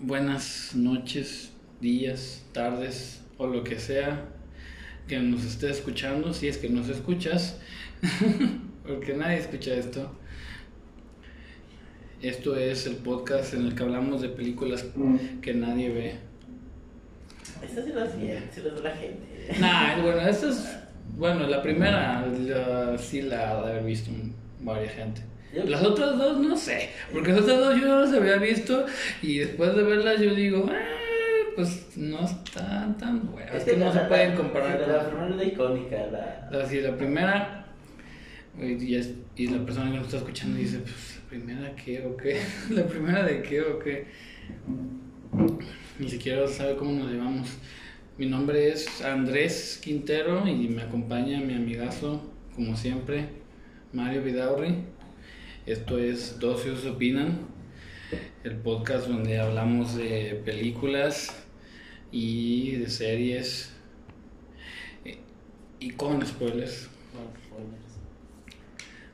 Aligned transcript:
buenas 0.00 0.74
noches, 0.74 1.52
días, 1.80 2.42
tardes 2.52 3.22
o 3.38 3.46
lo 3.46 3.64
que 3.64 3.78
sea 3.78 4.24
que 5.08 5.18
nos 5.18 5.44
esté 5.44 5.70
escuchando, 5.70 6.32
si 6.32 6.46
es 6.46 6.58
que 6.58 6.68
nos 6.68 6.88
escuchas, 6.88 7.58
porque 8.86 9.14
nadie 9.14 9.38
escucha 9.38 9.74
esto. 9.74 10.12
Esto 12.22 12.54
es 12.54 12.86
el 12.86 12.96
podcast 12.96 13.54
en 13.54 13.66
el 13.66 13.74
que 13.74 13.82
hablamos 13.82 14.20
de 14.20 14.28
películas 14.28 14.84
que 15.40 15.54
nadie 15.54 15.88
ve. 15.88 16.14
Eso 17.62 17.82
sí 17.82 17.92
lo 17.92 18.04
hacía, 18.04 18.48
sí 18.54 18.60
lo 18.62 18.72
hace 18.72 18.82
la 18.82 18.94
gente. 18.94 19.56
Nah, 19.58 20.00
bueno, 20.02 20.20
esta 20.20 20.50
es. 20.50 20.76
Bueno, 21.16 21.46
la 21.48 21.60
primera 21.60 22.24
la- 22.26 22.96
sí 22.98 23.22
la 23.22 23.50
ha 23.50 23.62
de 23.66 23.72
haber 23.72 23.84
visto 23.84 24.10
varias 24.60 24.94
gente. 24.94 25.22
Las 25.52 25.82
otras 25.82 26.16
dos 26.16 26.38
no 26.38 26.56
sé, 26.56 26.90
porque 27.12 27.32
las 27.32 27.40
otras 27.42 27.58
dos 27.58 27.80
yo 27.80 27.88
no 27.88 28.00
las 28.00 28.12
había 28.12 28.36
visto 28.36 28.86
y 29.22 29.38
después 29.38 29.74
de 29.74 29.82
verlas 29.82 30.20
yo 30.20 30.34
digo, 30.34 30.66
"Ah, 30.70 30.78
pues 31.56 31.96
no 31.96 32.24
están 32.24 32.96
tan 32.96 33.30
buenas, 33.32 33.54
es 33.56 33.64
que 33.64 33.76
no 33.76 33.86
la- 33.86 33.92
se 33.92 33.98
la- 33.98 34.08
pueden 34.08 34.30
la- 34.30 34.36
comparar 34.36 34.80
La, 34.80 34.86
la 34.88 35.06
primera 35.08 35.28
es 35.30 35.36
la 35.36 35.44
icónica, 35.44 35.96
la. 36.06 36.60
Así, 36.62 36.80
la 36.80 36.96
primera, 36.96 37.66
y, 38.60 38.94
es- 38.94 39.14
y 39.36 39.48
la 39.48 39.64
persona 39.64 39.90
que 39.90 39.96
nos 39.96 40.06
está 40.06 40.18
escuchando 40.18 40.56
dice, 40.58 40.78
pues, 40.78 41.18
¿la 41.22 41.28
primera 41.28 41.74
qué 41.76 42.04
o 42.06 42.16
qué? 42.16 42.40
¿La 42.70 42.86
primera 42.86 43.24
de 43.24 43.42
qué 43.42 43.60
o 43.62 43.78
qué? 43.80 44.06
Ni 45.98 46.08
siquiera 46.08 46.46
sabe 46.48 46.76
cómo 46.76 46.92
nos 46.92 47.10
llevamos. 47.10 47.48
Mi 48.18 48.26
nombre 48.26 48.68
es 48.68 49.02
Andrés 49.02 49.80
Quintero 49.82 50.46
y 50.46 50.68
me 50.68 50.82
acompaña 50.82 51.40
mi 51.40 51.54
amigazo, 51.54 52.22
como 52.54 52.76
siempre, 52.76 53.26
Mario 53.92 54.22
Vidaurri. 54.22 54.76
Esto 55.66 55.98
es 55.98 56.38
Docios 56.38 56.84
Opinan, 56.86 57.38
el 58.44 58.56
podcast 58.56 59.06
donde 59.06 59.38
hablamos 59.38 59.96
de 59.96 60.40
películas 60.44 61.44
y 62.10 62.72
de 62.76 62.88
series 62.88 63.72
y- 65.78 65.90
con 65.90 66.24
spoilers. 66.26 66.88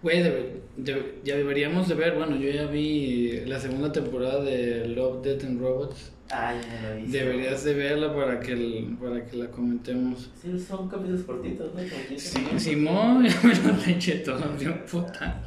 Güey, 0.02 0.22
debe- 0.22 0.60
debe- 0.76 1.14
ya 1.24 1.36
deberíamos 1.36 1.88
de 1.88 1.94
ver, 1.94 2.14
bueno, 2.14 2.36
yo 2.36 2.48
ya 2.50 2.66
vi 2.66 3.40
la 3.46 3.58
segunda 3.58 3.90
temporada 3.90 4.42
de 4.44 4.86
Love, 4.88 5.22
Death 5.24 5.44
and 5.44 5.60
Robots. 5.60 6.12
Ay, 6.30 6.58
no 6.82 6.88
lo 6.90 6.98
hice. 7.00 7.18
Deberías 7.18 7.64
de 7.64 7.74
verla 7.74 8.14
para 8.14 8.38
que, 8.40 8.52
el- 8.52 8.96
para 9.00 9.24
que 9.26 9.36
la 9.36 9.50
comentemos. 9.50 10.30
Sí, 10.40 10.56
son 10.58 10.88
capítulos 10.88 11.22
cortitos, 11.22 11.74
¿no? 11.74 11.80
Como 11.80 12.06
15 12.08 12.38
Sí. 12.38 12.58
Simón, 12.58 13.22
me 13.42 13.72
lo 13.72 13.84
eché 13.86 14.16
todo, 14.18 14.44
tío, 14.50 14.84
puta. 14.86 15.42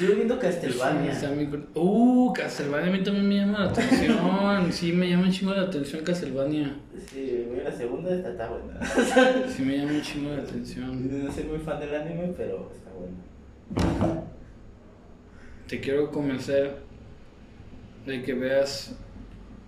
Estuve 0.00 0.14
viendo 0.14 0.34
Sí, 0.36 0.40
Castlevania. 0.40 1.12
está 1.12 1.30
muy 1.30 1.46
cur- 1.46 1.66
Uh, 1.74 2.32
Castlevania 2.32 2.88
a 2.88 2.96
mí 2.96 3.02
también 3.02 3.28
me 3.28 3.36
llama 3.36 3.58
la 3.60 3.70
atención. 3.70 4.72
Sí, 4.72 4.92
me 4.92 5.10
llama 5.10 5.24
un 5.24 5.30
chingo 5.30 5.52
la 5.52 5.62
atención 5.62 6.02
Castlevania. 6.04 6.74
Sí, 7.06 7.46
la 7.62 7.70
segunda, 7.70 8.14
esta 8.14 8.30
está 8.30 8.48
buena. 8.48 8.80
Sí, 9.48 9.62
me 9.62 9.76
llama 9.76 9.92
un 9.92 10.00
chingo 10.02 10.30
la 10.34 10.42
atención. 10.42 11.24
No 11.24 11.30
soy 11.32 11.44
muy 11.44 11.58
fan 11.58 11.80
del 11.80 11.94
anime, 11.94 12.32
pero 12.36 12.70
está 12.74 12.90
buena. 12.92 14.22
Te 15.68 15.80
quiero 15.80 16.10
convencer 16.10 16.76
de 18.06 18.22
que 18.22 18.32
veas 18.34 18.96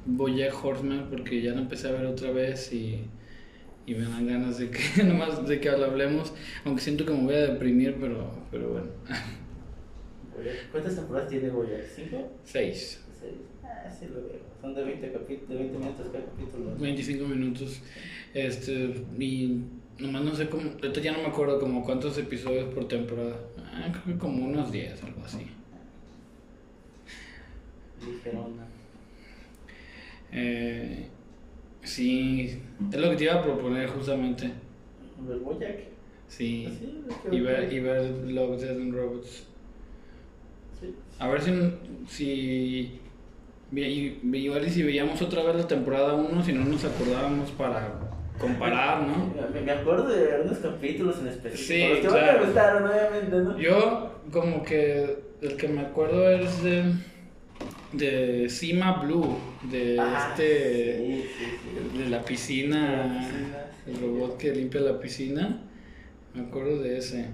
Bojack 0.06 0.64
Horseman 0.64 1.08
porque 1.10 1.42
ya 1.42 1.52
la 1.52 1.60
empecé 1.60 1.88
a 1.88 1.92
ver 1.92 2.06
otra 2.06 2.30
vez 2.32 2.72
y, 2.72 3.04
y 3.86 3.94
me 3.94 4.04
dan 4.08 4.26
ganas 4.26 4.58
de 4.58 4.70
que 4.70 5.04
nomás 5.04 5.46
de 5.46 5.60
que 5.60 5.68
hablemos, 5.68 6.32
aunque 6.64 6.80
siento 6.80 7.04
que 7.04 7.12
me 7.12 7.22
voy 7.22 7.34
a 7.34 7.46
deprimir, 7.48 7.98
pero, 8.00 8.30
pero 8.50 8.70
bueno. 8.70 8.86
¿Cuántas 10.70 10.96
temporadas 10.96 11.28
tiene 11.30 11.48
Boyac? 11.50 11.84
¿Cinco? 11.94 12.30
Seis, 12.44 13.00
Seis. 13.20 13.32
Ah, 13.62 13.88
sí 13.90 14.06
lo 14.06 14.14
veo. 14.22 14.40
Son 14.60 14.74
de 14.74 14.84
20, 14.84 15.12
capi- 15.12 15.46
de 15.46 15.54
20 15.56 15.78
minutos 15.78 16.06
cada 16.12 16.24
capítulo. 16.24 16.74
25 16.78 17.24
minutos. 17.26 17.80
Este, 18.34 18.94
y 19.18 19.62
nomás 19.98 20.22
no 20.22 20.34
sé 20.34 20.48
cómo, 20.48 20.70
ahorita 20.70 21.00
ya 21.00 21.12
no 21.12 21.18
me 21.18 21.26
acuerdo 21.26 21.58
como 21.60 21.84
cuántos 21.84 22.16
episodios 22.18 22.72
por 22.72 22.88
temporada. 22.88 23.36
Ah, 23.72 23.88
creo 23.92 24.14
que 24.14 24.20
como 24.20 24.44
unos 24.46 24.70
10, 24.72 25.02
algo 25.04 25.22
así. 25.24 25.46
Dijeron. 28.00 28.54
Eh, 30.32 31.06
sí, 31.82 32.58
es 32.90 32.98
lo 32.98 33.10
que 33.10 33.16
te 33.16 33.24
iba 33.24 33.34
a 33.34 33.42
proponer 33.42 33.88
justamente. 33.88 34.50
¿El 35.30 35.38
Boyac? 35.40 35.76
Sí. 36.28 36.66
Sí, 36.78 37.02
es 37.08 37.16
que- 37.30 37.36
Y 37.36 37.40
ver, 37.40 37.72
y 37.72 37.80
ver 37.80 38.10
Love, 38.28 38.60
Death 38.60 38.70
and 38.80 38.94
Robots. 38.94 39.46
A 41.22 41.28
ver 41.28 41.40
si, 41.40 41.52
si 42.08 42.98
igual 43.72 44.66
y 44.66 44.70
si 44.70 44.82
veíamos 44.82 45.22
otra 45.22 45.44
vez 45.44 45.54
la 45.54 45.68
temporada 45.68 46.14
1, 46.14 46.44
si 46.44 46.52
no 46.52 46.64
nos 46.64 46.84
acordábamos 46.84 47.50
para 47.52 47.92
comparar, 48.38 49.06
¿no? 49.06 49.32
Me, 49.54 49.60
me 49.60 49.70
acuerdo 49.70 50.08
de 50.08 50.32
algunos 50.32 50.58
capítulos 50.58 51.20
en 51.20 51.28
específico. 51.28 51.64
Sí, 51.72 51.88
los 51.88 51.98
que 52.00 52.08
claro. 52.08 52.40
me 52.40 52.44
gustaron, 52.46 52.84
obviamente, 52.90 53.36
¿no? 53.36 53.58
Yo 53.58 54.20
como 54.32 54.64
que 54.64 55.16
el 55.42 55.56
que 55.56 55.68
me 55.68 55.82
acuerdo 55.82 56.28
es 56.28 56.62
de 56.64 56.92
de 57.92 58.48
Cima 58.48 59.02
Blue, 59.02 59.36
de 59.70 59.96
Ah, 60.00 60.30
este 60.30 60.96
Sí, 60.98 61.24
sí, 61.38 61.44
sí. 61.92 61.98
de 62.02 62.08
la 62.10 62.22
piscina, 62.24 63.06
la 63.06 63.18
piscina, 63.20 63.58
el 63.86 64.00
robot 64.00 64.38
que 64.38 64.52
limpia 64.54 64.80
la 64.80 64.98
piscina. 64.98 65.62
Me 66.34 66.42
acuerdo 66.42 66.82
de 66.82 66.98
ese. 66.98 67.28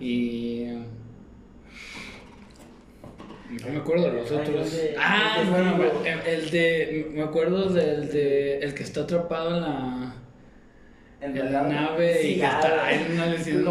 Y 0.00 0.62
no 3.50 3.68
me 3.72 3.76
acuerdo 3.78 4.10
de 4.10 4.12
los 4.20 4.30
otros. 4.30 4.72
el 4.74 4.78
de- 4.78 4.94
Ah, 4.98 5.36
el 5.40 5.46
de 5.46 5.52
bueno, 5.52 5.76
el, 6.04 6.20
el 6.34 6.50
de 6.50 7.10
me 7.14 7.22
acuerdo 7.22 7.68
del 7.70 8.08
de 8.10 8.58
el 8.58 8.74
que 8.74 8.82
está 8.82 9.00
atrapado 9.02 9.56
en 9.56 9.62
la 9.62 10.14
en 11.20 11.52
la 11.52 11.62
nave 11.62 12.22
y 12.22 12.36
que 12.36 12.44
ah, 12.46 12.60
está 12.62 12.92
en 12.92 13.12
una 13.12 13.24
alucinación. 13.24 13.64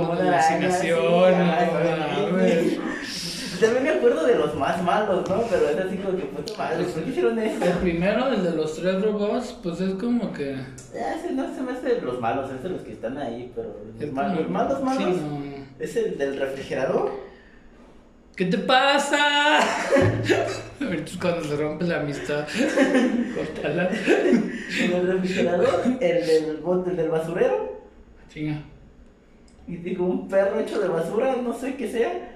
También 3.60 3.84
me 3.86 3.90
acuerdo 3.90 4.26
de 4.28 4.36
los 4.36 4.54
más 4.56 4.84
malos, 4.84 5.28
¿no? 5.28 5.42
Pero 5.50 5.70
es 5.70 5.78
así 5.80 5.98
como 5.98 6.16
que 6.16 6.26
puta 6.26 6.54
madre, 6.58 6.84
¿por 6.86 7.04
qué 7.04 7.10
hicieron 7.10 7.40
El 7.40 7.48
eso? 7.48 7.80
primero, 7.82 8.28
el 8.32 8.44
de 8.44 8.52
los 8.52 8.76
tres 8.76 9.02
robots, 9.02 9.56
pues 9.64 9.82
es 9.82 9.94
como 9.96 10.32
que. 10.32 10.52
Ese 10.94 11.32
no 11.34 11.56
se 11.56 11.62
me 11.62 11.72
hace 11.72 11.96
de 11.96 12.02
los 12.02 12.20
malos, 12.22 12.52
es 12.52 12.62
de 12.62 12.70
los 12.70 12.82
que 12.82 12.92
están 12.92 13.18
ahí, 13.18 13.52
pero 13.56 13.76
los, 14.00 14.12
malos, 14.14 14.48
malos, 14.84 14.98
sí, 15.16 15.22
no. 15.24 15.84
es 15.84 15.96
el 15.96 16.18
del 16.20 16.40
refrigerador. 16.40 17.10
¿Qué 18.38 18.46
te 18.46 18.58
pasa? 18.60 19.60
Ahorita 20.80 21.12
es 21.12 21.18
cuando 21.18 21.44
se 21.44 21.56
rompe 21.56 21.86
la 21.86 22.02
amistad. 22.02 22.48
Cortala. 23.36 23.90
El 23.90 24.92
del 24.92 25.08
refrigerador, 25.08 25.84
el 26.00 26.28
del 26.28 26.58
bote, 26.58 26.92
el 26.92 26.98
del 26.98 27.10
basurero, 27.10 27.82
Chinga. 28.32 28.62
y 29.68 29.78
digo, 29.78 30.06
un 30.06 30.28
perro 30.30 30.60
hecho 30.60 30.80
de 30.80 30.88
basura, 30.88 31.36
no 31.38 31.52
sé 31.58 31.76
qué 31.76 31.90
sea. 31.92 32.34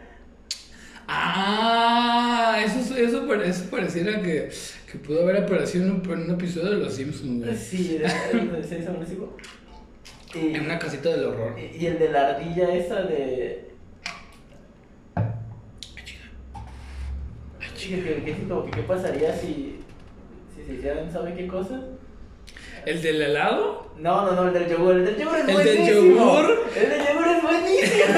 Ah, 1.08 2.58
eso, 2.66 2.96
eso, 2.96 3.28
pare- 3.28 3.48
eso 3.50 3.66
pareciera 3.70 4.22
que, 4.22 4.50
que 4.92 4.98
pudo 5.00 5.22
haber 5.24 5.38
aparecido 5.44 5.86
en 5.86 5.92
un, 5.92 6.04
en 6.06 6.22
un 6.24 6.32
episodio 6.32 6.72
de 6.72 6.78
Los 6.78 6.94
Simpsons, 6.96 7.44
güey. 7.44 7.56
Sí, 7.56 8.00
el 8.34 8.52
de 8.52 8.64
seis 8.64 8.88
agresivo. 8.88 9.38
Y, 10.34 10.56
En 10.56 10.66
una 10.66 10.80
casita 10.80 11.10
del 11.10 11.26
horror. 11.26 11.56
y 11.60 11.86
el 11.86 12.00
de 12.00 12.10
la 12.10 12.30
ardilla 12.30 12.74
esa 12.74 13.02
de. 13.04 13.71
Que, 17.90 18.04
que, 18.04 18.24
que, 18.24 18.48
como 18.48 18.66
que, 18.66 18.72
¿Qué 18.72 18.82
pasaría 18.84 19.34
si, 19.36 19.80
si 20.56 20.64
se 20.66 20.74
hicieran, 20.76 21.12
¿sabe 21.12 21.34
qué 21.34 21.48
cosas? 21.48 21.82
¿El 22.86 23.02
del 23.02 23.22
helado? 23.22 23.92
No, 24.00 24.26
no, 24.26 24.32
no, 24.34 24.48
el 24.48 24.54
del 24.54 24.68
yogur. 24.70 24.96
El 24.96 25.06
del 25.06 25.18
yogur 25.18 25.36
es 25.38 25.42
¿El 25.42 25.48
del 25.48 25.56
buenísimo. 25.56 26.16
yogur? 26.16 26.60
El 26.76 26.90
del 26.90 27.02
yogur 27.08 27.28
es 27.28 27.42
buenísimo. 27.44 28.14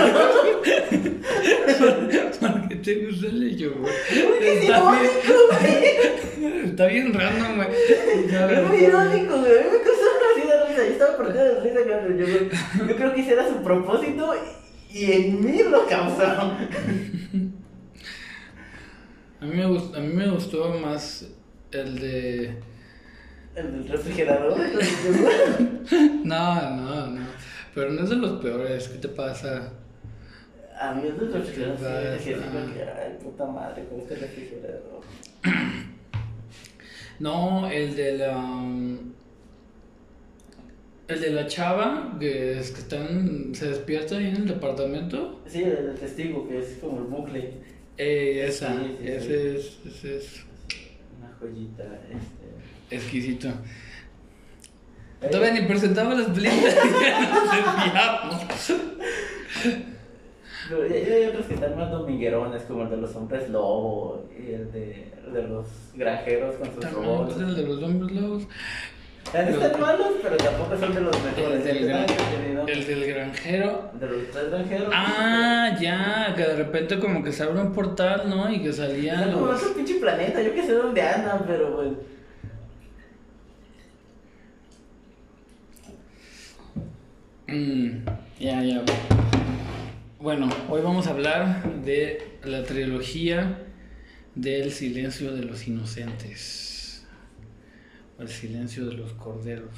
¿Por 2.39 2.67
qué 2.69 2.75
te 2.77 3.05
gusta 3.05 3.27
el 3.27 3.57
yogur? 3.57 3.81
Porque 3.81 4.53
es 4.53 4.63
Está 4.63 4.77
irónico, 4.77 5.33
güey. 5.49 6.65
está 6.65 6.85
bien 6.87 7.13
random, 7.13 7.55
güey. 7.55 7.67
Es 7.71 8.67
muy 8.67 8.77
irónico, 8.77 9.37
güey. 9.39 9.51
A 9.51 9.61
mí 9.63 9.67
me 9.71 9.81
causó 9.81 10.05
así 10.31 10.47
de 10.47 10.65
risa. 10.67 10.85
Yo 10.85 10.91
estaba 10.93 11.17
partido 11.17 11.43
de 11.45 11.59
risa 11.61 11.79
con 11.83 12.11
el 12.11 12.17
yogur. 12.19 12.87
Yo 12.89 12.95
creo 12.95 13.13
que 13.13 13.21
ese 13.21 13.33
era 13.33 13.47
su 13.49 13.61
propósito 13.63 14.33
y 14.91 15.11
en 15.11 15.43
mí 15.43 15.63
lo 15.69 15.85
causó. 15.87 16.53
A 19.43 19.45
mí, 19.45 19.55
me 19.57 19.65
gustó, 19.65 19.97
a 19.97 19.99
mí 19.99 20.13
me 20.13 20.29
gustó 20.29 20.69
más 20.81 21.27
el 21.73 21.99
de... 21.99 22.55
El 23.55 23.71
del 23.73 23.87
refrigerador. 23.89 24.57
el. 24.57 25.81
No, 26.23 26.69
no, 26.77 27.07
no. 27.07 27.21
Pero 27.75 27.91
no 27.91 28.03
es 28.03 28.09
de 28.09 28.15
los 28.15 28.41
peores. 28.41 28.87
¿Qué 28.87 28.99
te 28.99 29.09
pasa? 29.09 29.73
A 30.79 30.93
mí 30.93 31.09
es 31.09 31.19
del 31.19 31.33
refrigerador. 31.33 32.19
Sí, 32.21 32.33
ay, 32.33 33.17
puta 33.21 33.45
madre, 33.45 33.83
con 33.89 33.99
este 33.99 34.15
refrigerador. 34.15 35.01
No, 37.19 37.69
el 37.69 37.95
de 37.95 38.17
la... 38.17 38.37
um, 38.37 38.97
El 41.07 41.21
de 41.21 41.29
la 41.31 41.45
chava 41.47 42.17
que, 42.19 42.57
es 42.59 42.71
que 42.71 42.79
están, 42.79 43.53
se 43.53 43.67
despierta 43.67 44.15
ahí 44.17 44.27
en 44.29 44.37
el 44.37 44.47
departamento. 44.47 45.41
Sí, 45.45 45.61
el 45.63 45.75
del 45.87 45.95
testigo, 45.95 46.47
que 46.47 46.59
es 46.59 46.77
como 46.81 46.97
el 46.99 47.03
bucle. 47.05 47.53
Eh, 47.97 48.45
esa, 48.47 48.73
Sí, 48.73 48.97
sí, 48.99 49.07
ese, 49.07 49.55
Es, 49.57 49.79
ese 49.85 50.17
es. 50.17 50.45
Una 51.19 51.31
joyita, 51.39 51.83
este. 51.83 52.95
Exquisito. 52.95 53.49
Eh, 55.21 55.27
Todavía 55.31 55.61
ni 55.61 55.67
presentamos 55.67 56.17
las 56.17 56.27
películas 56.27 56.75
y 56.75 57.03
ya 57.03 58.23
nos 58.25 58.39
desviamos. 58.39 58.73
Pero 60.69 60.87
ya, 60.87 60.95
ya 61.07 61.13
hay 61.15 61.25
otros 61.25 61.45
que 61.45 61.53
están 61.55 61.77
más 61.77 61.91
dominguerones, 61.91 62.63
como 62.63 62.83
el 62.83 62.89
de 62.89 62.97
los 62.97 63.15
hombres 63.15 63.49
lobo 63.49 64.25
y 64.37 64.53
el 64.53 64.71
de, 64.71 65.11
el 65.27 65.33
de 65.33 65.43
los 65.47 65.67
granjeros 65.95 66.55
con 66.55 66.73
sus 66.73 66.91
robots. 66.91 67.37
el 67.37 67.55
de 67.55 67.63
los 67.63 67.83
hombres 67.83 68.11
lobos. 68.21 68.43
Están 69.25 69.81
malos, 69.81 70.07
pero 70.21 70.37
tampoco 70.37 70.77
son 70.77 70.93
de 70.93 71.01
los 71.01 71.15
mejores. 71.23 71.59
El 71.59 71.63
del, 71.63 71.77
Están 71.77 71.87
gran- 71.87 72.09
entretenidos. 72.09 72.69
el 72.69 72.85
del 72.87 73.05
granjero. 73.13 73.91
De 73.99 74.07
los 74.07 74.31
tres 74.31 74.49
granjeros. 74.51 74.89
Ah, 74.93 75.77
ya, 75.81 76.33
que 76.35 76.41
de 76.43 76.55
repente 76.55 76.99
como 76.99 77.23
que 77.23 77.31
se 77.31 77.43
abre 77.43 77.59
un 77.61 77.73
portal, 77.73 78.29
¿no? 78.29 78.51
Y 78.51 78.61
que 78.61 78.71
salían 78.73 79.15
Están 79.15 79.33
como 79.33 79.45
los... 79.47 79.61
otro 79.63 79.73
pinche 79.75 79.95
planeta, 79.95 80.41
yo 80.41 80.53
que 80.53 80.63
sé 80.63 80.73
dónde 80.73 81.01
andan, 81.01 81.43
pero 81.47 81.75
pues. 81.75 81.89
Mm, 87.47 88.05
ya, 88.39 88.63
ya. 88.63 88.81
Bueno, 90.19 90.49
hoy 90.69 90.81
vamos 90.81 91.07
a 91.07 91.11
hablar 91.11 91.63
de 91.83 92.37
la 92.43 92.63
trilogía 92.63 93.59
del 94.35 94.71
silencio 94.71 95.33
de 95.33 95.43
los 95.43 95.67
inocentes. 95.67 96.72
El 98.23 98.29
silencio 98.29 98.85
de 98.85 98.93
los 98.93 99.11
corderos. 99.13 99.69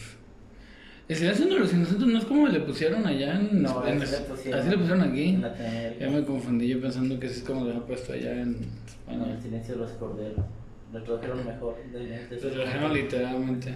El 1.08 1.16
silencio 1.16 1.46
de 1.48 1.60
los 1.60 1.74
inocentes 1.74 2.08
no 2.08 2.18
es 2.18 2.26
como 2.26 2.48
le 2.48 2.60
pusieron 2.62 3.06
allá 3.06 3.36
en... 3.40 3.62
No, 3.62 3.86
en- 3.88 4.02
así 4.02 4.12
le 4.12 4.18
pusieron. 4.22 4.60
así 4.60 4.70
le 4.70 4.78
pusieron 4.78 5.02
aquí. 5.02 5.24
En. 5.60 6.00
Ya 6.00 6.10
me 6.10 6.24
confundí 6.26 6.68
yo 6.68 6.82
pensando 6.82 7.20
que 7.20 7.28
así 7.28 7.38
es 7.40 7.44
como 7.44 7.66
lo 7.66 7.74
han 7.74 7.82
puesto 7.82 8.14
allá 8.14 8.42
en 8.42 8.58
España. 8.88 9.34
el 9.36 9.42
silencio 9.42 9.76
de 9.76 9.80
los 9.82 9.92
corderos. 9.94 10.46
Lo 10.94 11.04
trajeron 11.04 11.46
mejor. 11.46 11.76
Lo 12.42 12.50
trajeron 12.52 12.94
literalmente. 12.94 13.74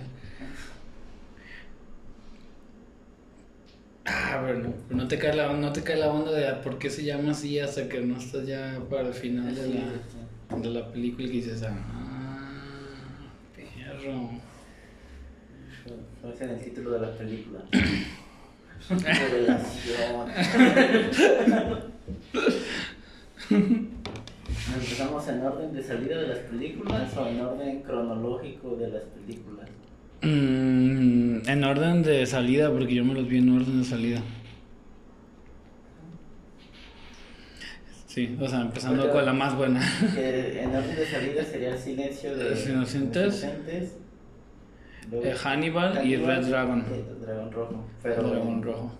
Ah, 4.05 4.39
bueno, 4.41 4.73
no 4.89 5.07
te 5.07 5.19
cae 5.19 5.35
la, 5.35 5.53
no 5.53 5.71
te 5.71 5.83
cae 5.83 5.97
la 5.97 6.09
onda 6.11 6.31
de 6.31 6.51
por 6.63 6.79
qué 6.79 6.89
se 6.89 7.03
llama 7.03 7.31
así 7.31 7.59
hasta 7.59 7.87
que 7.87 8.01
no 8.01 8.17
estás 8.17 8.47
ya 8.47 8.79
para 8.89 9.07
el 9.09 9.13
final 9.13 9.53
de 9.53 9.67
la, 9.69 10.57
de 10.57 10.69
la 10.69 10.91
película 10.91 11.27
y 11.27 11.31
dices, 11.31 11.61
ah, 11.63 12.49
perro. 13.55 14.29
Como 16.21 16.33
es 16.33 16.41
en 16.41 16.49
el 16.49 16.59
título 16.59 16.91
de 16.91 16.99
la 16.99 17.11
película. 17.17 17.59
Revelación. 18.89 20.29
¿Empezamos 24.75 25.27
en 25.27 25.41
orden 25.41 25.73
de 25.73 25.83
salida 25.83 26.17
de 26.17 26.27
las 26.27 26.39
películas 26.39 27.15
o 27.17 27.27
en 27.27 27.41
orden 27.41 27.81
cronológico 27.81 28.75
de 28.75 28.89
las 28.89 29.03
películas? 29.03 29.67
Mm, 30.21 31.47
en 31.47 31.63
orden 31.63 32.03
de 32.03 32.25
salida, 32.25 32.69
porque 32.71 32.95
yo 32.95 33.05
me 33.05 33.13
los 33.13 33.27
vi 33.27 33.37
en 33.37 33.49
orden 33.55 33.79
de 33.81 33.87
salida. 33.87 34.21
Sí, 38.07 38.35
o 38.39 38.47
sea, 38.47 38.61
empezando 38.61 39.11
con 39.11 39.23
la 39.25 39.33
más 39.33 39.55
buena. 39.55 39.81
En 40.17 40.75
orden 40.75 40.95
de 40.95 41.05
salida 41.05 41.43
sería 41.45 41.73
el 41.73 41.79
silencio 41.79 42.35
de 42.35 42.49
Los 42.51 42.67
Inocentes. 42.67 43.25
los 43.25 43.43
Inocentes, 43.43 43.93
luego 43.93 44.08
Eh, 45.11 45.35
Hannibal 45.43 46.05
y 46.05 46.15
Red 46.15 46.45
Dragon. 46.47 46.85
Dragón 47.21 47.51
Rojo. 47.51 47.85
Pero 48.03 48.23
Dragón 48.23 48.63
rojo. 48.63 48.91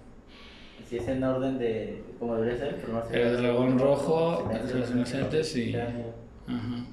Si 0.90 0.98
es 0.98 1.08
en 1.08 1.24
orden 1.24 1.60
de. 1.60 2.02
como 2.18 2.36
debería 2.36 2.58
ser, 2.58 2.78
pero 2.82 2.94
no 2.94 3.06
sería 3.06 3.28
El 3.28 3.38
dragón 3.38 3.78
rojo, 3.78 4.52
los 4.74 4.90
inocentes 4.90 5.56
y-. 5.56 5.76
Ajá. 5.76 6.86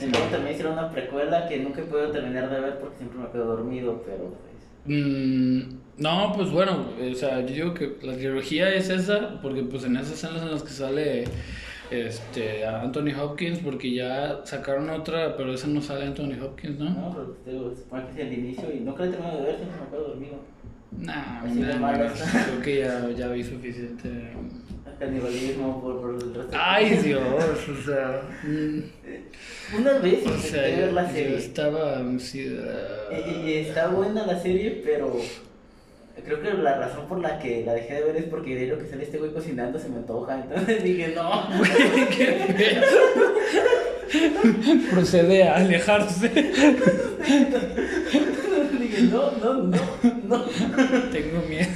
Luego 0.00 0.26
también 0.30 0.52
hicieron 0.52 0.74
una 0.74 0.90
precuela 0.90 1.48
que 1.48 1.58
nunca 1.60 1.82
puedo 1.82 2.10
terminar 2.10 2.50
de 2.50 2.60
ver 2.60 2.78
porque 2.78 2.98
siempre 2.98 3.18
me 3.20 3.30
quedo 3.30 3.46
dormido, 3.56 4.02
pero 4.04 4.34
pues. 4.34 4.50
Mm, 4.84 5.62
no, 5.98 6.32
pues 6.34 6.50
bueno, 6.50 6.88
o 7.10 7.14
sea, 7.14 7.40
yo 7.40 7.54
digo 7.54 7.74
que 7.74 7.96
la 8.02 8.14
trilogía 8.14 8.74
es 8.74 8.88
esa, 8.90 9.40
porque 9.40 9.62
pues 9.62 9.84
en 9.84 9.96
esas 9.96 10.12
escenas 10.12 10.42
en 10.42 10.50
las 10.50 10.62
que 10.62 10.70
sale 10.70 11.24
este 11.90 12.64
Anthony 12.66 13.12
Hopkins, 13.20 13.58
porque 13.58 13.92
ya 13.94 14.40
sacaron 14.44 14.88
otra, 14.90 15.36
pero 15.36 15.52
esa 15.54 15.66
no 15.66 15.80
sale 15.82 16.06
Anthony 16.06 16.34
Hopkins, 16.42 16.78
¿no? 16.78 16.90
No, 16.90 17.12
pero 17.12 17.26
te 17.44 17.50
digo, 17.52 17.70
se 17.70 17.82
supone 17.82 18.04
que 18.06 18.12
es 18.12 18.18
el 18.28 18.32
inicio 18.32 18.72
y 18.72 18.80
nunca 18.80 19.02
la 19.04 19.08
he 19.08 19.10
terminado 19.12 19.38
de 19.38 19.44
ver, 19.46 19.56
siempre 19.56 19.80
me 19.80 19.90
quedo 19.90 20.08
dormido. 20.08 20.34
Nah, 20.92 21.44
nah, 21.44 22.12
creo 22.44 22.62
que 22.62 22.78
ya, 22.80 23.10
ya 23.10 23.28
vi 23.28 23.44
suficiente. 23.44 24.08
Canibalismo 24.98 25.80
por, 25.80 26.00
por 26.00 26.14
el 26.14 26.34
resto. 26.34 26.50
Ay, 26.52 26.90
Dios, 26.96 27.22
o 27.68 27.82
sea, 27.82 28.22
mm, 28.42 28.80
Una 29.78 29.98
vez 29.98 30.26
o 30.26 30.36
sea, 30.36 30.62
ver 30.62 30.92
la 30.92 31.06
yo 31.06 31.12
serie. 31.12 31.36
estaba 31.38 32.02
sí, 32.18 32.56
Y, 33.10 33.48
y 33.48 33.52
está 33.54 33.88
buena 33.88 34.26
la 34.26 34.38
serie, 34.38 34.82
pero 34.84 35.16
creo 36.24 36.40
que 36.40 36.52
la 36.54 36.78
razón 36.78 37.06
por 37.08 37.20
la 37.20 37.38
que 37.38 37.64
la 37.64 37.74
dejé 37.74 37.94
de 37.94 38.04
ver 38.04 38.16
es 38.16 38.24
porque 38.24 38.56
de 38.56 38.66
lo 38.66 38.78
que 38.78 38.86
sale 38.86 39.04
este 39.04 39.18
güey 39.18 39.32
cocinando 39.32 39.78
se 39.78 39.88
me 39.88 39.96
antoja. 39.96 40.40
Entonces 40.42 40.82
dije, 40.84 41.14
no. 41.14 41.48
qué. 42.16 42.80
Procede 44.90 45.44
a 45.44 45.56
alejarse. 45.56 46.28
dije, 48.78 49.02
no, 49.10 49.30
no, 49.32 49.54
no, 49.54 49.78
no. 50.24 50.44
Tengo 51.12 51.42
miedo. 51.48 51.68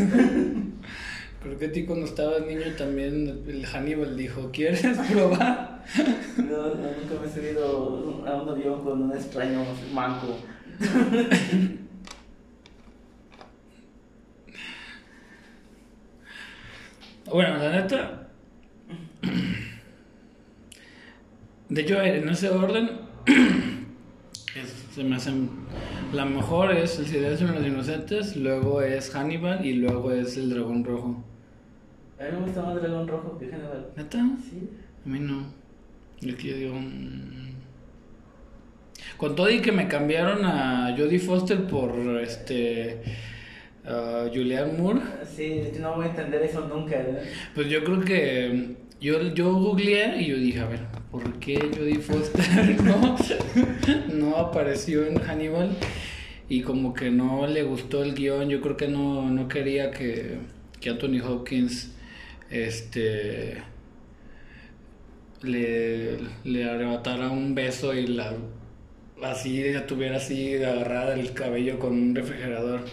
Creo 1.42 1.58
que 1.58 1.66
a 1.66 1.72
ti 1.72 1.84
cuando 1.84 2.06
estabas 2.06 2.46
niño 2.46 2.62
también 2.76 3.44
el 3.46 3.66
Hannibal 3.66 4.16
dijo, 4.16 4.50
¿quieres 4.50 4.82
probar? 5.12 5.84
No, 6.38 6.68
no, 6.68 6.74
nunca 6.74 7.20
me 7.20 7.26
he 7.26 7.30
subido 7.30 8.24
a 8.26 8.42
un 8.42 8.48
avión 8.48 8.82
con 8.82 9.02
un 9.02 9.12
extraño 9.12 9.62
manco. 9.92 10.38
Bueno, 17.30 17.56
la 17.58 17.70
neta. 17.72 18.28
De 21.68 21.80
hecho, 21.80 22.00
en 22.02 22.28
ese 22.28 22.50
orden, 22.50 22.90
es- 24.56 24.84
se 24.94 25.02
me 25.04 25.16
hacen. 25.16 25.50
La 26.12 26.24
mejor 26.24 26.72
es 26.72 26.98
El 27.00 27.06
silencio 27.06 27.48
de 27.48 27.54
los 27.54 27.66
inocentes, 27.66 28.36
luego 28.36 28.82
es 28.82 29.10
Hannibal 29.10 29.64
y 29.64 29.74
luego 29.74 30.12
es 30.12 30.36
El 30.36 30.50
dragón 30.50 30.84
rojo. 30.84 31.24
A 32.20 32.24
mí 32.24 32.28
me 32.32 32.46
gusta 32.46 32.62
más 32.62 32.76
Dragón 32.76 33.08
Rojo 33.08 33.36
que 33.38 33.46
Hannibal. 33.46 33.88
¿Neta? 33.96 34.24
Sí. 34.48 34.68
A 35.04 35.08
mí 35.08 35.18
no. 35.18 35.46
Yo 36.20 36.36
que 36.36 36.48
yo 36.50 36.56
digo. 36.56 36.74
mm. 36.76 37.54
Con 39.16 39.34
todo 39.34 39.50
y 39.50 39.60
que 39.60 39.72
me 39.72 39.88
cambiaron 39.88 40.44
a 40.44 40.94
Jodie 40.96 41.18
Foster 41.18 41.66
por 41.66 41.92
este. 42.20 43.02
A 43.86 44.26
Julianne 44.32 44.78
Moore. 44.78 45.00
Sí, 45.24 45.62
yo 45.74 45.80
no 45.80 45.96
voy 45.96 46.06
a 46.06 46.08
entender 46.10 46.42
eso 46.42 46.66
nunca. 46.66 46.96
¿eh? 46.96 47.22
Pues 47.54 47.68
yo 47.68 47.84
creo 47.84 48.00
que 48.00 48.76
yo, 49.00 49.34
yo 49.34 49.52
googleé 49.52 50.22
y 50.22 50.26
yo 50.26 50.36
dije, 50.36 50.60
a 50.60 50.66
ver, 50.66 50.80
¿por 51.10 51.38
qué 51.38 51.58
Jodie 51.58 51.98
Foster 51.98 52.82
no, 52.82 53.16
no 54.14 54.36
apareció 54.36 55.06
en 55.06 55.18
Hannibal? 55.18 55.76
Y 56.48 56.62
como 56.62 56.94
que 56.94 57.10
no 57.10 57.46
le 57.46 57.62
gustó 57.62 58.02
el 58.02 58.14
guion, 58.14 58.48
yo 58.48 58.60
creo 58.60 58.76
que 58.76 58.88
no, 58.88 59.30
no 59.30 59.48
quería 59.48 59.90
que, 59.90 60.38
que 60.80 60.90
Anthony 60.90 61.20
Hopkins 61.24 61.92
este 62.50 63.62
le, 65.42 66.18
le 66.44 66.64
arrebatara 66.64 67.30
un 67.30 67.54
beso 67.54 67.94
y 67.94 68.06
la 68.06 68.34
así 69.22 69.72
la 69.72 69.86
tuviera 69.86 70.16
así 70.16 70.54
agarrada 70.56 71.14
el 71.14 71.32
cabello 71.32 71.78
con 71.78 71.92
un 71.92 72.14
refrigerador. 72.14 72.84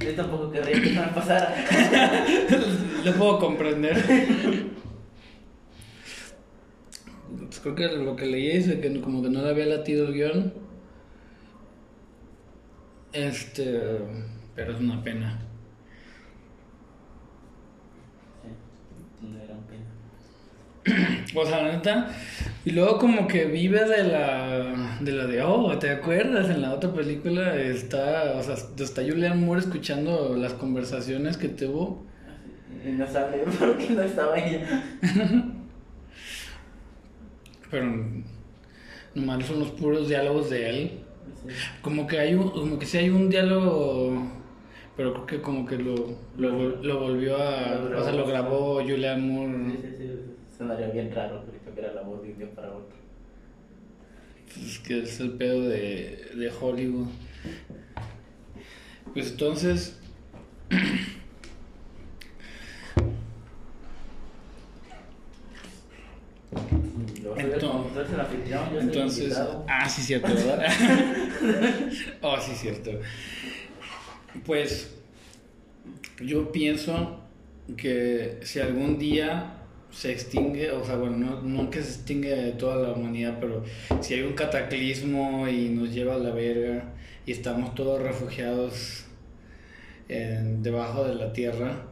Yo 0.00 0.14
tampoco 0.14 0.50
querría 0.50 0.82
que 0.82 0.90
me 0.90 1.06
pasara. 1.08 1.54
Lo 3.04 3.12
puedo 3.14 3.38
comprender. 3.38 3.96
Pues 7.46 7.60
creo 7.60 7.74
que 7.74 7.88
lo 7.88 8.14
que 8.16 8.26
leí 8.26 8.50
es 8.50 8.66
que 8.66 9.00
como 9.00 9.22
que 9.22 9.30
no 9.30 9.42
le 9.42 9.48
había 9.48 9.66
latido 9.66 10.06
el 10.06 10.14
guion. 10.14 10.52
Este, 13.12 13.80
pero 14.54 14.72
es 14.72 14.80
una 14.80 15.02
pena. 15.02 15.38
Sí, 18.42 19.26
no 19.26 19.38
era 19.40 19.54
un 19.54 19.64
pena. 19.64 19.84
O 21.34 21.44
sea, 21.46 21.62
la 21.62 21.72
neta. 21.72 22.08
Y 22.64 22.70
luego 22.72 22.98
como 22.98 23.26
que 23.28 23.44
vive 23.46 23.84
de 23.84 24.04
la 24.04 24.98
de 25.00 25.12
la 25.12 25.26
de, 25.26 25.42
oh, 25.42 25.78
¿te 25.78 25.90
acuerdas? 25.90 26.48
En 26.50 26.62
la 26.62 26.72
otra 26.72 26.92
película 26.92 27.56
está, 27.60 28.34
o 28.36 28.42
sea, 28.42 28.54
está 28.54 29.02
Julian 29.02 29.44
Moore 29.44 29.60
escuchando 29.60 30.36
las 30.36 30.54
conversaciones 30.54 31.36
que 31.36 31.48
tuvo. 31.48 32.06
Y 32.84 32.90
no 32.92 33.06
sabe 33.06 33.38
por 33.58 33.76
qué 33.78 33.90
no 33.90 34.02
estaba 34.02 34.38
ella. 34.38 34.84
Pero 37.70 37.86
nomás 39.14 39.46
son 39.46 39.60
los 39.60 39.70
puros 39.72 40.08
diálogos 40.08 40.50
de 40.50 40.68
él. 40.70 40.90
Sí. 41.42 41.50
Como 41.82 42.06
que 42.06 42.18
hay 42.18 42.34
un, 42.34 42.50
como 42.50 42.78
que 42.78 42.86
sí 42.86 42.98
hay 42.98 43.10
un 43.10 43.28
diálogo, 43.28 44.22
pero 44.96 45.12
creo 45.14 45.26
que 45.26 45.42
como 45.42 45.66
que 45.66 45.76
lo, 45.78 45.94
lo, 46.36 46.50
vol- 46.58 46.80
lo 46.82 47.00
volvió 47.00 47.36
a, 47.36 47.74
Lo 47.90 48.00
o 48.00 48.04
sea, 48.04 48.12
lo 48.12 48.26
grabó 48.26 48.76
Julian 48.82 49.20
Sí, 49.20 49.26
Moore. 49.26 49.76
sí, 49.80 49.88
sí. 49.98 50.35
Sonaría 50.56 50.88
bien 50.88 51.12
raro 51.14 51.44
que 51.44 51.52
le 51.52 51.58
cambiara 51.58 51.92
la 51.92 52.02
voz 52.02 52.22
de 52.22 52.32
un 52.32 52.38
día 52.38 52.50
para 52.54 52.68
otro. 52.68 52.96
pues, 54.54 54.78
que 54.78 55.02
es 55.02 55.20
el 55.20 55.32
pedo 55.32 55.62
de, 55.68 56.30
de 56.34 56.50
Hollywood. 56.60 57.08
Pues 59.12 59.32
entonces, 59.32 59.98
Entonces- 67.38 68.02
es 68.76 68.82
entonces, 68.82 69.38
ah, 69.68 69.88
sí, 69.88 70.02
cierto, 70.02 70.28
¿verdad? 70.28 70.66
oh, 72.22 72.36
sí, 72.40 72.52
cierto. 72.54 72.90
Pues, 74.44 74.94
yo 76.22 76.50
pienso 76.52 77.20
que 77.76 78.38
si 78.42 78.60
algún 78.60 78.98
día 78.98 79.55
se 79.90 80.12
extingue, 80.12 80.70
o 80.72 80.84
sea, 80.84 80.96
bueno, 80.96 81.16
no, 81.16 81.42
no 81.42 81.70
que 81.70 81.82
se 81.82 81.90
extingue 81.94 82.52
toda 82.58 82.76
la 82.76 82.92
humanidad, 82.92 83.38
pero 83.40 83.62
si 84.00 84.14
hay 84.14 84.22
un 84.22 84.34
cataclismo 84.34 85.48
y 85.48 85.68
nos 85.70 85.92
lleva 85.92 86.14
a 86.14 86.18
la 86.18 86.30
verga 86.30 86.92
y 87.24 87.32
estamos 87.32 87.74
todos 87.74 88.00
refugiados 88.02 89.04
en- 90.08 90.62
debajo 90.62 91.04
de 91.04 91.14
la 91.14 91.32
tierra, 91.32 91.82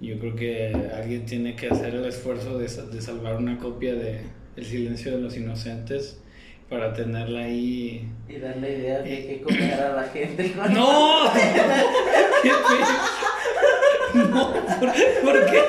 yo 0.00 0.18
creo 0.18 0.36
que 0.36 0.72
alguien 0.94 1.26
tiene 1.26 1.54
que 1.56 1.68
hacer 1.68 1.94
el 1.94 2.04
esfuerzo 2.06 2.56
de, 2.58 2.66
de 2.68 3.02
salvar 3.02 3.36
una 3.36 3.58
copia 3.58 3.94
de 3.94 4.20
El 4.56 4.64
silencio 4.64 5.12
de 5.12 5.18
los 5.20 5.36
inocentes 5.36 6.20
para 6.68 6.92
tenerla 6.92 7.44
ahí. 7.44 8.08
Y 8.28 8.36
darle 8.36 8.78
idea 8.78 9.00
de 9.00 9.08
qué 9.26 9.40
comer 9.42 9.74
a 9.74 9.94
la 9.96 10.02
gente. 10.12 10.52
¡No! 10.70 11.22
¿Qué 12.42 12.50
pe- 12.50 14.18
No, 14.30 14.52
¿por, 14.52 14.88
por 15.22 15.46
qué? 15.50 15.60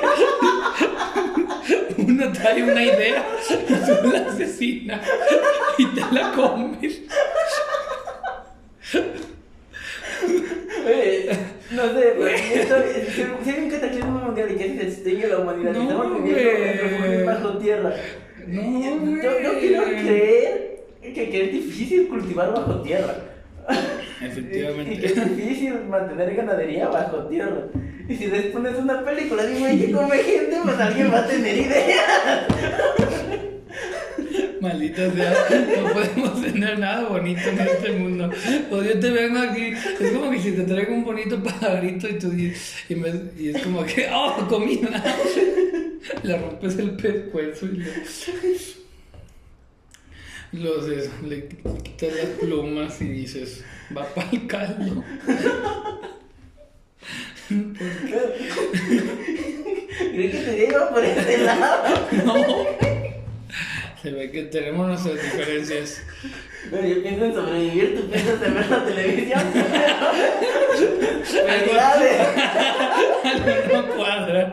Uno 2.20 2.32
trae 2.32 2.62
una 2.62 2.82
idea 2.84 3.24
y 3.48 3.54
tú 4.02 4.08
la 4.12 4.18
asesinas 4.30 5.00
y 5.78 5.86
te 5.86 6.00
la 6.12 6.32
comes. 6.32 7.00
Oye, 10.86 11.30
no 11.70 11.82
sé, 11.94 12.14
güey. 12.18 12.34
esto- 12.54 12.74
Si 13.44 13.50
hay 13.50 13.64
un 13.64 13.70
cataclismo 13.70 14.10
mundial 14.20 14.50
y 14.52 14.56
que 14.56 14.64
se 14.76 14.82
extingue 14.88 15.28
la 15.28 15.38
humanidad, 15.38 15.72
No, 15.72 15.82
estamos 15.82 16.22
viviendo 16.24 17.04
en 17.06 17.26
bajo 17.26 17.58
tierra. 17.58 17.94
No, 18.46 18.62
Yo, 19.22 19.58
quiero 19.60 19.84
creer 19.84 20.80
que, 21.02 21.12
que 21.30 21.44
es 21.44 21.52
difícil 21.52 22.08
cultivar 22.08 22.52
bajo 22.52 22.82
tierra. 22.82 23.14
Y 23.70 24.20
que 24.20 24.26
Efectivamente. 24.26 25.06
es 25.06 25.36
difícil 25.36 25.74
mantener 25.88 26.34
ganadería 26.34 26.88
bajo 26.88 27.24
tierra. 27.28 27.62
Y 28.10 28.16
si 28.16 28.26
les 28.26 28.46
pones 28.46 28.76
una 28.76 29.04
película 29.04 29.44
de 29.44 29.58
güey 29.58 29.78
que 29.78 29.92
come 29.92 30.18
gente, 30.18 30.56
pues 30.64 30.78
alguien 30.78 31.12
va 31.12 31.20
a 31.20 31.26
tener 31.28 31.56
idea. 31.58 32.46
Maldita 34.60 35.10
sea, 35.12 35.32
no 35.82 35.92
podemos 35.92 36.42
tener 36.42 36.78
nada 36.78 37.08
bonito 37.08 37.40
en 37.48 37.60
este 37.60 37.92
mundo. 37.92 38.30
O 38.70 38.82
yo 38.82 38.98
te 39.00 39.10
vengo 39.10 39.38
aquí, 39.38 39.72
es 40.00 40.10
como 40.12 40.30
que 40.30 40.38
si 40.40 40.52
te 40.52 40.64
traigo 40.64 40.92
un 40.92 41.04
bonito 41.04 41.42
pajarito 41.42 42.08
y 42.08 42.18
tú 42.18 42.32
y, 42.32 42.52
y 42.88 42.94
me- 42.96 43.30
y 43.38 43.50
es 43.50 43.62
como 43.62 43.84
que, 43.86 44.08
oh, 44.12 44.46
comida. 44.48 45.02
Le 46.22 46.36
rompes 46.36 46.78
el 46.78 46.90
pescuezo 46.96 47.66
y 47.66 47.76
le, 47.78 47.92
los 50.52 50.86
des- 50.88 51.10
le 51.26 51.46
quitas 51.48 52.12
las 52.16 52.26
plumas 52.40 53.00
y 53.00 53.04
dices, 53.08 53.64
va 53.96 54.04
para 54.14 54.28
el 54.32 54.46
caldo. 54.46 55.04
Creo 60.12 60.30
que 60.30 60.38
te 60.38 60.66
iba 60.68 60.88
por 60.90 61.04
ese 61.04 61.38
lado. 61.38 62.08
No. 62.24 62.66
Se 64.00 64.10
ve 64.12 64.30
que 64.30 64.44
tenemos 64.44 64.86
nuestras 64.86 65.16
diferencias. 65.16 66.00
Pero 66.70 66.86
yo 66.86 67.02
pienso 67.02 67.24
en 67.24 67.34
sobrevivir, 67.34 68.00
tú 68.00 68.08
piensas 68.08 68.40
en 68.42 68.54
ver 68.54 68.70
la 68.70 68.84
televisión. 68.84 69.40
Algo 71.48 71.72
no 73.72 73.88
cuadra. 73.96 74.52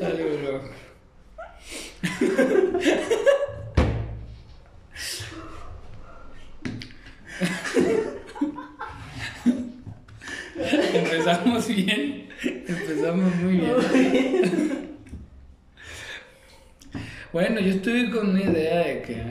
Dale, 0.00 0.24
bro. 0.24 0.62
Empezamos 10.94 11.68
bien. 11.68 12.28
Empezamos 12.42 13.34
muy 13.36 13.56
bien. 13.56 14.90
Bueno, 17.32 17.60
yo 17.60 17.68
estuve 17.74 18.10
con 18.10 18.30
una 18.30 18.42
idea 18.42 18.78
de 18.88 19.02
que. 19.02 19.22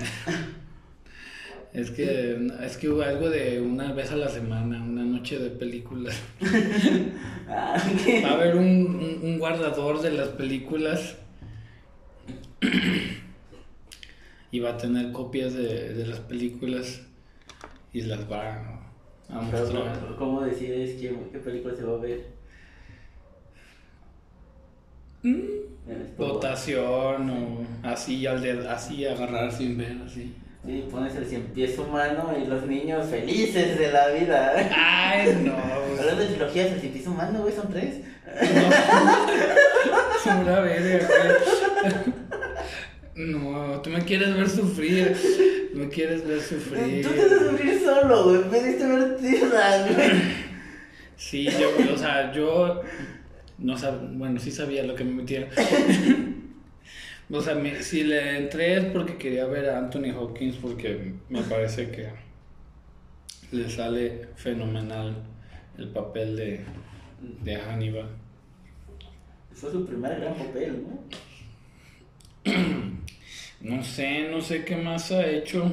Es 1.73 1.91
que, 1.91 2.47
es 2.63 2.77
que 2.77 2.87
hubo 2.89 3.01
algo 3.01 3.29
de 3.29 3.59
una 3.61 3.91
vez 3.91 4.09
a 4.11 4.15
la 4.15 4.29
semana, 4.29 4.81
una 4.81 5.03
noche 5.03 5.37
de 5.37 5.49
películas. 5.49 6.17
Ah. 7.51 7.75
Va 8.23 8.29
a 8.29 8.33
haber 8.35 8.55
un, 8.57 8.65
un- 8.95 9.19
un 9.23 9.39
guardador 9.39 10.01
de 10.03 10.11
las 10.11 10.27
películas 10.29 11.15
y 14.51 14.59
va 14.59 14.69
a 14.71 14.77
tener 14.77 15.11
copias 15.11 15.53
de, 15.55 15.93
de 15.95 16.05
las 16.05 16.19
películas 16.19 17.01
y 17.91 18.01
las 18.01 18.31
va 18.31 18.88
¿Cómo 20.17 20.41
decides 20.41 20.99
qué, 20.99 21.15
qué 21.31 21.37
película 21.39 21.75
se 21.75 21.83
va 21.83 21.97
a 21.97 22.01
ver? 22.01 22.25
Mm, 25.21 25.35
En 25.87 26.01
esto- 26.01 26.27
Votación 26.33 27.29
o 27.29 27.59
así, 27.83 28.25
al 28.25 28.41
de, 28.41 28.67
así 28.67 29.05
agarrar 29.05 29.51
sin 29.51 29.77
ver, 29.77 29.97
así. 30.05 30.33
Sí, 30.65 30.87
pones 30.91 31.15
el 31.15 31.25
cien 31.25 31.43
pies 31.53 31.77
humano 31.79 32.33
y 32.41 32.45
los 32.47 32.65
niños 32.65 33.07
felices 33.07 33.77
de 33.79 33.91
la 33.91 34.07
vida. 34.09 34.53
Ay, 34.75 35.41
no. 35.45 35.55
Hablando 35.99 36.21
de 36.21 36.27
trilogías, 36.27 36.71
el 36.71 36.79
cien 36.81 36.93
pies 36.93 37.07
humano, 37.07 37.41
güey, 37.41 37.53
son 37.53 37.69
tres. 37.71 38.01
no. 38.25 38.69
Una 40.41 40.59
verga, 40.59 41.07
güey. 41.07 42.19
No, 43.15 43.81
tú 43.81 43.89
me 43.89 44.01
quieres 44.05 44.33
ver 44.33 44.49
sufrir. 44.49 45.13
Me 45.73 45.87
quieres 45.89 46.25
ver 46.27 46.41
sufrir. 46.41 47.05
Tú 47.05 47.09
te 47.13 47.21
vas 47.27 47.31
a 47.31 47.49
sufrir 47.51 47.79
solo, 47.79 48.23
güey. 48.25 48.43
Pediste 48.49 48.87
ver 48.87 49.17
tiras, 49.17 49.95
güey. 49.95 50.09
Sí, 51.15 51.45
yo, 51.49 51.93
o 51.93 51.97
sea, 51.97 52.31
yo 52.31 52.81
no 53.57 53.73
sab- 53.77 54.17
bueno, 54.17 54.39
sí 54.39 54.51
sabía 54.51 54.83
lo 54.83 54.95
que 54.95 55.03
me 55.03 55.13
metía. 55.13 55.47
O 57.31 57.41
sea, 57.43 57.53
me- 57.53 57.83
si 57.83 58.03
le 58.03 58.37
entré 58.39 58.77
es 58.77 58.85
porque 58.85 59.17
quería 59.17 59.45
ver 59.45 59.69
a 59.69 59.77
Anthony 59.77 60.09
Hopkins 60.17 60.55
porque 60.55 61.13
me 61.29 61.43
parece 61.43 61.91
que 61.91 62.07
le 63.51 63.69
sale 63.69 64.29
fenomenal 64.35 65.15
el 65.77 65.89
papel 65.89 66.35
de, 66.35 66.61
de 67.43 67.55
Hannibal. 67.55 68.07
Fue 69.53 69.71
su 69.71 69.85
primer 69.85 70.19
gran 70.19 70.33
papel, 70.33 70.83
¿no? 72.45 72.51
No 73.61 73.83
sé, 73.83 74.29
no 74.31 74.41
sé 74.41 74.63
qué 74.63 74.75
más 74.77 75.11
ha 75.11 75.27
hecho. 75.27 75.69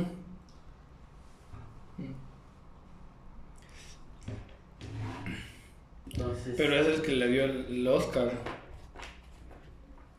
Entonces, 6.07 6.55
Pero 6.57 6.76
es 6.76 6.87
el 6.87 7.02
que 7.02 7.12
le 7.12 7.28
dio 7.28 7.45
el, 7.45 7.87
Oscar. 7.88 8.31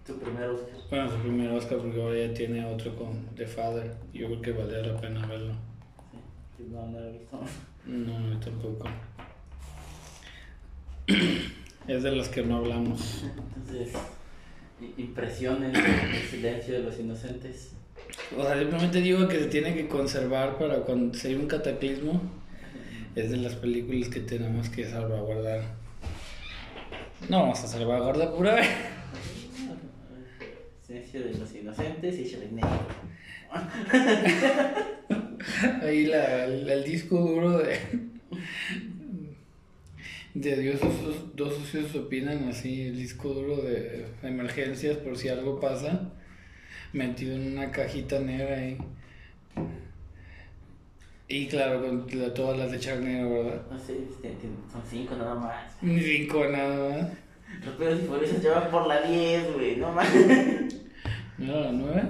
su 0.06 0.18
primer 0.20 0.50
Oscar. 0.50 0.70
Bueno, 0.90 1.10
su 1.12 1.18
primer 1.18 1.52
Oscar 1.52 1.78
porque 1.80 2.02
ahora 2.02 2.28
ya 2.28 2.34
tiene 2.34 2.66
otro 2.66 2.96
con 2.96 3.26
The 3.36 3.48
Father. 3.48 3.96
Yo 4.14 4.28
creo 4.28 4.42
que 4.42 4.52
valdría 4.52 4.94
la 4.94 5.02
pena 5.02 5.26
verlo. 5.26 5.54
Sí, 6.56 6.66
no, 6.70 6.86
no 6.88 7.00
lo 7.00 7.08
he 7.08 7.12
visto. 7.14 7.40
No, 7.86 8.30
yo 8.34 8.40
tampoco. 8.40 8.88
Es 11.88 12.04
de 12.04 12.12
los 12.12 12.28
que 12.28 12.44
no 12.44 12.58
hablamos. 12.58 13.24
Entonces, 13.56 13.94
i- 14.82 15.02
impresiones 15.02 15.74
del 15.74 16.22
silencio 16.30 16.74
de 16.76 16.80
los 16.82 17.00
inocentes. 17.00 17.74
O 18.38 18.44
sea, 18.44 18.58
simplemente 18.58 19.02
digo 19.02 19.28
que 19.28 19.40
se 19.40 19.46
tiene 19.48 19.74
que 19.76 19.88
conservar 19.88 20.58
para 20.58 20.78
cuando 20.82 21.18
se 21.18 21.30
hay 21.30 21.36
un 21.36 21.48
cataclismo. 21.48 22.22
Es 23.16 23.32
de 23.32 23.38
las 23.38 23.56
películas 23.56 24.10
que 24.10 24.20
tenemos 24.20 24.70
que 24.70 24.86
salvaguardar. 24.86 25.62
No 27.30 27.42
vamos 27.42 27.60
a 27.64 27.68
salvaguardar 27.68 28.34
pura 28.36 28.56
vez. 28.56 28.68
Silencio 30.86 31.22
de 31.24 31.34
los 31.34 31.54
inocentes 31.54 32.20
y 32.20 32.24
Shrek. 32.26 32.52
Ahí 35.82 36.06
la, 36.06 36.46
el, 36.46 36.70
el 36.70 36.84
disco 36.84 37.18
duro 37.20 37.58
de. 37.60 37.80
De 40.40 40.56
Dios, 40.56 40.80
dos, 40.82 41.36
dos 41.36 41.54
socios 41.56 41.96
opinan 41.96 42.48
así, 42.50 42.84
el 42.90 42.98
disco 42.98 43.30
duro 43.30 43.58
de 43.58 44.06
emergencias 44.22 44.98
por 44.98 45.18
si 45.18 45.30
algo 45.30 45.60
pasa, 45.60 46.12
metido 46.94 47.36
en 47.36 47.54
una 47.54 47.72
cajita 47.72 48.20
negra 48.20 48.56
ahí. 48.58 48.78
Y 51.28 51.48
claro, 51.48 51.82
con 51.82 52.06
la- 52.20 52.34
todas 52.34 52.58
las 52.58 52.72
de 52.72 52.80
Charnero, 52.80 53.30
¿verdad? 53.44 53.62
No 53.72 53.80
sé, 53.80 53.98
este, 53.98 54.36
son 54.72 54.82
cinco 54.88 55.16
nada 55.16 55.34
más. 55.36 55.74
Cinco 55.82 56.46
nada 56.48 56.90
más. 57.02 57.12
Los 57.66 57.76
pedos 57.76 58.00
y 58.04 58.06
furiosos 58.06 58.42
llevan 58.44 58.70
por 58.70 58.86
la 58.88 59.02
10, 59.02 59.54
güey, 59.54 59.76
no 59.78 59.92
mames. 59.92 60.76
¿No 61.40 61.52
era 61.54 61.60
la 61.62 61.72
nueve? 61.72 62.04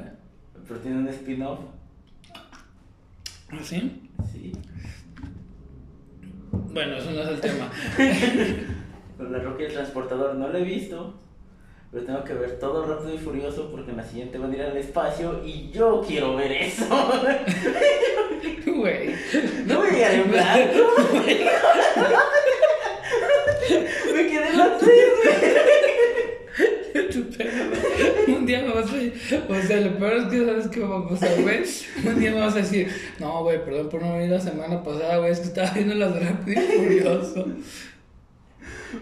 pero 0.68 0.80
tiene 0.82 0.98
un 0.98 1.08
spin-off. 1.08 1.60
¿Así? 3.50 4.02
Sí. 4.34 4.52
Bueno, 6.74 6.98
eso 6.98 7.12
no 7.12 7.22
es 7.22 7.30
el 7.30 7.42
tema. 7.42 7.72
La 9.30 9.40
Rocky 9.40 9.64
el 9.64 9.74
transportador 9.74 10.36
no 10.36 10.48
lo 10.50 10.58
he 10.58 10.64
visto. 10.64 11.14
Pero 11.92 12.06
tengo 12.06 12.24
que 12.24 12.34
ver 12.34 12.60
todo 12.60 12.86
rápido 12.86 13.16
y 13.16 13.18
furioso 13.18 13.72
porque 13.72 13.92
en 13.92 13.98
la 13.98 14.04
siguiente 14.04 14.38
van 14.38 14.52
a 14.52 14.56
ir 14.56 14.62
al 14.62 14.76
espacio 14.76 15.42
y 15.46 15.72
yo 15.72 16.04
quiero 16.06 16.36
ver 16.36 16.52
eso. 16.52 16.86
Güey. 18.66 19.16
No 19.66 19.82
me 19.82 19.90
quedé 19.90 20.22
en 20.22 20.30
blanco. 20.30 20.94
me 24.14 24.28
quedé 24.28 24.48
en 24.50 24.58
la 24.58 24.78
tres, 24.78 25.14
güey. 25.24 25.38
Un 28.38 28.46
día 28.46 28.62
me 28.62 28.74
vas 28.74 28.88
a 28.92 29.52
O 29.52 29.62
sea, 29.68 29.82
lo 29.82 29.98
peor 29.98 30.14
es 30.14 30.26
que 30.26 30.46
sabes 30.46 30.68
que 30.68 30.80
vamos 30.82 31.06
a 31.06 31.10
pasar, 31.10 31.42
güey. 31.42 31.60
Un 32.06 32.20
día 32.20 32.32
me 32.32 32.40
vas 32.40 32.56
a 32.56 32.60
decir, 32.60 32.88
no, 33.20 33.44
güey, 33.44 33.64
perdón 33.64 33.90
por 33.90 34.02
no 34.02 34.14
venir 34.14 34.32
la 34.32 34.40
semana 34.40 34.84
pasada, 34.84 35.18
güey, 35.18 35.32
es 35.32 35.40
que 35.40 35.48
estaba 35.48 35.72
viendo 35.72 35.96
las 35.96 36.14
de 36.14 36.20
Rápido 36.22 36.62
y 36.62 36.78
Furioso. 36.78 37.46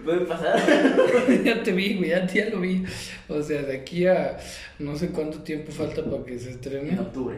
Puede 0.03 0.21
pasar. 0.21 0.59
ya 1.43 1.63
te 1.63 1.71
vi, 1.71 1.95
güey, 1.95 2.09
ya, 2.09 2.25
ya 2.27 2.49
lo 2.49 2.59
vi. 2.61 2.83
O 3.27 3.41
sea, 3.41 3.61
de 3.63 3.77
aquí 3.77 4.05
a 4.07 4.37
no 4.79 4.95
sé 4.95 5.09
cuánto 5.09 5.39
tiempo 5.39 5.71
falta 5.71 6.03
para 6.03 6.23
que 6.23 6.37
se 6.39 6.49
En 6.49 6.55
estrene. 6.55 6.99
octubre. 6.99 7.37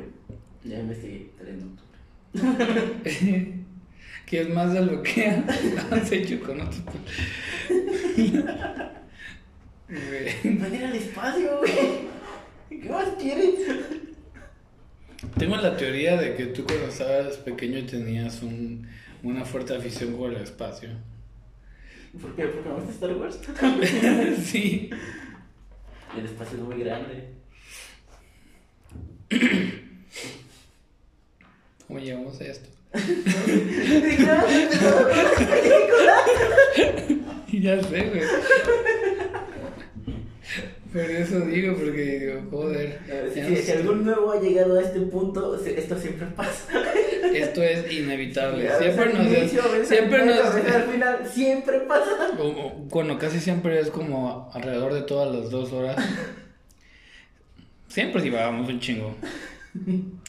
Ya 0.64 0.80
investigué, 0.80 1.30
estaré 1.32 1.52
en 1.52 1.64
octubre. 1.64 3.54
que 4.26 4.42
es 4.42 4.50
más 4.50 4.74
de 4.74 4.82
lo 4.82 5.02
que 5.02 5.28
has 5.92 6.12
hecho 6.12 6.40
con 6.42 6.62
otros. 6.62 6.82
Van 9.90 10.72
a 10.72 10.76
ir 10.76 10.84
al 10.84 10.96
espacio, 10.96 11.60
güey. 11.60 12.08
¿Qué 12.70 12.90
más 12.90 13.08
quieres? 13.20 13.56
Tengo 15.38 15.56
la 15.56 15.78
teoría 15.78 16.18
de 16.18 16.36
que 16.36 16.48
tú 16.48 16.66
cuando 16.66 16.88
estabas 16.88 17.38
pequeño 17.38 17.86
tenías 17.86 18.44
un, 18.44 18.86
una 19.24 19.46
fuerte 19.46 19.74
afición 19.76 20.16
por 20.16 20.34
el 20.34 20.42
espacio. 20.42 20.90
¿Por 22.22 22.36
qué? 22.36 22.48
¿Porque 22.48 22.68
me 22.70 22.76
gusta 22.76 22.92
Star 22.92 23.14
Wars? 23.14 23.40
sí. 24.44 24.90
El 26.18 26.26
espacio 26.26 26.58
es 26.58 26.64
muy 26.64 26.84
grande. 26.84 27.30
¿Cómo 31.88 32.00
llegamos 32.00 32.42
a 32.42 32.46
esto? 32.46 32.70
ya 37.52 37.84
sé, 37.84 38.10
güey. 38.10 38.22
Por 41.02 41.12
eso 41.12 41.40
digo, 41.42 41.76
porque 41.76 42.20
digo, 42.20 42.42
joder. 42.50 43.00
Si, 43.34 43.42
no 43.42 43.48
si 43.50 43.56
sé. 43.58 43.74
algún 43.74 44.04
nuevo 44.06 44.32
ha 44.32 44.40
llegado 44.40 44.80
a 44.80 44.82
este 44.82 45.00
punto, 45.02 45.56
esto 45.64 46.00
siempre 46.00 46.28
pasa. 46.36 46.66
Esto 47.34 47.62
es 47.62 47.92
inevitable. 47.92 48.68
Siempre 48.80 49.14
nos. 49.14 49.28
inicio, 49.28 49.62
Siempre 49.84 50.26
nos. 50.26 50.40
al 50.40 50.84
final, 50.92 51.28
siempre 51.32 51.80
pasa. 51.82 52.32
O- 52.40 52.72
Bueno, 52.90 53.20
casi 53.20 53.40
siempre 53.40 53.80
es 53.80 53.90
como 53.92 54.50
alrededor 54.54 54.94
de 54.94 55.02
todas 55.02 55.36
las 55.36 55.50
dos 55.52 55.72
horas. 55.74 55.98
Siempre 57.88 58.22
divagamos 58.22 58.68
un 58.70 58.80
chingo. 58.80 59.16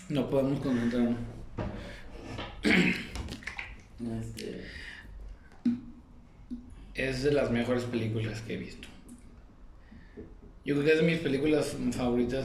No 0.09 0.29
podemos 0.29 0.61
concentrarnos. 0.61 1.17
Este, 4.21 4.65
Es 6.95 7.23
de 7.23 7.33
las 7.33 7.51
mejores 7.51 7.85
películas 7.85 8.41
que 8.43 8.55
he 8.55 8.57
visto. 8.57 8.88
Yo 10.69 10.75
creo 10.75 10.85
que 10.85 10.93
es 10.93 10.99
de 10.99 11.05
mis 11.07 11.19
películas 11.21 11.75
favoritas. 11.93 12.45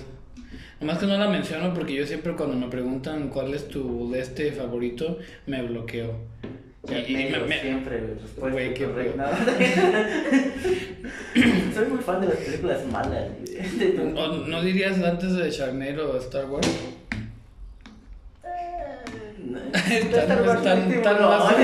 Nomás 0.80 0.98
que 0.98 1.06
no 1.08 1.18
la 1.18 1.27
menciono 1.27 1.74
porque 1.74 1.94
yo 1.94 2.08
siempre 2.08 2.32
cuando 2.38 2.56
me 2.56 2.68
preguntan 2.72 3.27
cuál 3.27 3.53
es 3.53 3.68
tu 3.68 4.10
de 4.12 4.22
este 4.22 4.53
favorito, 4.53 5.18
me 5.46 5.62
bloqueo. 5.62 6.16
Y, 6.88 6.94
y 7.12 7.16
me- 7.16 7.31
Charnero, 7.31 7.46
me- 7.48 7.59
siempre, 7.62 7.98
respuesta 8.00 8.50
Güey, 8.50 8.74
qué. 8.74 8.86
Soy 11.75 11.86
muy 11.88 11.98
fan 12.00 12.22
de 12.22 12.27
las 12.27 12.38
películas 12.38 12.86
malas. 12.90 13.25
¿O 14.16 14.27
¿No 14.48 14.62
dirías 14.62 14.98
antes 15.03 15.33
de 15.36 15.50
Charnero 15.51 16.14
o 16.14 16.18
Star 16.18 16.46
Wars? 16.46 16.66
No, 19.46 19.59
Están- 19.59 20.22
Star 20.22 20.42
Wars 20.48 20.59
están- 20.59 20.77
último, 20.83 20.96
están 20.96 21.22
no. 21.22 21.27
más- 21.29 21.53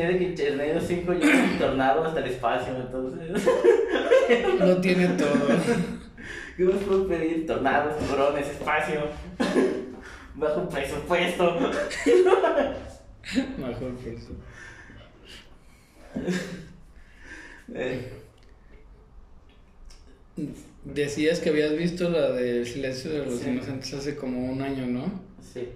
De 0.00 0.18
que 0.18 0.26
en 0.26 0.34
Charnero 0.34 0.80
5 0.80 1.12
llega 1.14 1.44
un 1.44 1.58
tornado 1.58 2.04
hasta 2.04 2.20
el 2.20 2.26
espacio, 2.30 2.74
entonces. 2.76 3.44
Lo 4.58 4.80
tiene 4.80 5.08
todo. 5.08 5.30
¿Qué 6.56 6.64
más 6.64 6.82
puedo 6.84 7.06
pedir? 7.08 7.46
Tornados, 7.46 7.98
tiburones, 7.98 8.48
espacio. 8.48 9.02
Bajo 10.36 10.68
presupuesto. 10.68 11.58
Por 13.58 13.70
eso. 14.08 14.32
Eh, 17.74 18.10
Decías 20.84 21.38
que 21.40 21.48
habías 21.50 21.76
visto 21.76 22.10
la 22.10 22.32
de 22.32 22.58
El 22.60 22.66
silencio 22.66 23.10
de 23.10 23.24
los 23.24 23.38
Sí. 23.40 23.48
inocentes 23.50 23.94
hace 23.94 24.16
como 24.16 24.52
un 24.52 24.60
año, 24.60 24.86
¿no? 24.86 25.04
sí. 25.40 25.68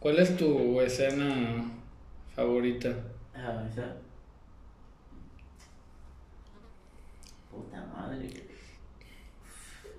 ¿Cuál 0.00 0.18
es 0.20 0.36
tu 0.36 0.80
escena 0.80 1.64
favorita? 2.42 2.94
Ah, 3.34 3.66
esa. 3.68 3.96
Puta 7.50 7.84
madre. 7.92 8.30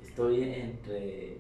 Estoy 0.08 0.44
entre. 0.44 1.38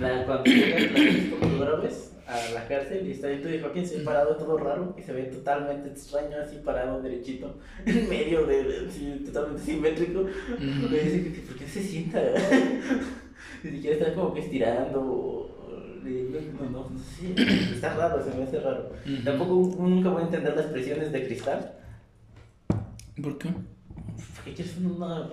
La, 0.00 0.24
cuando 0.26 0.50
las 0.50 1.30
computadoras 1.40 2.12
a 2.26 2.50
la 2.54 2.66
cárcel 2.66 3.06
y 3.06 3.12
está 3.12 3.28
ahí 3.28 3.40
tu 3.40 3.48
hijo 3.48 3.66
Joaquín 3.66 3.86
se 3.86 4.00
parado 4.00 4.34
todo 4.36 4.58
raro 4.58 4.94
y 4.98 5.02
se 5.02 5.12
ve 5.12 5.22
totalmente 5.24 5.88
extraño 5.90 6.36
así 6.42 6.56
parado 6.64 7.00
derechito 7.00 7.54
en 7.86 8.08
medio 8.08 8.44
de, 8.46 8.64
de- 8.64 8.88
así, 8.88 9.22
totalmente 9.24 9.62
simétrico 9.62 10.26
me 10.58 10.98
dice 10.98 11.32
que 11.32 11.40
por 11.42 11.56
qué 11.56 11.68
se 11.68 11.82
sienta 11.82 12.20
ni 13.62 13.70
siquiera 13.70 13.96
está 13.96 14.14
como 14.14 14.34
que 14.34 14.40
estirando 14.40 15.00
o- 15.00 15.50
no, 16.06 16.70
no, 16.90 16.98
sé 16.98 17.34
está 17.74 17.94
raro 17.94 18.22
se 18.24 18.36
me 18.36 18.44
hace 18.44 18.60
raro 18.60 18.92
tampoco 19.24 19.82
nunca 19.82 20.08
voy 20.10 20.22
a 20.22 20.24
entender 20.26 20.56
las 20.56 20.66
presiones 20.66 21.12
de 21.12 21.26
cristal 21.26 21.72
¿Por 23.22 23.38
qué? 23.38 23.48
¿por 23.48 24.44
qué 24.44 24.52
quieres 24.54 24.76
una 24.76 25.30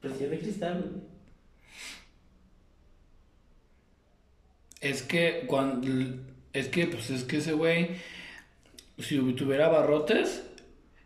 presión 0.00 0.30
de 0.30 0.38
cristal? 0.38 1.02
Es 4.80 5.02
que 5.02 5.44
cuando 5.46 5.88
es 6.52 6.68
que 6.68 6.86
pues 6.86 7.08
es 7.10 7.24
que 7.24 7.38
ese 7.38 7.52
güey 7.52 7.90
si 8.98 9.18
tuviera 9.34 9.68
barrotes 9.68 10.42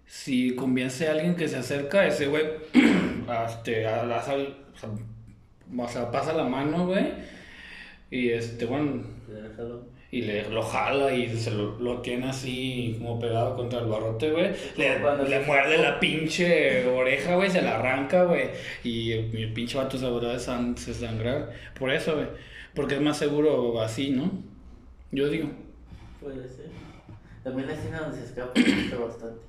si 0.07 0.55
convence 0.57 1.07
a 1.09 1.13
alguien 1.13 1.37
que 1.37 1.47
se 1.49 1.57
acerca 1.57 2.07
ese 2.07 2.27
güey 2.27 2.45
este 3.49 3.87
a 3.87 4.05
la 4.05 4.23
sal- 4.23 4.57
o 4.75 4.79
sea, 4.79 4.89
o 5.85 5.89
sea, 5.89 6.11
pasa 6.11 6.33
la 6.33 6.45
mano 6.45 6.87
güey 6.87 7.13
y 8.17 8.31
este 8.31 8.65
bueno 8.67 9.03
y 10.11 10.23
le 10.23 10.49
lo 10.49 10.63
jala 10.63 11.13
y 11.13 11.37
se 11.37 11.51
lo, 11.51 11.79
lo 11.79 12.01
tiene 12.01 12.29
así 12.29 12.97
como 12.99 13.19
pegado 13.19 13.57
contra 13.57 13.81
el 13.81 13.87
barrote, 13.87 14.31
güey. 14.31 14.53
Le, 14.77 14.99
le 15.29 15.41
muerde 15.41 15.79
la 15.79 15.99
pinche 15.99 16.87
oreja, 16.87 17.35
güey, 17.35 17.51
se 17.51 17.61
la 17.61 17.77
arranca, 17.79 18.25
güey. 18.25 18.51
Y 18.85 19.13
el, 19.13 19.37
el 19.37 19.53
pinche 19.53 19.77
vato 19.77 19.99
se 19.99 20.09
va 20.09 20.35
a 20.35 20.39
sangrar. 20.39 21.53
Por 21.79 21.91
eso, 21.91 22.15
güey. 22.15 22.29
Porque 22.75 22.95
es 22.95 23.01
más 23.01 23.19
seguro 23.19 23.81
así, 23.81 24.11
¿no? 24.11 24.31
Yo 25.11 25.29
digo. 25.29 25.51
Puede 26.21 26.49
ser. 26.49 26.71
También 27.43 27.69
la 27.69 27.75
escena 27.75 28.01
donde 28.01 28.19
se 28.19 28.25
escapa 28.25 28.53
me 28.55 28.63
gusta 28.63 28.97
bastante. 28.99 29.41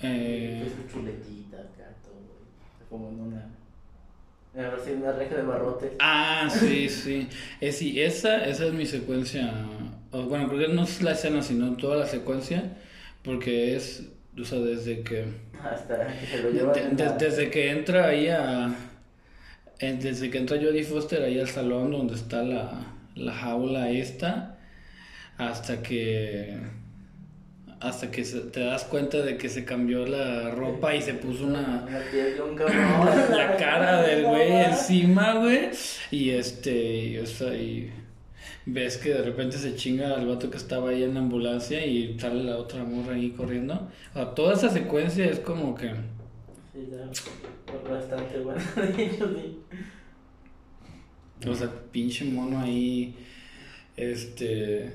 Eh, 0.00 0.64
Es 0.66 0.72
su 0.72 0.94
chuletita 0.94 1.56
acá, 1.58 1.94
todo, 2.02 2.14
güey. 2.14 2.42
Está 2.72 2.84
como 2.88 3.08
en 3.08 3.20
una. 3.20 3.50
Sí, 4.84 4.90
una 4.92 5.12
reja 5.12 5.36
de 5.36 5.42
barrotes. 5.42 5.92
ah, 6.00 6.48
sí, 6.50 6.88
sí. 6.88 7.28
Es, 7.60 7.78
sí, 7.78 8.00
esa, 8.00 8.44
esa 8.44 8.66
es 8.66 8.72
mi 8.74 8.84
secuencia. 8.86 9.52
o, 10.10 10.24
bueno, 10.24 10.48
creo 10.48 10.68
que 10.68 10.74
no 10.74 10.82
es 10.84 11.00
la 11.02 11.12
escena, 11.12 11.42
sino 11.42 11.74
toda 11.76 11.96
la 11.96 12.06
secuencia. 12.06 12.76
Porque 13.22 13.76
es, 13.76 14.08
o 14.38 14.44
sea, 14.44 14.58
desde 14.58 15.02
que... 15.02 15.24
Hasta 15.62 16.06
que 16.08 16.26
se 16.26 16.42
lo 16.42 16.48
De- 16.48 16.54
llevan. 16.54 16.74
de- 16.74 16.80
en 16.82 16.96
la- 16.98 17.12
desde 17.16 17.50
que 17.50 17.70
entra 17.70 18.06
ahí 18.08 18.28
a. 18.28 18.74
eh, 19.78 19.98
Desde 20.00 20.28
que 20.30 20.38
entra 20.38 20.56
Jodie 20.58 20.84
Foster 20.84 21.22
ahí 21.22 21.38
al 21.40 21.48
salón 21.48 21.92
donde 21.92 22.14
está 22.14 22.42
la, 22.42 22.94
la 23.14 23.32
jaula 23.32 23.90
esta, 23.90 24.58
hasta 25.38 25.82
que. 25.82 26.58
Hasta 27.82 28.10
que 28.12 28.24
se- 28.24 28.42
te 28.42 28.60
das 28.60 28.84
cuenta 28.84 29.18
de 29.22 29.36
que 29.36 29.48
se 29.48 29.64
cambió 29.64 30.06
la 30.06 30.50
ropa 30.52 30.94
y 30.94 31.02
se 31.02 31.14
puso 31.14 31.46
una. 31.46 31.84
Una 31.88 32.00
piel 32.10 32.34
de 32.34 32.40
un 32.40 32.54
cabrón. 32.54 32.76
La 33.36 33.56
cara 33.56 34.02
del 34.06 34.24
güey 34.24 34.52
encima, 34.52 35.34
güey. 35.34 35.70
Y 36.12 36.30
este. 36.30 36.72
y, 37.06 37.18
o 37.18 37.26
sea, 37.26 37.52
y. 37.54 37.90
ves 38.66 38.98
que 38.98 39.08
de 39.14 39.22
repente 39.22 39.58
se 39.58 39.74
chinga 39.74 40.14
al 40.14 40.26
vato 40.28 40.48
que 40.48 40.58
estaba 40.58 40.90
ahí 40.90 41.02
en 41.02 41.14
la 41.14 41.20
ambulancia 41.20 41.84
y 41.84 42.16
sale 42.20 42.44
la 42.44 42.56
otra 42.56 42.84
morra 42.84 43.14
ahí 43.14 43.30
corriendo. 43.30 43.88
O 44.12 44.14
sea, 44.14 44.32
toda 44.32 44.54
esa 44.54 44.68
secuencia 44.70 45.26
es 45.26 45.40
como 45.40 45.74
que. 45.74 45.88
Sí, 46.72 46.88
ya, 46.88 47.90
bastante 47.90 48.38
bueno 48.38 48.60
de 48.76 49.10
sí. 49.10 49.58
O 51.48 51.54
sea, 51.54 51.68
pinche 51.90 52.24
mono 52.26 52.60
ahí. 52.60 53.12
Este. 53.96 54.92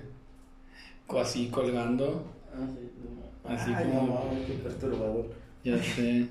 Así 1.10 1.48
colgando. 1.50 2.37
Ah, 2.60 2.68
sí, 2.74 2.90
no. 3.46 3.50
Así 3.54 3.72
Ay, 3.76 3.86
como- 3.86 4.08
no 4.08 4.14
mames, 4.26 4.46
qué 4.48 4.54
perturbador. 4.54 5.34
Ya 5.64 5.82
sé. 5.84 6.28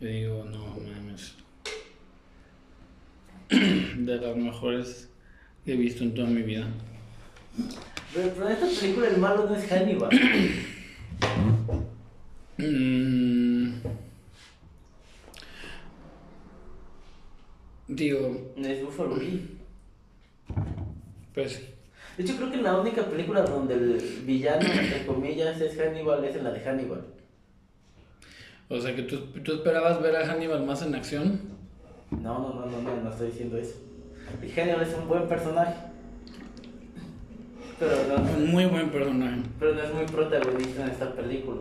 Yo 0.00 0.08
digo, 0.08 0.44
no 0.44 0.66
mames. 0.78 1.34
De 3.50 4.16
las 4.16 4.36
mejores 4.36 5.08
que 5.64 5.74
he 5.74 5.76
visto 5.76 6.02
en 6.04 6.14
toda 6.14 6.28
mi 6.28 6.42
vida. 6.42 6.66
Pero, 8.14 8.30
pero 8.34 8.46
en 8.48 8.52
esta 8.52 8.80
película 8.80 9.08
el 9.08 9.18
malo 9.18 9.48
no 9.48 9.54
es 9.54 9.70
Hannibal. 9.70 10.10
Mm. 12.58 13.70
Digo, 17.88 18.52
Es 18.56 18.84
Buffalo 18.84 19.16
Bill. 19.16 19.58
pues 21.34 21.52
sí. 21.54 21.62
De 22.20 22.26
hecho, 22.26 22.36
creo 22.36 22.50
que 22.50 22.58
la 22.58 22.78
única 22.78 23.02
película 23.04 23.40
donde 23.40 23.72
el 23.72 23.98
villano, 24.26 24.60
entre 24.60 25.06
comillas, 25.06 25.58
es 25.58 25.74
Hannibal 25.78 26.22
es 26.22 26.36
en 26.36 26.44
la 26.44 26.50
de 26.50 26.60
Hannibal. 26.60 27.00
O 28.68 28.78
sea 28.78 28.94
que 28.94 29.04
tú, 29.04 29.20
tú 29.42 29.54
esperabas 29.54 30.02
ver 30.02 30.14
a 30.16 30.26
Hannibal 30.26 30.66
más 30.66 30.82
en 30.82 30.94
acción. 30.94 31.40
No, 32.10 32.38
no, 32.38 32.52
no, 32.52 32.66
no, 32.66 32.82
no, 32.82 33.02
no 33.04 33.10
estoy 33.10 33.28
diciendo 33.28 33.56
eso. 33.56 33.76
Y 34.46 34.50
Hannibal 34.50 34.82
es 34.82 34.94
un 34.98 35.08
buen 35.08 35.28
personaje. 35.28 35.72
Pero 37.78 37.96
no, 38.06 38.16
Un 38.16 38.50
muy 38.50 38.66
buen 38.66 38.90
personaje. 38.90 39.40
pero 39.58 39.74
no 39.74 39.82
es 39.82 39.94
muy 39.94 40.04
protagonista 40.04 40.84
en 40.84 40.90
esta 40.90 41.14
película. 41.14 41.58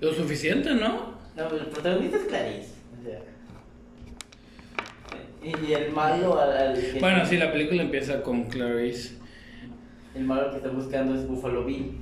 Lo 0.00 0.14
suficiente, 0.14 0.74
¿no? 0.74 1.16
No, 1.36 1.54
el 1.54 1.66
protagonista 1.66 2.16
es 2.16 2.24
Clarice. 2.24 2.75
Y, 5.46 5.66
y 5.70 5.72
el 5.74 5.92
malo 5.92 6.40
al, 6.40 6.56
al 6.56 6.74
que- 6.74 6.98
Bueno, 7.00 7.24
sí, 7.24 7.36
la 7.36 7.52
película 7.52 7.82
empieza 7.82 8.22
con 8.22 8.44
Clarice. 8.44 9.16
El 10.14 10.24
malo 10.24 10.50
que 10.50 10.56
está 10.56 10.70
buscando 10.70 11.14
es 11.14 11.26
Buffalo 11.28 11.64
Bill. 11.64 11.92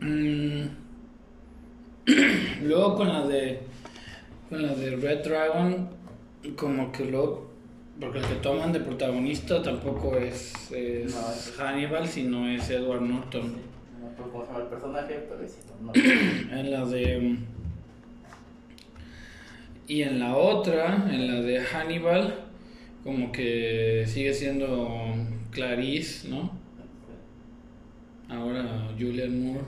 Mm. 0.00 0.62
Luego 2.62 2.94
con 2.96 3.08
la 3.08 3.26
de 3.26 3.60
con 4.48 4.62
la 4.62 4.72
de 4.74 4.96
Red 4.96 5.24
Dragon 5.24 5.90
como 6.56 6.90
que 6.92 7.04
luego 7.04 7.48
porque 8.00 8.18
el 8.20 8.24
que 8.24 8.34
toman 8.36 8.72
de 8.72 8.80
protagonista 8.80 9.60
tampoco 9.60 10.16
es, 10.16 10.70
es 10.70 11.12
No, 11.14 11.20
es- 11.32 11.54
Hannibal 11.58 12.06
sino 12.06 12.48
es 12.48 12.70
Edward 12.70 13.02
Norton 13.02 13.56
No 14.00 14.10
se 14.16 14.46
llama 14.46 14.60
el 14.60 14.66
personaje, 14.68 15.26
pero 15.28 15.42
es 15.42 15.58
no. 15.82 15.92
en 16.58 16.70
la 16.70 16.84
de 16.86 17.36
y 19.88 20.02
en 20.02 20.20
la 20.20 20.36
otra 20.36 21.08
en 21.10 21.26
la 21.26 21.40
de 21.40 21.60
Hannibal 21.60 22.34
como 23.02 23.32
que 23.32 24.04
sigue 24.06 24.32
siendo 24.34 25.14
Clarice 25.50 26.28
no 26.28 26.50
ahora 28.28 28.90
Julian 28.98 29.42
Moore 29.42 29.64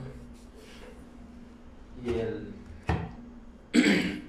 Y 2.05 2.09
el 2.09 2.53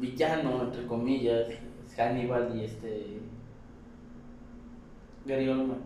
villano, 0.00 0.64
entre 0.64 0.86
comillas, 0.86 1.48
es 1.50 1.94
Hannibal 1.96 2.52
y 2.56 2.64
este. 2.64 3.20
Gary 5.24 5.48
Oldman. 5.48 5.78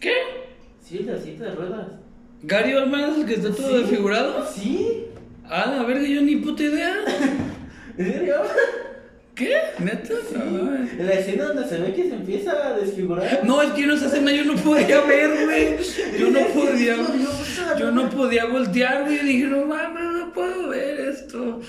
¿qué? 0.00 0.12
Sí, 0.80 0.98
el 0.98 1.06
de 1.06 1.12
la 1.12 1.18
silla 1.20 1.44
de 1.46 1.54
ruedas. 1.54 1.92
Gary 2.42 2.74
Oldman 2.74 3.10
es 3.12 3.18
el 3.18 3.26
que 3.26 3.34
está 3.34 3.54
todo 3.54 3.68
Sí. 3.68 3.78
desfigurado 3.82 4.46
Sí, 4.46 5.04
Ah, 5.50 5.74
la 5.76 5.82
verga, 5.82 6.06
yo 6.06 6.22
ni 6.22 6.36
puta 6.36 6.62
idea. 6.62 6.94
¿en 7.98 8.12
serio? 8.12 8.34
¿Qué? 9.34 9.52
¿Neta? 9.80 10.14
No. 10.34 10.74
En 10.76 11.06
la 11.06 11.12
escena 11.14 11.44
donde 11.46 11.66
se 11.68 11.78
ve 11.78 11.92
que 11.94 12.04
se 12.08 12.14
empieza 12.14 12.68
a 12.68 12.78
desfigurar. 12.78 13.40
No, 13.44 13.60
es 13.62 13.70
que 13.70 13.86
no 13.86 13.94
esa 13.94 14.06
escena 14.06 14.32
yo 14.32 14.44
no 14.44 14.54
podía 14.54 15.00
ver, 15.02 15.44
güey. 15.46 15.76
Yo 16.18 16.30
no 16.30 16.40
podía. 16.54 16.96
Yo 17.78 17.90
no 17.90 18.08
podía 18.10 18.44
voltear, 18.46 19.04
güey. 19.04 19.18
Dije, 19.24 19.46
no 19.46 19.64
mames, 19.66 20.04
no 20.12 20.32
puedo 20.32 20.68
ver 20.68 21.00
esto. 21.00 21.60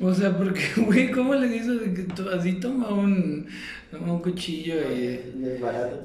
O 0.00 0.14
sea, 0.14 0.36
porque, 0.36 0.62
güey, 0.76 1.10
¿cómo 1.10 1.34
le 1.34 1.48
dices 1.48 1.80
que 1.96 2.02
tú 2.14 2.28
así 2.28 2.60
toma 2.60 2.90
un, 2.90 3.46
toma 3.90 4.12
un 4.12 4.20
cuchillo 4.22 4.74
y. 4.92 5.20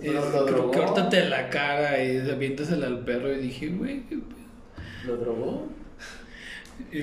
Y 0.02 0.08
Lo, 0.08 0.30
lo 0.32 0.46
drogó. 0.46 0.72
córtate 0.72 1.26
la 1.30 1.50
cara 1.50 2.02
y 2.04 2.17
aviéntasela 2.30 2.88
al 2.88 3.00
perro. 3.04 3.32
Y 3.34 3.39
dije, 3.39 3.67
güey, 3.67 4.02
qué 4.08 4.15
pedo. 4.15 5.06
Lo 5.06 5.17
drogó. 5.17 5.67
Y 6.92 7.00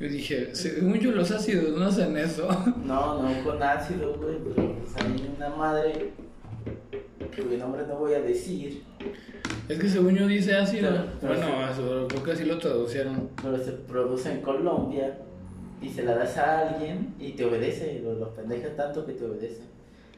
yo 0.00 0.08
dije, 0.08 0.54
según 0.54 0.94
yo, 0.94 1.12
los 1.12 1.30
ácidos 1.30 1.78
no 1.78 1.86
hacen 1.86 2.16
eso. 2.16 2.48
No, 2.84 3.22
no 3.22 3.44
con 3.44 3.62
ácido, 3.62 4.14
güey, 4.14 4.36
pero 4.54 4.74
pues 4.76 5.36
una 5.36 5.48
madre 5.50 6.12
cuyo 7.34 7.58
nombre 7.58 7.86
no 7.86 7.96
voy 7.96 8.14
a 8.14 8.20
decir, 8.20 8.82
Es 9.68 9.78
que 9.78 9.88
según 9.88 10.14
yo 10.14 10.26
dice 10.26 10.54
ácido. 10.54 10.90
Pero 11.20 11.34
bueno, 11.34 11.46
sí. 11.46 11.62
ácido, 11.70 12.08
creo 12.08 12.22
que 12.22 12.32
así 12.32 12.44
lo 12.44 12.58
traducieron. 12.58 13.30
pero 13.42 13.58
se 13.58 13.72
produce 13.72 14.32
en 14.32 14.40
Colombia 14.42 15.18
y 15.80 15.88
se 15.88 16.02
la 16.02 16.14
das 16.14 16.36
a 16.36 16.68
alguien 16.68 17.14
y 17.18 17.32
te 17.32 17.44
obedece, 17.44 18.00
lo, 18.00 18.14
lo 18.14 18.34
pendejas 18.34 18.76
tanto 18.76 19.06
que 19.06 19.12
te 19.12 19.24
obedece. 19.24 19.62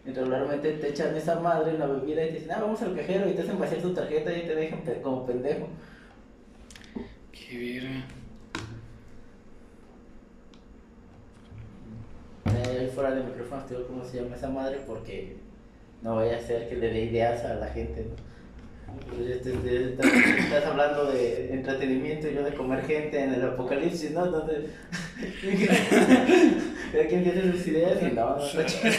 Y 0.06 0.10
regularmente 0.12 0.72
te 0.72 0.88
echan 0.88 1.16
esa 1.16 1.40
madre 1.40 1.72
en 1.72 1.78
la 1.78 1.86
bebida 1.86 2.24
y 2.24 2.28
te 2.28 2.34
dicen, 2.34 2.52
ah, 2.52 2.58
vamos 2.60 2.82
al 2.82 2.94
cajero 2.94 3.28
y 3.28 3.32
te 3.32 3.42
hacen 3.42 3.58
vaciar 3.58 3.80
tu 3.80 3.94
tarjeta 3.94 4.36
y 4.36 4.42
te 4.42 4.54
dejan 4.54 4.80
como 5.02 5.24
pendejo. 5.24 5.68
Qué 7.32 7.58
verga. 7.58 8.04
Eh, 12.46 12.78
ahí 12.80 12.83
fuera 12.94 13.10
de 13.14 13.22
micrófono 13.22 13.64
te 13.64 13.74
digo 13.74 13.86
cómo 13.86 14.04
se 14.04 14.22
llama 14.22 14.36
esa 14.36 14.48
madre 14.48 14.80
porque 14.86 15.36
no 16.02 16.16
vaya 16.16 16.36
a 16.36 16.40
ser 16.40 16.68
que 16.68 16.76
le 16.76 16.90
dé 16.90 17.04
ideas 17.04 17.44
a 17.44 17.54
la 17.54 17.66
gente, 17.68 18.06
¿no? 18.08 18.34
Pues, 19.08 19.28
este, 19.28 19.50
estás, 19.90 20.66
hablando 20.66 21.06
de 21.06 21.52
entretenimiento 21.52 22.28
y 22.28 22.34
yo 22.34 22.44
de 22.44 22.54
comer 22.54 22.84
gente 22.84 23.20
en 23.20 23.34
el 23.34 23.42
apocalipsis, 23.42 24.12
¿no? 24.12 24.26
Entonces, 24.26 24.70
cada 26.92 27.06
quien 27.08 27.24
tiene 27.24 27.52
sus 27.52 27.66
ideas 27.66 28.00
y 28.02 28.14
no, 28.14 28.36
no 28.36 28.44
está 28.44 28.66
chido. 28.66 28.92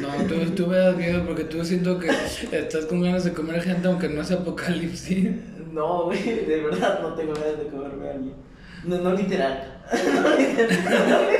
No, 0.00 0.08
tú, 0.26 0.50
tú 0.54 0.66
me 0.66 0.76
das 0.76 0.96
miedo 0.96 1.24
porque 1.24 1.44
tú 1.44 1.64
siento 1.64 1.98
que 1.98 2.08
estás 2.52 2.86
con 2.86 3.00
ganas 3.00 3.24
de 3.24 3.32
comer 3.32 3.62
gente 3.62 3.86
aunque 3.86 4.08
no 4.08 4.24
sea 4.24 4.38
apocalipsis. 4.38 5.30
No, 5.72 6.04
güey, 6.04 6.44
de 6.44 6.60
verdad 6.64 7.00
no 7.00 7.14
tengo 7.14 7.32
ganas 7.32 7.58
de 7.58 7.66
comerme 7.68 8.06
a 8.06 8.10
alguien. 8.10 8.34
No, 8.84 8.98
no 8.98 9.12
literal. 9.14 9.82
No 9.92 10.36
literal. 10.36 11.38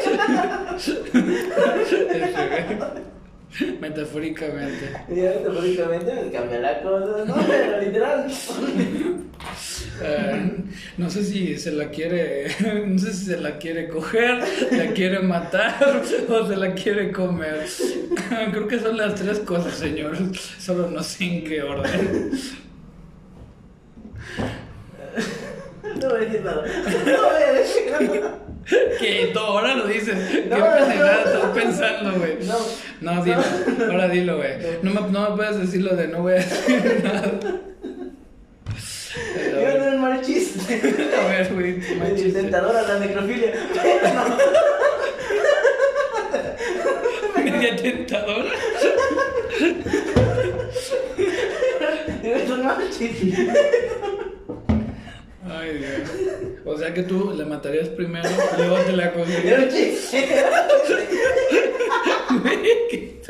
Metafóricamente. 3.80 4.90
Ya 5.08 5.34
metafóricamente 5.36 6.14
me 6.14 6.30
cambia 6.30 6.60
la 6.60 6.82
cosa, 6.82 7.24
no, 7.26 7.34
pero 7.46 7.80
literal. 7.80 8.26
Eh, 10.02 10.50
no 10.96 11.10
sé 11.10 11.22
si 11.24 11.58
se 11.58 11.72
la 11.72 11.90
quiere, 11.90 12.46
no 12.86 12.98
sé 12.98 13.12
si 13.12 13.26
se 13.26 13.36
la 13.38 13.58
quiere 13.58 13.88
coger, 13.88 14.42
la 14.72 14.92
quiere 14.94 15.18
matar 15.20 16.02
o 16.28 16.46
se 16.46 16.56
la 16.56 16.72
quiere 16.74 17.12
comer. 17.12 17.66
Creo 18.52 18.68
que 18.68 18.80
son 18.80 18.96
las 18.96 19.14
tres 19.14 19.40
cosas, 19.40 19.74
señor. 19.74 20.16
Solo 20.58 20.90
no 20.90 21.02
sé 21.02 21.24
en 21.24 21.44
qué 21.44 21.62
orden. 21.62 22.30
No 26.02 26.08
voy 26.10 26.16
a 26.18 26.24
decir 26.24 26.42
nada. 26.44 26.62
No 27.06 27.22
voy 27.22 27.42
a 27.42 27.52
decir 27.52 27.82
nada. 27.90 28.38
Que 28.98 29.30
tú 29.32 29.38
ahora 29.40 29.74
lo 29.74 29.86
dices. 29.86 30.14
¿Qué 30.30 30.46
No, 30.48 30.58
no, 30.58 30.64
pendejada 30.76 31.24
no. 31.24 31.30
estás 31.32 31.50
pensando, 31.52 32.12
güey? 32.18 32.36
No. 32.46 32.56
No, 33.00 33.24
dilo. 33.24 33.42
Ahora 33.90 34.08
dilo, 34.08 34.36
güey. 34.36 34.52
No 34.82 34.90
me, 34.92 35.00
no 35.10 35.30
me 35.30 35.36
puedes 35.36 35.58
decir 35.60 35.82
lo 35.82 35.96
de 35.96 36.08
no 36.08 36.22
voy 36.22 36.32
a 36.34 36.36
decir 36.36 37.00
nada. 37.04 37.32
Iba 39.60 39.68
a 39.68 39.72
tener 39.74 39.98
mal 39.98 40.20
chiste. 40.22 40.80
A 41.20 41.26
ver, 41.28 41.52
güey. 41.52 41.72
mal 41.98 42.14
chiste. 42.14 42.28
intentador 42.28 42.76
a 42.76 42.82
la 42.82 42.98
necrofilia. 43.00 43.52
Media 47.44 47.76
tentadora. 47.76 48.50
Tener 52.22 52.58
mal 52.64 52.90
chiste. 52.90 53.48
Ay, 55.58 55.78
Dios. 55.78 56.10
O 56.64 56.78
sea 56.78 56.94
que 56.94 57.02
tú 57.02 57.32
la 57.36 57.44
matarías 57.44 57.88
primero 57.90 58.28
y 58.28 58.56
luego 58.58 58.76
te 58.78 58.92
la 58.92 59.12
chiste. 59.68 60.28
Güey, 62.42 62.62
qué 62.90 63.20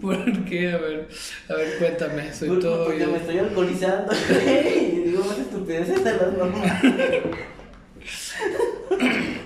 ¿Por 0.00 0.44
qué? 0.44 0.72
A 0.72 0.76
ver, 0.78 1.08
a 1.48 1.54
ver, 1.54 1.78
cuéntame. 1.78 2.32
Soy 2.32 2.48
Por- 2.48 2.60
todo 2.60 2.84
Porque 2.84 2.98
me 3.00 3.04
oídos. 3.06 3.20
estoy 3.22 3.38
alcoholizando. 3.38 4.12
Y 4.12 5.00
digo 5.00 5.24
más 5.24 5.38
estupideces 5.38 6.04
de 6.04 6.12
las 6.12 6.32
normales. 6.32 7.22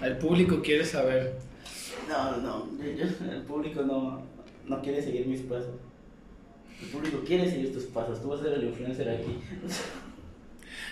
El 0.03 0.17
público 0.19 0.61
quiere 0.63 0.85
saber. 0.85 1.35
No, 2.09 2.37
no, 2.39 2.69
yo- 2.79 2.91
yo- 2.93 3.33
el 3.33 3.43
público 3.43 3.83
no, 3.83 4.23
no 4.67 4.83
quiere 4.83 5.03
seguir 5.03 5.27
mis 5.27 5.41
pasos. 5.43 5.75
El 6.81 6.89
público 6.89 7.23
quiere 7.27 7.49
seguir 7.51 7.73
tus 7.73 7.85
pasos. 7.85 8.23
Tú 8.23 8.29
vas 8.29 8.41
a 8.41 8.45
ser 8.45 8.55
el 8.55 8.65
influencer 8.65 9.09
aquí. 9.09 9.39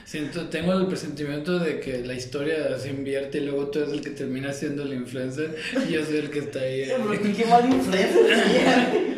Siento, 0.05 0.49
tengo 0.49 0.73
el 0.73 0.87
presentimiento 0.87 1.59
de 1.59 1.81
que 1.81 1.99
la 2.05 2.15
historia 2.15 2.79
se 2.79 2.91
invierte 2.91 3.39
y 3.39 3.41
luego 3.43 3.69
tú 3.69 3.81
eres 3.81 3.93
el 3.93 4.01
que 4.01 4.11
termina 4.11 4.53
siendo 4.53 4.85
el 4.85 4.93
influencer 4.93 5.57
y 5.89 5.93
yo 5.93 6.05
soy 6.05 6.19
el 6.19 6.31
que 6.31 6.39
está 6.41 6.61
ahí. 6.61 6.89
Pero 7.11 7.37
qué 7.37 7.45
mal 7.47 7.65
influencer. 7.69 9.17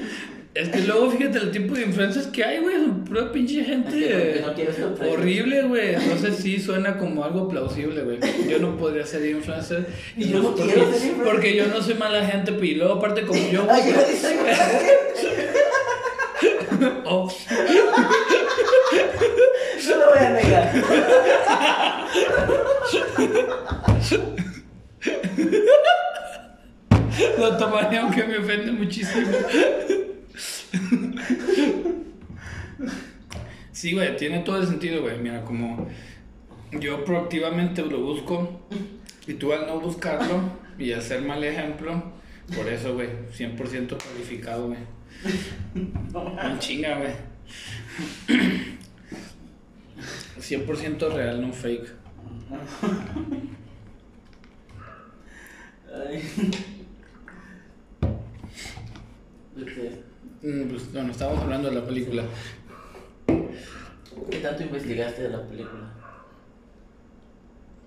Es 0.54 0.70
que 0.70 0.80
luego 0.80 1.10
fíjate 1.10 1.38
el 1.38 1.50
tipo 1.52 1.74
de 1.74 1.82
influencers 1.82 2.26
que 2.28 2.42
hay, 2.42 2.58
güey, 2.60 2.76
son 2.76 3.04
pura 3.04 3.30
pinche 3.30 3.62
gente 3.62 4.42
no 4.42 5.10
horrible, 5.10 5.62
güey. 5.62 5.94
Entonces 5.94 6.36
sí 6.36 6.58
suena 6.58 6.96
como 6.96 7.22
algo 7.22 7.48
plausible, 7.48 8.02
güey. 8.02 8.18
Yo 8.48 8.58
no 8.58 8.76
podría 8.76 9.06
ser 9.06 9.24
influencer. 9.26 9.86
Y 10.16 10.30
yo 10.30 10.40
no 10.40 10.54
porque, 10.56 10.72
ser 10.72 10.78
influencer. 10.80 11.22
Porque 11.22 11.54
yo 11.54 11.66
no 11.66 11.82
soy 11.82 11.94
mala 11.94 12.26
gente, 12.26 12.52
pues, 12.52 12.70
y 12.70 12.74
luego 12.74 12.94
aparte 12.94 13.22
como 13.22 13.40
yo... 13.50 13.66
Ay, 13.70 13.82
yo 13.90 13.96
le 14.00 14.06
dije, 14.12 15.48
Oh, 17.04 17.28
no 19.86 19.96
lo 19.96 20.06
voy 20.10 20.18
a 20.18 20.30
negar. 20.30 20.84
lo 27.38 27.56
tomaría 27.56 28.02
aunque 28.02 28.24
me 28.24 28.38
ofende 28.38 28.72
muchísimo. 28.72 29.28
Sí, 33.72 33.92
güey, 33.92 34.07
tiene 34.18 34.40
todo 34.40 34.58
el 34.60 34.66
sentido, 34.66 35.02
güey. 35.02 35.18
Mira, 35.18 35.44
como 35.44 35.88
yo 36.72 37.04
proactivamente 37.04 37.82
lo 37.84 38.00
busco 38.00 38.60
y 39.26 39.34
tú 39.34 39.52
al 39.52 39.66
no 39.66 39.80
buscarlo 39.80 40.40
y 40.78 40.92
hacer 40.92 41.22
mal 41.22 41.42
ejemplo, 41.44 42.02
por 42.54 42.68
eso, 42.68 42.94
güey, 42.94 43.08
100% 43.32 43.96
calificado, 43.96 44.66
güey. 44.68 44.78
Un 45.74 46.58
chinga, 46.58 46.98
güey. 46.98 47.12
100% 50.38 51.12
real, 51.14 51.40
no 51.40 51.52
fake. 51.52 51.88
Mm, 60.42 60.68
Pues, 60.68 60.92
bueno, 60.92 61.10
estábamos 61.10 61.42
hablando 61.42 61.68
de 61.68 61.74
la 61.74 61.86
película. 61.86 62.24
¿Qué 64.30 64.38
tanto 64.38 64.62
investigaste 64.62 65.22
de 65.22 65.28
la 65.30 65.42
película? 65.46 65.94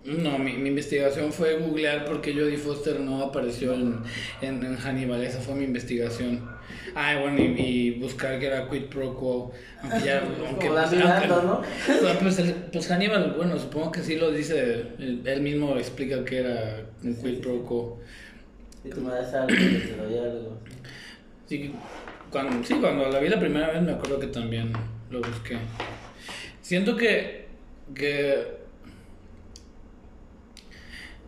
No, 0.04 0.40
mi, 0.40 0.54
mi 0.54 0.70
investigación 0.70 1.32
fue 1.32 1.58
googlear 1.60 2.06
porque 2.06 2.34
Jodie 2.34 2.58
Foster 2.58 3.00
no 3.00 3.22
apareció 3.22 3.74
en, 3.74 4.00
en, 4.42 4.64
en 4.64 4.76
Hannibal, 4.76 5.24
esa 5.24 5.40
fue 5.40 5.54
mi 5.54 5.64
investigación. 5.64 6.50
Ah, 6.96 7.14
y 7.14 7.22
bueno, 7.22 7.40
y, 7.40 7.62
y 7.62 7.92
buscar 8.00 8.40
que 8.40 8.48
era 8.48 8.68
Quid 8.68 8.86
Pro 8.86 9.14
Quo. 9.16 9.52
Aunque 9.84 10.00
ya, 10.04 10.24
aunque, 10.48 10.70
la 10.70 10.82
pues, 10.86 10.92
mirando, 10.94 11.36
aunque- 11.36 11.48
¿no? 11.48 12.20
pues, 12.20 12.38
pues, 12.40 12.56
pues 12.74 12.88
Hannibal, 12.88 13.34
bueno, 13.38 13.60
supongo 13.60 13.92
que 13.92 14.02
sí 14.02 14.16
lo 14.16 14.32
dice, 14.32 14.88
él, 14.98 15.42
mismo 15.42 15.78
explica 15.78 16.26
que 16.26 16.38
era 16.40 16.84
un 17.04 17.16
Quid 17.22 17.40
Pro 17.40 17.64
Quo. 17.64 18.00
Das 18.84 19.34
algo, 19.36 19.50
yo 19.50 19.80
te 19.80 19.96
doy 19.96 20.18
algo. 20.18 20.58
Sí, 21.46 21.72
cuando, 22.32 22.64
sí, 22.64 22.74
cuando 22.82 23.08
la 23.10 23.20
vi 23.20 23.30
la 23.30 23.40
primera 23.40 23.70
vez 23.70 23.84
me 23.84 23.92
acuerdo 23.92 24.20
que 24.20 24.28
también 24.28 24.74
lo 25.12 25.20
busqué. 25.20 25.58
Siento 26.72 26.96
que, 26.96 27.48
que 27.94 28.48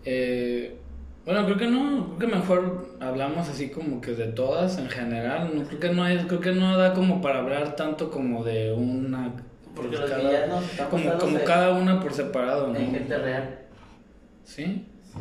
eh, 0.05 0.77
bueno, 1.25 1.43
creo 1.43 1.57
que 1.57 1.67
no, 1.67 2.15
creo 2.15 2.29
que 2.29 2.35
mejor 2.37 2.95
hablamos 3.01 3.49
así 3.49 3.69
como 3.69 3.99
que 3.99 4.11
de 4.11 4.27
todas 4.27 4.77
en 4.77 4.87
general. 4.89 5.51
No 5.53 5.65
creo 5.65 5.81
que 5.81 5.89
no 5.89 6.01
hay, 6.05 6.17
creo 6.19 6.39
que 6.39 6.53
no 6.53 6.77
da 6.77 6.93
como 6.93 7.21
para 7.21 7.39
hablar 7.39 7.75
tanto 7.75 8.09
como 8.09 8.45
de 8.45 8.71
una 8.71 9.33
por 9.75 9.87
Porque 9.87 9.97
los 9.97 10.09
cada- 10.09 10.23
villanos 10.29 10.63
están 10.63 10.89
como, 10.89 11.43
cada 11.43 11.71
una 11.73 11.99
por 11.99 12.13
separado, 12.13 12.67
¿no? 12.67 12.79
En 12.79 12.91
gente 12.91 13.17
real. 13.17 13.59
¿Sí? 14.45 14.63
Sí. 15.03 15.19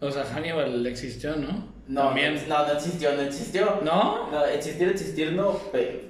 O 0.00 0.10
sea, 0.10 0.24
Hannibal 0.24 0.84
existió, 0.88 1.36
¿no? 1.36 1.68
No, 1.86 2.06
También. 2.06 2.34
no, 2.48 2.66
no 2.66 2.72
existió, 2.72 3.14
no 3.14 3.22
existió. 3.22 3.80
¿No? 3.84 4.28
No, 4.32 4.44
existir, 4.44 4.88
existir 4.88 5.34
no, 5.34 5.56
pero, 5.70 6.00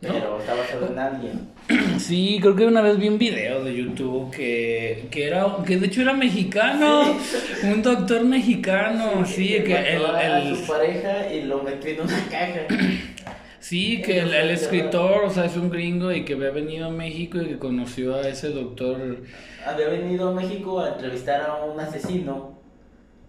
pero 0.00 0.38
está 0.38 0.54
basado 0.54 0.86
en 0.92 0.98
alguien. 0.98 1.56
Sí, 1.98 2.38
creo 2.40 2.54
que 2.54 2.66
una 2.66 2.80
vez 2.82 2.96
vi 2.98 3.08
un 3.08 3.18
video 3.18 3.64
de 3.64 3.74
YouTube 3.74 4.30
que, 4.30 5.08
que 5.10 5.26
era, 5.26 5.56
que 5.66 5.78
de 5.78 5.86
hecho 5.86 6.02
era 6.02 6.12
mexicano, 6.12 7.02
un 7.64 7.82
doctor 7.82 8.24
mexicano, 8.24 9.24
sí, 9.26 9.56
que 9.64 9.74
a 9.74 10.38
el- 10.38 10.56
su 10.56 10.66
pareja 10.66 11.32
y 11.32 11.42
lo 11.44 11.62
metió 11.62 11.90
en 11.90 12.00
una 12.02 12.24
caja. 12.30 12.60
sí, 13.60 14.00
que 14.02 14.20
el, 14.20 14.32
el 14.32 14.50
escritor, 14.50 15.24
o 15.24 15.30
sea, 15.30 15.46
es 15.46 15.56
un 15.56 15.70
gringo 15.70 16.12
y 16.12 16.24
que 16.24 16.34
había 16.34 16.50
venido 16.50 16.86
a 16.86 16.90
México 16.90 17.40
y 17.40 17.46
que 17.46 17.58
conoció 17.58 18.14
a 18.16 18.28
ese 18.28 18.50
doctor. 18.50 19.18
Había 19.66 19.88
venido 19.88 20.28
a 20.28 20.32
México 20.32 20.80
a 20.80 20.90
entrevistar 20.90 21.40
a 21.40 21.64
un 21.64 21.80
asesino 21.80 22.60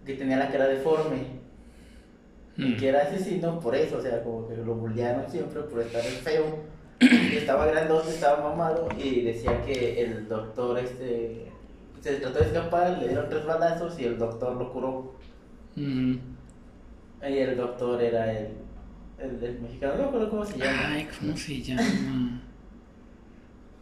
que 0.06 0.14
tenía 0.14 0.38
la 0.38 0.50
cara 0.50 0.68
deforme. 0.68 1.37
Y 2.58 2.66
Mm. 2.70 2.78
que 2.78 2.90
era 2.90 3.02
asesino 3.04 3.60
por 3.60 3.76
eso, 3.76 3.98
o 3.98 4.02
sea, 4.02 4.24
como 4.24 4.48
que 4.48 4.58
lo 4.58 4.74
bullearon 4.76 5.30
siempre 5.30 5.62
por 5.62 5.80
estar 5.82 6.02
feo. 6.02 6.60
Y 7.00 7.38
estaba 7.38 7.68
grandote, 7.68 8.10
estaba 8.10 8.50
mamado 8.50 8.90
y 8.98 9.22
decía 9.22 9.62
que 9.64 10.02
el 10.04 10.28
doctor 10.28 10.80
este 10.80 11.52
se 12.02 12.16
trató 12.18 12.40
de 12.40 12.46
escapar, 12.46 12.98
le 13.00 13.08
dieron 13.10 13.30
tres 13.30 13.46
balazos 13.46 14.00
y 14.00 14.06
el 14.06 14.18
doctor 14.18 14.56
lo 14.56 14.72
curó. 14.74 15.14
Mm. 15.76 16.16
Y 17.30 17.38
el 17.38 17.58
doctor 17.58 18.02
era 18.02 18.32
el, 18.32 18.48
el, 19.20 19.44
el 19.44 19.60
mexicano, 19.60 19.94
no 19.96 20.02
me 20.04 20.08
acuerdo 20.08 20.30
cómo 20.32 20.46
se 20.46 20.58
llama. 20.58 20.80
Ay, 20.88 21.08
¿cómo 21.20 21.38
se 21.38 21.62
llama? 21.62 22.42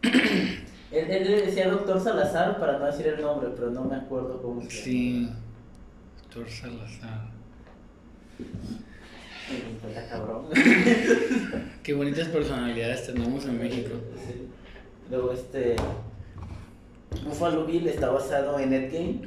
Él, 0.92 1.12
él 1.12 1.30
le 1.32 1.42
decía 1.48 1.70
doctor 1.70 2.00
Salazar 2.00 2.58
para 2.60 2.78
no 2.80 2.86
decir 2.86 3.08
el 3.08 3.22
nombre, 3.22 3.50
pero 3.56 3.70
no 3.72 3.84
me 3.84 3.96
acuerdo 3.98 4.42
cómo 4.42 4.62
se 4.62 4.70
Sí, 4.70 5.30
doctor 6.22 6.50
Salazar. 6.50 6.80
llama. 6.80 6.82
Y 6.82 6.86
pues, 6.86 6.94
está 6.94 7.04
cabrón. 7.04 7.32
Qué 11.84 11.94
bonitas 11.94 12.28
personalidades 12.30 13.06
tenemos 13.06 13.46
en 13.46 13.60
México. 13.60 13.92
Sí. 14.16 14.48
Luego 15.10 15.32
este 15.32 15.76
Buffalo 17.26 17.66
Bill 17.66 17.88
está 17.88 18.10
basado 18.10 18.60
en 18.60 18.74
Ed 18.74 18.92
Gein, 18.92 19.22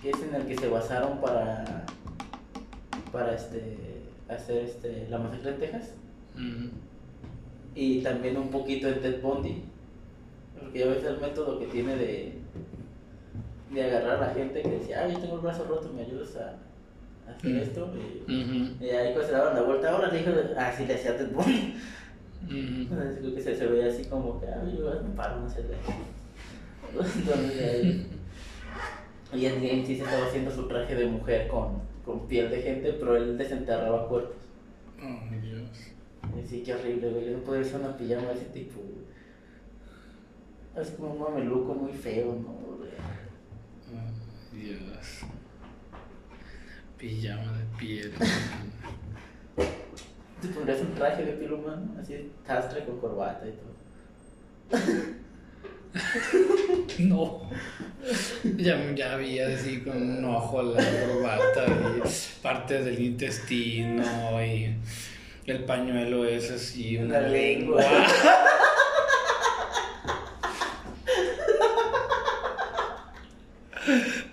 que 0.00 0.10
es 0.10 0.22
en 0.22 0.34
el 0.34 0.46
que 0.46 0.56
se 0.56 0.68
basaron 0.68 1.20
para 1.20 1.86
para 3.12 3.34
este 3.34 3.76
hacer 4.28 4.64
este 4.64 5.06
la 5.08 5.18
masacre 5.18 5.52
de 5.52 5.58
Texas 5.58 5.90
y 7.74 8.00
también 8.02 8.36
un 8.36 8.50
poquito 8.50 8.88
en 8.88 9.00
Ted 9.00 9.20
Bundy, 9.20 9.64
porque 10.58 10.78
ya 10.78 10.86
ves 10.86 11.04
el 11.04 11.20
método 11.20 11.58
que 11.58 11.66
tiene 11.66 11.96
de 11.96 12.38
de 13.70 13.82
agarrar 13.82 14.22
a 14.22 14.28
la 14.28 14.34
gente 14.34 14.62
que 14.62 14.70
decía, 14.70 15.02
ah, 15.02 15.08
yo 15.08 15.18
tengo 15.18 15.34
el 15.34 15.40
brazo 15.40 15.64
roto, 15.64 15.92
me 15.92 16.02
ayudas 16.02 16.36
a 16.36 16.56
hacer 17.28 17.50
Mm. 17.52 17.56
esto 17.58 17.90
y, 17.96 18.32
Ujú, 18.32 18.84
y 18.84 18.88
ahí 18.90 19.12
cuando 19.12 19.26
se 19.28 19.32
daban 19.32 19.54
la 19.54 19.62
vuelta, 19.62 19.90
ahora 19.90 20.08
le 20.12 20.18
dijo, 20.18 20.30
ah, 20.56 20.72
sí 20.76 20.84
le 20.86 20.94
hacía 20.94 21.16
Ted 21.16 21.30
Bundy. 21.32 21.74
ujú. 22.44 22.54
Entonces, 22.82 23.18
creo 23.20 23.34
que 23.34 23.40
se, 23.42 23.56
se 23.56 23.66
veía 23.66 23.86
así 23.86 24.04
como 24.04 24.40
que, 24.40 24.46
ay, 24.46 24.76
yo 24.78 24.84
me 25.02 25.14
paro, 25.16 25.40
no 25.40 25.48
sé. 25.48 25.62
de- 25.62 25.76
Entonces, 26.92 27.62
ahí. 27.62 28.06
Y 29.32 29.46
en 29.46 29.54
Game 29.54 29.84
sí 29.86 29.96
se 29.96 30.04
estaba 30.04 30.26
haciendo 30.26 30.50
su 30.50 30.68
traje 30.68 30.94
de 30.94 31.06
mujer 31.06 31.48
con, 31.48 31.80
con 32.04 32.28
piel 32.28 32.50
de 32.50 32.62
gente, 32.62 32.92
pero 32.92 33.16
él 33.16 33.36
desenterraba 33.36 34.06
cuerpos. 34.08 34.36
Oh, 35.02 35.40
Dios. 35.42 35.68
Y 36.42 36.46
sí, 36.46 36.62
qué 36.64 36.74
horrible, 36.74 37.10
güey. 37.10 37.26
Yo 37.26 37.32
no 37.38 37.42
podía 37.44 37.62
usar 37.62 37.80
una 37.80 37.96
pijama 37.96 38.28
de 38.28 38.34
ese 38.34 38.44
tipo, 38.46 38.80
güey. 38.80 39.04
Es 40.76 40.90
como 40.92 41.12
un 41.14 41.20
mameluco 41.20 41.74
muy 41.74 41.92
feo, 41.92 42.26
¿no? 42.26 42.76
güey? 42.76 42.90
Oh, 43.92 44.54
Dios. 44.56 45.20
Pijama 46.98 47.52
de 47.52 47.64
piel. 47.78 48.12
Te 50.40 50.48
pondrías 50.48 50.80
un 50.80 50.94
traje 50.94 51.24
de 51.24 51.32
piel 51.32 51.52
humana, 51.54 51.86
así, 52.00 52.30
tastre 52.46 52.84
con 52.84 53.00
corbata 53.00 53.46
y 53.46 53.52
todo. 53.52 53.74
No. 56.98 57.48
Ya, 58.56 58.92
ya 58.94 59.16
vi 59.16 59.38
así 59.38 59.80
con 59.80 59.96
un 59.96 60.24
ojo 60.24 60.58
a 60.58 60.62
la 60.64 60.84
corbata 60.84 61.66
y 61.66 62.02
partes 62.42 62.84
del 62.84 63.00
intestino 63.00 64.44
y 64.44 64.76
el 65.46 65.64
pañuelo 65.64 66.24
es 66.24 66.50
así, 66.50 66.96
una 66.98 67.20
lengua. 67.20 67.82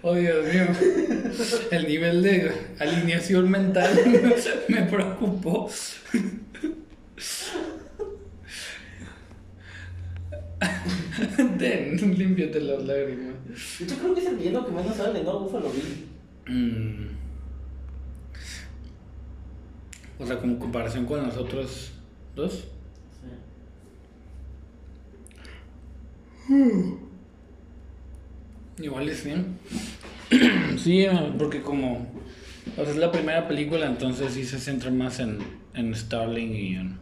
Oh, 0.04 0.16
Dios 0.16 0.46
mío. 0.46 0.66
El 1.72 1.88
nivel 1.88 2.22
de 2.22 2.52
alineación 2.80 3.50
mental 3.50 4.00
me 4.68 4.84
preocupó. 4.84 5.70
Ten, 11.58 12.18
límpiate 12.18 12.62
las 12.62 12.84
lágrimas. 12.84 13.36
Yo 13.80 13.96
creo 13.98 14.14
que 14.14 14.22
es 14.22 14.28
el 14.28 14.38
villano 14.38 14.66
que 14.66 14.72
menos 14.72 14.96
sale, 14.96 15.24
¿no? 15.24 15.40
Buffalo 15.40 15.72
Bill. 15.72 16.08
Mm. 16.48 17.08
O 20.20 20.26
sea, 20.26 20.40
como 20.40 20.60
comparación 20.60 21.06
con 21.06 21.24
los 21.26 21.36
otros 21.38 21.92
dos. 22.36 22.66
Igual 28.80 29.10
es 29.10 29.24
bien. 29.24 29.58
sí, 30.78 31.06
porque 31.38 31.62
como 31.62 32.08
o 32.78 32.84
sea, 32.84 32.92
es 32.92 32.98
la 32.98 33.12
primera 33.12 33.48
película, 33.48 33.86
entonces 33.86 34.34
sí 34.34 34.46
se 34.46 34.60
centra 34.60 34.92
más 34.92 35.20
en, 35.20 35.40
en 35.74 35.94
Starling 35.94 36.56
y 36.56 36.76
en, 36.76 37.00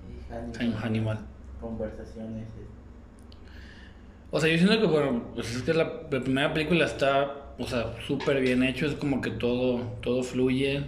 Hannibal. 0.74 1.20
Conversaciones. 1.60 2.48
eh. 2.48 2.66
O 4.32 4.40
sea, 4.40 4.50
yo 4.50 4.58
siento 4.58 4.80
que, 4.80 4.88
bueno, 4.88 5.24
pues 5.36 5.56
es 5.56 5.62
que 5.64 5.74
la, 5.74 5.84
la 6.10 6.22
primera 6.22 6.54
película 6.54 6.86
está, 6.86 7.54
o 7.58 7.68
sea, 7.68 7.96
súper 8.08 8.42
bien 8.42 8.64
hecho, 8.64 8.86
es 8.86 8.94
como 8.94 9.22
que 9.22 9.32
todo, 9.32 9.80
todo 10.02 10.24
fluye, 10.24 10.84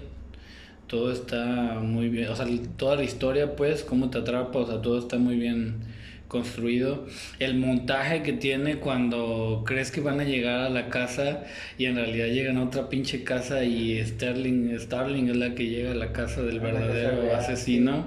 todo 0.87 1.11
está 1.11 1.79
muy 1.81 2.09
bien, 2.09 2.29
o 2.29 2.35
sea, 2.35 2.45
toda 2.77 2.95
la 2.95 3.03
historia, 3.03 3.55
pues, 3.55 3.83
cómo 3.83 4.09
te 4.09 4.19
atrapa, 4.19 4.59
o 4.59 4.65
sea, 4.65 4.81
todo 4.81 4.97
está 4.97 5.17
muy 5.17 5.35
bien 5.35 5.90
construido. 6.31 7.05
El 7.39 7.55
montaje 7.55 8.23
que 8.23 8.31
tiene 8.31 8.77
cuando 8.77 9.63
crees 9.65 9.91
que 9.91 9.99
van 9.99 10.21
a 10.21 10.23
llegar 10.23 10.61
a 10.61 10.69
la 10.69 10.87
casa 10.87 11.43
y 11.77 11.87
en 11.87 11.97
realidad 11.97 12.27
llegan 12.27 12.57
a 12.57 12.63
otra 12.63 12.87
pinche 12.87 13.25
casa 13.25 13.65
y 13.65 14.01
Sterling, 14.01 14.79
Starling 14.79 15.27
es 15.27 15.35
la 15.35 15.53
que 15.55 15.65
llega 15.67 15.91
a 15.91 15.95
la 15.95 16.13
casa 16.13 16.41
del 16.41 16.61
verdadero 16.61 17.35
asesino. 17.35 18.05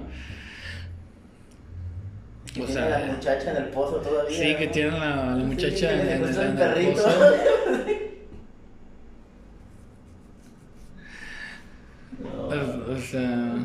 Que 2.51 2.63
O 2.63 2.65
tiene 2.65 2.81
sea, 2.81 2.99
la 2.99 3.13
muchacha 3.13 3.51
en 3.51 3.57
el 3.57 3.69
pozo 3.69 3.97
todavía. 3.97 4.35
Sí, 4.35 4.55
que 4.55 4.67
tiene 4.69 4.91
la, 4.91 5.35
la 5.35 5.35
Sí, 5.35 5.43
muchacha 5.43 5.91
en, 5.93 5.99
en, 5.99 6.07
secuestró 6.07 6.43
en 6.43 6.57
el 6.57 6.77
el 6.77 6.93
pozo. 6.93 7.09
No. 7.09 7.25
O, 12.25 12.91
o 12.93 12.97
sea, 12.97 13.55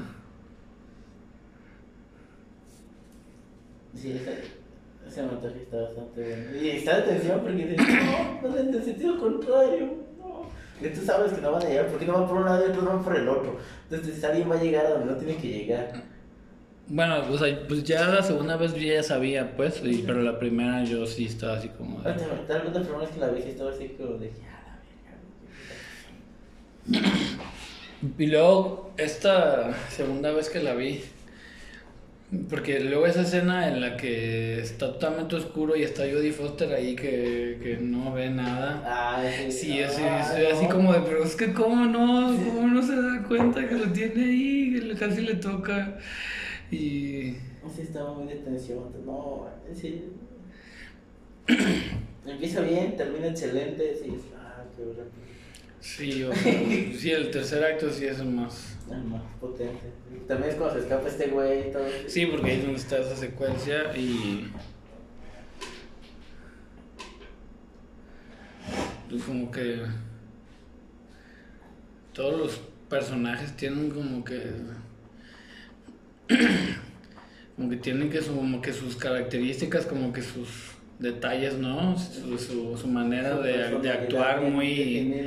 Sí, 3.95 4.13
ese, 4.13 4.43
ese 5.09 5.23
montaje 5.23 5.63
está 5.63 5.77
bastante 5.83 6.23
bueno. 6.23 6.57
Y 6.63 6.69
está 6.71 6.97
de 7.01 7.03
tensión 7.13 7.41
porque 7.41 7.67
dices, 7.67 7.79
no, 8.43 8.49
no 8.49 8.57
en 8.59 8.75
el 8.75 8.85
sentido 8.85 9.19
contrario. 9.19 9.95
No. 10.19 10.43
Y 10.81 10.89
tú 10.91 11.01
sabes 11.05 11.33
que 11.33 11.41
no 11.41 11.53
van 11.53 11.63
a 11.63 11.69
llegar 11.69 11.87
porque 11.89 12.07
no 12.07 12.13
van 12.15 12.27
por 12.29 12.37
un 12.39 12.45
lado 12.47 12.67
y 12.67 12.71
otros 12.71 12.85
van 12.85 13.03
por 13.05 13.17
el 13.17 13.29
otro. 13.29 13.59
Entonces 13.91 14.23
alguien 14.25 14.51
va 14.51 14.55
a 14.57 14.63
llegar 14.63 14.87
a 14.87 14.91
donde 14.91 15.13
no 15.13 15.19
tiene 15.19 15.37
que 15.37 15.49
llegar. 15.49 15.93
bueno, 16.87 17.23
o 17.31 17.37
sea, 17.39 17.67
pues 17.69 17.85
ya 17.85 18.07
la 18.09 18.23
segunda 18.23 18.57
vez 18.57 18.73
yo 18.75 18.81
ya 18.83 19.03
sabía, 19.03 19.57
pues, 19.57 19.81
y- 19.85 20.03
pero 20.07 20.23
la 20.23 20.39
primera 20.39 20.83
yo 20.85 21.05
sí 21.07 21.27
estaba 21.27 21.57
así 21.59 21.69
como... 21.69 22.01
de- 22.03 22.13
Tal 22.47 22.63
vez 22.63 22.73
la 22.75 22.81
primera 22.81 22.99
vez 22.99 23.11
que 23.11 23.21
la 23.21 23.29
vi 23.29 23.43
sí 23.43 23.49
estaba 23.51 23.71
así 23.71 23.89
como 23.99 24.15
de. 24.19 24.31
Y 28.19 28.27
luego, 28.27 28.93
esta 28.97 29.75
segunda 29.91 30.33
vez 30.33 30.49
que 30.49 30.61
la 30.63 30.75
vi, 30.75 31.05
porque 32.49 32.79
luego 32.81 33.07
esa 33.07 33.23
escena 33.23 33.69
en 33.69 33.81
la 33.81 33.97
que 33.97 34.61
está 34.61 34.93
totalmente 34.93 35.35
oscuro 35.37 35.75
y 35.77 35.83
está 35.83 36.03
Jodie 36.05 36.33
Foster 36.33 36.73
ahí 36.73 36.95
que, 36.95 37.59
que 37.63 37.79
no 37.81 38.13
ve 38.13 38.31
nada. 38.31 38.83
Ah, 38.85 39.25
ese- 39.27 39.51
Sí, 39.51 39.81
así, 39.83 40.03
así 40.05 40.67
como 40.67 40.93
de, 40.93 41.01
pero 41.01 41.25
es 41.25 41.35
que 41.35 41.53
cómo 41.53 41.87
no, 41.87 42.37
cómo 42.55 42.69
no 42.69 42.83
se 42.83 42.95
da 42.95 43.23
cuenta 43.27 43.69
que 43.69 43.75
lo 43.75 43.91
tiene 43.93 44.25
ahí, 44.25 44.79
que 44.81 44.95
casi 44.95 45.23
le 45.23 45.35
toca. 45.35 45.99
Y... 46.71 47.35
Sí, 47.75 47.83
estaba 47.83 48.15
muy 48.15 48.29
de 48.29 48.37
tensión. 48.37 48.85
No, 49.05 49.47
sí. 49.75 50.05
Empieza 52.27 52.61
bien, 52.61 52.97
termina 52.97 53.27
excelente. 53.29 53.97
Sí, 54.03 54.13
ah, 54.37 54.63
qué. 54.77 54.83
Sí, 55.81 56.23
o 56.25 56.35
sea, 56.35 56.53
sí, 56.53 57.11
el 57.11 57.31
tercer 57.31 57.65
acto 57.65 57.91
sí 57.91 58.05
es 58.05 58.21
el 58.21 58.29
más... 58.29 58.77
El 58.91 59.03
más 59.05 59.23
potente. 59.41 59.93
También 60.29 60.51
es 60.51 60.57
cuando 60.57 60.75
se 60.75 60.81
escapa 60.83 61.09
este 61.09 61.29
güey 61.29 61.69
y 61.69 61.73
todo. 61.73 61.87
Sí, 62.07 62.27
porque 62.27 62.51
ahí 62.51 62.59
es 62.59 62.65
donde 62.65 62.79
está 62.79 62.99
esa 62.99 63.17
secuencia 63.17 63.97
y... 63.97 64.51
y 69.11 69.19
como 69.19 69.51
que... 69.51 69.83
Todos 72.13 72.39
los 72.39 72.61
personajes 72.91 73.57
tienen 73.57 73.91
como 73.91 74.23
que... 74.23 74.53
como 77.57 77.71
que 77.71 77.77
tienen 77.77 78.11
que 78.11 78.21
su, 78.21 78.37
como 78.37 78.61
que 78.61 78.75
sus 78.75 78.97
características, 78.97 79.87
como 79.87 80.13
que 80.13 80.21
sus 80.21 80.80
detalles, 81.01 81.55
¿no? 81.55 81.99
Su, 81.99 82.39
su, 82.39 82.77
su 82.77 82.87
manera 82.87 83.37
Su 83.37 83.43
de, 83.43 83.79
de 83.81 83.91
actuar 83.91 84.43
muy... 84.43 85.25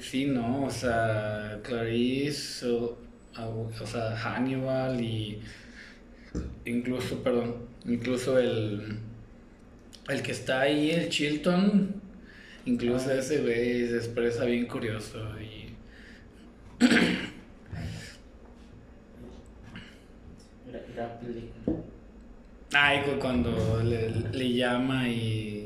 sí. 0.00 0.26
¿no? 0.26 0.64
O 0.64 0.70
sea, 0.70 1.60
Clarice, 1.62 2.66
o, 2.66 2.98
o- 3.38 3.86
sea, 3.86 4.16
Hannibal 4.16 5.00
y 5.00 5.40
incluso, 6.64 7.22
perdón, 7.22 7.54
incluso 7.86 8.38
el, 8.38 8.98
el 10.08 10.22
que 10.22 10.32
está 10.32 10.62
ahí, 10.62 10.90
el 10.90 11.08
Chilton, 11.10 11.94
incluso 12.64 13.10
Ah. 13.10 13.14
ese 13.18 13.42
güey 13.42 13.86
se 13.86 13.96
expresa 13.96 14.44
bien 14.46 14.66
curioso 14.66 15.18
y... 15.40 15.64
Gran 20.94 21.18
película. 21.20 21.53
Ay, 22.76 23.02
cu- 23.02 23.18
cuando 23.20 23.82
le, 23.82 24.10
le 24.32 24.52
llama 24.52 25.08
y... 25.08 25.64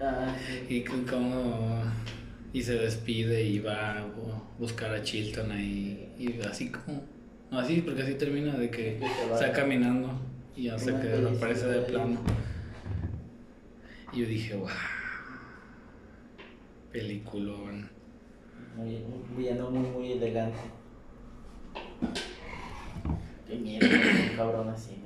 Ah, 0.00 0.34
sí. 0.68 0.76
Y 0.76 0.80
como... 0.84 1.82
Y 2.52 2.62
se 2.62 2.74
despide 2.74 3.42
y 3.44 3.58
va 3.58 3.98
a 3.98 4.06
bu- 4.06 4.42
buscar 4.58 4.94
a 4.94 5.02
Chilton 5.02 5.50
ahí. 5.50 6.08
Y 6.18 6.40
así 6.42 6.70
como... 6.70 7.02
No, 7.50 7.58
así, 7.58 7.82
porque 7.82 8.02
así 8.02 8.14
termina 8.14 8.54
de 8.54 8.70
que 8.70 8.98
está 9.32 9.52
caminando 9.52 10.10
y 10.56 10.68
hasta 10.68 10.92
Una 10.92 11.00
que 11.02 11.08
desaparece 11.08 11.66
de 11.66 11.80
plano. 11.82 12.18
Y 14.12 14.20
yo 14.22 14.26
dije, 14.26 14.54
wow. 14.56 14.68
Peliculón. 16.92 17.90
Muy, 18.76 18.96
un 18.96 19.36
villano 19.36 19.70
muy, 19.70 19.88
muy 19.90 20.12
elegante. 20.12 20.58
Qué 23.46 23.56
miedo, 23.56 23.86
un 23.86 24.36
cabrón 24.36 24.68
así. 24.70 24.96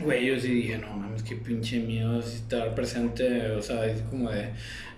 Güey, 0.00 0.26
yo 0.26 0.38
sí 0.38 0.48
dije, 0.48 0.78
no 0.78 0.96
mames, 0.96 1.22
qué 1.22 1.36
pinche 1.36 1.80
miedo 1.80 2.18
es 2.20 2.34
estar 2.34 2.74
presente, 2.74 3.50
o 3.52 3.62
sea, 3.62 3.86
es 3.86 4.02
como 4.02 4.30
de, 4.30 4.50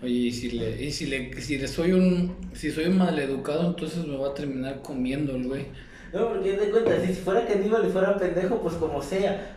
oye, 0.03 0.13
y 0.13 0.33
si 0.33 0.51
le, 0.51 0.83
y 0.83 0.91
si 0.91 1.07
le, 1.07 1.41
si 1.41 1.59
le 1.59 1.69
soy 1.69 1.93
un, 1.93 2.37
si 2.55 2.71
soy 2.71 2.87
un 2.87 2.99
maleducado, 2.99 3.67
entonces 3.69 4.05
me 4.07 4.17
va 4.17 4.29
a 4.29 4.35
terminar 4.35 4.83
comiendo 4.83 5.37
el 5.37 5.47
güey. 5.47 5.67
No, 6.13 6.29
porque 6.31 6.53
de 6.53 6.71
cuenta, 6.71 7.01
si 7.05 7.13
fuera 7.13 7.47
caníbal 7.47 7.87
y 7.87 7.91
fuera 7.91 8.17
pendejo, 8.17 8.61
pues 8.63 8.75
como 8.75 9.03
sea. 9.03 9.53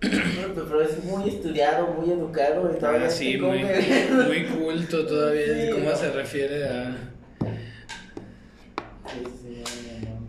Pero, 0.00 0.82
es 0.82 1.02
muy 1.04 1.28
estudiado, 1.28 1.86
muy 1.88 2.10
educado 2.10 2.70
y 2.74 2.78
todavía 2.78 3.06
Ah, 3.06 3.10
sí, 3.10 3.38
muy, 3.38 3.62
culto 4.44 5.06
todavía, 5.06 5.46
Sí, 5.46 5.70
cómo 5.72 5.90
no. 5.90 5.96
se 5.96 6.10
refiere 6.10 6.68
a... 6.68 6.96
Sí, 9.06 9.22
sí, 9.40 9.62
no. 10.04 10.20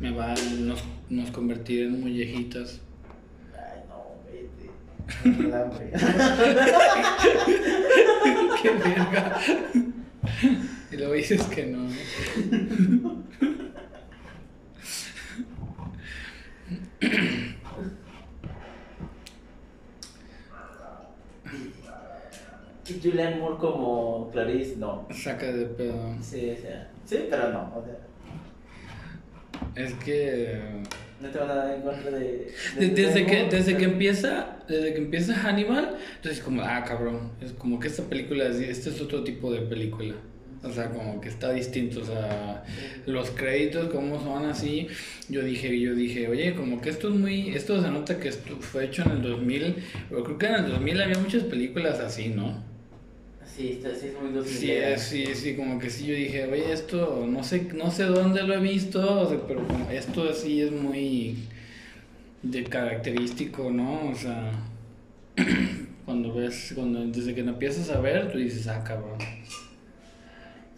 Me 0.00 0.10
va, 0.16 0.34
nos, 0.58 0.82
nos 1.12 1.30
convertiré 1.30 1.84
en 1.84 2.00
mollejitas. 2.00 2.80
Ay, 3.54 3.82
no, 3.88 4.16
vete. 4.26 4.70
¡Qué 8.62 8.70
verga! 8.70 9.38
Y 10.90 10.96
luego 10.96 11.12
dices 11.12 11.42
que 11.44 11.66
no. 11.66 11.86
Y 22.88 23.00
Julianne 23.00 23.36
Moore 23.36 23.56
como 23.58 24.30
Clarice, 24.30 24.76
no. 24.76 25.06
Saca 25.10 25.52
de 25.52 25.66
pedo. 25.66 26.16
Sí, 26.20 26.50
o 26.50 26.56
sea. 26.60 26.90
Sí, 27.04 27.26
pero 27.30 27.52
no. 27.52 27.72
O 27.76 27.84
sea, 27.84 27.98
Es 29.74 29.94
que... 29.94 30.60
no 31.22 31.28
tengo 31.30 31.46
nada 31.46 31.74
en 31.74 31.82
contra 31.82 32.10
de. 32.10 32.18
de 32.20 32.80
de- 32.88 32.88
Desde 33.02 33.26
que, 33.26 33.32
desde 33.56 33.76
que 33.76 33.84
empieza, 33.84 34.56
desde 34.68 34.92
que 34.92 34.98
empieza 34.98 35.34
Hannibal, 35.34 35.96
entonces 36.16 36.42
como, 36.42 36.62
ah, 36.62 36.84
cabrón, 36.86 37.30
es 37.40 37.52
como 37.52 37.78
que 37.80 37.88
esta 37.88 38.02
película, 38.04 38.46
es- 38.46 38.56
este 38.60 38.90
es 38.90 39.00
otro 39.00 39.22
tipo 39.24 39.52
de 39.52 39.60
película. 39.62 40.14
O 40.64 40.70
sea, 40.70 40.90
como 40.90 41.20
que 41.20 41.28
está 41.28 41.52
distinto, 41.52 42.00
o 42.02 42.04
sea, 42.04 42.62
los 43.06 43.30
créditos 43.30 43.90
como 43.92 44.22
son 44.22 44.44
así, 44.46 44.86
yo 45.28 45.42
dije, 45.42 45.80
yo 45.80 45.92
dije, 45.92 46.28
oye, 46.28 46.54
como 46.54 46.80
que 46.80 46.90
esto 46.90 47.08
es 47.08 47.14
muy, 47.14 47.48
esto 47.48 47.82
se 47.82 47.90
nota 47.90 48.20
que 48.20 48.28
esto 48.28 48.56
fue 48.60 48.84
hecho 48.84 49.02
en 49.02 49.10
el 49.10 49.22
2000, 49.22 49.74
pero 50.08 50.22
creo 50.22 50.38
que 50.38 50.46
en 50.46 50.54
el 50.54 50.68
2000 50.70 51.02
había 51.02 51.18
muchas 51.18 51.42
películas 51.42 51.98
así, 51.98 52.28
¿no? 52.28 52.62
Sí, 53.44 53.72
está, 53.72 53.94
sí 53.94 54.08
es 54.08 54.20
muy 54.20 54.32
2000. 54.32 54.98
Sí, 54.98 55.26
sí, 55.26 55.34
sí, 55.34 55.56
como 55.56 55.78
que 55.78 55.90
sí, 55.90 56.06
yo 56.06 56.14
dije, 56.14 56.44
oye, 56.46 56.72
esto, 56.72 57.26
no 57.28 57.42
sé, 57.44 57.68
no 57.74 57.90
sé 57.90 58.04
dónde 58.04 58.42
lo 58.42 58.54
he 58.54 58.60
visto, 58.60 59.20
o 59.22 59.28
sea, 59.28 59.38
pero 59.46 59.66
como 59.66 59.90
esto 59.90 60.32
sí 60.32 60.62
es 60.62 60.72
muy 60.72 61.36
de 62.42 62.64
característico, 62.64 63.70
¿no? 63.70 64.08
O 64.08 64.14
sea, 64.14 64.52
cuando 66.06 66.34
ves, 66.34 66.72
cuando, 66.74 67.04
desde 67.06 67.34
que 67.34 67.42
lo 67.42 67.50
empiezas 67.52 67.90
a 67.90 68.00
ver, 68.00 68.32
tú 68.32 68.38
dices, 68.38 68.66
ah, 68.68 68.82
cabrón. 68.84 69.18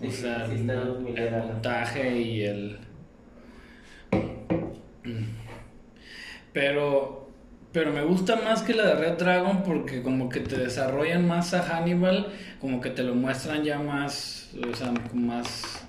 O 0.01 0.11
sea, 0.11 0.47
sí 0.47 0.53
el, 0.53 0.61
está 0.61 0.75
2000 0.75 1.19
el 1.19 1.25
era. 1.25 1.45
montaje 1.45 2.19
y 2.21 2.43
el... 2.43 2.79
Pero, 6.53 7.24
pero 7.75 7.93
me 7.93 8.03
gusta 8.03 8.37
más 8.37 8.63
que 8.63 8.73
la 8.73 8.87
de 8.87 8.95
Red 8.95 9.19
Dragon 9.19 9.63
porque 9.65 10.01
como 10.03 10.31
que 10.31 10.41
te 10.41 10.57
desarrollan 10.57 11.27
más 11.29 11.53
a 11.53 11.63
Hannibal, 11.63 12.29
como 12.61 12.81
que 12.81 12.89
te 12.91 13.03
lo 13.03 13.15
muestran 13.15 13.65
ya 13.65 13.79
más, 13.81 14.51
o 14.73 14.75
sea, 14.75 14.93
más... 15.13 15.87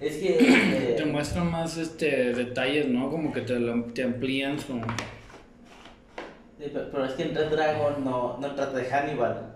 Es 0.00 0.16
que. 0.16 0.36
eh, 0.40 0.94
Te 0.96 1.04
muestran 1.06 1.50
más 1.50 1.76
este 1.76 2.32
detalles, 2.34 2.88
¿no? 2.88 3.10
Como 3.10 3.32
que 3.32 3.42
te, 3.42 3.58
lo- 3.60 3.84
te 3.84 4.02
amplían 4.02 4.58
su... 4.58 4.74
sí, 6.58 6.70
pero 6.72 6.90
pero 6.90 7.04
es 7.04 7.12
que 7.12 7.22
en 7.24 7.34
Red 7.34 7.50
Dragon 7.50 8.04
no, 8.04 8.38
no 8.38 8.54
trata 8.54 8.76
de 8.78 8.84
Hannibal. 8.90 9.54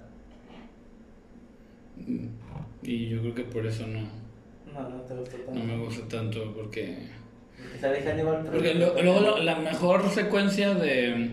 Y 2.82 3.08
yo 3.08 3.20
creo 3.20 3.34
que 3.34 3.44
por 3.44 3.66
eso 3.66 3.86
no, 3.86 4.00
No, 4.72 4.88
no 4.88 5.00
te 5.02 5.14
gustó 5.14 5.36
tanto. 5.38 5.54
no 5.54 5.64
me 5.64 5.78
gusta 5.84 6.08
tanto 6.08 6.52
porque... 6.54 7.08
Porque 7.62 7.78
sale 7.78 8.00
Hannibal, 8.10 8.40
pero. 8.42 8.52
Porque 8.52 8.74
lo- 8.74 9.02
luego 9.02 9.20
lo- 9.20 9.38
la 9.42 9.56
mejor 9.56 10.08
secuencia 10.10 10.74
de, 10.74 11.30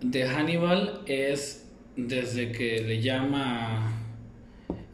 de 0.00 0.24
Hannibal 0.28 1.00
es 1.06 1.68
desde 1.96 2.52
que 2.52 2.80
le 2.82 3.00
llama 3.00 3.92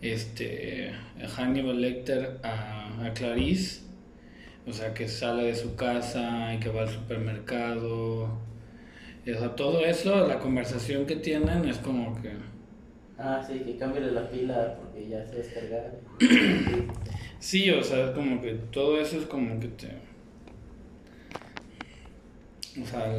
este 0.00 0.92
Hannibal 1.36 1.80
Lecter 1.80 2.38
a, 2.42 3.04
a 3.04 3.12
Clarice, 3.14 3.82
o 4.66 4.72
sea 4.72 4.94
que 4.94 5.08
sale 5.08 5.44
de 5.44 5.54
su 5.54 5.76
casa 5.76 6.54
y 6.54 6.58
que 6.60 6.68
va 6.70 6.82
al 6.82 6.88
supermercado, 6.88 8.38
y, 9.26 9.30
o 9.30 9.38
sea, 9.38 9.54
todo 9.56 9.84
eso, 9.84 10.26
la 10.26 10.38
conversación 10.38 11.06
que 11.06 11.16
tienen 11.16 11.64
es 11.66 11.78
como 11.78 12.20
que 12.20 12.30
Ah, 13.16 13.42
sí, 13.46 13.60
que 13.60 13.76
cambie 13.76 14.00
la 14.00 14.28
pila 14.28 14.74
porque 14.76 15.08
ya 15.08 15.24
se 15.26 15.36
descarga. 15.36 15.92
sí, 17.44 17.70
o 17.70 17.82
sea, 17.82 18.06
es 18.06 18.10
como 18.12 18.40
que 18.40 18.54
todo 18.72 18.98
eso 18.98 19.18
es 19.18 19.26
como 19.26 19.60
que 19.60 19.68
te 19.68 19.88
o 22.82 22.86
sea, 22.86 23.14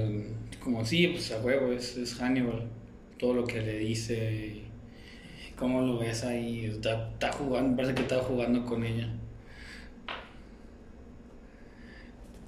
como 0.60 0.84
sí, 0.86 1.08
pues 1.08 1.32
a 1.32 1.40
huevo, 1.40 1.72
es, 1.72 1.96
es 1.98 2.16
Hannibal. 2.16 2.68
Todo 3.18 3.34
lo 3.34 3.46
que 3.46 3.62
le 3.62 3.80
dice 3.80 4.16
y 4.36 4.66
cómo 5.56 5.82
lo 5.82 5.98
ves 6.00 6.26
ahí. 6.26 6.66
Está, 6.66 7.10
está 7.14 7.32
jugando, 7.32 7.78
parece 7.78 7.96
que 7.96 8.02
está 8.02 8.20
jugando 8.20 8.66
con 8.66 8.84
ella. 8.84 9.08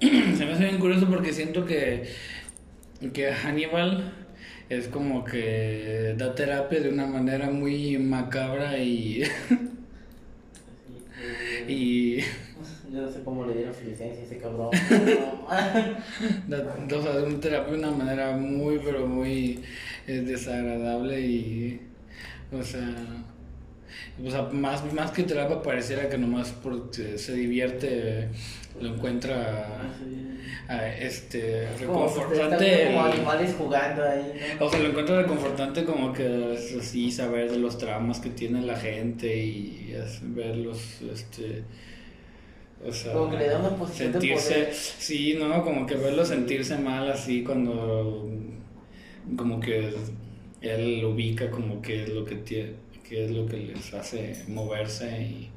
Se 0.00 0.44
me 0.44 0.52
hace 0.52 0.64
bien 0.64 0.78
curioso 0.78 1.08
porque 1.08 1.32
siento 1.32 1.64
que, 1.64 2.04
que 3.14 3.32
Hannibal 3.32 4.12
es 4.68 4.88
como 4.88 5.24
que 5.24 6.14
da 6.18 6.34
terapia 6.34 6.80
de 6.80 6.90
una 6.90 7.06
manera 7.06 7.50
muy 7.50 7.96
macabra 7.96 8.76
y, 8.76 9.22
y 11.68 12.18
Yo 12.92 13.02
no 13.02 13.12
sé 13.12 13.20
cómo 13.22 13.44
le 13.44 13.54
dieron 13.54 13.74
su 13.74 13.84
licencia 13.84 14.22
a 14.22 14.26
ese 14.26 14.38
cabrón. 14.38 14.70
O 16.90 17.02
sea, 17.02 17.22
una 17.22 17.40
terapia 17.40 17.72
de 17.72 17.78
una 17.78 17.90
manera 17.90 18.36
muy, 18.36 18.78
pero 18.78 19.06
muy 19.06 19.60
eh, 20.06 20.22
desagradable 20.22 21.20
y, 21.20 21.80
o 22.50 22.62
sea, 22.62 22.94
o 24.24 24.30
sea, 24.30 24.42
más, 24.44 24.92
más 24.92 25.10
que 25.10 25.22
terapia 25.22 25.62
pareciera 25.62 26.08
que 26.08 26.18
nomás 26.18 26.52
porque 26.62 27.18
se 27.18 27.34
divierte, 27.34 28.28
lo 28.80 28.94
encuentra 28.94 29.66
ah, 29.80 29.94
este, 30.68 31.66
Como, 31.86 32.06
están 32.06 32.30
reconfortante. 32.30 32.86
como 32.86 33.04
animales 33.06 33.54
jugando 33.56 34.04
ahí, 34.04 34.32
¿no? 34.60 34.66
o 34.66 34.70
sea, 34.70 34.80
lo 34.80 34.88
encuentro 34.90 35.22
reconfortante 35.22 35.84
como 35.84 36.12
que 36.12 36.58
así 36.78 37.10
saber 37.10 37.50
de 37.50 37.58
los 37.58 37.78
traumas 37.78 38.20
que 38.20 38.28
tiene 38.30 38.60
la 38.60 38.76
gente 38.76 39.34
y 39.34 39.94
verlos, 40.22 41.00
este, 41.10 41.64
o 42.86 42.92
sea, 42.92 43.14
Como 43.14 43.30
que 43.30 43.38
le 43.38 43.48
da 43.48 43.58
una 43.60 43.70
posición 43.70 44.12
de 44.12 44.20
sentirse, 44.20 44.54
poder. 44.54 44.74
sí, 44.74 45.36
no, 45.40 45.64
como 45.64 45.86
que 45.86 45.94
verlo 45.94 46.24
sentirse 46.26 46.76
mal 46.76 47.10
así 47.10 47.42
cuando, 47.42 48.28
como 49.36 49.60
que 49.60 49.94
él 50.60 51.02
ubica 51.04 51.50
como 51.50 51.80
que 51.80 52.02
es 52.02 52.08
lo 52.10 52.26
que 52.26 52.36
tiene, 52.36 52.72
que 53.08 53.24
es 53.24 53.30
lo 53.30 53.46
que 53.46 53.56
les 53.56 53.94
hace 53.94 54.44
moverse 54.48 55.22
y, 55.22 55.50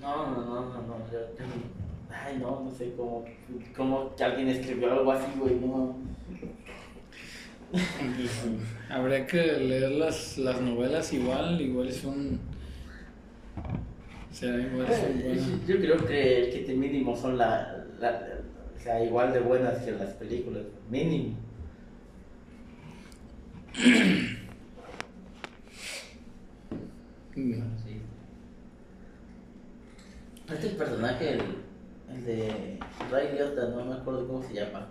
No, 0.00 0.26
no, 0.30 0.44
no, 0.44 0.60
no, 0.60 0.82
no. 0.82 1.83
Ay, 2.14 2.38
no, 2.38 2.62
no 2.64 2.70
sé 2.70 2.92
cómo, 2.96 3.24
cómo 3.76 4.14
que 4.14 4.24
alguien 4.24 4.48
escribió 4.48 4.92
algo 4.92 5.12
así, 5.12 5.26
güey, 5.38 5.56
no. 5.56 5.96
habría 8.88 9.26
que 9.26 9.42
leer 9.42 9.92
las, 9.92 10.38
las 10.38 10.60
novelas 10.60 11.12
igual, 11.12 11.60
igual 11.60 11.92
son, 11.92 12.38
o 14.30 14.34
sea, 14.34 14.56
igual 14.58 14.86
son 14.86 15.22
buenas. 15.22 15.66
Yo 15.66 15.76
creo 15.78 15.96
que, 15.98 16.50
que 16.52 16.64
de 16.66 16.74
mínimo 16.74 17.16
son 17.16 17.36
la, 17.36 17.84
la, 18.00 18.40
o 18.76 18.80
sea, 18.80 19.02
igual 19.02 19.32
de 19.32 19.40
buenas 19.40 19.82
que 19.82 19.92
las 19.92 20.12
películas, 20.14 20.62
mínimo. 20.90 21.36
Sí. 27.34 27.60
Este 30.52 30.68
personaje, 30.70 31.32
el, 31.32 31.63
el 32.14 32.24
de 32.24 32.78
Ray 33.10 33.32
Liotta, 33.32 33.68
no 33.68 33.84
me 33.84 33.94
acuerdo 33.94 34.26
cómo 34.26 34.42
se 34.42 34.54
llama. 34.54 34.88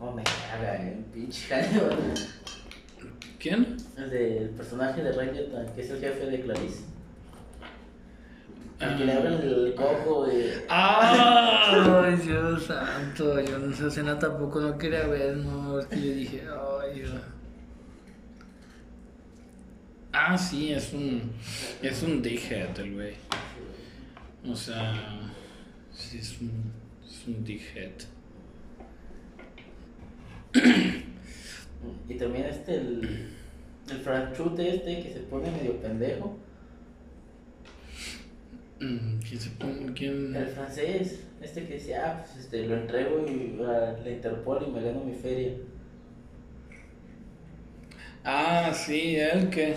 Oh, 0.00 0.12
me 0.12 0.22
caga, 0.22 0.76
eh, 0.76 1.04
pinche. 1.12 1.46
¿Quién? 3.38 3.76
El 3.96 4.10
del 4.10 4.50
personaje 4.50 5.02
de 5.02 5.12
Ray 5.12 5.32
Liotta, 5.32 5.72
que 5.74 5.82
es 5.82 5.90
el 5.90 6.00
jefe 6.00 6.26
de 6.26 6.40
Clarice. 6.40 6.84
El 8.80 8.96
que 8.96 9.04
le 9.06 9.12
abren 9.12 9.32
el 9.34 9.74
coco 9.74 10.28
y... 10.30 10.52
¡Ay, 10.68 12.16
Dios 12.16 12.62
santo! 12.62 13.40
Yo 13.40 13.56
en 13.56 13.72
esa 13.72 13.88
escena 13.88 14.18
tampoco 14.18 14.60
no 14.60 14.78
quería 14.78 15.06
ver, 15.08 15.36
no, 15.38 15.72
porque 15.72 16.00
yo 16.00 16.14
dije, 16.14 16.44
¡ay, 16.48 17.00
Dios! 17.00 17.12
Ah, 20.12 20.38
sí, 20.38 20.72
es 20.72 20.92
un. 20.92 21.32
Es 21.82 22.02
un 22.02 22.22
dickhead 22.22 22.78
el 22.78 22.94
güey. 22.94 23.14
O 24.48 24.54
sea. 24.54 24.94
Sí, 25.98 26.18
es 26.18 26.40
un. 26.40 26.72
Es 27.04 27.26
un 27.26 27.42
dickhead. 27.44 27.90
Y 32.08 32.14
también 32.14 32.46
este, 32.46 32.76
el, 32.76 33.28
el 33.90 33.98
franchute 33.98 34.76
este 34.76 35.02
que 35.02 35.12
se 35.12 35.20
pone 35.20 35.50
medio 35.50 35.76
pendejo. 35.80 36.36
Mm, 38.80 39.18
¿Quién 39.18 39.40
se 39.40 39.50
pone? 39.50 39.92
¿Quién? 39.92 40.34
El 40.34 40.46
francés, 40.48 41.20
este 41.42 41.64
que 41.66 41.74
decía, 41.74 42.02
ah, 42.06 42.24
pues 42.24 42.44
este, 42.44 42.66
lo 42.66 42.76
entrego 42.76 43.26
y 43.26 43.60
a 43.62 43.92
la 44.02 44.10
Interpol 44.10 44.64
y 44.68 44.70
me 44.70 44.82
gano 44.82 45.00
mi 45.04 45.14
feria. 45.14 45.52
Ah, 48.24 48.72
sí, 48.74 49.16
él 49.16 49.48
que. 49.50 49.74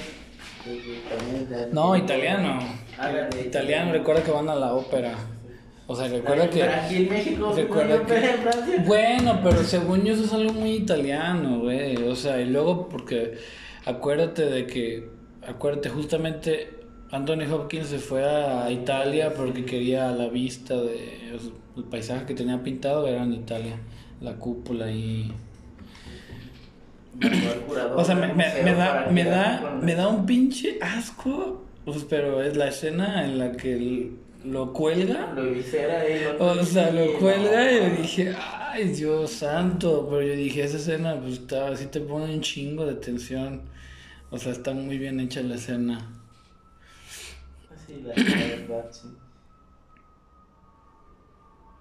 De- 0.66 1.70
No, 1.72 1.96
italiano. 1.96 2.60
Ah, 2.98 3.12
Italiano, 3.44 3.92
recuerda 3.94 4.24
que 4.24 4.32
van 4.32 4.50
a 4.50 4.56
la 4.56 4.74
ópera. 4.74 5.16
O 5.92 5.96
sea, 5.96 6.08
recuerda 6.08 6.50
que. 6.50 6.64
Aquí 6.64 6.96
en 6.96 7.10
México, 7.10 7.54
Recuerda 7.56 8.06
que- 8.06 8.16
en 8.16 8.42
Francia. 8.42 8.84
Bueno, 8.86 9.40
pero 9.44 9.64
según 9.64 10.04
yo 10.04 10.14
eso 10.14 10.24
es 10.24 10.34
algo 10.34 10.54
muy 10.54 10.72
italiano, 10.72 11.60
güey. 11.60 11.98
O 11.98 12.16
sea, 12.16 12.40
y 12.42 12.46
luego 12.46 12.88
porque 12.88 13.34
acuérdate 13.86 14.46
de 14.46 14.66
que, 14.68 15.10
acuérdate, 15.46 15.90
justamente 15.90 16.70
Anthony 17.12 17.44
Hopkins 17.52 17.88
se 17.88 18.00
fue 18.00 18.24
a 18.24 18.72
Italia 18.72 19.34
porque 19.36 19.66
quería 19.66 20.12
la 20.12 20.28
vista 20.30 20.76
de 20.76 21.20
el 21.78 21.84
paisaje 21.86 22.26
que 22.26 22.34
tenía 22.36 22.62
pintado 22.64 23.08
era 23.08 23.24
en 23.24 23.34
Italia, 23.34 23.78
la 24.22 24.34
cúpula 24.36 24.92
y... 24.92 25.32
O 27.96 28.04
sea, 28.04 28.16
me, 28.16 28.28
me, 28.34 28.46
me 28.64 28.74
da, 28.74 29.08
me 29.12 29.24
da, 29.26 29.80
me 29.82 29.96
da 29.96 30.08
un 30.08 30.26
pinche 30.26 30.80
asco, 30.82 31.64
pues, 31.86 32.06
pero 32.10 32.42
es 32.42 32.56
la 32.58 32.68
escena 32.70 33.26
en 33.26 33.38
la 33.38 33.52
que 33.52 33.74
l- 33.76 34.10
lo 34.44 34.74
cuelga. 34.74 35.34
Lo 35.34 35.52
visera 35.52 36.08
y 36.08 36.24
lo 36.24 36.38
O 36.38 36.64
sea, 36.64 36.92
lo 36.92 37.06
Sí, 37.06 37.14
cuelga 37.20 37.72
y 37.72 37.76
yo 37.78 38.02
dije, 38.02 38.36
ay, 38.38 38.86
Dios 38.90 39.32
santo. 39.32 40.08
Pero 40.10 40.22
yo 40.22 40.34
dije, 40.34 40.64
esa 40.64 40.78
escena, 40.78 41.20
pues 41.20 41.34
está, 41.34 41.68
así 41.68 41.88
te 41.88 42.02
pone 42.02 42.34
un 42.34 42.42
chingo 42.42 42.86
de 42.86 42.96
tensión. 42.96 43.62
O 44.30 44.38
sea, 44.38 44.52
está 44.52 44.74
muy 44.74 44.98
bien 44.98 45.20
hecha 45.20 45.42
la 45.42 45.56
escena. 45.56 46.00
Sí, 47.86 48.02
la, 48.04 48.14
verdad, 48.14 48.90
sí. 48.92 49.10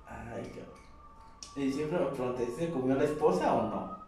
Ay, 0.07 0.43
cabrón. 0.49 0.81
Y 1.57 1.73
siempre 1.73 1.99
me 1.99 2.07
pregunté, 2.07 2.47
¿se 2.59 2.71
comió 2.71 2.95
la 2.95 3.05
esposa 3.05 3.53
o 3.53 3.63
no? 3.71 4.01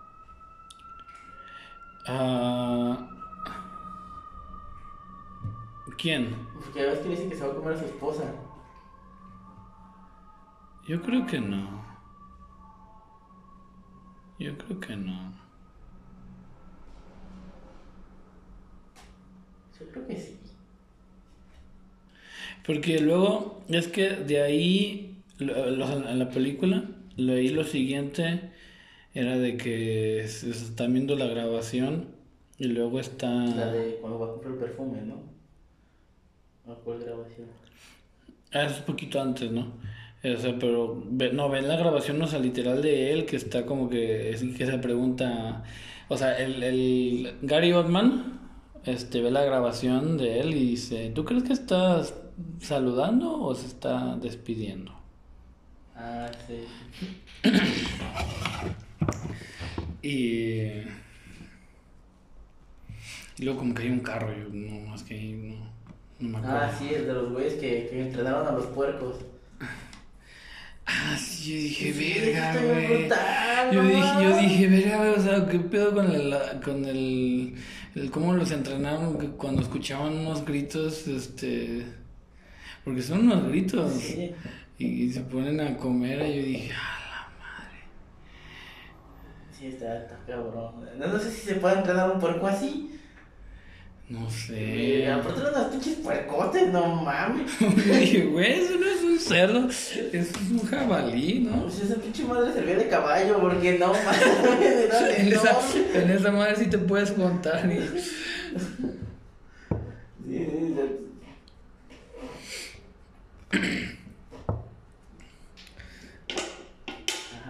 Ah, 2.07 3.09
¿Quién? 5.97 6.35
Porque 6.65 6.83
ves 6.85 6.99
que 7.01 7.09
le 7.09 7.17
dice 7.17 7.29
que 7.29 7.37
se 7.37 7.47
va 7.47 7.53
a 7.53 7.57
comer 7.57 7.75
a 7.75 7.79
su 7.79 7.85
esposa. 7.85 8.25
Yo 10.87 11.01
creo 11.03 11.27
que 11.27 11.41
no. 11.41 11.83
Yo 14.39 14.57
creo 14.59 14.81
que 14.81 14.97
no. 14.97 15.33
Yo 19.79 19.87
creo 19.91 20.07
que 20.07 20.17
sí. 20.17 20.39
Porque 22.67 23.01
luego, 23.01 23.63
es 23.69 23.89
que 23.89 24.11
de 24.11 24.43
ahí, 24.43 25.23
en 25.39 26.19
la 26.19 26.31
película, 26.31 26.85
lo 27.17 27.33
ahí 27.33 27.49
lo 27.49 27.65
siguiente 27.65 28.53
era 29.15 29.37
de 29.37 29.57
que 29.57 30.25
se 30.29 30.55
se 30.55 30.65
está 30.65 30.87
viendo 30.87 31.17
la 31.17 31.27
grabación 31.27 32.09
y 32.59 32.67
luego 32.67 33.01
está... 33.01 33.29
La 33.29 33.73
de 33.73 33.99
cuando 34.01 34.19
va 34.21 34.27
a 34.27 34.31
comprar 34.31 34.55
el 34.55 34.59
perfume, 34.59 35.03
¿no? 35.03 35.32
¿A 36.73 36.75
cuál 36.83 36.99
grabación? 37.05 37.49
Ah, 38.53 38.65
es 38.65 38.79
un 38.81 38.85
poquito 38.85 39.21
antes, 39.21 39.51
¿no? 39.51 39.73
O 40.25 40.37
sea, 40.37 40.57
pero 40.59 41.03
ve- 41.07 41.33
no, 41.33 41.49
ven 41.49 41.67
la 41.69 41.77
grabación, 41.77 42.21
o 42.23 42.27
sea, 42.27 42.39
literal 42.39 42.83
de 42.83 43.13
él, 43.13 43.27
que 43.27 43.37
está 43.37 43.67
como 43.67 43.89
que, 43.89 44.31
es 44.31 44.43
que 44.57 44.67
se 44.67 44.79
pregunta, 44.79 45.65
o 46.09 46.17
sea, 46.17 46.39
el, 46.39 46.63
el 46.63 47.39
Gary 47.43 47.73
Oldman, 47.73 48.39
este, 48.85 49.21
ve 49.23 49.31
la 49.31 49.45
grabación 49.45 50.19
de 50.19 50.41
él 50.41 50.55
y 50.55 50.61
dice, 50.71 51.11
¿tú 51.15 51.25
crees 51.25 51.43
que 51.45 51.53
estás 51.53 52.15
saludando 52.61 53.41
o 53.43 53.55
se 53.55 53.67
está 53.67 54.17
despidiendo? 54.17 54.93
Ah, 55.95 56.31
sí. 56.47 56.69
Y, 60.03 60.83
y 63.39 63.45
luego 63.45 63.59
como 63.61 63.75
que 63.75 63.83
hay 63.83 63.91
un 63.91 64.01
carro, 64.01 64.33
yo 64.37 64.49
no, 64.51 64.81
más 64.91 65.03
que 65.03 65.15
ahí 65.15 65.33
no, 65.33 65.72
no 66.23 66.29
me 66.31 66.39
acuerdo. 66.39 66.59
Ah, 66.59 66.75
sí, 66.79 66.95
el 66.95 67.07
de 67.07 67.13
los 67.13 67.33
güeyes 67.33 67.55
que, 67.55 67.89
que 67.91 68.03
entrenaron 68.03 68.47
a 68.47 68.53
los 68.53 68.67
puercos. 68.67 69.17
Ah, 70.85 71.17
sí, 71.19 71.53
yo 71.53 71.57
dije, 71.63 71.93
Sí, 71.93 72.21
verga, 72.21 72.53
güey. 72.61 73.09
Yo 73.73 73.83
dije, 73.83 74.23
yo 74.25 74.37
dije, 74.39 74.67
verga, 74.69 74.97
güey, 74.99 75.11
o 75.11 75.21
sea, 75.23 75.47
¿qué 75.49 75.59
pedo 75.61 75.95
con 75.95 76.11
el, 76.11 76.35
con 76.65 76.85
el, 76.85 77.55
el 77.95 78.11
cómo 78.11 78.35
los 78.35 78.51
entrenaron 78.51 79.15
cuando 79.37 79.63
escuchaban 79.63 80.19
unos 80.19 80.45
gritos, 80.45 81.07
este, 81.07 81.87
porque 82.85 83.01
son 83.03 83.21
unos 83.21 83.49
gritos, 83.49 83.93
Sí. 83.93 84.33
y, 84.79 84.87
y 85.05 85.13
se 85.13 85.21
ponen 85.21 85.61
a 85.61 85.77
comer, 85.77 86.21
y 86.29 86.37
yo 86.37 86.43
dije, 86.47 86.73
ah, 86.75 87.69
Sí, 89.57 89.67
está, 89.69 89.97
está 90.03 90.19
cabrón. 90.27 90.75
No, 90.99 91.07
no 91.07 91.19
sé 91.21 91.31
si 91.31 91.47
se 91.47 91.55
puede 91.55 91.79
entrenar 91.79 92.11
un 92.11 92.19
puerco 92.19 92.49
así. 92.49 92.99
No 94.13 94.29
sé. 94.29 95.11
aparte 95.11 95.41
eran 95.41 95.55
unos 95.55 95.67
pinches 95.69 95.95
puercotes, 95.97 96.71
no 96.71 96.97
mames. 96.97 97.51
Dije, 97.61 98.27
güey, 98.27 98.61
eso 98.61 98.79
no 98.79 98.87
es 98.87 99.03
un 99.03 99.19
cerdo, 99.19 99.69
eso 99.69 100.11
es 100.13 100.51
un 100.51 100.67
jabalí, 100.67 101.41
¿no? 101.41 101.63
Pues 101.63 101.81
esa 101.81 101.95
pinche 101.95 102.25
madre 102.25 102.53
servía 102.53 102.77
de 102.77 102.89
caballo, 102.89 103.41
porque 103.41 103.79
no 103.79 103.89
mames, 103.89 104.23
En 105.19 105.33
esa, 105.33 105.59
en 105.95 106.11
esa 106.11 106.31
madre 106.31 106.57
sí 106.57 106.67
te 106.67 106.77
puedes 106.79 107.13
contar, 107.13 107.65
y... 107.73 107.81
Sí, 110.25 110.47
sí, 110.47 110.75
sí. 110.77 110.99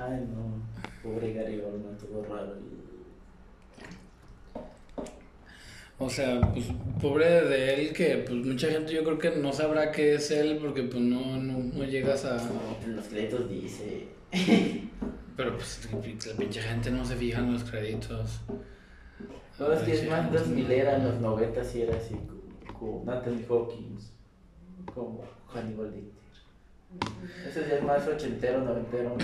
Ay, 0.01 0.27
no. 0.33 0.63
Pobre 1.03 1.33
Gary 1.33 1.61
Oldman, 1.61 1.97
todo 1.99 2.25
raro. 2.25 2.55
O 6.03 6.11
sea, 6.11 6.41
pues 6.53 6.67
pobre 7.01 7.43
de 7.43 7.75
él 7.75 7.93
que 7.93 8.17
pues 8.27 8.45
mucha 8.45 8.69
gente 8.69 8.93
yo 8.93 9.05
creo 9.05 9.19
que 9.19 9.31
no 9.31 9.53
sabrá 9.53 9.93
qué 9.93 10.17
es 10.17 10.33
él 10.33 10.59
porque 10.61 10.83
pues 10.83 11.01
no, 11.01 11.37
no, 11.37 11.59
no 11.59 11.85
llegas 11.85 12.25
a... 12.25 12.39
En 12.85 12.97
los 12.97 13.07
créditos 13.07 13.49
dice. 13.49 14.09
Pero 15.37 15.57
pues 15.57 15.89
la 16.27 16.37
pinche 16.37 16.61
gente 16.61 16.91
no 16.91 17.05
se 17.05 17.15
fija 17.15 17.39
en 17.39 17.53
los 17.53 17.63
créditos. 17.63 18.41
No, 19.61 19.73
es 19.73 19.83
que 19.83 19.93
es 19.93 20.09
más 20.09 20.29
sí. 20.29 20.37
2000 20.39 20.71
era, 20.73 20.97
en 20.97 21.05
los 21.05 21.21
90 21.21 21.65
sí 21.65 21.83
era 21.83 21.97
así, 21.97 22.17
como, 22.79 23.05
Nathan 23.07 23.45
Hawkins, 23.49 24.13
como 24.93 25.23
Hannibal 25.55 25.93
Lecter. 25.93 27.49
Ese 27.49 27.69
ya 27.69 27.77
es 27.77 27.83
más 27.85 28.09
ochentero, 28.09 28.61
noventero. 28.63 29.17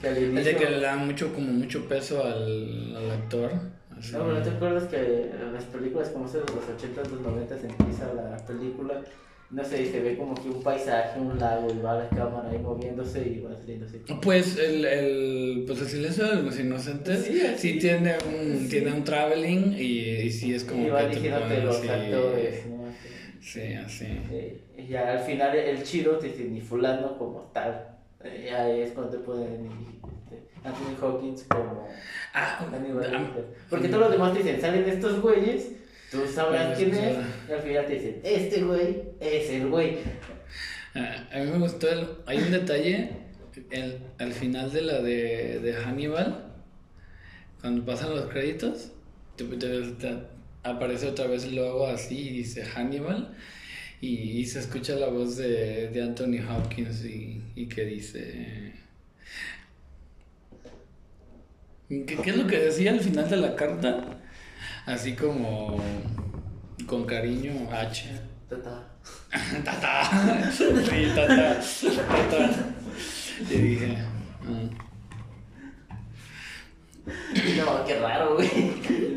Que 0.00 0.08
al 0.08 0.16
Es 0.16 0.22
de 0.22 0.28
inicio... 0.28 0.58
que 0.58 0.70
le 0.70 0.80
da 0.80 0.96
mucho, 0.96 1.34
como 1.34 1.52
mucho 1.52 1.88
peso 1.88 2.22
al, 2.24 2.94
al 2.96 3.10
actor. 3.10 3.50
No, 4.12 4.18
pero 4.24 4.32
¿no 4.34 4.42
te 4.42 4.50
acuerdas 4.50 4.84
que 4.84 4.96
en 5.30 5.52
las 5.52 5.64
películas 5.64 6.08
como 6.10 6.26
esas 6.26 6.46
de 6.46 6.54
los 6.54 6.64
80 6.76 7.02
los 7.10 7.20
90 7.20 7.54
empieza 7.54 8.12
la 8.14 8.36
película? 8.46 9.02
No 9.50 9.62
sé, 9.64 9.82
y 9.82 9.86
se 9.86 10.00
ve 10.00 10.16
como 10.16 10.34
que 10.34 10.48
un 10.48 10.62
paisaje, 10.62 11.20
un 11.20 11.38
lago, 11.38 11.68
y 11.72 11.78
va 11.78 11.94
la 11.98 12.08
cámara 12.08 12.50
ahí 12.50 12.58
moviéndose 12.58 13.20
y 13.28 13.40
va 13.40 13.54
saliendo 13.54 13.86
así. 13.86 13.98
Pues 14.20 14.58
el, 14.58 14.84
el, 14.84 15.64
pues 15.66 15.80
el 15.82 15.86
silencio 15.88 16.26
de 16.26 16.42
los 16.42 16.58
inocentes 16.58 17.24
Sí, 17.24 17.34
sí, 17.34 17.46
así. 17.46 17.78
tiene 17.78 18.14
un, 18.26 18.58
Sí. 18.60 18.68
tiene 18.70 18.92
un 18.92 19.04
traveling 19.04 19.74
y, 19.74 19.82
y 20.22 20.30
sí 20.30 20.54
es 20.54 20.64
como 20.64 20.84
y 20.86 20.90
va 20.90 21.00
que 21.02 21.04
te 21.08 21.14
diciéndote 21.14 21.62
los 21.62 21.76
actores, 21.88 22.66
¿no? 22.66 22.84
Sí, 23.40 23.74
así. 23.74 24.06
Sí, 24.28 24.58
y 24.78 24.86
ya 24.88 25.12
al 25.12 25.20
final 25.20 25.54
el 25.54 25.82
chido 25.84 26.16
te 26.18 26.28
dice 26.28 26.44
ni 26.46 26.60
fulano 26.60 27.16
como 27.18 27.42
tal. 27.52 27.90
Ya 28.24 28.68
es 28.70 28.90
cuando 28.92 29.12
te 29.12 29.18
este, 29.18 29.58
Anthony 30.64 30.96
Hawkins 31.00 31.44
como 31.48 31.88
Ah, 32.32 32.66
Hannibal 32.72 33.04
ah, 33.14 33.18
Lecter. 33.20 33.44
Porque 33.70 33.88
todos 33.88 34.00
los 34.04 34.12
demás 34.12 34.32
te 34.32 34.38
dicen, 34.42 34.60
salen 34.60 34.88
estos 34.88 35.20
güeyes, 35.20 35.68
tú 36.10 36.26
sabrás 36.26 36.66
Pues, 36.68 36.78
quién 36.78 36.94
es, 36.94 37.14
ya. 37.16 37.28
y 37.48 37.52
al 37.52 37.60
final 37.62 37.86
te 37.86 37.92
dicen, 37.94 38.20
este 38.24 38.62
güey 38.64 39.02
es 39.20 39.50
el 39.50 39.68
güey. 39.68 39.98
Ah, 40.96 41.28
A 41.32 41.38
mí 41.38 41.50
me 41.50 41.58
gustó 41.58 41.88
el, 41.90 42.06
hay 42.26 42.38
un 42.38 42.50
detalle 42.50 43.10
el, 43.70 43.98
al 44.18 44.32
final 44.32 44.72
de 44.72 44.82
la 44.82 45.00
de, 45.00 45.60
de 45.60 45.74
Hannibal 45.74 46.52
cuando 47.60 47.84
pasan 47.84 48.10
los 48.16 48.26
créditos 48.26 48.90
te- 49.36 49.44
te- 49.44 49.82
te 49.92 50.14
aparece 50.64 51.08
otra 51.08 51.26
vez 51.28 51.44
el 51.44 51.56
logo 51.56 51.86
así 51.86 52.18
y 52.28 52.30
dice 52.38 52.64
Hannibal 52.64 53.32
y, 54.00 54.08
y 54.40 54.44
se 54.46 54.58
escucha 54.60 54.94
la 54.96 55.06
voz 55.08 55.36
de, 55.36 55.88
de 55.88 56.02
Anthony 56.02 56.40
Hopkins 56.48 57.04
y, 57.04 57.42
y 57.54 57.66
que 57.66 57.84
dice 57.84 58.72
¿Qué, 61.88 62.04
¿Qué 62.04 62.30
es 62.30 62.36
lo 62.36 62.46
que 62.46 62.58
decía 62.58 62.92
al 62.92 63.00
final 63.00 63.28
de 63.28 63.36
la 63.36 63.54
carta? 63.54 64.04
Así 64.86 65.14
como 65.14 65.80
con 66.86 67.04
cariño 67.04 67.68
H. 67.70 68.08
Tata. 68.48 68.88
Tata. 69.64 70.50
Sí, 70.50 71.12
tata. 71.14 71.60
Tata. 71.60 72.50
Y 73.50 73.54
dije. 73.54 73.98
ah. 74.46 74.83
No, 77.56 77.84
qué 77.86 77.98
raro, 78.00 78.34
güey. 78.36 78.50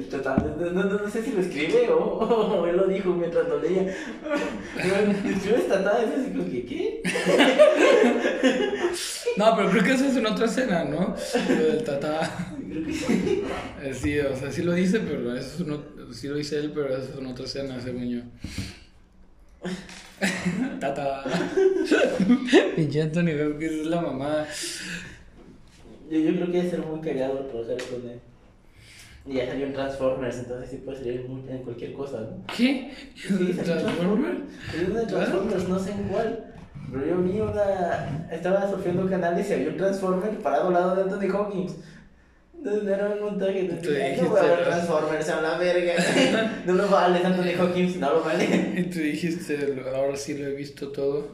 Tata, 0.09 0.35
No, 0.59 0.71
no, 0.71 0.83
no 0.83 1.09
sé 1.09 1.23
si 1.23 1.31
lo 1.31 1.41
escribe 1.41 1.89
o, 1.89 1.97
o 1.97 2.67
él 2.67 2.77
lo 2.77 2.87
dijo 2.87 3.09
mientras 3.13 3.47
lo 3.47 3.59
leía. 3.61 3.93
¿Escribes 5.25 5.67
tata? 5.67 6.03
Es 6.03 6.19
así 6.21 6.31
como 6.31 6.45
que, 6.45 6.65
¿qué? 6.65 7.01
No, 9.37 9.55
pero 9.55 9.69
creo 9.69 9.83
que 9.83 9.93
eso 9.93 10.05
es 10.05 10.15
en 10.17 10.25
otra 10.25 10.45
escena, 10.45 10.83
¿no? 10.83 11.15
Lo 11.49 11.55
del 11.67 11.83
tata. 11.83 12.55
Creo 12.69 12.85
que 12.85 12.93
sí. 12.93 13.43
Eh, 13.83 13.93
Sí, 13.93 14.19
o 14.19 14.35
sea, 14.35 14.51
sí 14.51 14.63
lo 14.63 14.73
dice, 14.73 14.99
pero 14.99 15.35
eso 15.35 15.47
es 15.55 15.59
uno, 15.61 15.83
sí 16.11 16.27
lo 16.27 16.35
dice 16.35 16.57
él, 16.59 16.71
pero 16.73 16.87
eso 16.95 17.11
es 17.13 17.17
en 17.19 17.25
otra 17.27 17.45
escena, 17.45 17.79
según 17.79 18.09
yo. 18.09 18.21
Tata. 20.79 21.23
Pinche 22.75 23.01
Anthony 23.01 23.31
Hopkins 23.45 23.71
es 23.71 23.87
la 23.87 24.01
mamá. 24.01 24.45
Yo, 26.09 26.19
yo 26.19 26.31
creo 26.35 26.45
que 26.47 26.57
debe 26.57 26.69
ser 26.69 26.79
muy 26.81 26.99
cagado 27.01 27.39
trabajar 27.45 27.77
con 27.89 28.09
él. 28.09 28.19
Y 29.25 29.33
ya 29.33 29.45
salió 29.47 29.65
en 29.67 29.73
Transformers, 29.73 30.37
entonces 30.37 30.69
sí 30.69 30.77
puede 30.77 30.99
salir 30.99 31.25
en 31.49 31.57
cualquier 31.63 31.93
cosa, 31.93 32.21
¿no? 32.21 32.43
¿Qué? 32.55 32.93
Sí, 33.15 33.53
salió 33.53 33.73
en 33.73 33.79
¿Transformer? 33.83 34.37
Salió 34.71 34.87
una 34.91 34.99
de 35.01 35.05
Transformers, 35.05 35.67
no 35.69 35.79
sé 35.79 35.91
en 35.91 36.03
cuál. 36.03 36.43
Pero 36.89 37.05
yo 37.05 37.17
vi 37.21 37.39
una. 37.41 38.27
Estaba 38.31 38.69
surfeando 38.69 39.09
canales 39.09 39.49
y 39.49 39.53
había 39.53 39.67
un 39.69 39.77
Transformer 39.77 40.29
parado 40.39 40.67
al 40.69 40.73
lado 40.73 40.95
de 40.95 41.01
Anthony 41.01 41.35
Hawkins. 41.35 41.75
No, 42.63 42.71
no 42.81 42.89
era 42.93 43.09
un 43.09 43.19
montaje. 43.21 43.63
No, 43.63 43.75
Tú 43.81 43.89
dije, 43.89 44.03
"Ay, 44.03 44.11
no 44.15 44.23
dijiste, 44.23 44.29
voy 44.29 44.39
a 44.39 44.55
ver. 44.55 44.63
Transformers 44.63 45.29
a 45.29 45.41
la 45.41 45.57
verga. 45.57 45.93
No 46.65 46.73
lo 46.73 46.87
vale, 46.87 47.19
Anthony 47.25 47.59
Hawkins, 47.61 47.97
no 47.97 48.13
lo 48.13 48.23
vale. 48.23 48.45
Y 48.77 48.83
tú 48.83 48.99
dijiste, 48.99 49.83
ahora 49.93 50.15
sí 50.15 50.37
lo 50.37 50.47
he 50.47 50.53
visto 50.55 50.89
todo. 50.93 51.27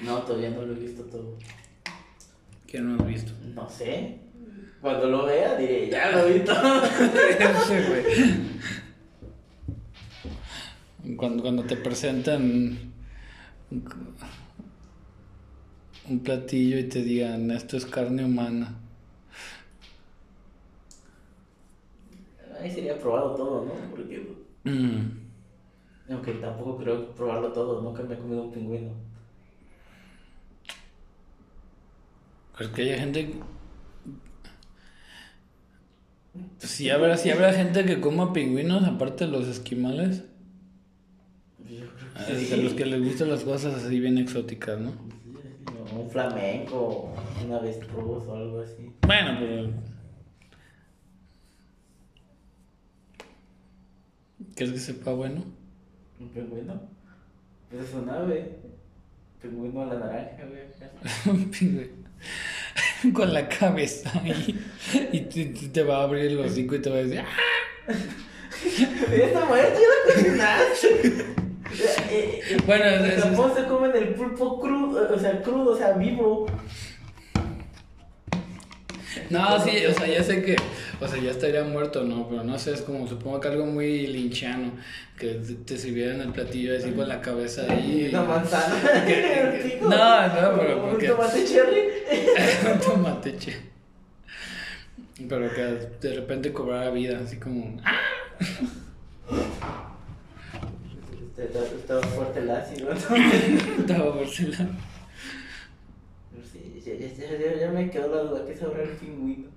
No, 0.00 0.18
todavía 0.22 0.50
no 0.50 0.62
lo 0.62 0.72
he 0.74 0.78
visto 0.78 1.02
todo. 1.04 1.38
¿Qué 2.72 2.80
no 2.80 2.94
has 2.94 3.06
visto? 3.06 3.32
No 3.54 3.68
sé. 3.68 4.18
Cuando 4.80 5.06
lo 5.06 5.26
vea 5.26 5.56
diré, 5.58 5.90
ya 5.90 6.10
lo 6.10 6.26
vi 6.26 6.40
todo. 6.40 6.56
Cuando, 11.16 11.42
cuando 11.42 11.64
te 11.64 11.76
presentan 11.76 12.78
un, 16.08 16.20
platillo 16.20 16.78
y 16.78 16.84
te 16.84 17.02
digan, 17.02 17.50
esto 17.50 17.76
es 17.76 17.84
carne 17.84 18.24
humana. 18.24 18.74
probado 23.02 23.34
todo, 23.34 23.66
¿no? 23.66 23.72
Porque, 23.90 24.26
Mm. 24.64 25.10
aunque 26.08 26.32
tampoco 26.34 26.78
creo 26.78 27.14
probarlo 27.14 27.52
todo, 27.52 27.82
nunca 27.82 28.02
me 28.04 28.14
he 28.14 28.18
comido 28.18 28.44
un 28.44 28.52
pingüino. 28.52 29.11
Pues 32.56 32.68
que 32.70 32.82
haya 32.82 32.98
gente. 32.98 33.34
Si 36.58 36.88
habrá, 36.90 37.16
si 37.16 37.30
habrá 37.30 37.52
gente 37.52 37.84
que 37.84 38.00
coma 38.00 38.32
pingüinos, 38.32 38.84
aparte 38.84 39.26
de 39.26 39.30
los 39.32 39.46
esquimales. 39.48 40.24
Yo 41.68 41.86
creo 41.86 42.10
A 42.14 42.26
que 42.26 42.36
sí. 42.36 42.62
los 42.62 42.74
que 42.74 42.86
les 42.86 43.02
gustan 43.02 43.30
las 43.30 43.42
cosas 43.44 43.74
así 43.84 44.00
bien 44.00 44.18
exóticas, 44.18 44.78
¿no? 44.78 44.90
O 45.94 46.00
Un 46.00 46.10
flamenco, 46.10 47.14
un 47.44 47.52
avestruz 47.52 48.24
o 48.26 48.34
algo 48.36 48.60
así. 48.60 48.90
Bueno, 49.06 49.36
pero. 49.38 49.70
¿Quieres 54.54 54.74
que 54.74 54.80
sepa 54.80 55.12
bueno? 55.12 55.42
¿Un 56.20 56.28
pingüino? 56.28 56.80
Pues 57.70 57.88
es 57.88 57.94
un 57.94 58.08
ave. 58.08 58.58
Pingüino 59.40 59.82
a 59.82 59.86
la 59.86 59.98
naranja, 59.98 60.44
güey. 60.46 60.62
Un 61.36 61.50
pingüino. 61.50 62.01
Con 63.12 63.32
la 63.34 63.48
cabeza 63.48 64.10
ahí. 64.24 64.58
Y 65.12 65.20
te, 65.22 65.44
te- 65.68 65.82
va 65.82 65.98
a 65.98 66.02
abrir 66.04 66.26
el 66.26 66.38
hocico 66.40 66.74
y 66.74 66.82
te 66.82 66.90
va 66.90 66.96
a 66.96 67.02
decir. 67.02 67.20
¡Ah! 67.20 67.92
Lo 69.42 70.14
cocinaste. 70.14 71.24
Eh, 72.10 72.40
eh, 72.50 72.56
Bueno, 72.66 72.84
es- 72.84 73.22
Japón 73.22 73.52
se 73.56 73.64
comen 73.64 73.92
el 73.96 74.08
pulpo 74.14 74.60
crudo, 74.60 75.08
o 75.14 75.18
sea, 75.18 75.40
crudo, 75.42 75.72
o 75.72 75.76
sea, 75.76 75.92
vivo. 75.92 76.46
No, 79.32 79.58
sí, 79.64 79.84
o 79.86 79.94
sea, 79.94 80.06
ya 80.06 80.22
sé 80.22 80.42
que, 80.42 80.56
o 81.00 81.08
sea, 81.08 81.20
ya 81.22 81.30
estaría 81.30 81.64
muerto, 81.64 82.04
¿no? 82.04 82.28
Pero 82.28 82.44
no 82.44 82.58
sé, 82.58 82.72
es 82.74 82.82
como, 82.82 83.08
supongo 83.08 83.40
que 83.40 83.48
algo 83.48 83.64
muy 83.66 84.06
linchano, 84.06 84.72
que 85.18 85.40
te, 85.66 85.78
sirvieran 85.78 86.20
el 86.20 86.32
platillo 86.32 86.76
así 86.76 86.90
con 86.92 87.08
la 87.08 87.20
cabeza 87.20 87.62
ahí. 87.68 88.08
Una 88.10 88.22
manzana. 88.24 88.74
No, 89.82 89.88
no, 90.28 90.58
pero 90.58 90.84
Un 90.84 90.90
porque- 90.90 91.08
tomate 91.08 91.44
cherry. 91.44 91.82
Un 92.72 92.80
tomate, 92.80 93.36
che. 93.38 93.56
Pero 95.28 95.52
que 95.54 95.62
de 96.08 96.14
repente 96.14 96.52
cobrara 96.52 96.90
vida, 96.90 97.20
así 97.24 97.36
como, 97.36 97.80
¡ah! 97.84 97.98
Estaba 101.36 102.00
fuerte 102.02 102.40
el 102.40 102.50
ácido. 102.50 102.92
Estaba 103.78 104.14
porcelana. 104.14 104.70
Sí, 104.78 104.91
ya, 106.84 106.94
ya, 106.94 107.38
ya, 107.38 107.60
ya 107.60 107.70
me 107.70 107.90
quedó 107.90 108.14
la 108.14 108.22
duda, 108.30 108.44
¿qué 108.46 108.54
sabrá 108.56 108.82
el 108.82 108.90
pingüino? 108.90 109.48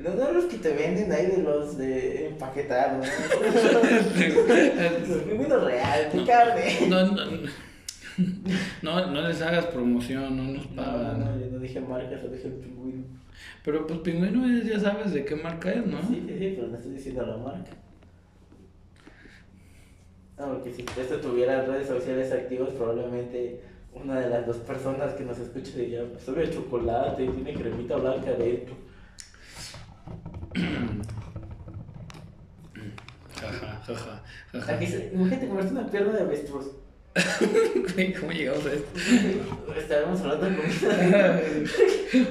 No, 0.00 0.14
no 0.14 0.30
los 0.32 0.44
que 0.44 0.58
te 0.58 0.74
venden 0.74 1.10
ahí 1.10 1.26
de 1.26 1.42
los 1.42 1.76
de 1.76 2.28
empaquetados, 2.28 3.04
¿no? 3.04 3.12
Los 5.08 5.22
pingüinos 5.24 5.64
reales, 5.64 6.12
de 6.12 6.24
carne. 6.24 6.64
No, 6.88 7.04
no, 7.06 7.24
no, 8.82 9.06
no 9.12 9.28
les 9.28 9.42
hagas 9.42 9.66
promoción, 9.66 10.36
no 10.36 10.44
nos 10.52 10.70
No, 10.70 10.76
pagan. 10.76 11.18
no, 11.20 11.40
yo 11.40 11.46
no 11.50 11.58
dije 11.58 11.80
marca, 11.80 12.16
solo 12.18 12.32
dije 12.32 12.46
el 12.46 12.54
pingüino. 12.54 13.04
Pero 13.64 13.86
pues 13.88 13.98
pingüino 14.00 14.46
es- 14.46 14.66
ya 14.66 14.78
sabes 14.78 15.12
de 15.12 15.24
qué 15.24 15.34
marca 15.34 15.72
es, 15.72 15.84
¿no? 15.84 16.00
Sí, 16.02 16.22
sí, 16.28 16.38
sí, 16.38 16.52
pero 16.56 16.68
no 16.68 16.76
estoy 16.76 16.92
diciendo 16.92 17.26
la 17.26 17.36
marca. 17.36 17.70
No, 20.38 20.52
porque 20.54 20.72
si 20.72 20.84
esto 21.00 21.16
tuviera 21.20 21.64
redes 21.64 21.88
sociales 21.88 22.30
activas, 22.32 22.70
probablemente 22.70 23.60
una 24.02 24.20
de 24.20 24.30
las 24.30 24.46
dos 24.46 24.56
personas 24.58 25.14
que 25.14 25.24
nos 25.24 25.38
escucha 25.38 25.76
diría, 25.76 26.04
sabe 26.24 26.46
a 26.46 26.50
chocolate 26.50 27.24
y 27.24 27.28
tiene 27.28 27.54
cremita 27.54 27.96
blanca 27.96 28.32
dentro. 28.32 28.76
Jaja, 33.40 33.80
jaja, 33.86 34.22
jaja. 34.52 34.72
Aquí 34.72 34.86
se, 34.86 35.10
imagínate 35.12 35.48
comerte 35.48 35.72
una 35.72 35.86
pierna 35.86 36.12
de 36.12 36.22
avestruz. 36.22 36.66
¿Cómo 38.20 38.32
llegamos 38.32 38.66
a 38.66 38.72
esto? 38.72 39.00
Estábamos 39.76 40.20
hablando 40.20 40.46
de 40.46 40.56
comida. 40.56 41.40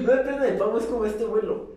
una 0.00 0.22
pierna 0.22 0.44
de 0.44 0.52
pavo 0.52 0.78
es 0.78 0.84
como 0.84 1.04
este 1.04 1.24
vuelo. 1.24 1.76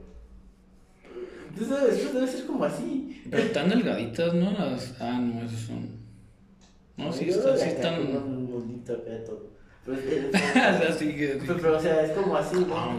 Entonces 1.50 1.78
avestruz 1.78 2.14
debe 2.14 2.28
ser 2.28 2.46
como 2.46 2.64
así. 2.64 3.24
Pero 3.30 3.44
están 3.44 3.70
delgaditas, 3.70 4.34
¿no? 4.34 4.52
Las... 4.52 5.02
Ah, 5.02 5.20
no, 5.20 5.44
esos 5.44 5.60
son... 5.60 6.02
No, 6.98 7.12
sí, 7.12 7.26
de 7.26 7.34
Sí 7.34 7.70
están... 7.70 8.12
con 8.12 8.42
un 9.88 9.94
mundito 9.94 10.38
acá 10.38 10.72
de 10.72 10.78
todo. 10.78 10.78
Pero 10.78 10.78
es, 10.78 10.84
es- 10.84 10.90
así 10.96 11.16
que... 11.16 11.28
Pero, 11.46 11.58
pero, 11.58 11.78
o 11.78 11.80
sea, 11.82 12.04
es 12.06 12.12
como 12.12 12.36
así, 12.38 12.56
¿no? 12.56 12.76
Ah. 12.78 12.96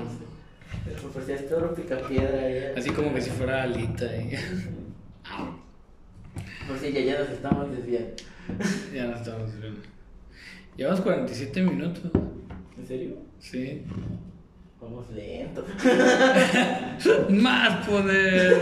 Pues 1.13 1.27
si 1.27 1.33
es 1.33 1.49
todo 1.49 1.75
picapiedra 1.75 2.51
ya. 2.51 2.73
Así 2.79 2.91
como 2.91 3.15
que 3.15 3.21
si 3.21 3.31
fuera 3.31 3.63
alita 3.63 4.05
y... 4.17 4.33
Pues 6.69 6.81
sí, 6.81 6.93
ya, 6.93 7.01
ya 7.01 7.19
nos 7.19 7.29
estamos 7.31 7.71
desviando. 7.77 8.15
ya 8.95 9.07
no 9.07 9.17
estamos 9.17 9.61
viendo. 9.61 9.81
Llevamos 10.77 11.01
47 11.03 11.63
minutos. 11.63 12.11
¿En 12.79 12.87
serio? 12.87 13.17
Sí. 13.41 13.83
Vamos 14.81 15.11
lento. 15.11 15.65
¡Más 17.29 17.87
poder! 17.87 18.57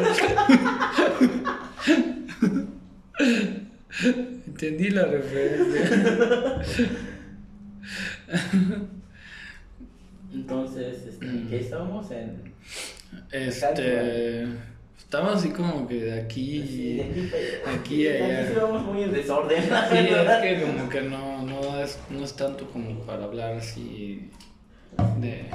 Entendí 4.47 4.91
la 4.91 5.05
referencia. 5.07 6.63
Entonces, 10.33 11.07
este, 11.07 11.27
Mm. 11.27 11.49
¿qué 11.49 11.61
estábamos 11.61 12.11
en? 12.13 12.53
Este... 13.33 14.47
Estamos 14.99 15.35
así 15.37 15.51
como 15.51 15.89
que 15.89 16.05
de 16.05 16.21
aquí... 16.21 16.63
Sí, 16.63 16.95
de 16.95 17.03
aquí 17.03 17.21
para 17.29 17.43
allá. 17.73 17.81
Aquí 17.81 18.03
y 18.03 18.07
allá. 18.09 18.39
Aquí 18.43 18.49
sí 18.53 18.55
vamos 18.61 18.83
muy 18.85 19.03
en 19.03 19.13
desorden. 19.13 19.63
Sí, 19.63 19.97
es 19.97 20.41
que 20.41 20.63
como 20.67 20.89
que 20.89 21.03
no, 21.03 21.43
no, 21.43 21.81
es, 21.83 21.99
no 22.11 22.23
es 22.25 22.33
tanto 22.37 22.71
como 22.71 23.01
para 23.01 23.25
hablar 23.25 23.55
así 23.57 24.31
de... 25.19 25.47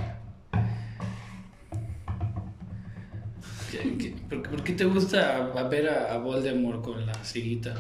¿Qué- 3.72 3.98
qué- 3.98 4.16
por, 4.30 4.42
qué- 4.42 4.50
por 4.50 4.64
qué 4.64 4.74
te 4.74 4.86
gusta 4.86 5.52
ver 5.70 5.88
a, 5.90 6.14
a 6.14 6.18
Voldemort 6.18 6.84
con 6.84 7.06
la 7.06 7.14
ciguita? 7.24 7.76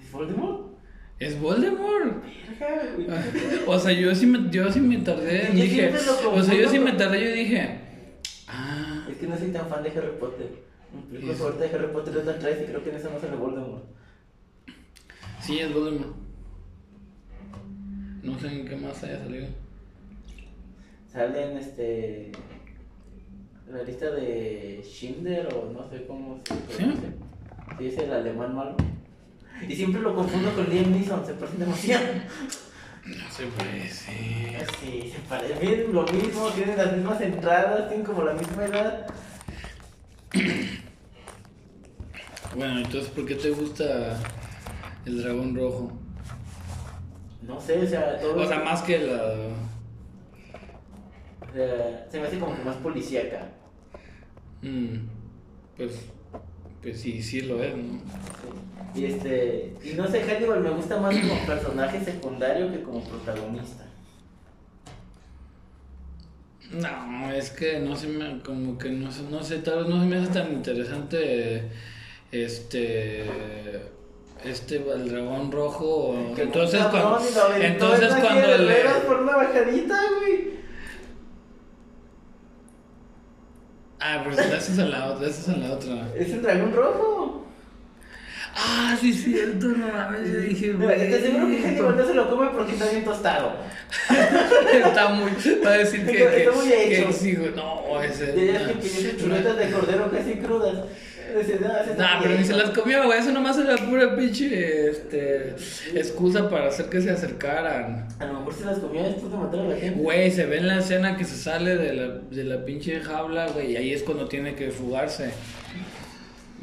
¿Es 0.00 0.10
Voldemort? 0.12 0.69
¡Es 1.20 1.38
Voldemort! 1.40 2.24
Güey. 2.96 3.08
O 3.66 3.78
sea, 3.78 3.92
yo 3.92 4.14
sí 4.14 4.26
me, 4.26 4.50
yo 4.50 4.70
sí 4.72 4.80
me 4.80 4.96
tardé, 4.98 5.48
Yo 5.54 5.62
dije... 5.62 5.92
O 6.32 6.42
sea, 6.42 6.54
yo 6.54 6.68
sí 6.68 6.78
me 6.78 6.92
tardé, 6.92 7.22
yo 7.24 7.32
dije... 7.32 7.78
Ah... 8.48 9.06
Es 9.10 9.16
que 9.18 9.26
no 9.26 9.36
soy 9.36 9.48
tan 9.50 9.68
fan 9.68 9.82
de 9.82 9.90
Harry 9.90 10.18
Potter. 10.18 10.48
Mi 10.92 11.02
película 11.02 11.32
Sí. 11.34 11.38
favorita 11.38 11.64
de 11.64 11.74
Harry 11.76 11.92
Potter 11.92 12.16
es 12.16 12.24
la 12.26 12.38
3 12.38 12.62
y 12.62 12.64
creo 12.66 12.82
que 12.82 12.90
en 12.90 12.96
esa 12.96 13.10
no 13.10 13.20
sale 13.20 13.36
Voldemort. 13.36 13.84
Sí, 15.40 15.58
es 15.58 15.72
Voldemort. 15.72 16.16
No 18.22 18.38
sé 18.38 18.46
en 18.48 18.66
qué 18.68 18.76
más 18.76 19.02
haya 19.04 19.18
salido. 19.18 19.46
Sale 21.12 21.50
en 21.50 21.56
este. 21.58 22.32
La 23.72 23.82
lista 23.82 24.10
de 24.10 24.80
Schindler 24.84 25.48
o 25.54 25.72
no 25.72 25.88
sé 25.90 26.04
cómo 26.06 26.40
se 26.46 26.54
pronuncia. 26.76 27.10
Sí, 27.78 27.86
es 27.86 27.98
el 27.98 28.12
alemán 28.12 28.54
malo. 28.54 28.76
Y 29.68 29.76
siempre 29.76 30.00
lo 30.00 30.14
confundo 30.14 30.52
con 30.54 30.68
Liam 30.68 30.90
Neeson, 30.90 31.24
se 31.24 31.34
parecen 31.34 31.60
demasiado. 31.60 32.06
No 33.04 33.30
se 33.30 33.46
parece. 33.46 34.66
Sí, 34.80 35.12
se 35.12 35.18
parecen 35.28 35.92
lo 35.92 36.04
mismo, 36.04 36.48
tienen 36.50 36.76
las 36.76 36.92
mismas 36.92 37.20
entradas, 37.20 37.88
tienen 37.88 38.06
como 38.06 38.22
la 38.22 38.34
misma 38.34 38.64
edad. 38.64 39.06
Bueno, 42.54 42.78
entonces, 42.78 43.10
¿por 43.10 43.26
qué 43.26 43.36
te 43.36 43.50
gusta 43.50 44.18
el 45.06 45.22
dragón 45.22 45.54
rojo? 45.54 45.92
No 47.42 47.60
sé, 47.60 47.78
o 47.78 47.86
sea, 47.86 48.18
todo. 48.20 48.42
O 48.42 48.46
sea, 48.46 48.60
más 48.60 48.82
que 48.82 48.98
la... 48.98 49.34
o 51.40 51.52
sea, 51.52 52.06
se 52.10 52.20
me 52.20 52.26
hace 52.26 52.38
como 52.38 52.56
que 52.56 52.62
más 52.64 52.76
policíaca. 52.76 53.48
Mm, 54.62 55.06
pues, 55.76 56.06
pues 56.82 57.00
sí, 57.00 57.22
sí 57.22 57.42
lo 57.42 57.62
es, 57.62 57.76
¿no? 57.76 57.98
Sí. 57.98 59.00
Y 59.00 59.04
este. 59.04 59.72
Y 59.84 59.94
no 59.94 60.08
sé, 60.08 60.22
Hannibal 60.22 60.60
me 60.60 60.70
gusta 60.70 60.98
más 60.98 61.16
como 61.16 61.46
personaje 61.46 62.04
secundario 62.04 62.72
que 62.72 62.82
como 62.82 63.02
protagonista. 63.04 63.86
No, 66.72 67.32
es 67.32 67.50
que 67.50 67.80
no 67.80 67.96
se 67.96 68.06
me, 68.06 68.40
como 68.42 68.78
que 68.78 68.90
no 68.90 69.10
sé, 69.10 69.22
no 69.28 69.42
sé, 69.42 69.58
tal 69.58 69.78
vez 69.78 69.88
no 69.88 70.00
se 70.00 70.06
me 70.06 70.16
hace 70.18 70.32
tan 70.32 70.52
interesante, 70.52 71.64
este, 72.30 73.24
este, 74.44 74.76
el 74.76 75.10
dragón 75.10 75.50
rojo. 75.50 76.14
Entonces, 76.36 76.80
cuando, 76.90 77.20
entonces 77.60 78.14
cuando 78.14 78.58
le, 78.58 78.84
por 79.06 79.22
una 79.22 79.36
bajadita, 79.36 80.00
güey. 80.20 80.49
Ah, 84.00 84.22
pero 84.24 84.56
es 84.56 84.78
a 84.78 84.84
la 84.86 85.06
otra, 85.12 85.28
es 85.28 85.48
a 85.48 85.56
la 85.56 85.72
otra. 85.72 86.08
Es 86.16 86.30
el 86.30 86.42
dragón 86.42 86.72
rojo. 86.74 87.46
Ah, 88.54 88.96
sí, 89.00 89.10
es 89.10 89.22
cierto, 89.22 89.68
no 89.68 89.86
mames, 89.92 90.28
yo 90.32 90.40
dije, 90.40 90.72
Mira, 90.72 90.94
Estoy 90.96 91.20
seguro 91.22 91.46
que 91.46 91.52
güey, 91.52 91.64
Hannibal 91.64 91.96
no 91.96 92.06
se 92.06 92.14
lo 92.14 92.28
come 92.30 92.48
porque 92.48 92.72
está 92.72 92.90
bien 92.90 93.04
tostado. 93.04 93.52
Está 94.72 95.08
muy. 95.08 95.30
Va 95.64 95.70
a 95.70 95.78
decir 95.78 96.04
que. 96.04 96.18
Está- 96.18 96.30
que, 96.30 96.38
está 96.42 96.52
muy 96.52 96.68
que 96.68 97.00
hecho. 97.00 97.12
sí, 97.12 97.36
güey, 97.36 97.52
no, 97.54 98.02
ese. 98.02 98.34
Ya 98.46 98.58
ya 98.60 98.66
que 98.68 98.74
tiene 98.74 99.16
chuletas 99.16 99.56
de 99.56 99.70
cordero 99.70 100.10
casi 100.10 100.34
crudas. 100.34 100.78
Dice, 101.38 101.58
"No, 101.60 101.76
ese 101.76 101.90
está 101.92 102.02
Nah, 102.14 102.22
pero 102.22 102.34
ni 102.36 102.44
se 102.44 102.52
viejo". 102.52 102.66
las 102.68 102.78
comió, 102.78 103.04
güey. 103.04 103.18
Eso 103.18 103.32
nomás 103.32 103.58
era 103.58 103.76
pura 103.76 104.16
pinche 104.16 104.90
este, 104.90 105.54
excusa 105.94 106.48
para 106.48 106.68
hacer 106.68 106.86
que 106.86 107.00
se 107.00 107.10
acercaran. 107.10 108.06
A 108.18 108.26
lo 108.26 108.34
mejor 108.40 108.54
se 108.54 108.64
las 108.64 108.78
comió 108.78 109.02
después 109.02 109.30
de 109.30 109.38
matar 109.38 109.60
a 109.60 109.64
la 109.64 109.76
gente. 109.76 110.00
Güey, 110.00 110.30
se 110.30 110.46
ve 110.46 110.58
en 110.58 110.66
la 110.68 110.78
escena 110.78 111.16
que 111.16 111.24
se 111.24 111.36
sale 111.36 111.76
de 111.76 111.94
la, 111.94 112.08
de 112.08 112.44
la 112.44 112.64
pinche 112.64 113.00
jaula, 113.00 113.48
güey. 113.48 113.72
Y 113.72 113.76
ahí 113.76 113.92
es 113.92 114.02
cuando 114.02 114.26
tiene 114.28 114.54
que 114.54 114.70
fugarse. 114.70 115.30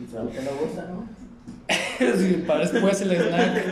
Y 0.02 0.08
se 0.08 0.16
la 0.16 0.52
bolsa, 0.52 0.86
¿no? 0.90 1.08
Sí, 2.18 2.44
para 2.46 2.60
después 2.68 3.02
el 3.02 3.12
snack. 3.12 3.64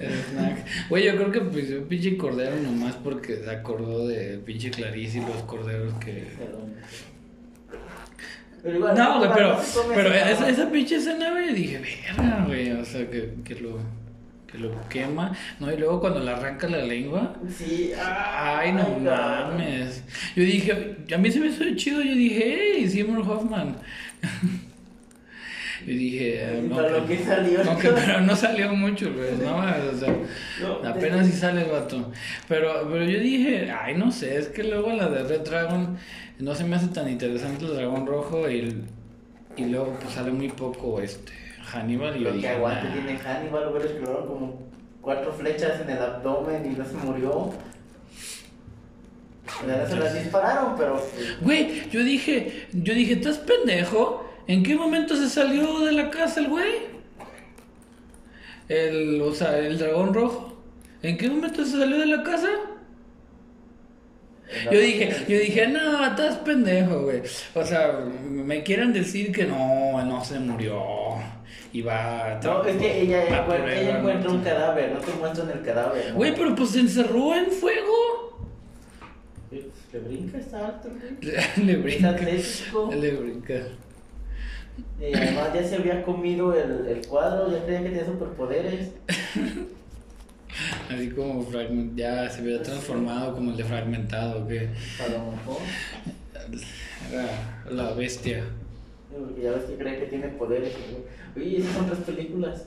El 0.00 0.12
snack. 0.12 0.88
Güey, 0.88 1.04
yo 1.04 1.16
creo 1.16 1.30
que 1.30 1.40
pues 1.42 1.70
un 1.70 1.84
pinche 1.84 2.16
cordero 2.16 2.56
nomás 2.56 2.96
porque 2.96 3.36
se 3.36 3.50
acordó 3.50 4.08
de 4.08 4.38
pinche 4.38 4.70
Clarice 4.70 5.18
y 5.18 5.20
los 5.20 5.42
corderos 5.42 5.94
que. 5.94 6.24
Pero 8.64 8.76
igual, 8.78 8.96
No, 8.96 9.18
güey, 9.18 9.30
pero, 9.34 9.60
pero 9.94 10.12
esa 10.14 10.48
esa, 10.48 10.70
pinche 10.70 10.96
escena, 10.96 11.30
güey, 11.32 11.52
dije, 11.54 11.78
verga, 12.16 12.44
güey, 12.46 12.70
o 12.72 12.84
sea, 12.84 13.08
que, 13.10 13.34
que 13.44 13.56
lo, 13.56 13.78
que 14.50 14.56
lo 14.58 14.70
quema, 14.88 15.36
¿no? 15.60 15.70
Y 15.70 15.76
luego 15.76 16.00
cuando 16.00 16.20
le 16.20 16.30
arranca 16.30 16.66
la 16.66 16.78
lengua, 16.78 17.34
Sí, 17.56 17.92
ay, 18.02 18.72
no 18.72 18.98
mames. 19.00 20.02
Yo 20.34 20.42
dije, 20.44 20.96
a 21.14 21.18
mí 21.18 21.30
se 21.30 21.40
me 21.40 21.48
hizo 21.48 21.62
chido, 21.76 22.00
yo 22.02 22.14
dije, 22.14 22.72
hey, 22.78 22.88
Seymour 22.88 23.20
Hoffman. 23.30 23.76
Yo 25.86 25.92
dije, 25.92 26.60
Y 26.64 26.68
no, 26.68 26.76
para 26.76 26.90
lo 26.90 27.06
que- 27.06 27.18
salió. 27.18 27.62
no, 27.62 27.76
que- 27.78 27.88
pero 27.90 28.20
no 28.22 28.34
salió 28.34 28.72
mucho, 28.74 29.12
güey, 29.12 29.32
no 29.42 29.56
o 29.92 29.98
sea, 29.98 30.14
No, 30.62 30.88
apenas 30.88 31.26
si 31.26 31.32
sale 31.32 31.62
el 31.64 31.70
vato. 31.70 32.10
Pero, 32.48 32.88
pero 32.90 33.04
yo 33.04 33.18
dije, 33.20 33.70
ay, 33.70 33.94
no 33.94 34.10
sé, 34.10 34.38
es 34.38 34.48
que 34.48 34.64
luego 34.64 34.92
la 34.94 35.08
de 35.10 35.24
Red 35.24 35.40
Dragon 35.42 35.98
no 36.38 36.54
se 36.54 36.64
me 36.64 36.76
hace 36.76 36.88
tan 36.88 37.08
interesante 37.08 37.64
el 37.64 37.74
dragón 37.74 38.06
rojo 38.06 38.50
y, 38.50 38.84
y 39.56 39.64
luego 39.66 39.96
pues 40.00 40.14
sale 40.14 40.30
muy 40.30 40.48
poco 40.48 41.00
este 41.00 41.32
Hannibal 41.64 42.16
y 42.16 42.20
yo 42.20 42.24
Lo 42.24 42.30
que 42.32 42.36
dije, 42.38 42.48
aguante 42.50 42.88
nah. 42.88 42.92
tiene 42.92 43.18
Hannibal, 43.18 43.68
hubiera 43.68 43.86
explorado 43.86 44.26
como 44.26 44.62
cuatro 45.00 45.32
flechas 45.32 45.80
en 45.80 45.90
el 45.90 45.98
abdomen 45.98 46.72
y 46.72 46.76
no 46.76 46.84
se 46.84 46.94
murió. 46.94 47.52
Ya 49.66 49.86
se 49.86 49.96
las 49.96 50.14
dispararon, 50.14 50.74
pero. 50.76 50.94
pues, 50.94 51.40
Güey, 51.40 51.90
yo 51.90 52.02
dije, 52.02 52.66
yo 52.72 52.94
dije, 52.94 53.14
¿estás 53.14 53.38
pendejo? 53.38 54.28
¿En 54.46 54.62
qué 54.62 54.74
momento 54.74 55.16
se 55.16 55.28
salió 55.28 55.80
de 55.80 55.92
la 55.92 56.10
casa 56.10 56.40
el 56.40 56.48
güey? 56.48 56.94
El, 58.68 59.20
o 59.22 59.32
sea, 59.32 59.58
el 59.58 59.78
dragón 59.78 60.12
rojo. 60.14 60.62
¿En 61.02 61.18
qué 61.18 61.28
momento 61.28 61.64
se 61.64 61.72
salió 61.72 61.98
de 61.98 62.06
la 62.06 62.22
casa? 62.22 62.48
Yo 64.70 64.78
dije, 64.78 65.10
yo 65.28 65.38
dije, 65.38 65.66
no, 65.68 66.06
estás 66.06 66.36
pendejo, 66.38 67.02
güey. 67.02 67.22
O 67.54 67.64
sea, 67.64 67.98
me 68.28 68.62
quieren 68.62 68.92
decir 68.92 69.32
que 69.32 69.44
no, 69.46 70.04
no 70.04 70.24
se 70.24 70.38
murió. 70.38 70.82
Y 71.72 71.82
va 71.82 72.36
a 72.36 72.40
No, 72.40 72.64
es 72.64 72.76
que 72.76 73.02
ella, 73.02 73.44
prueba, 73.46 73.74
ella 73.74 73.98
encuentra 73.98 74.30
un 74.30 74.42
cadáver, 74.42 74.92
no 74.92 75.00
te 75.00 75.12
muestran 75.14 75.50
el 75.50 75.62
cadáver. 75.62 76.10
¿no? 76.10 76.16
Güey, 76.16 76.34
pero 76.34 76.54
pues 76.54 76.70
se 76.70 76.80
encerró 76.80 77.34
en 77.34 77.50
fuego. 77.50 78.48
Le 79.50 79.98
brinca, 80.00 80.38
está 80.38 80.66
alto, 80.66 80.88
güey. 80.88 81.34
Le 81.66 81.76
brinca. 81.76 82.10
atlético. 82.10 82.92
Le 82.92 83.10
brinca. 83.12 83.54
Y 85.00 85.14
además 85.14 85.54
ya 85.54 85.64
se 85.64 85.76
había 85.76 86.02
comido 86.04 86.52
el, 86.54 86.86
el 86.88 87.06
cuadro, 87.06 87.50
ya 87.50 87.64
creía 87.64 87.82
que 87.82 87.88
tenía 87.90 88.04
superpoderes. 88.06 88.90
Así 90.90 91.10
como 91.10 91.42
fragment, 91.42 91.96
ya 91.96 92.28
se 92.28 92.40
había 92.42 92.62
transformado 92.62 93.34
como 93.34 93.50
el 93.52 93.56
de 93.56 93.64
fragmentado, 93.64 94.46
que 94.46 94.68
A 95.02 95.08
lo 95.08 95.30
mejor. 95.32 95.58
era 97.10 97.64
la 97.70 97.92
bestia. 97.92 98.44
Porque 99.10 99.42
ya 99.42 99.52
ves 99.52 99.64
que 99.64 99.76
cree 99.76 99.98
que 100.00 100.06
tiene 100.06 100.28
poderes. 100.28 100.74
Oye, 101.36 101.58
esas 101.58 101.72
son 101.74 101.86
tres 101.86 101.98
películas. 102.00 102.66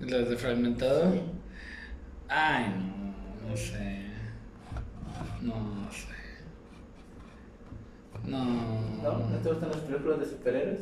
¿Las 0.00 0.30
de 0.30 0.36
fragmentado? 0.36 1.12
Sí. 1.12 1.20
Ay, 2.28 2.66
no, 3.44 3.50
no 3.50 3.56
sé. 3.56 4.00
No, 5.42 5.54
no 5.54 5.92
sé. 5.92 6.06
No. 8.24 8.44
¿No? 9.02 9.18
¿No 9.30 9.36
te 9.38 9.48
gustan 9.48 9.70
las 9.70 9.80
películas 9.80 10.20
de 10.20 10.26
superhéroes? 10.26 10.80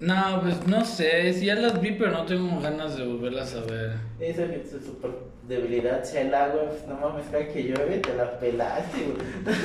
No, 0.00 0.40
pues 0.42 0.66
no 0.66 0.84
sé, 0.84 1.32
sí 1.34 1.46
ya 1.46 1.54
las 1.56 1.80
vi, 1.80 1.92
pero 1.92 2.10
no 2.12 2.24
tengo 2.24 2.58
ganas 2.60 2.96
de 2.96 3.04
volverlas 3.04 3.54
a 3.54 3.60
ver. 3.60 3.92
Esa 4.18 4.46
que 4.48 4.64
su 4.66 4.80
super 4.80 5.10
debilidad 5.46 6.02
sea 6.04 6.22
el 6.22 6.34
agua, 6.34 6.68
pues, 6.70 6.86
no 6.88 6.94
mames, 6.96 7.26
cada 7.30 7.46
que 7.48 7.62
llueve 7.64 7.98
te 7.98 8.14
la 8.14 8.38
pelaste, 8.40 8.98
güey. 9.04 9.56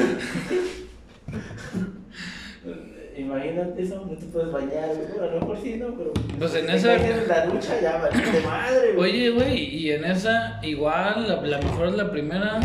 Imagínate 3.18 3.82
eso, 3.82 4.06
no 4.06 4.18
te 4.18 4.26
puedes 4.26 4.52
bañar, 4.52 4.90
güey. 4.90 5.26
A 5.30 5.32
lo 5.34 5.40
mejor 5.40 5.58
sí, 5.64 5.76
¿no? 5.76 5.96
Pero. 5.96 6.12
Pues 6.38 6.54
en 6.56 6.70
esa- 6.70 6.96
en 6.96 7.28
la 7.30 7.46
ducha 7.46 7.80
ya, 7.82 7.98
madre, 8.46 8.94
güey. 8.94 9.10
Oye, 9.12 9.30
güey, 9.30 9.58
y 9.76 9.92
en 9.92 10.04
esa, 10.04 10.60
igual, 10.64 11.26
la, 11.28 11.42
la 11.42 11.58
mejor 11.60 11.88
es 11.88 11.94
la 11.96 12.12
primera, 12.12 12.60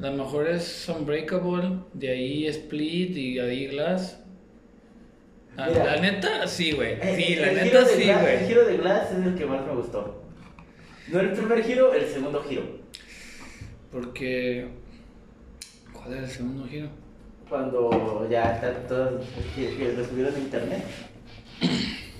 la 0.00 0.10
mejor 0.10 0.48
es 0.48 0.88
Unbreakable, 0.88 1.80
de 1.92 2.08
ahí 2.10 2.46
Split 2.46 3.14
y 3.16 3.38
ahí 3.38 3.66
Glass. 3.66 4.23
Ah, 5.56 5.68
la 5.68 6.00
neta, 6.00 6.46
sí, 6.48 6.72
güey. 6.72 6.94
Eh, 7.00 7.14
Sí, 7.16 7.32
el 7.34 7.42
la 7.42 7.52
neta, 7.64 7.84
sí, 7.86 8.02
Glass- 8.02 8.18
El 8.24 8.36
güey. 8.38 8.46
giro 8.48 8.64
de 8.66 8.76
Glass 8.78 9.10
es 9.12 9.26
el 9.26 9.34
que 9.36 9.46
más 9.46 9.64
me 9.66 9.72
gustó. 9.74 10.22
No 11.12 11.20
el 11.20 11.32
primer 11.32 11.62
giro, 11.64 11.92
el 11.94 12.06
segundo 12.06 12.42
giro. 12.42 12.62
Porque. 13.92 14.68
¿Cuál 15.92 16.12
era 16.12 16.22
el 16.24 16.28
segundo 16.30 16.66
giro? 16.66 16.88
Cuando 17.48 18.26
ya 18.30 18.54
están 18.56 18.86
todos 18.88 19.22
que, 19.54 19.76
que 19.76 19.92
lo 19.92 20.04
subieron 20.04 20.34
a 20.34 20.38
internet. 20.38 20.82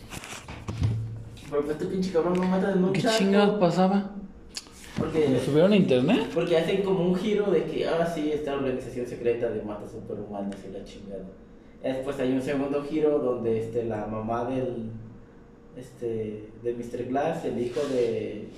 Porque 1.51 1.73
este 1.73 1.87
pinche 1.87 2.13
cabrón 2.13 2.35
no 2.35 2.45
mata 2.45 2.73
de 2.73 2.79
un 2.83 2.93
¿Qué 2.93 3.03
chingados 3.03 3.59
pasaba? 3.61 4.11
Porque, 4.99 5.29
¿Lo 5.29 5.39
subieron 5.41 5.73
a 5.73 5.77
internet? 5.77 6.27
porque 6.33 6.57
hacen 6.57 6.83
como 6.83 7.05
un 7.09 7.17
giro 7.17 7.51
de 7.51 7.65
que, 7.65 7.87
ah, 7.87 8.07
sí, 8.13 8.31
esta 8.33 8.55
organización 8.55 9.07
secreta 9.07 9.49
de 9.51 9.61
mata 9.63 9.89
superhumanos 9.89 10.55
y 10.69 10.73
la 10.73 10.85
chingada. 10.85 11.25
Después 11.85 12.19
hay 12.19 12.33
un 12.33 12.41
segundo 12.41 12.83
giro 12.83 13.19
donde 13.19 13.61
este, 13.61 13.85
la 13.85 14.07
mamá 14.07 14.47
del. 14.47 14.91
Este, 15.77 16.49
de 16.63 16.73
Mr. 16.73 17.09
Glass, 17.09 17.45
el 17.45 17.61
hijo 17.61 17.81
de. 17.93 18.49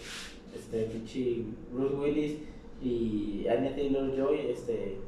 Este, 0.55 0.85
pinche 0.85 1.43
Bruce 1.73 1.97
Willis 1.97 2.39
y 2.81 3.47
Anya 3.49 3.75
Taylor 3.75 4.17
Joy, 4.17 4.39
este. 4.51 4.99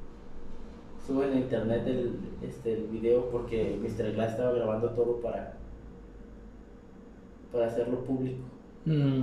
Suben 1.06 1.32
a 1.32 1.36
internet 1.36 1.86
el, 1.86 2.18
este, 2.42 2.72
el 2.74 2.88
video 2.88 3.30
porque 3.30 3.78
Mr. 3.80 4.12
Glass 4.12 4.32
estaba 4.32 4.52
grabando 4.52 4.90
todo 4.90 5.20
para. 5.20 5.56
para 7.52 7.68
hacerlo 7.68 8.04
público. 8.04 8.42
Mm. 8.84 9.22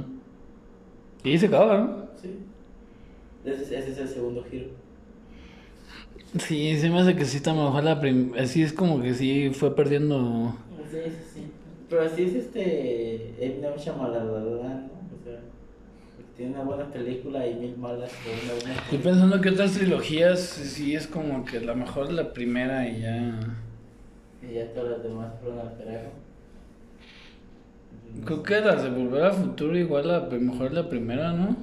Y 1.26 1.38
se 1.38 1.48
acaba, 1.48 1.78
¿no? 1.80 2.08
Sí. 2.22 2.40
Ese, 3.44 3.78
ese 3.78 3.92
es 3.92 3.98
el 3.98 4.08
segundo 4.08 4.42
giro. 4.50 4.68
Sí, 6.40 6.78
se 6.78 6.90
me 6.90 7.00
hace 7.00 7.16
que 7.16 7.26
sí 7.26 7.38
está 7.38 7.54
mejor 7.54 7.84
la 7.84 8.00
primera. 8.00 8.44
Así 8.44 8.62
es 8.62 8.74
como 8.74 9.02
que 9.02 9.14
sí 9.14 9.52
fue 9.54 9.76
perdiendo. 9.76 10.54
Sí, 10.92 10.98
sí, 11.06 11.12
sí. 11.34 11.48
Pero 11.90 12.04
así 12.04 12.24
es 12.24 12.36
este. 12.36 13.34
M. 13.40 13.62
Night 13.62 13.78
Shyamalan, 13.78 14.28
¿no? 14.28 14.34
O 14.34 14.60
sea, 15.24 15.40
tiene 16.36 16.54
una 16.54 16.64
buena 16.64 16.86
película 16.92 17.48
y 17.48 17.56
mil 17.56 17.78
malas. 17.78 18.12
Estoy 18.84 18.98
pensando 18.98 19.40
que 19.40 19.50
otras 19.50 19.74
trilogías 19.74 20.40
sí 20.42 20.96
es 20.96 21.08
como 21.08 21.46
que 21.46 21.62
la 21.62 21.74
mejor 21.74 22.08
es 22.08 22.14
la 22.14 22.34
primera 22.34 22.88
y 22.88 23.02
ya. 23.02 23.40
Y 24.42 24.54
ya 24.56 24.74
todas 24.74 24.92
las 24.92 25.04
demás 25.04 25.34
fueron 25.42 25.60
al 25.60 25.78
carajo. 25.78 26.12
Creo 28.26 28.44
que 28.44 28.62
las 28.62 28.84
de 28.84 28.90
Volver 28.90 29.24
al 29.24 29.34
Futuro 29.34 29.78
igual 29.78 30.08
la 30.08 30.22
mejor 30.22 30.68
es 30.68 30.74
la 30.74 30.90
primera, 30.90 31.32
¿no? 31.32 31.56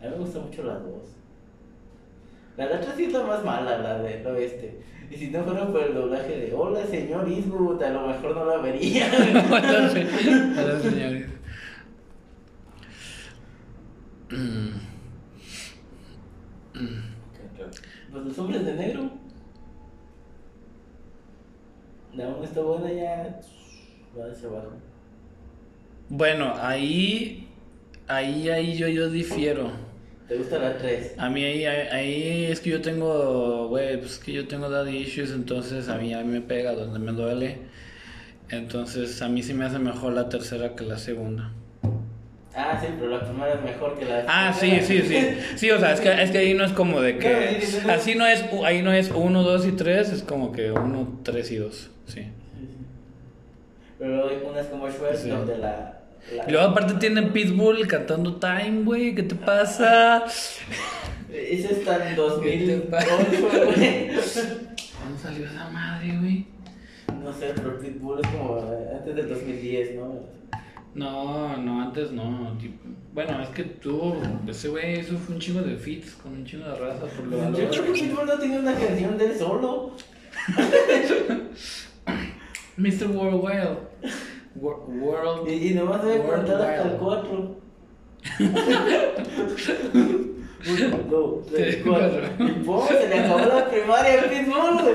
A 0.00 0.04
mí 0.04 0.10
me 0.10 0.16
gustan 0.16 0.44
mucho 0.44 0.62
las 0.64 0.82
dos. 0.82 1.02
La 2.68 2.76
otra 2.76 2.94
sí 2.94 3.04
es 3.04 3.12
la 3.12 3.22
más 3.22 3.44
mala, 3.44 3.78
la 3.78 3.98
de 4.00 4.22
lo 4.22 4.36
este. 4.36 4.80
Y 5.10 5.16
si 5.16 5.30
no 5.30 5.42
fuera 5.44 5.66
por 5.66 5.82
el 5.82 5.94
doblaje 5.94 6.36
de 6.36 6.54
Hola 6.54 6.84
señor 6.86 7.28
Eastwood, 7.28 7.82
a 7.82 7.90
lo 7.90 8.06
mejor 8.08 8.36
no 8.36 8.44
la 8.44 8.58
vería. 8.58 9.06
Hola, 9.50 9.88
se- 9.88 10.06
hola, 10.06 10.80
señores. 10.80 11.26
Mm. 14.30 14.68
Pues 18.12 18.24
los 18.24 18.38
hombres 18.38 18.64
de 18.64 18.74
negro. 18.74 19.10
La 22.14 22.28
una 22.28 22.44
está 22.44 22.60
buena 22.60 22.92
ya. 22.92 23.40
Va 24.18 24.30
hacia 24.30 24.48
abajo. 24.48 24.72
Bueno, 26.08 26.52
ahí. 26.60 27.48
Ahí, 28.06 28.48
ahí 28.50 28.76
yo, 28.76 28.88
yo 28.88 29.08
difiero. 29.10 29.70
¿Te 30.30 30.36
gusta 30.36 30.60
la 30.60 30.78
3? 30.78 31.14
A 31.18 31.28
mí 31.28 31.42
ahí, 31.42 31.64
ahí, 31.66 32.44
es 32.44 32.60
que 32.60 32.70
yo 32.70 32.80
tengo, 32.80 33.66
güey, 33.66 33.98
pues 33.98 34.12
es 34.12 34.18
que 34.20 34.32
yo 34.32 34.46
tengo 34.46 34.70
daddy 34.70 34.98
issues, 34.98 35.32
entonces 35.32 35.88
a 35.88 35.96
mí, 35.96 36.14
a 36.14 36.20
mí 36.22 36.28
me 36.28 36.40
pega 36.40 36.72
donde 36.72 37.00
me 37.00 37.10
duele. 37.10 37.58
Entonces 38.48 39.20
a 39.22 39.28
mí 39.28 39.42
sí 39.42 39.54
me 39.54 39.64
hace 39.64 39.80
mejor 39.80 40.12
la 40.12 40.28
tercera 40.28 40.76
que 40.76 40.84
la 40.84 40.98
segunda. 40.98 41.50
Ah, 42.54 42.78
sí, 42.80 42.86
pero 42.96 43.10
la 43.10 43.24
primera 43.24 43.54
es 43.54 43.62
mejor 43.62 43.98
que 43.98 44.04
la 44.04 44.24
Ah, 44.28 44.52
sí, 44.52 44.78
sí, 44.82 45.02
sí. 45.02 45.18
Sí, 45.56 45.68
o 45.72 45.80
sea, 45.80 45.94
es 45.94 46.00
que, 46.00 46.22
es 46.22 46.30
que 46.30 46.38
ahí 46.38 46.54
no 46.54 46.64
es 46.64 46.72
como 46.74 47.00
de 47.00 47.18
que... 47.18 47.64
Así 47.88 48.14
no 48.14 48.24
es, 48.24 48.44
ahí 48.64 48.82
no 48.82 48.92
es 48.92 49.10
uno, 49.10 49.42
dos 49.42 49.66
y 49.66 49.72
tres, 49.72 50.12
es 50.12 50.22
como 50.22 50.52
que 50.52 50.70
uno, 50.70 51.18
tres 51.24 51.50
y 51.50 51.56
dos, 51.56 51.90
sí. 52.06 52.20
Sí, 52.20 52.28
sí. 52.60 52.86
Pero 53.98 54.28
hay 54.28 54.36
unas 54.48 54.66
como 54.66 54.88
Schwer 54.88 55.16
Sí. 55.16 55.28
donde 55.28 55.58
la. 55.58 55.99
La- 56.36 56.48
Y 56.48 56.52
luego 56.52 56.68
aparte 56.68 56.94
tienen 56.94 57.32
Pitbull 57.32 57.86
cantando 57.86 58.36
Time, 58.36 58.82
güey, 58.84 59.14
¿qué 59.14 59.22
te 59.24 59.34
pasa? 59.34 60.24
Ese 61.32 61.72
está 61.74 62.08
en 62.08 62.14
¿Qué 62.16 62.20
2008, 62.20 62.82
te 62.82 62.88
pasa? 62.88 63.16
güey. 63.16 63.26
¿Cuándo 64.98 65.18
salió 65.22 65.46
esa 65.46 65.68
madre, 65.70 66.16
güey? 66.18 66.46
No 67.22 67.32
sé, 67.32 67.52
pero 67.54 67.78
Pitbull 67.78 68.20
es 68.22 68.26
como 68.30 68.58
eh, 68.72 68.96
antes 68.98 69.14
del 69.16 69.28
2010, 69.28 69.94
¿no? 69.96 70.14
No, 70.94 71.56
no, 71.56 71.82
antes 71.82 72.10
no. 72.10 72.56
tipo- 72.60 72.88
bueno, 73.12 73.40
es 73.42 73.48
que 73.50 73.62
tuvo. 73.64 74.20
Ese 74.48 74.68
güey 74.68 75.00
hizo 75.00 75.16
fue 75.18 75.34
un 75.36 75.40
chingo 75.40 75.60
de 75.62 75.76
feats 75.76 76.12
con 76.14 76.32
un 76.32 76.44
chingo 76.44 76.66
de 76.66 76.74
raza 76.76 77.06
por 77.06 77.26
lo 77.26 77.58
Yo 77.58 77.68
creo 77.70 77.84
que 77.84 77.92
Pitbull 77.92 78.26
no 78.26 78.38
tenía 78.38 78.58
una 78.58 78.74
canción 78.74 79.16
de 79.18 79.26
él 79.26 79.38
solo. 79.38 79.92
Mr. 82.76 83.06
Worldwide. 83.08 83.76
Wor- 84.56 84.84
World. 84.88 85.48
Y, 85.48 85.68
y 85.68 85.74
nomás 85.74 86.02
debe 86.04 86.22
contar 86.24 86.60
hasta 86.62 86.82
el 86.82 86.98
Wild. 87.00 87.00
4. 87.00 87.60
Uno, 90.68 90.98
dos, 91.08 91.46
tres, 91.46 91.78
cuatro. 91.82 92.22
Y 92.38 92.50
pum, 92.64 92.86
se 92.86 93.08
le 93.08 93.18
acabó 93.20 93.38
la 93.46 93.70
primaria 93.70 94.20
al 94.20 94.28
Pitbull. 94.28 94.82
güey. 94.82 94.94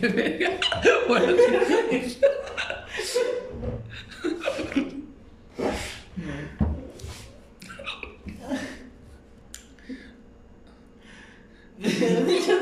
Qué 0.00 0.08
verga. 0.14 0.50
Bueno, 1.08 1.32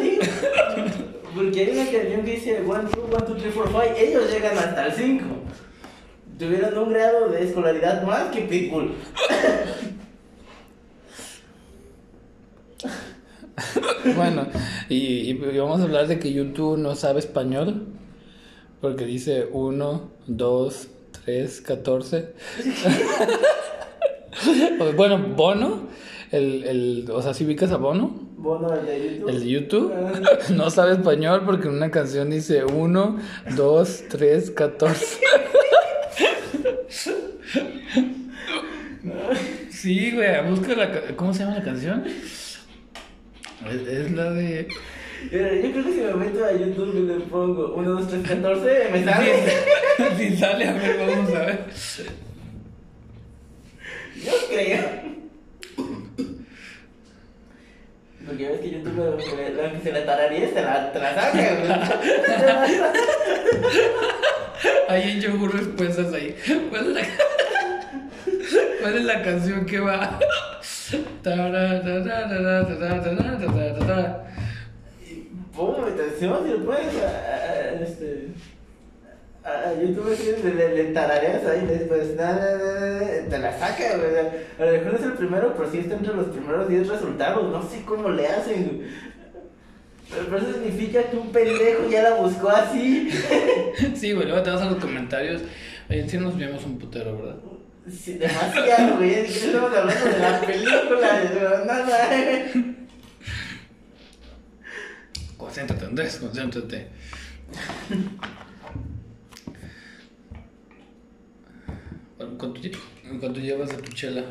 digo, 0.01 0.23
Porque 1.35 1.61
hay 1.61 1.71
una 1.71 1.91
canción 1.91 2.25
que 2.25 2.31
dice 2.33 2.63
1, 2.65 2.83
2, 2.83 2.91
1, 2.97 3.19
2, 3.29 3.39
3, 3.39 3.55
4, 3.55 3.73
5. 3.73 3.95
Ellos 3.99 4.31
llegan 4.31 4.59
hasta 4.59 4.87
el 4.87 4.93
5. 4.93 5.25
Tuvieron 6.39 6.79
un 6.79 6.93
grado 6.93 7.29
de 7.29 7.45
escolaridad 7.45 8.03
más 8.05 8.31
que 8.31 8.43
Pitbull. 8.43 8.93
Bueno, 14.15 14.47
y, 14.89 15.31
y 15.31 15.35
vamos 15.35 15.81
a 15.81 15.83
hablar 15.83 16.07
de 16.07 16.21
que 16.21 16.33
YouTube 16.33 16.79
no 16.79 16.95
sabe 16.95 17.19
español. 17.19 17.89
Porque 18.81 19.05
dice 19.05 19.49
1, 19.53 20.11
2, 20.29 20.89
3, 21.25 21.61
14. 21.63 22.35
Bueno, 24.97 25.19
Bono, 25.37 25.89
el, 26.31 26.65
el, 26.65 27.11
o 27.11 27.21
sea, 27.23 27.35
si 27.35 27.45
ubicas 27.45 27.73
a 27.73 27.77
Bono, 27.77 28.28
Bueno, 28.49 28.75
el 28.75 28.87
de 28.87 29.19
YouTube. 29.19 29.29
el 29.29 29.41
de 29.41 29.47
YouTube, 29.47 29.93
no 30.57 30.71
sabe 30.71 30.93
español 30.93 31.43
porque 31.45 31.69
en 31.69 31.75
una 31.75 31.91
canción 31.91 32.31
dice 32.31 32.65
1, 32.65 33.19
2, 33.55 34.05
3, 34.09 34.51
14. 34.53 35.17
Sí, 39.69 40.13
güey, 40.13 40.49
busca 40.49 40.75
la... 40.75 41.15
¿Cómo 41.15 41.35
se 41.35 41.41
llama 41.41 41.57
la 41.59 41.63
canción? 41.63 42.05
Es, 42.07 42.59
es 43.71 44.13
la 44.13 44.31
de... 44.31 44.67
Mira, 45.31 45.55
Yo 45.55 45.71
creo 45.71 45.85
que 45.85 45.93
si 45.93 46.01
me 46.01 46.15
meto 46.15 46.45
a 46.45 46.53
YouTube 46.53 46.97
y 46.97 47.01
le 47.07 47.15
pongo 47.27 47.75
1, 47.75 47.91
2, 47.91 48.09
3, 48.09 48.23
14, 48.23 48.89
me 48.93 49.05
sale. 49.05 49.33
Si 50.17 50.37
sale, 50.39 50.69
a 50.69 50.73
ver, 50.73 51.07
vamos 51.07 51.35
a 51.35 51.41
ver. 51.41 51.67
Yo 54.25 54.33
creo. 54.49 55.18
Porque 58.29 58.43
ya 58.43 58.51
ves 58.51 58.61
que 58.61 58.71
YouTube 58.71 58.95
lo 58.95 59.13
lo 59.13 59.17
que 59.73 59.81
se 59.83 59.93
le 59.93 60.03
tararía 60.03 60.49
se 60.49 60.63
la, 60.63 60.93
te 60.93 60.99
la 60.99 61.15
saca, 61.15 61.91
Hay 64.89 65.11
en 65.11 65.21
Yahoo 65.21 65.49
respuestas 65.49 66.13
ahí. 66.13 66.37
¿Cuál 66.69 66.89
es 66.89 66.95
la, 66.95 67.01
¿Cuál 68.83 68.97
es 68.99 69.05
la 69.05 69.23
canción 69.23 69.65
que 69.65 69.81
va? 69.81 70.19
Pongo 75.57 75.79
mi 75.83 75.93
atención 75.93 76.45
si 76.45 76.51
lo 76.53 76.65
puedes. 76.65 76.87
Este 77.81 78.29
a, 79.49 79.75
YouTube, 79.81 80.17
le, 80.45 80.55
le, 80.55 80.75
le 80.75 80.85
tarareas 80.93 81.45
ahí, 81.47 81.67
después, 81.67 82.15
na, 82.17 82.33
na, 82.33 82.57
na, 82.57 82.91
na, 82.91 83.29
te 83.29 83.39
la 83.39 83.59
saca, 83.59 83.97
güey. 83.97 84.17
A 84.59 84.73
lo 84.73 84.79
mejor 84.79 84.95
es 84.95 85.03
el 85.07 85.13
primero, 85.13 85.55
pero 85.57 85.71
sí 85.71 85.79
está 85.79 85.95
entre 85.95 86.15
los 86.15 86.27
primeros 86.27 86.69
10 86.69 86.89
resultados. 86.89 87.51
No 87.51 87.63
sé 87.63 87.83
cómo 87.85 88.11
le 88.11 88.27
hacen. 88.27 88.87
Pero 90.11 90.39
eso 90.39 90.53
significa 90.53 91.03
que 91.03 91.17
un 91.17 91.31
pendejo 91.31 91.89
ya 91.91 92.03
la 92.03 92.15
buscó 92.15 92.49
así. 92.49 93.11
Sí, 93.95 94.13
güey, 94.13 94.27
luego 94.27 94.43
te 94.43 94.51
vas 94.51 94.63
a 94.63 94.71
los 94.71 94.79
comentarios. 94.79 95.43
Oye, 95.89 96.09
sí 96.09 96.19
nos 96.19 96.37
vemos 96.37 96.65
un 96.65 96.79
putero, 96.79 97.17
¿verdad? 97.17 97.37
Sí, 97.91 98.15
demasiado, 98.15 98.97
güey. 98.97 99.11
¿De 99.11 99.25
qué 99.25 99.33
estamos 99.33 99.73
hablando 99.75 100.05
de 100.05 100.19
la 100.19 100.41
película? 100.41 101.21
De 101.21 101.67
nada. 101.67 102.09
Concéntrate, 105.37 105.85
Andrés, 105.85 106.17
concéntrate. 106.17 106.89
¿Cuánto, 112.19 112.53
cuánto 113.21 113.41
llevas 113.41 113.71
de 113.71 113.83
tu 113.83 113.93
chela? 113.93 114.23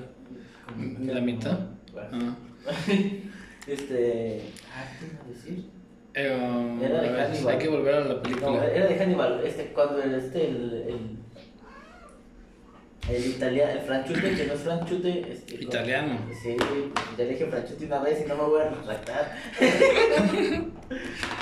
¿La 1.01 1.21
mitad? 1.21 1.57
Ah. 1.95 2.35
Este. 3.67 4.41
Ah, 4.73 4.85
¿qué 4.97 5.05
iba 5.07 5.23
a 5.23 5.27
decir? 5.27 5.65
Eh, 6.13 6.39
um, 6.41 6.81
Era 6.81 7.01
de 7.01 7.09
ver, 7.09 7.19
Hannibal. 7.27 7.53
hay 7.53 7.59
que 7.59 7.67
volver 7.67 7.95
a 7.95 7.99
la 7.99 8.13
No, 8.13 8.21
película. 8.21 8.65
era 8.65 8.87
de 8.87 8.95
Hannibal. 8.97 9.41
Este, 9.45 9.65
cuando 9.73 10.01
el, 10.01 10.13
este, 10.15 10.47
el, 10.47 10.73
el, 13.09 13.13
el 13.13 13.25
italiano, 13.25 13.71
el 13.73 13.79
franchute, 13.81 14.35
que 14.35 14.45
no 14.45 14.53
es 14.53 14.59
franchute. 14.61 15.31
Este, 15.33 15.55
con- 15.55 15.63
Italiano. 15.63 16.17
Sí, 16.41 16.55
ya 17.17 17.23
le 17.25 17.29
dije 17.31 17.45
franchute 17.47 17.85
una 17.87 17.99
vez 17.99 18.23
y 18.25 18.29
no 18.29 18.35
me 18.37 18.43
voy 18.43 18.61
a 18.61 18.69
retractar. 18.69 19.35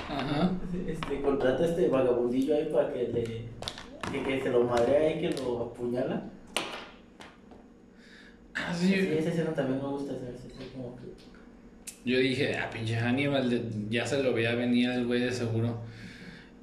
Ajá. 0.09 0.51
Este, 0.87 1.21
contrata 1.21 1.63
a 1.63 1.67
este 1.67 1.87
vagabundillo 1.89 2.55
ahí 2.55 2.69
para 2.73 2.91
que 2.91 3.03
le. 3.09 3.23
Que, 4.11 4.23
que 4.23 4.41
se 4.41 4.49
lo 4.49 4.63
madrea 4.63 5.15
y 5.15 5.21
que 5.21 5.29
lo 5.41 5.63
apuñala. 5.65 6.23
Ah, 8.67 8.73
Sí, 8.73 8.87
sí. 8.87 9.09
esa 9.17 9.29
escena 9.29 9.53
también 9.53 9.81
me 9.81 9.87
gusta, 9.89 10.13
como 10.73 10.95
que. 10.97 11.03
Yo 12.09 12.19
dije, 12.19 12.55
ah, 12.57 12.69
pinche 12.71 12.95
Hannibal, 12.95 13.89
ya 13.89 14.05
se 14.05 14.21
lo 14.21 14.33
veía 14.33 14.53
venir 14.55 14.89
el 14.91 15.05
güey 15.07 15.21
de 15.21 15.31
seguro. 15.31 15.79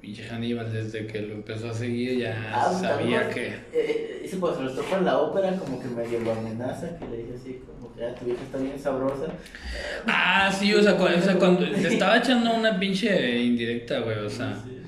Pinche 0.01 0.23
Hannibal, 0.27 0.71
desde 0.71 1.07
que 1.07 1.21
lo 1.21 1.33
empezó 1.33 1.69
a 1.69 1.73
seguir, 1.73 2.17
ya 2.19 2.51
Ah, 2.53 2.67
pues, 2.69 2.81
sabía 2.81 3.21
también, 3.21 3.33
que. 3.33 3.47
eh, 3.47 3.61
eh, 3.73 4.21
Ese 4.25 4.37
cuando 4.37 4.59
se 4.59 4.65
los 4.65 4.75
topa 4.75 4.97
en 4.97 5.05
la 5.05 5.17
ópera, 5.19 5.51
como 5.57 5.81
que 5.81 5.87
medio 5.87 6.19
lo 6.19 6.31
amenaza, 6.33 6.97
que 6.97 7.05
le 7.07 7.17
dice 7.23 7.33
así, 7.39 7.61
como 7.65 7.93
que 7.93 8.03
ah, 8.05 8.13
tu 8.15 8.25
vieja 8.25 8.41
está 8.43 8.57
bien 8.57 8.77
sabrosa. 8.79 9.27
Ah, 10.07 10.51
sí, 10.51 10.73
o 10.73 10.81
sea, 10.83 10.97
cu- 10.97 11.03
o 11.05 11.21
sea, 11.21 11.35
cuando 11.37 11.69
te 11.69 11.87
estaba 11.87 12.17
echando 12.17 12.53
una 12.53 12.77
pinche 12.79 13.37
indirecta, 13.41 13.99
güey, 13.99 14.17
o 14.17 14.29
sea. 14.29 14.55
Sí. 14.63 14.79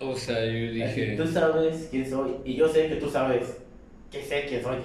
O 0.00 0.16
sea, 0.16 0.44
yo 0.44 0.50
Así, 0.84 1.00
dije. 1.00 1.14
Tú 1.16 1.26
sabes 1.26 1.88
quién 1.90 2.08
soy, 2.08 2.32
y 2.44 2.54
yo 2.56 2.68
sé 2.68 2.88
que 2.88 2.96
tú 2.96 3.08
sabes 3.10 3.46
que 4.10 4.22
sé 4.22 4.46
quién 4.48 4.62
soy. 4.62 4.76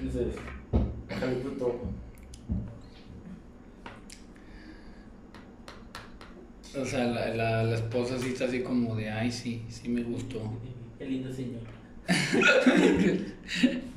Entonces, 0.00 0.34
Javi 1.08 1.34
puto. 1.36 1.80
O 6.76 6.84
sea, 6.84 7.04
la, 7.06 7.28
la, 7.28 7.62
la 7.62 7.74
esposa 7.76 8.18
sí 8.18 8.30
está 8.30 8.46
así 8.46 8.62
como 8.62 8.96
de, 8.96 9.10
ay, 9.10 9.30
sí, 9.30 9.62
sí 9.68 9.88
me 9.88 10.02
gustó. 10.02 10.40
Qué 10.98 11.06
lindo 11.06 11.32
señor. 11.32 11.62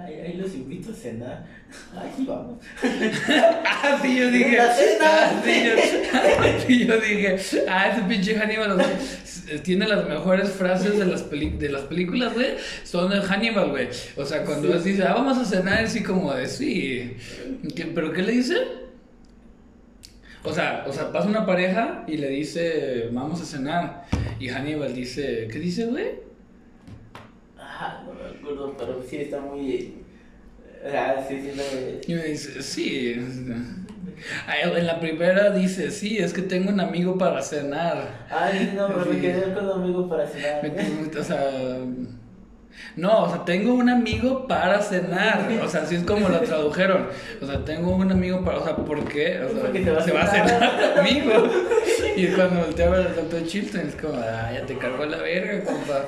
Ahí 0.00 0.34
los 0.36 0.54
invito 0.54 0.92
a 0.92 0.94
cenar. 0.94 1.44
Ay, 1.96 2.10
sí, 2.16 2.24
vamos. 2.26 2.58
Ah, 3.64 3.98
sí, 4.00 4.16
yo 4.16 4.30
dije. 4.30 4.50
Cena. 4.56 5.02
Ah, 5.02 5.42
yo, 5.44 6.60
sí, 6.66 6.86
yo 6.86 7.00
dije. 7.00 7.36
Ah, 7.68 7.88
ese 7.92 8.02
pinche 8.08 8.36
Hannibal. 8.38 8.72
o 8.72 8.76
sea, 8.76 8.98
s- 9.24 9.58
tiene 9.60 9.86
las 9.88 10.08
mejores 10.08 10.50
frases 10.50 10.98
de 10.98 11.04
las, 11.06 11.22
peli- 11.22 11.56
de 11.58 11.68
las 11.68 11.82
películas, 11.82 12.32
güey. 12.34 12.54
Son 12.84 13.10
de 13.10 13.20
Hannibal, 13.20 13.70
güey. 13.70 13.88
O 14.16 14.24
sea, 14.24 14.44
cuando 14.44 14.80
Sí. 14.80 14.90
dice, 14.90 15.02
ah, 15.04 15.14
vamos 15.14 15.36
a 15.38 15.44
cenar, 15.44 15.84
así 15.84 16.02
como 16.02 16.32
de, 16.32 16.46
sí. 16.48 17.16
¿Qué- 17.74 17.86
¿Pero 17.86 18.12
qué 18.12 18.22
le 18.22 18.32
dice? 18.32 18.56
O 20.44 20.52
sea, 20.52 20.84
o 20.88 20.92
sea, 20.92 21.12
pasa 21.12 21.28
una 21.28 21.44
pareja 21.44 22.04
y 22.06 22.18
le 22.18 22.28
dice, 22.28 23.08
vamos 23.10 23.40
a 23.40 23.44
cenar. 23.44 24.04
Y 24.38 24.48
Hannibal 24.48 24.94
dice, 24.94 25.48
¿qué 25.50 25.58
dice, 25.58 25.86
güey? 25.86 26.24
Ah, 27.78 28.02
no 28.06 28.14
me 28.14 28.38
acuerdo, 28.38 28.74
pero 28.78 29.02
sí 29.08 29.16
está 29.18 29.38
muy. 29.40 29.94
Ah, 30.94 31.16
sí, 31.28 31.40
sí, 31.42 31.52
no. 31.56 31.62
Y 32.06 32.16
me 32.16 32.24
dice, 32.24 32.62
sí. 32.62 33.12
En 33.12 34.86
la 34.86 34.98
primera 34.98 35.50
dice, 35.50 35.90
sí, 35.90 36.16
es 36.18 36.32
que 36.32 36.42
tengo 36.42 36.70
un 36.70 36.80
amigo 36.80 37.18
para 37.18 37.42
cenar. 37.42 38.26
Ay, 38.30 38.72
no, 38.74 38.86
pero 38.88 39.04
me 39.06 39.20
quedé 39.20 39.52
con 39.52 39.66
un 39.66 39.82
amigo 39.82 40.08
para 40.08 40.26
cenar. 40.26 40.62
Me- 40.62 41.18
O 41.20 41.22
sea, 41.24 41.50
no, 42.96 43.24
o 43.24 43.28
sea, 43.28 43.44
tengo 43.44 43.74
un 43.74 43.88
amigo 43.90 44.46
para 44.46 44.80
cenar. 44.80 45.48
O 45.62 45.68
sea, 45.68 45.82
así 45.82 45.96
es 45.96 46.02
como 46.04 46.28
lo 46.30 46.40
tradujeron. 46.40 47.08
O 47.42 47.46
sea, 47.46 47.64
tengo 47.64 47.94
un 47.94 48.10
amigo 48.10 48.42
para, 48.44 48.58
o 48.58 48.64
sea, 48.64 48.76
¿por 48.76 49.04
qué? 49.06 49.40
O 49.42 49.50
sea, 49.50 49.92
va 49.92 50.02
se 50.02 50.12
va 50.12 50.22
a 50.22 50.26
cenar. 50.26 50.48
cenar 50.48 50.94
conmigo. 50.94 51.32
Y 52.16 52.26
cuando 52.28 52.60
volteaba 52.64 52.98
el 52.98 53.14
doctor 53.14 53.44
Chilton, 53.44 53.80
es 53.88 53.96
como, 53.96 54.14
ah, 54.14 54.50
ya 54.54 54.64
te 54.64 54.78
cargó 54.78 55.04
la 55.04 55.18
verga, 55.18 55.62
compa. 55.64 56.04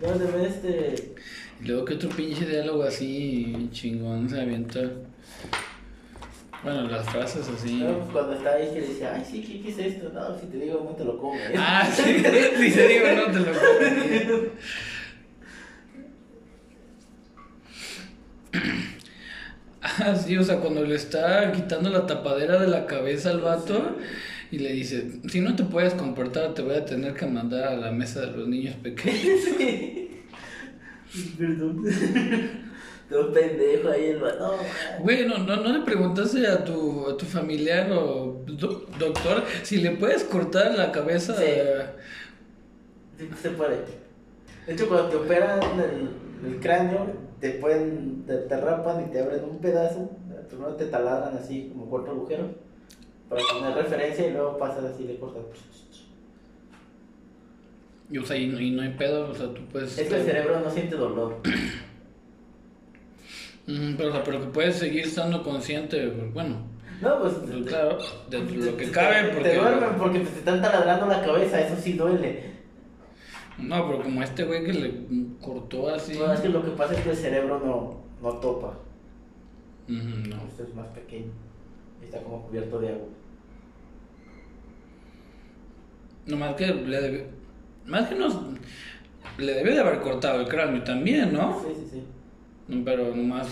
Ver 0.00 0.46
este. 0.46 1.14
Y 1.60 1.66
luego 1.66 1.84
que 1.84 1.94
otro 1.94 2.08
pinche 2.10 2.46
diálogo 2.46 2.84
así 2.84 3.68
chingón 3.72 4.28
se 4.28 4.40
avienta. 4.40 4.80
Bueno, 6.62 6.88
las 6.88 7.08
frases 7.08 7.48
así. 7.48 7.76
No, 7.76 7.98
pues 7.98 8.10
cuando 8.10 8.34
estaba 8.34 8.56
ahí 8.56 8.68
que 8.72 8.80
decía, 8.80 9.14
ay, 9.14 9.24
sí, 9.28 9.42
¿qué, 9.42 9.60
qué 9.60 9.68
es 9.70 9.78
esto? 9.78 10.10
No, 10.12 10.38
si 10.38 10.46
te 10.46 10.56
digo, 10.58 10.84
no 10.84 10.96
te 10.96 11.04
lo 11.04 11.18
comes. 11.18 11.40
Ah, 11.56 11.88
sí, 11.90 12.02
si 12.58 12.70
se 12.70 12.88
digo 12.88 13.06
no 13.16 13.32
te 13.32 13.38
lo 13.38 13.52
comes. 13.52 14.26
Ah, 19.80 20.14
sí, 20.14 20.36
o 20.36 20.44
sea, 20.44 20.58
cuando 20.58 20.82
le 20.84 20.94
está 20.96 21.50
quitando 21.52 21.90
la 21.90 22.06
tapadera 22.06 22.60
de 22.60 22.68
la 22.68 22.86
cabeza 22.86 23.30
al 23.30 23.40
vato 23.40 23.96
y 24.50 24.58
le 24.58 24.72
dice, 24.72 25.20
si 25.28 25.40
no 25.40 25.54
te 25.56 25.64
puedes 25.64 25.94
comportar 25.94 26.54
te 26.54 26.62
voy 26.62 26.76
a 26.76 26.84
tener 26.84 27.14
que 27.14 27.26
mandar 27.26 27.64
a 27.64 27.76
la 27.76 27.90
mesa 27.92 28.20
de 28.22 28.28
los 28.36 28.48
niños 28.48 28.74
pequeños. 28.76 29.40
Sí. 31.10 31.34
Perdón. 31.38 31.82
Todo 33.08 33.32
pendejo 33.32 33.88
ahí 33.88 34.06
el 34.06 34.18
vato. 34.18 34.58
Güey, 35.00 35.26
no, 35.26 35.38
no, 35.38 35.56
no 35.56 35.72
le 35.78 35.82
preguntaste 35.84 36.46
a 36.46 36.62
tu, 36.62 37.08
a 37.08 37.16
tu 37.16 37.24
familiar 37.24 37.90
o 37.92 38.44
do- 38.46 38.84
doctor 38.98 39.42
si 39.62 39.78
le 39.78 39.92
puedes 39.92 40.24
cortar 40.24 40.74
la 40.76 40.92
cabeza. 40.92 41.34
Sí. 41.34 41.44
eh, 41.46 41.82
Sí, 43.18 43.28
se 43.42 43.50
puede. 43.50 43.78
De 44.66 44.74
hecho, 44.74 44.86
cuando 44.86 45.08
te 45.08 45.16
operan 45.16 45.60
el, 45.80 46.10
el 46.52 46.60
cráneo, 46.60 47.10
te 47.40 47.52
pueden, 47.52 48.24
te, 48.26 48.36
te 48.36 48.56
rapan 48.60 49.06
y 49.08 49.10
te 49.10 49.20
abren 49.20 49.44
un 49.44 49.58
pedazo. 49.60 50.10
Primero 50.48 50.74
te 50.76 50.84
taladran 50.86 51.36
así 51.38 51.70
como 51.72 51.88
cuatro 51.88 52.12
agujeros 52.12 52.48
para 53.28 53.42
tener 53.54 53.74
referencia 53.74 54.26
y 54.28 54.32
luego 54.32 54.58
pasas 54.58 54.84
así 54.84 55.04
de 55.04 55.16
cortas. 55.18 55.42
y, 58.10 58.18
o 58.18 58.24
sea, 58.24 58.36
y, 58.36 58.46
no- 58.46 58.60
y 58.60 58.70
no 58.70 58.82
hay 58.82 58.90
pedo, 58.94 59.28
o 59.30 59.34
sea, 59.34 59.52
tú 59.52 59.60
puedes... 59.70 59.98
Es 59.98 60.08
que 60.08 60.16
el 60.16 60.24
cerebro 60.24 60.60
no 60.60 60.70
siente 60.70 60.96
dolor. 60.96 61.36
Ujú, 63.66 63.76
pero, 63.98 64.08
o 64.08 64.12
sea, 64.12 64.24
pero 64.24 64.40
que 64.40 64.46
puedes 64.46 64.76
seguir 64.76 65.04
estando 65.04 65.42
consciente, 65.42 66.06
bueno, 66.32 66.56
No, 67.02 67.20
pues. 67.20 67.34
pues, 67.34 67.66
claro, 67.66 67.98
dentro 68.30 68.60
de 68.64 68.70
lo 68.70 68.76
que 68.78 68.86
te- 68.86 68.92
cabe, 68.92 69.28
porque... 69.34 69.50
Te 69.50 69.56
duermen 69.58 69.90
porque 69.98 70.20
te 70.20 70.38
están 70.38 70.62
taladrando 70.62 71.06
la 71.06 71.20
cabeza, 71.22 71.60
eso 71.60 71.76
sí 71.80 71.92
duele. 71.92 72.56
No, 73.58 73.86
pero 73.90 74.02
como 74.04 74.22
este 74.22 74.44
güey 74.44 74.64
que 74.64 74.72
le 74.72 74.94
cortó 75.42 75.90
así... 75.92 76.16
No, 76.18 76.32
es 76.32 76.40
que 76.40 76.48
lo 76.48 76.62
que 76.64 76.70
pasa 76.70 76.94
es 76.94 77.00
que 77.00 77.10
el 77.10 77.16
cerebro 77.16 77.58
no, 77.60 77.96
no 78.22 78.36
topa. 78.38 78.78
No. 79.88 80.36
Este 80.48 80.62
es 80.62 80.74
más 80.74 80.86
pequeño. 80.88 81.32
Está 82.02 82.22
como 82.22 82.42
cubierto 82.46 82.78
de 82.78 82.88
agua. 82.90 83.08
Nomás 86.28 86.54
que 86.56 86.66
le 86.66 87.00
debe... 87.00 87.26
Más 87.86 88.08
que 88.08 88.14
nos... 88.14 88.36
Le 89.38 89.54
debe 89.54 89.72
de 89.72 89.80
haber 89.80 90.00
cortado 90.00 90.40
el 90.40 90.48
cráneo 90.48 90.82
también, 90.84 91.32
¿no? 91.32 91.60
Sí, 91.60 91.68
sí, 91.74 91.88
sí. 91.90 92.02
No, 92.68 92.84
Pero 92.84 93.14
nomás... 93.14 93.46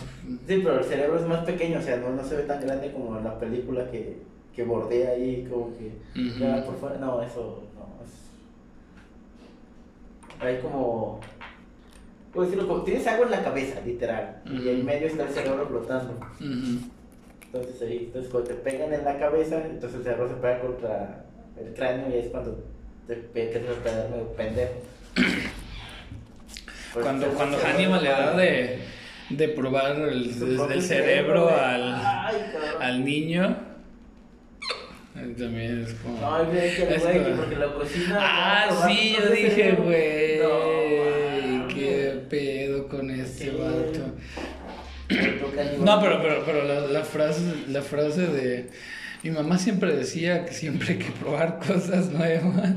Sí, 0.46 0.60
pero 0.62 0.78
el 0.78 0.84
cerebro 0.84 1.18
es 1.18 1.26
más 1.26 1.44
pequeño, 1.44 1.78
o 1.78 1.82
sea, 1.82 1.96
no, 1.96 2.10
no 2.10 2.22
se 2.22 2.36
ve 2.36 2.42
tan 2.42 2.60
grande 2.60 2.92
como 2.92 3.16
en 3.16 3.24
la 3.24 3.38
película 3.38 3.90
que, 3.90 4.18
que 4.54 4.62
bordea 4.64 5.10
ahí, 5.12 5.46
como 5.50 5.70
que 5.76 5.92
Ujú. 6.20 6.38
queda 6.38 6.64
por 6.64 6.76
fuera. 6.76 6.98
No, 6.98 7.22
eso 7.22 7.64
no. 7.74 8.04
Es... 8.04 8.12
Hay 10.42 10.60
como. 10.60 11.20
Puedo 12.32 12.46
decirlo 12.46 12.68
como. 12.68 12.82
Tienes 12.82 13.06
algo 13.06 13.24
en 13.24 13.30
la 13.30 13.42
cabeza, 13.42 13.80
literal. 13.86 14.42
Y 14.44 14.68
en 14.68 14.84
medio 14.84 15.06
está 15.06 15.22
el 15.22 15.30
cerebro 15.30 15.66
flotando. 15.66 16.18
Entonces 16.40 17.80
ahí, 17.82 18.04
entonces 18.06 18.30
cuando 18.30 18.48
te 18.50 18.54
pegan 18.56 18.92
en 18.92 19.04
la 19.04 19.18
cabeza, 19.18 19.64
entonces 19.64 19.98
el 19.98 20.04
cerebro 20.04 20.28
se 20.28 20.34
pega 20.34 20.60
contra 20.60 21.25
el 21.60 21.74
cráneo 21.74 22.08
y 22.14 22.18
es 22.20 22.26
cuando 22.28 22.64
te 23.06 23.14
empiezas 23.14 23.62
a 23.62 23.82
pegar 23.82 24.08
medio 24.10 24.32
pendejo. 24.34 24.72
Cuando, 26.94 27.26
cuando 27.28 27.58
Hannibal 27.58 28.02
le 28.02 28.08
da 28.08 28.34
de, 28.34 28.78
de 29.28 29.48
probar 29.48 29.96
el, 30.00 30.34
Su 30.34 30.64
el 30.64 30.80
cerebro 30.82 31.50
al, 31.50 31.94
Ay, 31.94 32.36
al 32.80 33.04
niño, 33.04 33.54
también 35.12 35.84
es 35.86 35.92
como... 35.94 36.18
No, 36.18 36.44
yo 36.44 36.58
el 36.58 36.58
Es 36.58 37.02
güey, 37.02 37.22
como- 37.22 37.36
porque 37.36 37.56
lo 37.56 37.74
cocina. 37.78 38.18
Ah, 38.18 38.86
sí, 38.88 39.14
yo 39.18 39.30
dije, 39.30 39.72
güey, 39.72 40.38
No, 40.38 41.68
qué 41.68 42.18
pedo 42.30 42.88
con 42.88 43.10
este 43.10 43.50
Sí. 43.50 43.50
vato. 43.50 44.14
No, 45.84 46.00
pero, 46.00 46.22
pero, 46.22 46.42
pero 46.46 46.64
la, 46.64 46.80
la 46.86 47.04
frase, 47.04 47.42
la 47.68 47.82
frase 47.82 48.26
de... 48.26 48.70
Mi 49.22 49.30
mamá 49.30 49.58
siempre 49.58 49.96
decía 49.96 50.44
que 50.44 50.52
siempre 50.52 50.90
hay 50.90 50.98
que 50.98 51.10
probar 51.12 51.58
cosas 51.58 52.10
nuevas. 52.10 52.74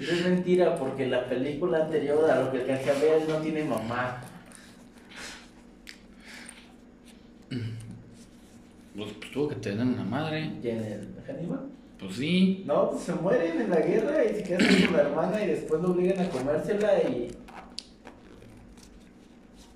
Es 0.00 0.24
mentira, 0.24 0.76
porque 0.76 1.06
la 1.06 1.28
película 1.28 1.84
anterior 1.84 2.30
a 2.30 2.42
lo 2.42 2.52
que 2.52 2.58
alcancé 2.58 2.90
a 2.90 2.94
ver 2.94 3.28
no 3.28 3.36
tiene 3.38 3.64
mamá. 3.64 4.22
Pues, 8.98 9.12
pues 9.12 9.32
tuvo 9.32 9.48
que 9.48 9.56
tener 9.56 9.86
una 9.86 10.04
madre. 10.04 10.50
¿Y 10.62 10.68
en 10.68 10.78
el 10.82 11.08
Hannibal? 11.26 11.68
Pues 11.98 12.16
sí. 12.16 12.64
No, 12.66 12.90
pues 12.90 13.02
se 13.04 13.14
mueren 13.14 13.60
en 13.60 13.70
la 13.70 13.80
guerra 13.80 14.24
y 14.24 14.34
se 14.36 14.42
quedan 14.42 14.66
con 14.86 14.96
la 14.96 15.02
hermana 15.02 15.44
y 15.44 15.46
después 15.48 15.82
lo 15.82 15.90
obligan 15.90 16.24
a 16.24 16.28
comérsela 16.30 17.02
y. 17.02 17.36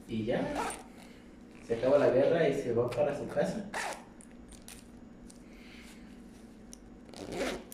Y 0.09 0.25
ya. 0.25 0.41
Se 1.67 1.75
acaba 1.75 1.99
la 1.99 2.11
guerra 2.11 2.49
y 2.49 2.55
se 2.55 2.73
va 2.73 2.91
para 2.91 3.17
su 3.17 3.27
casa. 3.29 3.65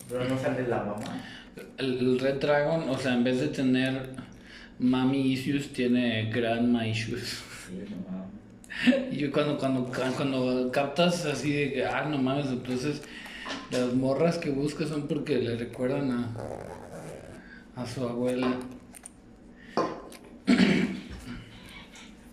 Pero 0.09 0.25
no 0.25 0.37
sale 0.37 0.67
la 0.67 0.77
mamá. 0.77 1.23
El, 1.77 1.97
el 1.99 2.19
Red 2.19 2.39
Dragon, 2.39 2.89
o 2.89 2.97
sea, 2.97 3.13
en 3.13 3.23
vez 3.23 3.39
de 3.39 3.47
tener 3.49 4.09
mami 4.79 5.33
issues, 5.33 5.71
tiene 5.73 6.31
grandma 6.31 6.87
issues. 6.87 7.43
Sí, 7.67 7.83
no 7.89 8.11
mames. 8.11 8.29
Y 9.11 9.17
yo 9.17 9.31
cuando, 9.31 9.57
cuando, 9.57 9.91
cuando 10.15 10.71
captas 10.71 11.25
así 11.25 11.51
de 11.51 11.73
que, 11.73 11.85
ah, 11.85 12.05
no 12.05 12.17
mames, 12.17 12.47
entonces 12.47 13.01
las 13.71 13.93
morras 13.93 14.37
que 14.37 14.51
buscas 14.51 14.89
son 14.89 15.07
porque 15.07 15.37
le 15.37 15.57
recuerdan 15.57 16.11
a, 16.11 17.81
a 17.81 17.85
su 17.85 18.07
abuela. 18.07 18.55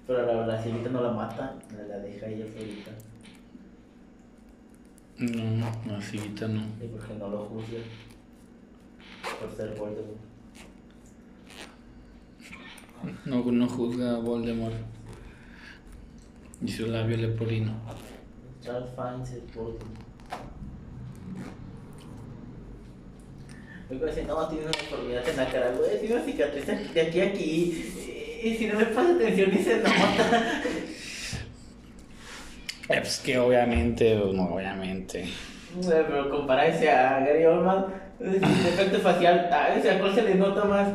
Pero 0.07 0.25
la 0.25 0.47
brasilita 0.47 0.89
no 0.91 1.03
la 1.03 1.11
mata, 1.11 1.57
la, 1.77 1.83
la 1.83 1.99
deja 1.99 2.27
ella 2.27 2.45
solita. 2.47 2.93
No, 5.19 5.97
así 5.97 6.19
no. 6.19 6.63
Y 6.85 6.89
porque 6.89 7.15
no 7.15 7.29
lo 7.29 7.45
juzga. 7.47 7.79
Por 9.41 9.57
ser 9.57 9.75
Voldemort. 9.79 10.21
No, 13.25 13.45
no 13.51 13.69
juzga 13.69 14.17
a 14.17 14.19
Voldemort. 14.19 14.75
Y 16.63 16.69
su 16.69 16.87
labio 16.87 17.17
leporino. 17.17 17.73
Charles 18.61 18.91
Fiennes 18.95 19.31
es 19.31 19.55
Voldemort. 19.55 20.07
Luego 23.89 24.07
dice, 24.07 24.25
no, 24.25 24.49
tiene 24.49 24.65
una 24.65 24.73
deformidad 24.73 25.29
en 25.29 25.37
la 25.37 25.49
cara, 25.49 25.73
güey, 25.77 26.01
tiene 26.01 26.17
una 26.17 26.25
cicatriz 26.25 26.67
de 26.67 27.01
aquí 27.01 27.21
a 27.21 27.27
aquí. 27.27 27.93
Y 28.43 28.55
si 28.57 28.67
no 28.67 28.79
me 28.79 28.87
pasa 28.87 29.15
atención 29.15 29.55
y 29.55 29.63
se 29.63 29.79
nota. 29.79 30.63
Eh, 32.89 32.99
pues 33.01 33.21
que 33.25 33.39
obviamente, 33.39 34.15
no, 34.33 34.55
obviamente. 34.55 35.27
Pero 35.87 36.31
compararse 36.31 36.91
a 36.91 37.21
Gary 37.21 37.45
Oldman, 37.45 37.87
el 38.21 38.37
efecto 38.37 38.99
facial, 39.01 39.51
a 39.53 39.75
ese 39.75 39.91
a 39.91 39.99
cuál 39.99 40.15
se 40.15 40.23
le 40.23 40.35
nota 40.37 40.65
más. 40.65 40.89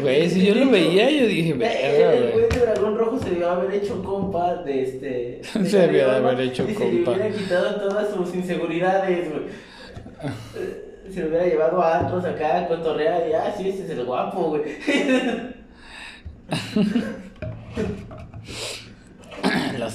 Güey, 0.00 0.30
si 0.30 0.46
yo 0.46 0.54
lo 0.54 0.70
veía, 0.70 1.10
yo 1.10 1.26
dije, 1.26 1.50
El 1.50 1.58
verga, 1.58 2.14
el 2.14 2.32
güey 2.32 2.48
de 2.48 2.58
Dragón 2.58 2.96
Rojo 2.96 3.18
se 3.18 3.30
debió 3.30 3.50
haber 3.50 3.74
hecho 3.74 4.02
compa 4.02 4.54
de 4.62 4.82
este. 4.82 5.40
Se 5.64 5.78
debió 5.78 6.10
haber 6.10 6.40
hecho 6.40 6.64
compa. 6.64 6.80
Se 6.82 6.92
le 6.92 7.02
hubiera 7.02 7.30
quitado 7.30 7.88
todas 7.88 8.14
sus 8.14 8.34
inseguridades, 8.34 9.30
güey. 9.30 9.44
Eh, 10.56 10.82
Se 11.12 11.20
lo 11.20 11.28
hubiera 11.28 11.46
llevado 11.46 11.82
a 11.82 11.98
antros 11.98 12.24
acá 12.24 12.60
a 12.60 12.68
cotorrear 12.68 13.28
y 13.28 13.32
ah, 13.34 13.54
sí, 13.56 13.68
ese 13.68 13.84
es 13.84 13.90
el 13.90 14.04
guapo, 14.04 14.48
güey. 14.48 14.62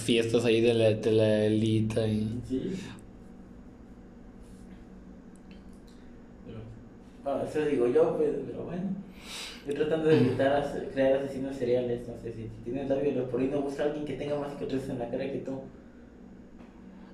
Fiestas 0.02 0.46
ahí 0.46 0.62
de 0.62 0.74
la, 0.74 0.90
de 0.92 1.12
la 1.12 1.46
elita 1.46 2.08
y... 2.08 2.40
Sí. 2.48 2.74
Bueno, 7.24 7.44
eso 7.44 7.66
digo 7.66 7.88
yo, 7.88 8.18
pues, 8.18 8.30
pero 8.48 8.64
bueno. 8.64 8.84
Estoy 9.60 9.76
tratando 9.76 10.10
de 10.10 10.18
evitar 10.18 10.54
as- 10.54 10.74
crear 10.92 11.22
asesinos 11.22 11.56
seriales. 11.56 12.02
No 12.08 12.16
sé 12.22 12.34
si, 12.34 12.50
tienes 12.64 12.90
labio 12.90 13.12
leporino, 13.12 13.62
busca 13.62 13.84
a 13.84 13.86
alguien 13.88 14.06
que 14.06 14.14
tenga 14.14 14.40
más 14.40 14.52
cicatrices 14.54 14.90
en 14.90 15.00
la 15.00 15.10
cara 15.10 15.32
que 15.32 15.38
tú. 15.40 15.60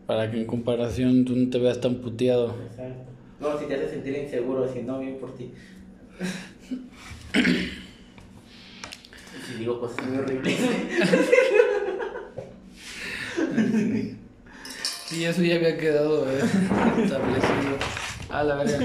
Para 0.05 0.31
que 0.31 0.37
en 0.39 0.45
comparación 0.45 1.25
tú 1.25 1.35
no 1.35 1.49
te 1.49 1.59
veas 1.59 1.81
tan 1.81 1.95
puteado. 1.95 2.55
Exacto. 2.69 3.11
No, 3.41 3.59
si 3.59 3.65
te 3.65 3.75
hace 3.75 3.89
sentir 3.89 4.15
inseguro, 4.17 4.71
si 4.71 4.81
no, 4.81 4.99
bien 4.99 5.17
por 5.17 5.35
ti. 5.35 5.51
si 7.33 7.69
digo 9.59 9.79
cosas 9.81 10.07
muy 10.07 10.17
horribles. 10.19 10.57
Sí, 15.07 15.23
eso 15.23 15.41
ya 15.41 15.55
había 15.55 15.77
quedado 15.77 16.29
eh, 16.29 16.41
establecido. 17.03 17.77
A 18.29 18.43
la 18.43 18.55
verga. 18.55 18.77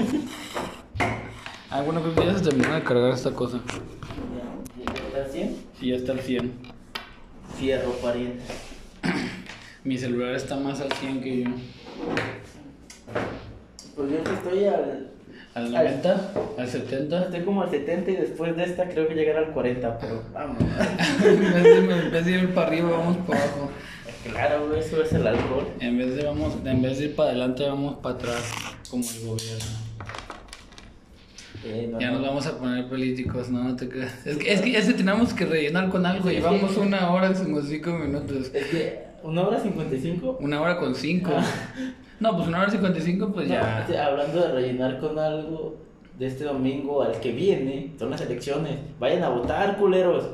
Ah, 1.69 1.81
bueno, 1.81 2.01
creo 2.01 2.15
que 2.15 2.25
ya 2.25 2.37
se 2.37 2.45
terminó 2.45 2.73
de 2.73 2.83
cargar 2.83 3.11
esta 3.13 3.31
cosa. 3.31 3.59
Ya, 3.67 4.93
está 4.93 5.23
al 5.25 5.31
100. 5.31 5.57
Sí, 5.79 5.87
ya 5.87 5.95
está 5.97 6.11
al 6.13 6.19
100. 6.19 6.53
Fierro, 7.59 7.91
pariente. 7.93 8.43
Mi 9.83 9.97
celular 9.97 10.33
está 10.35 10.55
más 10.55 10.79
al 10.79 10.93
100 10.93 11.21
que 11.21 11.43
yo. 11.43 11.49
Pues 13.95 14.11
yo 14.11 14.17
estoy 14.17 14.65
al. 14.65 15.09
¿Al 15.55 15.71
90? 15.71 16.31
¿Al 16.57 16.67
70? 16.67 17.23
Estoy 17.25 17.41
como 17.41 17.63
al 17.63 17.69
70 17.69 18.11
y 18.11 18.15
después 18.15 18.55
de 18.55 18.63
esta 18.63 18.87
creo 18.87 19.07
que 19.07 19.13
llegará 19.13 19.39
al 19.39 19.51
40, 19.51 19.99
pero 19.99 20.23
vamos. 20.33 20.57
en 21.25 22.11
vez 22.11 22.25
de 22.25 22.31
ir 22.31 22.53
para 22.53 22.67
arriba, 22.67 22.91
vamos 22.91 23.17
para 23.27 23.39
abajo. 23.39 23.69
Claro, 24.29 24.67
güey, 24.67 24.79
eso 24.79 25.01
es 25.03 25.13
el 25.13 25.25
alcohol. 25.27 25.67
En 25.79 25.97
vez 25.97 26.15
de, 26.15 26.23
vamos, 26.25 26.53
en 26.65 26.81
vez 26.81 26.99
de 26.99 27.05
ir 27.05 27.15
para 27.15 27.29
adelante, 27.29 27.67
vamos 27.67 27.95
para 28.01 28.15
atrás, 28.15 28.51
como 28.89 29.03
el 29.03 29.27
gobierno. 29.27 29.65
Eh, 31.65 31.87
no, 31.91 31.99
Ya 31.99 32.07
no. 32.11 32.19
nos 32.19 32.27
vamos 32.27 32.47
a 32.47 32.57
poner 32.57 32.89
políticos, 32.89 33.49
no, 33.49 33.63
no 33.63 33.75
te 33.75 33.87
creas. 33.87 34.25
Es 34.27 34.37
que, 34.37 34.51
es 34.51 34.61
que 34.61 34.71
ya 34.71 34.81
se 34.81 34.93
tenemos 34.93 35.33
que 35.33 35.45
rellenar 35.45 35.89
con 35.89 36.05
algo. 36.05 36.27
Sí, 36.27 36.35
Llevamos 36.35 36.71
sí. 36.73 36.79
una 36.79 37.11
hora 37.11 37.31
y 37.31 37.41
como 37.41 37.61
cinco 37.61 37.91
minutos. 37.91 38.51
Es 38.53 38.65
que, 38.67 39.03
¿una 39.23 39.47
hora 39.47 39.59
55? 39.59 40.37
Una 40.41 40.61
hora 40.61 40.77
con 40.77 40.93
cinco. 40.95 41.31
No, 42.19 42.35
pues 42.35 42.47
una 42.47 42.61
hora 42.61 42.69
cincuenta 42.69 42.99
y 42.99 43.01
cinco, 43.01 43.31
pues 43.33 43.47
No, 43.47 43.53
ya. 43.55 44.05
hablando 44.05 44.41
de 44.41 44.51
rellenar 44.51 44.99
con 44.99 45.17
algo 45.19 45.77
de 46.19 46.27
este 46.27 46.43
domingo 46.43 47.01
al 47.01 47.19
que 47.19 47.31
viene, 47.31 47.93
son 47.97 48.11
las 48.11 48.21
elecciones. 48.21 48.77
Vayan 48.99 49.23
a 49.23 49.29
votar, 49.29 49.77
culeros. 49.77 50.25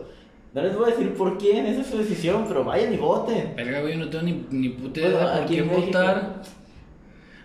No 0.54 0.64
les 0.64 0.76
voy 0.76 0.89
a 0.91 0.95
decir 0.95 1.14
por 1.14 1.38
quién, 1.38 1.66
esa 1.68 1.82
es 1.82 1.88
su 1.88 1.97
decisión, 2.00 2.45
pero 2.47 2.64
vayan 2.64 2.91
y 2.93 2.97
voten. 2.97 3.54
Verga, 3.56 3.82
güey, 3.82 3.97
no 3.97 4.10
tengo 4.10 4.24
ni, 4.26 4.45
ni 4.50 4.70
puta 4.70 5.00
Bueno, 5.02 5.16
idea 5.18 5.34
por 5.34 5.41
aquí 5.43 5.54
quién 5.56 5.70
votar. 5.70 6.41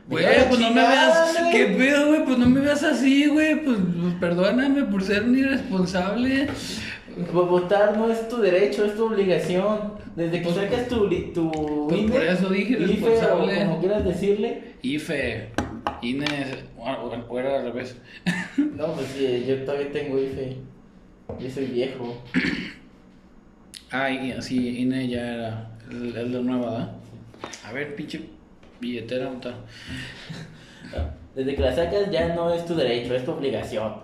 Güey, 0.09 0.25
pues 0.49 0.61
no 0.61 0.71
me 0.71 0.81
veas. 0.81 1.37
¿Qué 1.53 1.67
pedo, 1.67 2.09
güey? 2.09 2.25
Pues 2.25 2.39
no 2.39 2.47
me 2.49 2.61
veas 2.61 2.83
así, 2.83 3.27
güey. 3.27 3.63
Pues, 3.63 3.79
pues 4.01 4.15
perdóname 4.21 4.85
por 4.85 5.03
ser 5.03 5.23
un 5.25 5.37
irresponsable. 5.39 6.49
Vo- 7.33 7.47
Votar 7.47 7.97
no 7.97 8.11
es 8.11 8.29
tu 8.29 8.39
derecho, 8.39 8.85
es 8.85 8.97
tu 8.97 9.05
obligación. 9.07 9.95
Desde 10.17 10.39
que 10.39 10.45
Pues- 10.45 10.57
sacas 10.57 10.89
tu, 10.89 11.09
tu 11.33 11.87
pues 11.89 12.01
INE, 12.01 12.11
por 12.13 12.23
eso 12.23 12.49
dije 12.51 12.73
IFE, 12.75 12.87
responsable. 12.87 13.55
o 13.63 13.67
como 13.67 13.81
quieras 13.81 14.05
decirle. 14.05 14.63
IFE, 14.83 15.49
Inés, 16.03 16.57
o, 16.79 16.85
o 17.29 17.39
era 17.39 17.61
al 17.61 17.65
revés. 17.67 17.97
No, 18.57 18.93
pues 18.93 19.07
sí, 19.17 19.45
yo 19.49 19.63
todavía 19.65 19.91
tengo 19.91 20.19
IFE. 20.19 20.57
Yo 21.41 21.51
soy 21.51 21.65
viejo. 21.67 22.23
Ah, 23.97 24.11
y 24.11 24.33
así, 24.33 24.81
INE 24.81 25.07
ya 25.09 25.35
era 25.35 25.71
el, 25.89 26.17
el 26.17 26.33
de 26.33 26.43
nueva, 26.43 26.69
¿verdad? 26.69 26.93
A 27.65 27.73
ver, 27.73 27.95
pinche 27.95 28.29
billetera, 28.81 29.27
¿dónde 29.27 29.51
está? 29.51 29.61
Desde 31.37 31.55
que 31.55 31.63
la 31.63 31.73
sacas 31.73 32.11
ya 32.11 32.35
no 32.35 32.53
es 32.53 32.67
tu 32.67 32.75
derecho, 32.75 33.15
es 33.15 33.25
tu 33.25 33.31
obligación. 33.31 33.95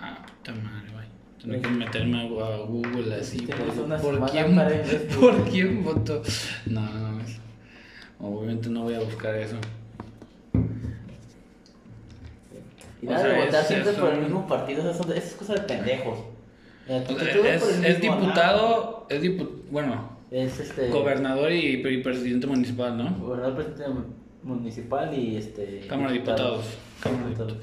Ah, 0.00 0.24
puta 0.24 0.52
madre, 0.52 0.92
güey. 0.92 1.06
Tengo 1.40 1.60
que 1.60 1.68
meterme 1.68 2.22
a, 2.22 2.58
Google 2.58 3.16
así. 3.16 3.38
Tienes 3.38 3.74
¿Por, 4.00 4.20
por 4.20 4.30
quién. 4.30 4.54
¿Por 5.20 5.50
quién 5.50 5.82
voto? 5.82 6.22
No, 6.66 6.80
no, 6.82 7.10
no. 7.10 7.22
Obviamente 8.20 8.68
no 8.70 8.82
voy 8.84 8.94
a 8.94 9.00
buscar 9.00 9.34
eso. 9.34 9.56
Y 13.02 13.06
nada 13.06 13.26
de 13.26 13.46
votar 13.46 13.62
es- 13.62 13.66
siempre 13.66 13.90
es 13.90 13.96
por 13.96 14.12
el 14.12 14.20
mismo 14.20 14.46
partido, 14.46 14.80
esas 14.80 14.96
son 14.96 15.12
es 15.12 15.34
cosa 15.34 15.54
de 15.54 15.62
pendejos. 15.62 16.31
Es, 16.88 17.78
el 17.78 17.84
es 17.84 18.00
mismo, 18.00 18.16
diputado, 18.16 19.06
es 19.08 19.22
dipu 19.22 19.48
bueno, 19.70 20.10
Es 20.30 20.58
este. 20.60 20.88
gobernador 20.90 21.52
y, 21.52 21.76
y 21.86 22.02
presidente 22.02 22.46
municipal, 22.46 22.96
¿no? 22.96 23.14
Gobernador, 23.18 23.54
presidente 23.54 23.86
municipal 24.42 25.16
y 25.16 25.36
este. 25.36 25.86
Cámara 25.88 26.08
de 26.12 26.18
Diputados. 26.18 26.64
Cámara 27.00 27.22
de 27.24 27.28
Diputados. 27.30 27.56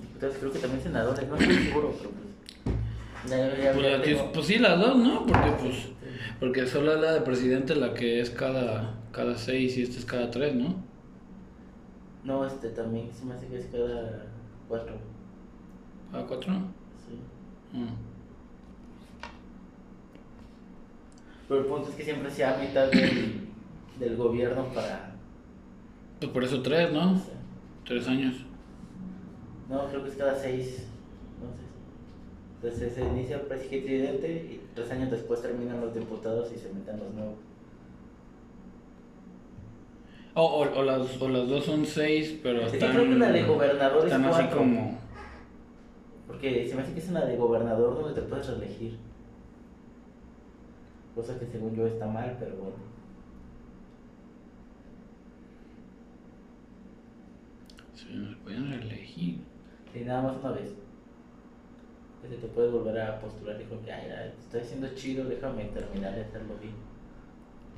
Diputados, 0.00 0.36
creo 0.40 0.52
que 0.52 0.58
también 0.58 0.82
senadores, 0.82 1.28
no 1.28 1.36
estoy 1.36 1.54
seguro, 1.56 1.94
pero 1.98 2.10
pues. 2.10 3.30
Ya, 3.30 3.36
ya, 3.38 3.62
ya, 3.64 3.72
Pues, 3.72 3.90
ya 3.90 4.02
tengo- 4.02 4.32
pues 4.32 4.46
sí, 4.46 4.58
las 4.58 4.78
dos, 4.78 4.96
¿no? 4.96 5.26
Porque 5.26 5.50
pues 5.60 5.74
porque 6.38 6.66
solo 6.66 6.94
es 6.94 7.00
la 7.00 7.12
de 7.14 7.20
presidente 7.22 7.74
la 7.74 7.94
que 7.94 8.20
es 8.20 8.30
cada, 8.30 8.94
cada 9.10 9.36
seis 9.36 9.76
y 9.78 9.82
esta 9.82 9.98
es 9.98 10.04
cada 10.04 10.30
tres, 10.30 10.54
¿no? 10.54 10.76
No, 12.24 12.44
este 12.46 12.68
también 12.70 13.08
se 13.12 13.24
me 13.24 13.34
hace 13.34 13.46
que 13.46 13.58
es 13.58 13.66
cada 13.66 14.26
cuatro. 14.68 14.94
¿Cada 16.12 16.26
cuatro? 16.26 16.52
Ah. 17.76 17.94
Pero 21.48 21.60
el 21.60 21.66
punto 21.66 21.90
es 21.90 21.94
que 21.94 22.02
siempre 22.04 22.30
se 22.30 22.44
ha 22.44 22.56
mitad 22.58 22.88
del, 22.90 23.46
del 23.98 24.16
gobierno 24.16 24.64
para. 24.74 25.12
Pues 26.18 26.30
por 26.32 26.42
eso 26.44 26.62
tres, 26.62 26.92
¿no? 26.92 27.12
no 27.12 27.18
sé. 27.18 27.32
Tres 27.84 28.08
años. 28.08 28.34
No, 29.68 29.86
creo 29.88 30.02
que 30.02 30.10
es 30.10 30.16
cada 30.16 30.34
seis. 30.34 30.66
Sé. 30.76 30.86
Entonces 32.62 32.94
se 32.94 33.04
inicia 33.04 33.36
el 33.36 33.42
presidente 33.42 34.28
y 34.28 34.60
tres 34.74 34.90
años 34.90 35.10
después 35.10 35.40
terminan 35.42 35.80
los 35.80 35.94
diputados 35.94 36.50
y 36.54 36.58
se 36.58 36.72
meten 36.72 36.98
los 36.98 37.12
nuevos. 37.14 37.34
O, 40.34 40.42
o, 40.44 40.78
o 40.80 40.82
las, 40.82 41.20
o 41.22 41.28
las 41.28 41.48
dos 41.48 41.64
son 41.64 41.86
seis, 41.86 42.38
pero 42.42 42.62
Es 42.62 42.70
que 42.72 42.78
están. 42.78 42.92
creo 42.92 43.04
que 43.04 43.14
la 43.14 43.30
de 43.32 43.42
gobernador 43.44 43.98
es 44.00 44.04
Están 44.06 44.24
así 44.24 44.34
cuatro. 44.42 44.58
como. 44.58 44.98
Porque 46.36 46.68
se 46.68 46.74
me 46.74 46.82
hace 46.82 46.92
que 46.92 47.00
es 47.00 47.08
una 47.08 47.24
de 47.24 47.34
gobernador 47.38 47.94
donde 47.94 48.20
te 48.20 48.28
puedes 48.28 48.46
reelegir. 48.46 48.98
Cosa 51.14 51.38
que 51.38 51.46
según 51.46 51.74
yo 51.74 51.86
está 51.86 52.06
mal, 52.06 52.36
pero 52.38 52.56
bueno. 52.56 52.76
Se 57.94 58.10
nos 58.12 58.36
pueden 58.36 58.68
reelegir. 58.68 59.40
Y 59.94 60.00
nada 60.00 60.24
más 60.24 60.36
una 60.36 60.50
vez. 60.50 60.74
Que 62.20 62.36
te 62.36 62.48
puedes 62.48 62.70
volver 62.70 63.00
a 63.00 63.18
postular. 63.18 63.56
Dijo 63.56 63.80
que, 63.82 63.90
ay, 63.90 64.10
ay, 64.10 64.34
estoy 64.38 64.60
haciendo 64.60 64.88
chido, 64.94 65.24
déjame 65.24 65.64
terminar 65.66 66.14
de 66.16 66.20
hacerlo 66.20 66.54
bien. 66.60 66.74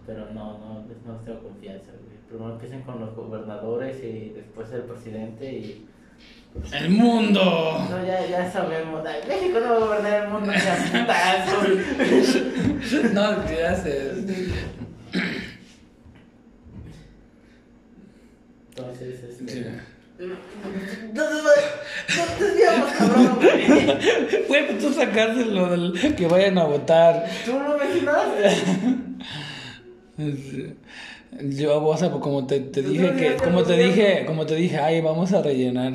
Pero 0.05 0.33
no, 0.33 0.59
no, 0.59 0.85
no 1.07 1.21
tengo 1.21 1.45
confianza. 1.45 1.93
Primero 2.27 2.55
empiecen 2.55 2.83
con 2.83 2.99
los 2.99 3.15
gobernadores 3.15 4.03
y 4.03 4.31
después 4.31 4.73
el 4.73 4.83
presidente 4.83 5.53
y... 5.53 5.89
¡El 6.73 6.91
mundo! 6.91 7.87
No, 7.89 8.07
ya, 8.07 8.27
ya 8.27 8.51
sabemos. 8.51 9.05
Ay, 9.07 9.21
México 9.29 9.61
no 9.61 9.71
va 9.71 9.77
a 9.77 9.79
gobernar 9.79 10.25
el 10.25 10.31
mundo 10.31 10.53
ya 10.53 10.77
no, 13.13 13.47
¿qué 13.47 13.65
haces? 13.65 14.19
Entonces, 18.71 19.23
este... 19.23 19.53
Sí. 19.53 19.65
No, 21.13 21.23
desviamos, 22.41 22.93
cabrón, 22.93 23.37
güey. 23.37 23.67
Güey, 24.49 24.67
pues 24.67 24.79
tú 24.81 24.93
sacaste 24.93 25.45
lo 25.45 25.67
del 25.71 26.17
que 26.17 26.27
vayan 26.27 26.59
a 26.59 26.65
votar. 26.65 27.25
Tú 27.45 27.53
lo 27.53 27.79
mencionaste. 27.79 28.57
Yo, 31.41 31.85
o 31.85 31.97
sea, 31.97 32.11
como 32.11 32.47
te, 32.47 32.61
te 32.61 32.83
dije 32.83 33.13
que, 33.15 33.37
como 33.43 33.63
te 33.63 33.75
dije, 33.75 34.25
como 34.27 34.45
te 34.47 34.55
dije, 34.55 34.79
ay, 34.79 35.01
vamos 35.01 35.33
a 35.33 35.43
rellenar. 35.43 35.95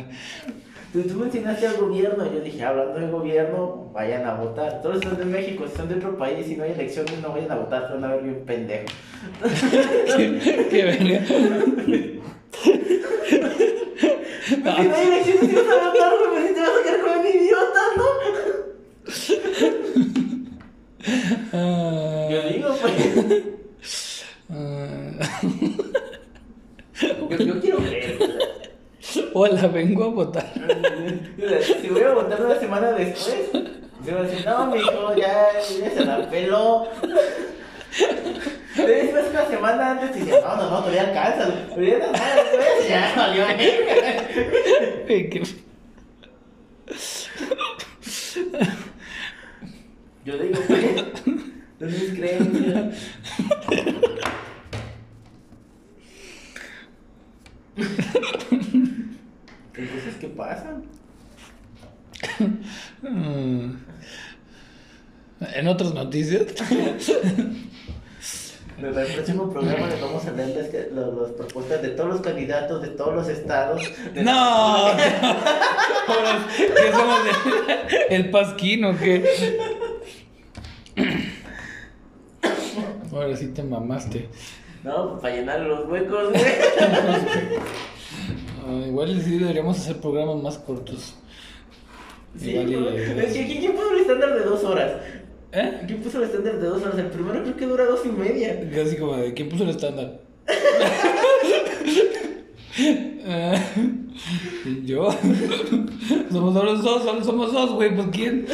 Tú, 0.93 1.01
tú 1.01 1.15
mencionaste 1.15 1.65
al 1.65 1.77
gobierno, 1.77 2.31
yo 2.31 2.39
dije, 2.39 2.63
hablando 2.63 2.99
del 2.99 3.09
gobierno, 3.09 3.89
vayan 3.93 4.27
a 4.27 4.35
votar. 4.35 4.79
Todos 4.83 5.01
son 5.03 5.17
de 5.17 5.25
México, 5.25 5.65
si 5.67 5.75
son 5.75 5.89
de 5.89 5.95
otro 5.95 6.15
país 6.19 6.47
y 6.47 6.55
no 6.55 6.63
hay 6.63 6.71
elecciones, 6.71 7.19
no 7.19 7.29
vayan 7.29 7.51
a 7.51 7.55
votar, 7.55 7.87
se 7.87 7.93
van 7.95 8.03
a 8.03 8.09
ver 8.09 8.21
bien 8.23 8.43
pendejos. 8.45 8.91
qué, 10.15 10.67
qué 10.69 10.83
verga. 10.83 11.25
Si 14.45 14.57
no 14.57 14.71
hay 14.71 14.87
elecciones, 15.07 15.49
si 15.49 15.55
vas 15.55 15.65
a 15.65 15.89
votar, 15.89 16.11
güey, 16.29 16.47
si 16.47 16.53
te 16.53 16.59
vas 16.59 16.69
a 16.69 16.83
quedar 16.83 16.99
como 17.01 17.15
un 17.19 17.27
idiota, 17.27 17.81
¿no? 17.97 18.05
Yo 22.29 22.39
digo, 22.49 22.69
pues. 22.81 23.43
ah. 24.53 25.11
Yo, 27.01 27.37
yo 27.37 27.59
quiero 27.59 27.79
ver. 27.81 28.19
hola, 29.33 29.67
vengo 29.67 30.03
a 30.03 30.07
votar. 30.07 30.53
Si 31.81 31.89
voy 31.89 32.01
a 32.01 32.13
votar 32.13 32.45
una 32.45 32.59
semana 32.59 32.91
después, 32.91 33.49
se 34.05 34.11
va 34.11 34.19
a 34.19 34.23
decir, 34.23 34.45
no, 34.45 34.67
mijo, 34.67 35.15
ya, 35.15 35.47
ya 35.81 35.89
se 35.89 36.05
la 36.05 36.29
peló. 36.29 36.87
Después 38.75 39.25
una 39.29 39.45
semana 39.47 39.91
antes 39.91 40.15
y 40.17 40.19
dice, 40.21 40.41
no, 40.41 40.55
no, 40.55 40.69
no, 40.69 40.79
todavía 40.79 41.07
alcanza. 41.07 41.51
Pero 41.75 41.87
ya 41.87 41.97
no 41.99 42.17
sabes, 42.17 42.45
después, 42.51 42.89
ya 42.89 43.13
valió 43.15 43.45
Yo 50.25 50.37
digo, 50.37 50.59
pues, 50.67 50.85
no 51.79 51.87
es 51.87 52.13
mis 57.75 57.87
creencias. 57.87 58.93
Entonces, 59.75 60.15
¿qué 60.19 60.27
pasa? 60.27 60.75
Mm. 63.01 63.71
En 65.55 65.67
otras 65.67 65.93
noticias, 65.93 66.43
En 68.77 68.85
el 68.85 68.93
próximo 69.13 69.51
programa 69.51 69.87
les 69.87 70.01
vamos 70.01 70.25
a 70.25 70.31
leer 70.31 70.55
las, 70.57 70.67
que- 70.69 70.89
las 70.93 71.31
propuestas 71.31 71.81
de 71.81 71.89
todos 71.89 72.09
los 72.09 72.21
candidatos 72.21 72.81
de 72.81 72.87
todos 72.89 73.13
los 73.15 73.27
estados. 73.27 73.81
de- 74.13 74.23
No, 74.23 74.87
¿qué 76.57 76.91
somos 76.91 77.19
el, 78.09 78.15
el 78.23 78.29
pasquín 78.31 78.85
o 78.85 78.97
qué? 78.97 79.57
Ahora 83.11 83.35
sí 83.37 83.47
te 83.47 83.63
mamaste. 83.63 84.29
No, 84.83 85.09
pues, 85.11 85.21
para 85.21 85.35
llenar 85.35 85.61
los 85.61 85.87
huecos, 85.89 86.29
güey. 86.29 86.43
Ah, 88.65 88.81
igual 88.87 89.21
sí 89.21 89.39
deberíamos 89.39 89.77
hacer 89.77 89.97
programas 89.97 90.41
más 90.41 90.57
cortos. 90.57 91.15
Sí, 92.39 92.51
Igual 92.51 92.71
y- 92.71 92.75
güey. 92.75 93.19
Es 93.25 93.33
que, 93.33 93.45
¿quién 93.59 93.73
puso 93.73 93.91
el 93.91 93.99
estándar 93.99 94.33
de 94.39 94.45
dos 94.45 94.63
horas? 94.63 94.91
¿Eh? 95.51 95.81
¿Quién 95.85 96.01
puso 96.01 96.19
el 96.19 96.23
estándar 96.23 96.57
de 96.59 96.67
dos 96.67 96.81
horas? 96.81 96.97
El 96.97 97.07
primero 97.07 97.43
creo 97.43 97.57
que 97.57 97.65
dura 97.65 97.83
dos 97.85 98.05
y 98.05 98.09
media. 98.09 98.69
Casi 98.73 98.95
como 98.95 99.17
de 99.17 99.33
¿quién 99.33 99.49
puso 99.49 99.63
el 99.65 99.71
estándar? 99.71 100.21
Ah, 103.27 103.55
Yo. 104.85 105.11
Somos 106.31 106.53
solo 106.53 106.75
dos, 106.77 107.03
somos 107.25 107.51
dos, 107.51 107.71
güey, 107.73 107.93
pues 107.95 108.07
quién. 108.13 108.45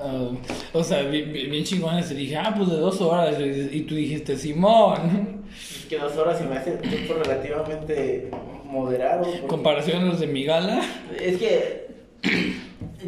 Ah, 0.00 0.30
o 0.72 0.84
sea, 0.84 1.02
bien, 1.02 1.32
bien 1.32 1.64
chingones. 1.64 2.10
Y 2.10 2.14
dije, 2.14 2.36
ah, 2.36 2.54
pues 2.56 2.70
de 2.70 2.76
dos 2.76 3.00
horas. 3.00 3.36
Y 3.40 3.80
tú 3.82 3.94
dijiste, 3.94 4.36
Simón. 4.36 5.44
Es 5.50 5.86
que 5.86 5.98
dos 5.98 6.16
horas 6.16 6.38
se 6.38 6.44
me 6.44 6.56
hace 6.56 6.72
un 6.72 6.78
tiempo 6.78 7.14
relativamente 7.14 8.30
moderado. 8.64 9.22
porque- 9.24 9.46
Comparación 9.46 10.02
a 10.02 10.06
los 10.06 10.20
de 10.20 10.26
mi 10.26 10.44
gala. 10.44 10.80
Es 11.20 11.38
que 11.38 11.88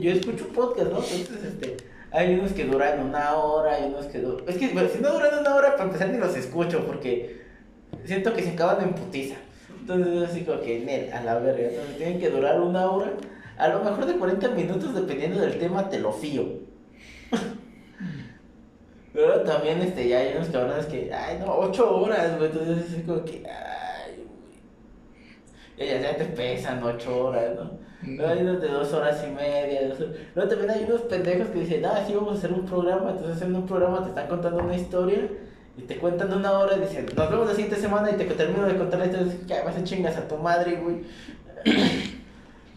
yo 0.01 0.11
escucho 0.13 0.49
podcast, 0.49 0.91
¿no? 0.91 0.99
Entonces, 0.99 1.45
este, 1.45 1.77
hay 2.11 2.35
unos 2.35 2.53
que 2.53 2.65
duran 2.65 3.01
una 3.07 3.35
hora, 3.35 3.75
hay 3.75 3.85
unos 3.85 4.07
que 4.07 4.19
duran... 4.19 4.49
Es 4.49 4.57
que 4.57 4.69
bueno, 4.69 4.89
si 4.95 5.01
no 5.01 5.13
duran 5.13 5.39
una 5.41 5.55
hora, 5.55 5.73
para 5.73 5.85
empezar 5.85 6.09
ni 6.09 6.19
los 6.19 6.37
escucho, 6.37 6.85
porque 6.87 7.41
siento 8.05 8.33
que 8.35 8.43
se 8.43 8.51
acaban 8.51 8.83
en 8.83 8.95
putiza. 8.95 9.37
Entonces, 9.81 10.15
yo 10.15 10.25
así 10.25 10.41
como 10.43 10.61
que, 10.61 10.81
"Nel, 10.81 11.13
a 11.13 11.23
la 11.23 11.39
verga, 11.39 11.69
entonces 11.69 11.97
tienen 11.97 12.19
que 12.21 12.31
durar 12.31 12.61
una 12.61 12.91
hora, 12.91 13.13
a 13.59 13.69
lo 13.69 13.83
mejor 13.85 14.07
de 14.07 14.15
40 14.15 14.49
minutos, 14.51 14.95
dependiendo 14.95 15.41
del 15.41 15.59
tema, 15.59 15.89
te 15.89 15.99
lo 15.99 16.13
fío. 16.13 16.70
Pero 19.13 19.41
también, 19.43 19.81
este, 19.83 20.09
ya 20.09 20.19
hay 20.19 20.35
unos 20.37 20.49
cabrones 20.49 20.87
que, 20.87 21.13
ay, 21.13 21.39
no, 21.41 21.53
8 21.57 21.97
horas, 21.97 22.39
güey, 22.39 22.51
entonces 22.51 22.85
así 22.89 23.03
como 23.03 23.25
que, 23.25 23.43
ay, 23.47 24.25
güey. 25.77 25.89
Ya, 25.89 26.01
ya 26.01 26.17
te 26.17 26.27
pesan 26.27 26.83
8 26.83 27.27
horas, 27.27 27.57
¿no? 27.57 27.91
Luego 28.03 28.33
hay 28.33 28.41
unos 28.41 28.63
de 28.63 28.69
dos 28.69 28.93
horas 28.95 29.23
y 29.27 29.31
media. 29.31 29.89
Dos 29.89 30.01
horas. 30.01 30.15
Luego 30.35 30.51
también 30.51 30.71
hay 30.71 30.85
unos 30.85 31.03
pendejos 31.03 31.49
que 31.49 31.61
dicen, 31.61 31.85
ah, 31.85 32.03
sí, 32.07 32.15
vamos 32.15 32.35
a 32.35 32.39
hacer 32.39 32.53
un 32.53 32.65
programa. 32.65 33.11
Entonces 33.11 33.43
en 33.43 33.55
un 33.55 33.67
programa 33.67 34.03
te 34.03 34.09
están 34.09 34.27
contando 34.29 34.63
una 34.63 34.77
historia 34.77 35.29
y 35.77 35.83
te 35.83 35.97
cuentan 35.99 36.33
una 36.33 36.53
hora 36.59 36.77
y 36.77 36.81
dicen, 36.81 37.07
nos 37.15 37.31
vemos 37.31 37.47
la 37.47 37.55
siguiente 37.55 37.77
semana 37.77 38.11
y 38.11 38.15
te 38.15 38.25
termino 38.25 38.67
de 38.67 38.77
contar 38.77 39.01
la 39.01 39.07
historia. 39.07 39.27
Y 39.27 39.31
dices, 39.31 39.47
"Ya, 39.47 39.65
vas 39.65 39.77
a 39.77 39.85
chingas 39.85 40.17
a 40.17 40.27
tu 40.27 40.37
madre, 40.37 40.77
güey. 40.77 41.03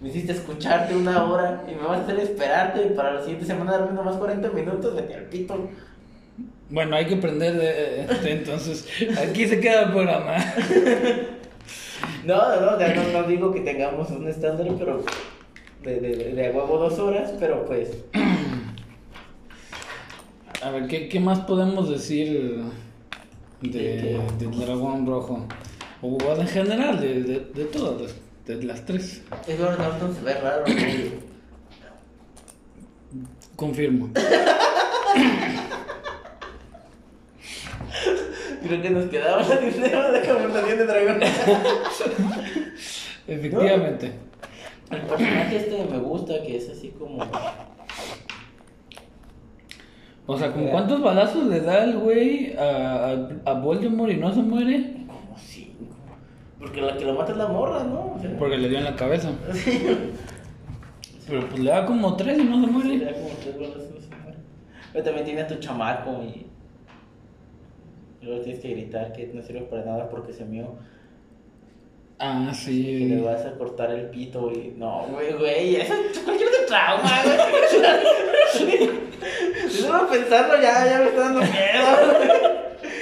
Me 0.04 0.10
hiciste 0.10 0.34
escucharte 0.34 0.96
una 0.96 1.24
hora 1.24 1.64
y 1.72 1.74
me 1.76 1.82
vas 1.88 2.02
a 2.02 2.04
hacer 2.04 2.20
esperarte 2.20 2.86
y 2.86 2.90
para 2.94 3.14
la 3.14 3.22
siguiente 3.22 3.46
semana 3.46 3.72
darme 3.72 3.94
nomás 3.94 4.18
40 4.18 4.50
minutos. 4.50 4.94
Vete 4.96 5.16
al 5.16 5.24
pito. 5.26 5.70
Bueno, 6.70 6.96
hay 6.96 7.06
que 7.08 7.16
aprender 7.16 7.56
de 7.56 8.02
este, 8.02 8.32
entonces. 8.34 8.88
Aquí 9.18 9.48
se 9.48 9.60
queda 9.60 9.84
el 9.84 9.92
programa. 9.92 10.36
No, 12.26 12.38
no, 12.60 12.80
ya 12.80 12.94
no, 12.94 13.04
no 13.22 13.24
digo 13.28 13.54
que 13.54 13.62
tengamos 13.62 14.10
un 14.12 14.28
estándar, 14.28 14.68
pero 14.78 15.04
de, 15.84 16.00
de, 16.00 16.16
de, 16.16 16.34
de 16.34 16.52
huevo 16.52 16.78
dos 16.78 16.98
horas, 17.00 17.34
pero 17.40 17.66
pues. 17.66 17.90
A 20.62 20.70
ver, 20.72 20.88
¿qué, 20.88 21.10
qué 21.10 21.20
más 21.20 21.40
podemos 21.42 21.90
decir 21.90 22.62
de, 23.62 24.20
¿De 24.40 24.48
dragón 24.66 25.06
rojo? 25.06 25.46
O 26.02 26.18
en 26.38 26.48
general, 26.48 27.00
de, 27.00 27.24
de, 27.24 27.40
de 27.54 27.66
todas, 27.66 28.02
las- 28.02 28.16
de 28.45 28.64
las 28.64 28.86
tres. 28.86 29.22
Edward 29.48 29.80
Norton 29.80 30.15
se 30.15 30.22
ve 30.22 30.34
raro, 30.34 30.64
güey. 30.65 31.14
Confirmo. 33.56 34.10
Creo 38.64 38.82
que 38.82 38.90
nos 38.90 39.06
quedaba 39.10 39.44
la 39.44 39.60
tema 39.60 40.10
de 40.10 40.28
conversación 40.28 40.78
de 40.78 40.86
dragón. 40.86 41.22
Efectivamente. 43.28 44.11
El 44.90 45.02
personaje 45.02 45.57
este 45.57 45.86
me 45.90 45.98
gusta, 45.99 46.41
que 46.44 46.57
es 46.57 46.70
así 46.70 46.90
como. 46.98 47.24
O 50.26 50.38
sea, 50.38 50.53
¿con 50.53 50.68
cuántos 50.68 51.02
balazos 51.02 51.45
le 51.48 51.60
da 51.60 51.84
el 51.84 51.98
güey 51.98 52.56
a, 52.57 53.28
a, 53.45 53.52
a 53.52 53.53
Voldemort 53.53 54.11
y 54.11 54.18
no 54.18 54.34
se 54.34 54.41
muere? 54.41 55.03
Porque 56.64 56.81
la 56.81 56.98
que 56.98 57.06
lo 57.06 57.14
mata 57.14 57.31
es 57.34 57.38
la 57.38 57.48
morra, 57.48 57.84
¿no? 57.84 58.14
O 58.15 58.19
sea, 58.22 58.35
Porque 58.40 58.57
le 58.57 58.69
dio 58.69 58.77
en 58.80 58.85
la 58.85 58.95
cabeza. 58.95 59.30
Pero 61.27 61.48
pues 61.48 61.60
le 61.60 61.69
da 61.69 61.85
como 61.85 62.15
tres 62.18 62.40
y 62.40 62.44
no 62.44 62.56
se 62.56 62.68
le 62.68 62.68
muere. 62.72 63.06
da 63.06 63.14
como 63.14 63.30
tres 63.41 63.56
balazos, 63.60 63.84
se 64.03 64.15
muere. 64.23 64.38
Pero 64.91 65.03
también 65.06 65.26
tiene 65.26 65.41
a 65.41 65.48
tu 65.48 65.56
chamaco 65.56 66.22
y. 66.23 66.45
y 68.22 68.26
luego 68.26 68.41
tienes 68.41 68.61
que 68.61 68.69
gritar 68.72 69.14
que 69.14 69.27
no 69.34 69.41
sirve 69.41 69.61
para 69.61 69.84
nada 69.85 70.10
porque 70.10 70.34
se 70.34 70.45
mió. 70.45 70.76
Ah, 72.19 72.48
Que 72.52 72.56
sí. 72.56 73.06
le 73.06 73.22
vas 73.22 73.45
a 73.45 73.53
cortar 73.57 73.91
el 73.91 74.06
pito 74.10 74.52
y. 74.52 74.73
No, 74.77 75.07
güey, 75.11 75.34
güey, 75.34 75.76
eso 75.77 75.94
es 75.94 76.19
cualquier 76.19 76.49
de 76.49 76.65
trauma, 76.68 77.11
güey. 77.23 78.90
Solo 79.69 80.07
pensarlo 80.10 80.61
ya, 80.61 80.85
ya 80.85 80.99
me 80.99 81.06
está 81.07 81.19
dando 81.22 81.40
miedo. 81.41 81.98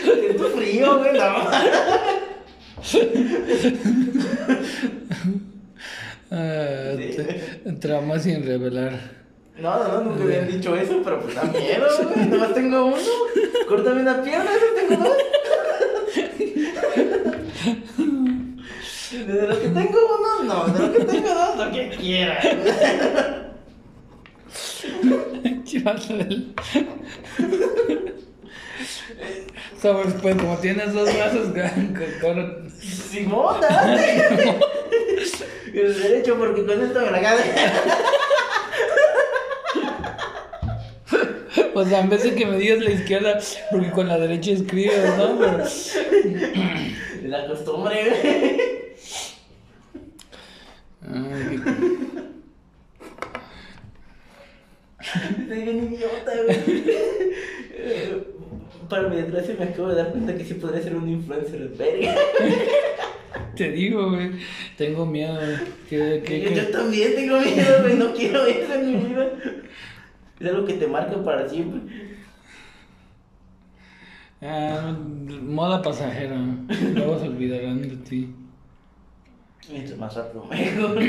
Siento 0.04 0.44
frío, 0.50 0.98
güey, 1.00 1.14
no. 1.14 1.36
Ah, 6.34 6.94
Sí. 6.96 7.18
sin 8.20 8.46
revelar. 8.46 8.94
No, 9.60 9.80
no, 9.84 9.88
no, 9.90 10.02
nunca 10.12 10.24
habían 10.24 10.48
dicho 10.48 10.74
eso, 10.78 11.02
pero 11.04 11.20
pues 11.22 11.36
da 11.36 11.44
miedo, 11.44 11.86
güey. 12.14 12.28
Nomás 12.30 12.54
tengo 12.54 12.86
uno. 12.86 12.96
Córtame 13.68 14.00
una 14.02 14.24
pierna, 14.24 14.50
eso 14.50 14.66
tengo 14.88 15.04
dos. 15.04 15.18
De 19.12 19.48
lo 19.48 19.60
que 19.62 19.68
tengo 19.68 20.00
uno, 20.20 20.44
no. 20.46 20.68
De 20.74 20.80
lo 20.88 20.94
que 20.94 21.04
tengo 21.04 21.34
dos, 21.34 21.58
lo 21.58 21.70
que 21.72 21.90
quiera. 21.90 22.40
Chivato 25.66 26.14
del- 29.18 29.46
Sabes, 29.82 30.14
pues 30.22 30.36
como 30.36 30.58
tienes 30.58 30.94
dos 30.94 31.14
brazos, 31.14 31.50
con, 32.22 32.70
Simón, 32.80 33.62
dale. 33.62 34.60
El 35.74 36.02
derecho, 36.02 36.38
porque 36.38 36.66
con 36.66 36.82
esto 36.84 37.00
me 37.02 37.12
la 37.12 37.20
gana. 37.20 37.42
O 41.74 41.86
sea, 41.86 42.02
en 42.02 42.10
vez 42.10 42.24
de 42.24 42.36
que 42.36 42.46
me 42.46 42.58
digas 42.58 42.80
la 42.80 42.92
izquierda, 42.92 43.40
porque 43.72 43.92
con 43.92 44.08
la 44.08 44.18
derecha 44.18 44.52
escribes, 44.52 45.18
¿no? 45.18 45.40
Pero, 45.40 45.64
la 47.24 47.48
costumbre, 47.48 48.10
güey. 48.10 48.62
Ay, 51.14 51.62
Soy 55.48 55.62
bien 55.64 55.94
idiota, 55.94 56.32
güey. 56.46 56.84
Eh, 57.74 58.24
Para 58.92 59.08
mi 59.08 59.16
desgracia 59.16 59.56
me 59.58 59.64
acabo 59.64 59.88
de 59.88 59.96
dar 59.96 60.12
cuenta 60.12 60.36
que 60.36 60.44
sí 60.44 60.56
podría 60.56 60.84
ser 60.84 60.98
un 60.98 61.08
influencer 61.08 61.70
verga. 61.78 62.14
te 63.56 63.72
digo, 63.72 64.10
güey. 64.10 64.32
Tengo 64.78 65.06
miedo. 65.06 65.40
¿Qué, 65.90 66.22
qué, 66.26 66.42
Yo, 66.42 66.50
qué? 66.50 66.56
yo 66.56 66.68
también 66.72 67.16
tengo 67.16 67.40
miedo, 67.40 67.82
güey. 67.84 67.96
No 67.96 68.14
quiero 68.14 68.46
eso 68.46 68.74
en 68.74 68.88
mi 68.88 69.08
vida. 69.08 69.30
Es 70.42 70.48
algo 70.50 70.66
que 70.66 70.74
te 70.74 70.88
marca 70.88 71.24
para 71.24 71.48
siempre. 71.48 71.80
Ah, 74.42 74.94
moda 75.42 75.82
pasajera. 75.82 76.36
Luego 76.94 77.18
se 77.18 77.30
olvidarán 77.30 77.82
de 77.82 77.96
ti. 77.96 78.36
Mientras 79.72 79.98
más 79.98 80.14
rápido 80.16 80.44
mejor. 80.48 81.02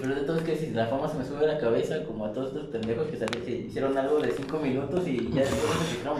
Peor 0.00 0.14
de 0.14 0.20
todo 0.22 0.36
es 0.36 0.42
que 0.44 0.54
si 0.56 0.70
la 0.70 0.86
fama 0.86 1.08
se 1.08 1.18
me 1.18 1.24
sube 1.24 1.44
a 1.44 1.48
la 1.54 1.58
cabeza, 1.58 2.04
como 2.04 2.24
a 2.26 2.32
todos 2.32 2.48
estos 2.48 2.66
pendejos 2.68 3.08
que 3.08 3.16
salieron, 3.16 3.66
hicieron 3.66 3.98
algo 3.98 4.20
de 4.20 4.30
5 4.30 4.56
minutos 4.60 5.08
y 5.08 5.28
ya 5.32 5.40
después. 5.40 5.62
No, 6.04 6.14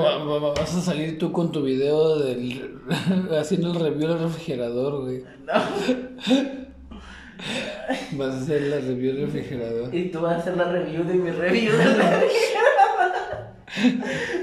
va- 0.00 0.24
va- 0.24 0.38
va- 0.38 0.54
vas 0.54 0.74
a 0.76 0.80
salir 0.80 1.18
tú 1.18 1.32
con 1.32 1.50
tu 1.50 1.62
video 1.62 2.20
del 2.20 2.78
haciendo 3.38 3.72
el 3.72 3.80
review 3.80 4.08
del 4.10 4.20
refrigerador, 4.20 5.02
güey. 5.02 5.24
No. 5.44 5.52
Vas 8.12 8.34
a 8.34 8.38
hacer 8.40 8.62
la 8.62 8.76
review 8.76 9.12
del 9.14 9.26
refrigerador. 9.26 9.92
Y 9.94 10.08
tú 10.10 10.20
vas 10.20 10.34
a 10.34 10.36
hacer 10.38 10.56
la 10.56 10.64
review 10.70 11.02
de 11.04 11.14
mi 11.14 11.30
review 11.32 11.72
de 11.76 11.84
la 11.84 12.22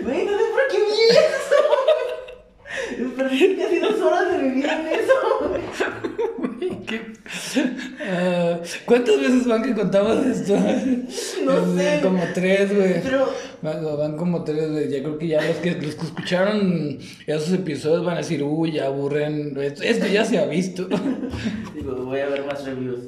Güey, 0.03 0.25
no 0.25 0.31
sé 0.37 0.43
por 0.51 0.67
qué 0.69 0.77
vi 0.77 0.83
eso. 2.99 3.15
Perdí 3.15 3.55
casi 3.55 3.79
dos 3.79 3.99
horas 4.01 4.29
de 4.33 4.37
mi 4.39 4.49
vida 4.55 4.77
en 4.81 4.87
eso, 4.87 5.13
güey. 5.47 5.61
Ah, 8.01 8.59
¿Cuántas 8.85 9.19
veces 9.19 9.47
van 9.47 9.63
que 9.63 9.73
contamos 9.73 10.25
esto? 10.25 10.57
No 11.45 11.75
sé. 11.77 11.99
Como 12.01 12.23
tres, 12.33 12.75
güey. 12.75 13.01
Pero. 13.01 13.29
Van, 13.61 13.83
van 13.97 14.17
como 14.17 14.43
tres, 14.43 14.71
güey. 14.71 14.89
Ya 14.89 14.99
creo 14.99 15.17
que 15.17 15.27
ya 15.27 15.41
los 15.41 15.57
que, 15.57 15.71
los 15.71 15.95
que 15.95 16.05
escucharon 16.05 16.99
esos 17.27 17.53
episodios 17.53 18.05
van 18.05 18.15
a 18.15 18.19
decir, 18.19 18.43
uy, 18.43 18.73
ya 18.73 18.87
aburren. 18.87 19.57
Esto, 19.59 19.83
esto 19.83 20.07
ya 20.07 20.25
se 20.25 20.39
ha 20.39 20.45
visto. 20.45 20.87
Digo, 21.75 21.95
voy 22.05 22.19
a 22.19 22.29
ver 22.29 22.45
más 22.45 22.65
reviews. 22.65 22.99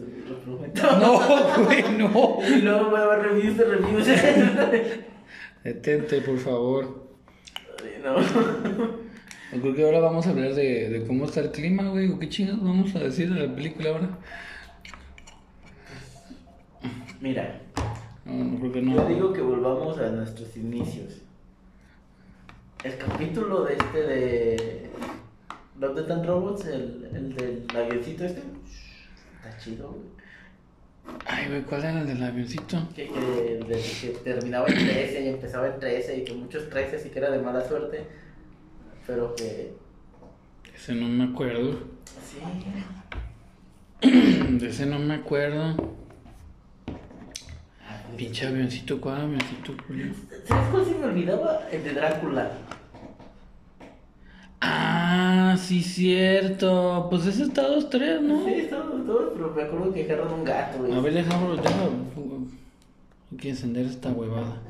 No, 0.75 1.19
güey, 1.65 1.83
no. 1.97 2.37
Y 2.47 2.61
luego 2.61 2.89
voy 2.89 2.99
a 3.01 3.05
ver 3.07 3.19
reviews 3.19 3.57
de 3.57 3.63
reviews. 3.65 4.07
Detente, 5.63 6.21
por 6.21 6.39
favor. 6.39 7.09
Ay, 7.81 8.01
no. 8.03 9.02
Creo 9.61 9.75
que 9.75 9.83
ahora 9.85 9.99
vamos 9.99 10.25
a 10.27 10.31
hablar 10.31 10.53
de, 10.53 10.89
de 10.89 11.05
cómo 11.05 11.25
está 11.25 11.41
el 11.41 11.51
clima, 11.51 11.89
güey. 11.89 12.09
o 12.11 12.19
¿Qué 12.19 12.29
chingados 12.29 12.63
vamos 12.63 12.95
a 12.95 12.99
decir 12.99 13.33
de 13.33 13.47
la 13.47 13.55
película 13.55 13.89
ahora? 13.91 14.09
Mira, 17.21 17.61
No, 18.25 18.33
no 18.43 18.59
creo 18.59 18.71
que 18.71 18.83
yo 18.85 18.91
no. 18.91 19.05
digo 19.07 19.33
que 19.33 19.41
volvamos 19.41 19.97
a 19.99 20.09
nuestros 20.09 20.55
inicios. 20.57 21.21
El 22.83 22.97
capítulo 22.97 23.63
de 23.63 23.73
este 23.75 23.97
de. 24.01 24.89
Love, 25.79 25.95
Death 25.95 26.11
and 26.11 26.25
Robots, 26.25 26.65
el, 26.67 27.09
el 27.13 27.35
del 27.35 27.65
avioncito 27.75 28.25
este. 28.25 28.41
Está 28.41 29.57
chido, 29.57 29.89
güey. 29.89 30.13
Ay, 31.25 31.47
güey, 31.49 31.61
¿cuál 31.63 31.81
era 31.83 32.01
el 32.01 32.07
del 32.07 32.23
avioncito? 32.23 32.77
Que, 32.95 33.07
que, 33.07 33.59
que 34.01 34.07
terminaba 34.23 34.67
en 34.67 34.73
13 34.75 35.21
y 35.23 35.27
empezaba 35.29 35.67
en 35.67 35.79
13 35.79 36.17
y 36.17 36.23
que 36.23 36.33
muchos 36.33 36.69
13 36.69 37.07
y 37.07 37.09
que 37.09 37.19
era 37.19 37.31
de 37.31 37.39
mala 37.41 37.65
suerte. 37.67 38.05
Pero 39.05 39.35
que. 39.35 39.73
Ese 40.75 40.95
no 40.95 41.07
me 41.07 41.25
acuerdo. 41.25 41.79
Sí. 42.25 42.39
De 44.57 44.69
ese 44.69 44.85
no 44.85 44.99
me 44.99 45.15
acuerdo. 45.15 45.75
Pinche 48.17 48.47
avioncito, 48.47 49.01
¿cuál 49.01 49.21
avioncito, 49.21 49.73
Julio? 49.87 50.13
¿Sabes 50.45 50.69
cuál 50.69 50.85
se 50.85 50.93
me 50.95 51.05
olvidaba? 51.05 51.61
El 51.71 51.83
de 51.83 51.93
Drácula. 51.93 52.51
Ah, 54.61 55.57
sí, 55.59 55.81
cierto. 55.81 57.07
Pues 57.09 57.25
ese 57.25 57.43
está 57.43 57.67
dos, 57.67 57.89
tres, 57.89 58.21
¿no? 58.21 58.45
Sí, 58.45 58.67
todos, 58.69 59.05
todos, 59.05 59.31
pero 59.33 59.51
me 59.53 59.63
acuerdo 59.63 59.93
que 59.93 60.03
agarran 60.03 60.33
un 60.33 60.43
gato, 60.43 60.77
güey. 60.79 60.93
A 60.93 60.99
ver, 61.01 61.13
déjame, 61.13 61.55
déjame. 61.55 61.83
Hay 63.31 63.37
que 63.37 63.49
encender 63.49 63.85
esta 63.87 64.09
huevada. 64.09 64.61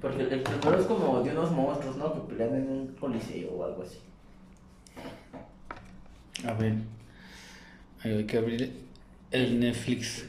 Porque 0.00 0.22
el 0.22 0.40
primero 0.40 0.78
es 0.78 0.86
como 0.86 1.22
de 1.22 1.30
unos 1.30 1.50
monstruos, 1.52 1.96
¿no? 1.96 2.12
Que 2.12 2.34
pelean 2.34 2.54
en 2.54 2.68
un 2.68 2.86
coliseo 2.98 3.50
o 3.52 3.64
algo 3.64 3.82
así. 3.82 3.98
A 6.46 6.52
ver. 6.52 6.74
Ahí 8.02 8.12
hay 8.12 8.24
que 8.24 8.38
abrir 8.38 8.72
el 9.30 9.58
Netflix. 9.58 10.26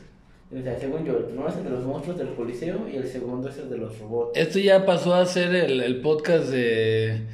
O 0.49 0.61
sea, 0.61 0.79
según 0.79 1.05
yo, 1.05 1.17
el 1.17 1.25
primero 1.25 1.49
es 1.49 1.57
el 1.57 1.65
de 1.65 1.69
los 1.71 1.83
monstruos 1.83 2.17
del 2.17 2.33
coliseo 2.33 2.87
y 2.87 2.95
el 2.95 3.05
segundo 3.05 3.49
es 3.49 3.57
el 3.57 3.69
de 3.69 3.77
los 3.77 3.99
robots. 3.99 4.37
Esto 4.37 4.59
ya 4.59 4.85
pasó 4.85 5.13
a 5.13 5.25
ser 5.25 5.53
el, 5.53 5.81
el 5.81 5.99
podcast 5.99 6.49
de, 6.49 7.27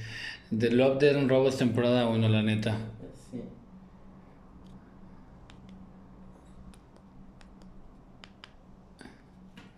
de 0.50 0.72
Love, 0.72 0.98
Dead 1.00 1.16
and 1.16 1.30
Robots 1.30 1.58
temporada 1.58 2.08
1, 2.08 2.28
la 2.28 2.42
neta. 2.42 2.78
Sí. 3.32 3.42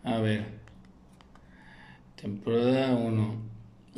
A 0.05 0.19
ver. 0.19 0.54
Temporada 2.29 2.95
1. 2.95 3.35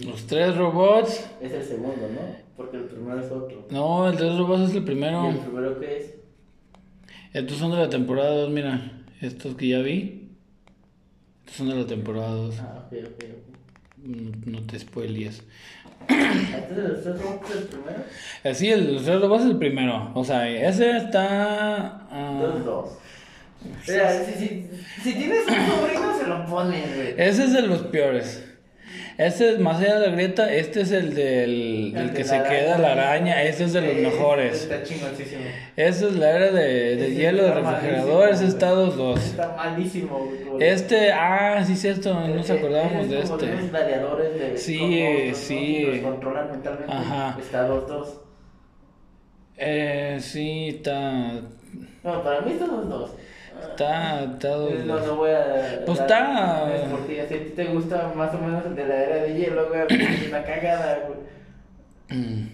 Los 0.06 0.28
tres 0.28 0.58
robots. 0.58 1.26
Es 1.42 1.54
el 1.54 1.64
segundo, 1.64 2.10
¿no? 2.14 2.20
Porque 2.58 2.76
el 2.76 2.84
primero 2.84 3.22
es 3.22 3.32
otro. 3.32 3.66
No, 3.72 4.10
el 4.10 4.18
tres 4.18 4.38
robots 4.38 4.64
es 4.64 4.72
el 4.72 4.78
¿Y 4.80 4.82
primero. 4.82 5.30
el 5.30 5.38
primero 5.38 5.80
qué 5.80 5.98
es? 5.98 6.14
Estos 7.34 7.58
son 7.58 7.72
de 7.72 7.78
la 7.78 7.88
temporada 7.90 8.32
2, 8.36 8.50
mira. 8.50 8.92
Estos 9.22 9.56
que 9.56 9.70
ya 9.70 9.80
vi. 9.80 10.30
Estos 11.46 11.56
son 11.56 11.70
de 11.70 11.76
la 11.76 11.88
temporada 11.88 12.32
2. 12.32 12.56
Ah, 12.60 12.86
ok, 12.86 12.98
ok, 13.06 13.24
ok. 13.24 13.58
No, 14.04 14.60
no 14.60 14.62
te 14.68 14.78
spoilies. 14.78 15.44
¿Antes 16.10 16.76
de 16.76 16.88
los 16.90 17.04
tres 17.04 17.22
robots 17.22 17.52
el 17.56 17.64
primero? 17.64 18.04
Así, 18.44 18.70
el, 18.70 18.94
los 18.94 19.04
tres 19.06 19.22
robots 19.22 19.44
es 19.46 19.50
el 19.52 19.58
primero. 19.58 20.12
O 20.16 20.24
sea, 20.26 20.50
ese 20.50 20.98
está. 20.98 22.08
ah, 22.12 22.42
Dos, 22.44 22.66
dos. 22.66 22.90
O 23.82 23.86
sea, 23.86 24.24
si, 24.26 24.34
si, 24.34 24.70
si 25.04 25.14
tienes 25.14 25.40
un 25.48 25.54
sobrino, 25.54 26.18
se 26.20 26.28
lo 26.28 26.46
pones, 26.46 26.96
güey. 26.96 27.14
ese 27.18 27.44
es 27.46 27.54
de 27.54 27.62
los 27.64 27.82
peores. 27.84 28.44
Este 29.18 29.54
es 29.54 29.60
más 29.60 29.82
allá 29.82 30.00
de 30.00 30.08
la 30.10 30.14
grieta. 30.14 30.54
Este 30.54 30.82
es 30.82 30.92
el 30.92 31.16
del, 31.16 31.92
del 31.92 32.04
El 32.04 32.12
que 32.12 32.20
de 32.20 32.24
se 32.24 32.38
la 32.38 32.44
queda 32.44 32.76
araña. 32.76 32.96
la 32.96 33.02
araña. 33.10 33.44
Este 33.44 33.64
es 33.64 33.74
de 33.74 33.82
los 33.82 33.96
Sí, 33.96 34.02
mejores. 34.02 34.62
Está 34.62 34.84
chingoncísimo. 34.84 35.42
Esa 35.76 36.06
es 36.08 36.16
la 36.18 36.30
era 36.36 36.52
de, 36.52 36.96
de 36.98 37.16
hielo 37.16 37.44
de 37.44 37.54
refrigerador. 37.56 38.30
Ese 38.30 38.46
está 38.46 38.74
güey. 38.74 38.90
2-2. 38.92 39.18
Está 39.18 39.56
malísimo, 39.58 40.32
güey. 40.52 40.64
Este, 40.70 41.12
ah, 41.12 41.64
sí, 41.66 41.76
cierto. 41.76 42.14
No 42.14 42.28
nos 42.28 42.48
Eh, 42.48 42.54
eh, 42.54 42.58
acordábamos 42.60 43.04
es 43.06 43.10
de 43.10 43.22
como 43.22 43.34
este. 43.40 43.54
unos 43.54 43.70
gladiadores 43.72 44.40
de 44.40 44.58
Sí, 44.58 44.78
con 44.78 45.30
¿no? 45.32 45.36
sí. 45.36 45.56
Que 45.58 45.92
los 45.94 46.00
controlan 46.12 46.52
mentalmente. 46.52 46.94
Ajá. 46.94 47.38
Está 47.40 47.68
2-2. 47.68 48.08
Eh, 49.58 50.18
sí, 50.22 50.68
está. 50.78 51.42
No, 52.04 52.24
para 52.24 52.42
mí 52.42 52.52
está 52.52 52.66
2-2. 52.66 53.10
Está, 53.70 54.24
está 54.24 54.48
Eh, 54.48 54.84
No, 54.86 55.00
2-2. 55.00 55.06
no 55.08 55.16
voy 55.16 55.32
a. 55.32 55.84
Pues 55.86 56.00
está- 56.00 56.76
es 56.76 56.82
por 56.90 57.06
ti. 57.08 57.14
Si 57.16 57.20
a 57.20 57.28
ti 57.28 57.36
te 57.56 57.66
gusta 57.66 58.12
más 58.16 58.34
o 58.34 58.38
menos 58.40 58.66
el 58.66 58.76
de 58.76 58.88
la 58.88 59.04
era 59.04 59.16
de 59.24 59.34
hielo, 59.34 59.68
güey, 59.70 59.82
una 60.30 60.44
cagada, 60.44 61.00
güey. 61.08 62.20
Mm. 62.20 62.50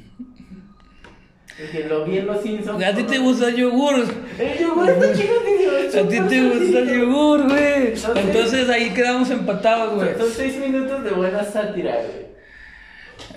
Porque 1.58 1.88
lo 1.88 2.04
vi 2.06 2.18
en 2.18 2.26
los 2.28 2.42
Simpsons. 2.42 2.84
A 2.84 2.96
ti 2.96 3.04
te 3.04 3.20
gusta 3.20 3.50
el 3.50 3.56
yogur. 3.58 3.96
El 4.40 4.58
yogur 4.60 4.90
está 4.90 5.14
chingoncísimo. 5.14 6.04
A 6.04 6.10
ti 6.10 6.20
te 6.30 6.50
gusta 6.50 6.80
el 6.80 7.00
yogur, 7.00 7.48
güey. 7.48 7.94
Entonces- 8.16 8.70
ahí 8.70 8.90
quedamos 8.90 9.30
empatados, 9.30 9.94
güey. 9.96 10.16
Son 10.18 10.30
6 10.32 10.58
minutos 10.60 11.04
de 11.04 11.12
buena 11.12 11.44
sátira, 11.44 11.96
güey. 11.96 12.24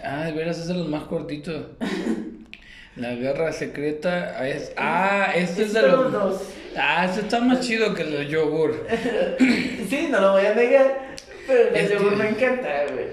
Ah, 0.02 0.24
de 0.24 0.32
veras, 0.32 0.58
es 0.58 0.68
de 0.68 0.74
los 0.74 0.88
más 0.88 1.04
cortitos. 1.04 1.66
La 2.96 3.12
guerra 3.14 3.52
secreta 3.52 4.48
es. 4.48 4.72
Ah, 4.78 5.32
este 5.34 5.64
es 5.64 5.74
de 5.74 5.82
los. 5.82 6.40
Ah, 6.78 7.06
este 7.06 7.20
está 7.22 7.40
más 7.40 7.60
chido 7.60 7.94
que 7.94 8.02
el 8.02 8.28
yogur. 8.28 8.86
Sí, 9.88 10.08
no 10.10 10.20
lo 10.20 10.32
voy 10.32 10.46
a 10.46 10.54
negar. 10.54 11.14
Pero 11.46 11.68
el 11.68 11.76
Este- 11.76 11.94
yogur 11.94 12.16
me 12.16 12.28
encanta, 12.30 12.68
güey. 12.92 13.06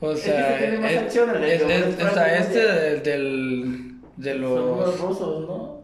O 0.00 0.14
sea, 0.16 0.58
tiene 0.58 0.78
más 0.78 0.96
acción, 0.96 1.30
el 1.36 1.44
es- 1.44 1.60
yogur 1.60 1.72
es- 1.72 1.98
es 1.98 2.04
o 2.04 2.10
sea, 2.14 2.38
este 2.38 2.58
del, 2.58 3.02
del- 3.02 4.00
de 4.16 4.32
Son 4.32 4.40
los 4.80 5.00
rusos, 5.00 5.46
¿no? 5.46 5.76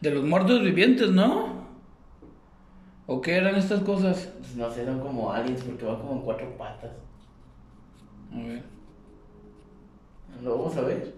de 0.00 0.10
los 0.10 0.24
muertos 0.24 0.62
vivientes, 0.62 1.10
¿no? 1.10 1.62
¿O 3.06 3.20
qué 3.20 3.36
eran 3.36 3.54
estas 3.56 3.80
cosas? 3.82 4.28
Pues 4.38 4.56
no 4.56 4.70
sé, 4.70 4.84
son 4.84 5.00
como 5.00 5.32
aliens 5.32 5.62
porque 5.62 5.84
van 5.84 5.96
como 5.96 6.12
en 6.14 6.20
cuatro 6.22 6.56
patas. 6.56 6.90
A 8.32 8.36
ver. 8.38 8.62
Lo 10.42 10.58
vamos 10.58 10.76
a 10.76 10.80
ver. 10.82 11.12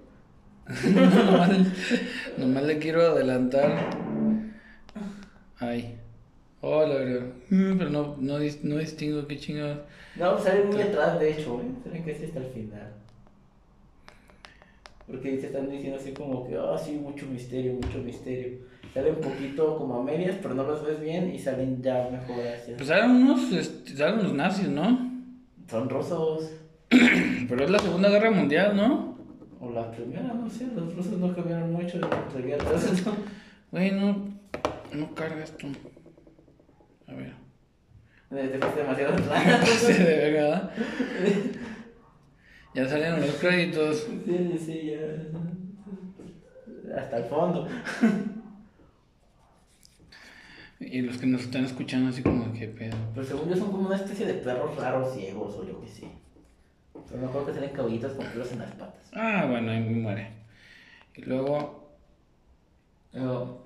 nomás, 0.94 1.50
nomás 2.38 2.62
le 2.64 2.78
quiero 2.78 3.02
adelantar. 3.02 3.90
Ay. 5.64 5.96
Hola, 6.60 6.96
bro. 6.96 7.20
Mm, 7.50 7.78
Pero 7.78 7.90
no, 7.90 8.16
no, 8.18 8.38
no 8.38 8.78
distingo 8.78 9.26
qué 9.26 9.38
chingados. 9.38 9.78
No, 10.16 10.38
sale 10.38 10.64
muy 10.64 10.80
atrás, 10.80 11.18
de 11.18 11.32
hecho, 11.32 11.60
¿eh? 11.60 11.70
Salen 11.82 12.02
casi 12.02 12.24
hasta 12.24 12.38
el 12.40 12.46
final. 12.46 12.92
Porque 15.06 15.40
se 15.40 15.46
están 15.46 15.70
diciendo 15.70 15.98
así 15.98 16.12
como 16.12 16.46
que, 16.46 16.56
ah, 16.56 16.76
sí, 16.78 16.92
mucho 16.92 17.26
misterio, 17.26 17.74
mucho 17.74 17.98
misterio. 17.98 18.58
Sale 18.92 19.10
un 19.10 19.20
poquito 19.20 19.76
como 19.76 20.00
a 20.00 20.02
medias, 20.02 20.36
pero 20.40 20.54
no 20.54 20.64
los 20.64 20.84
ves 20.84 21.00
bien 21.00 21.34
y 21.34 21.38
salen 21.38 21.82
ya 21.82 22.08
mejor 22.10 22.46
hacia... 22.46 22.76
Pues 22.76 22.88
eran 22.88 23.10
unos, 23.10 23.52
este, 23.52 23.92
eran 23.92 24.22
los 24.22 24.32
nazis, 24.32 24.68
¿no? 24.68 25.10
Son 25.68 25.88
rusos. 25.88 26.50
Pero 27.48 27.64
es 27.64 27.70
la 27.70 27.78
Segunda 27.78 28.08
Guerra 28.10 28.30
Mundial, 28.30 28.76
¿no? 28.76 29.16
O 29.60 29.70
la 29.70 29.90
primera, 29.90 30.22
no 30.22 30.48
sé, 30.48 30.66
los 30.74 30.94
rusos 30.94 31.18
no 31.18 31.34
cambiaron 31.34 31.72
mucho 31.72 31.96
entre 31.96 32.42
guerras. 32.42 33.02
¿no? 33.06 33.12
Güey, 33.72 33.90
no, 33.90 34.23
no 34.94 35.14
carga 35.14 35.44
esto. 35.44 35.66
A 37.06 37.14
ver. 37.14 37.34
Te 38.30 38.58
fuiste 38.58 38.80
demasiado. 38.80 39.16
Sí, 39.66 39.92
de 39.92 40.30
verdad. 40.32 40.70
Ya 42.74 42.88
salieron 42.88 43.20
los 43.20 43.34
créditos. 43.36 44.08
Sí, 44.24 44.26
sí, 44.26 44.58
sí, 44.58 44.90
ya. 44.90 46.98
Hasta 46.98 47.18
el 47.18 47.24
fondo. 47.24 47.68
Y 50.80 51.00
los 51.02 51.18
que 51.18 51.26
nos 51.26 51.42
están 51.42 51.64
escuchando 51.64 52.10
así 52.10 52.22
como 52.22 52.52
que 52.52 52.68
pedo. 52.68 52.96
Pero 53.14 53.26
según 53.26 53.48
yo 53.48 53.56
son 53.56 53.70
como 53.70 53.86
una 53.86 53.96
especie 53.96 54.26
de 54.26 54.34
perros 54.34 54.76
raros 54.76 55.14
ciegos 55.14 55.54
o 55.54 55.66
yo 55.66 55.80
qué 55.80 55.88
sé. 55.88 56.08
Pero 57.08 57.20
me 57.20 57.26
acuerdo 57.26 57.46
que 57.48 57.54
salen 57.54 57.70
caballitos 57.70 58.12
con 58.12 58.26
pelos 58.26 58.52
en 58.52 58.58
las 58.58 58.72
patas. 58.72 59.10
Ah, 59.12 59.46
bueno, 59.48 59.70
ahí 59.70 59.80
me 59.80 60.00
muere. 60.00 60.28
Y 61.14 61.22
luego, 61.22 61.96
No, 63.12 63.63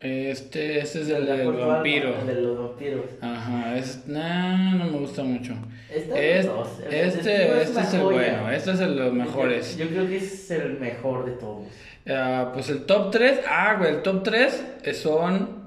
este, 0.00 0.78
este 0.78 1.00
es 1.02 1.08
el 1.08 1.26
de 1.26 1.38
del 1.38 1.52
vampiro. 1.52 2.14
El 2.20 2.26
de 2.26 2.34
los 2.40 2.58
vampiros. 2.58 3.04
Ajá, 3.20 3.76
es, 3.76 4.06
nah, 4.06 4.74
no 4.74 4.84
me 4.84 4.98
gusta 4.98 5.24
mucho. 5.24 5.54
Este 5.92 6.38
este 6.38 7.62
este 7.62 7.80
es 7.80 7.94
el 7.94 8.02
bueno, 8.02 8.50
este 8.50 8.72
es 8.72 8.80
el 8.80 8.96
de 8.96 9.04
los 9.04 9.12
mejores. 9.12 9.76
Yo, 9.76 9.86
yo 9.86 9.90
creo 9.90 10.06
que 10.06 10.16
es 10.18 10.50
el 10.52 10.78
mejor 10.78 11.24
de 11.26 11.32
todos. 11.32 11.66
Ah, 12.08 12.50
pues 12.54 12.70
el 12.70 12.86
top 12.86 13.10
3, 13.10 13.40
ah, 13.48 13.74
güey, 13.78 13.96
el 13.96 14.02
top 14.02 14.22
3 14.22 14.64
son. 14.94 15.58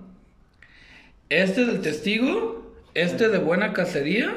Este 1.29 1.63
es 1.63 1.69
el 1.69 1.81
testigo, 1.81 2.73
Este 2.93 3.29
de 3.29 3.37
buena 3.37 3.73
cacería 3.73 4.35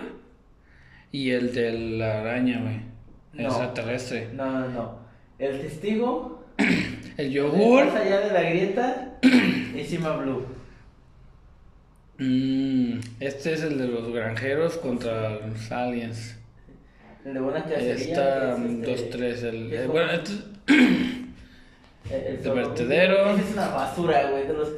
y 1.13 1.31
el 1.31 1.55
de 1.55 1.73
la 1.73 2.21
araña, 2.21 2.61
güey. 2.61 2.81
No. 3.33 3.49
Extraterrestre. 3.49 4.29
No, 4.33 4.51
no, 4.51 4.69
no. 4.69 4.99
El 5.39 5.61
testigo. 5.61 6.45
El 7.17 7.31
yogur. 7.31 7.85
Más 7.87 7.95
allá 7.97 8.21
de 8.21 8.33
la 8.33 8.43
grieta. 8.43 9.13
y 9.23 9.85
Cima 9.85 10.17
Blue. 10.17 10.45
Mm, 12.19 13.01
este 13.21 13.55
es 13.55 13.63
el 13.63 13.79
de 13.79 13.89
los 13.89 14.13
granjeros 14.13 14.77
contra 14.79 15.31
los 15.47 15.73
aliens. 15.73 16.37
El 17.25 17.35
de 17.35 17.41
buena 17.41 17.63
cacería. 17.65 17.95
Está 17.95 18.57
que 18.57 18.93
es 18.93 19.01
este- 19.01 19.19
2-3. 19.19 19.43
El, 19.49 19.69
que 19.71 19.77
es 19.77 19.83
eh, 19.83 19.87
bueno, 19.87 20.11
este 20.13 20.33
es- 20.33 20.45
El, 22.11 22.47
el 22.47 22.51
vertedero. 22.53 23.31
Esa 23.31 23.41
es 23.41 23.53
una 23.55 23.69
basura, 23.69 24.31
güey, 24.31 24.47
de 24.47 24.53
los. 24.53 24.69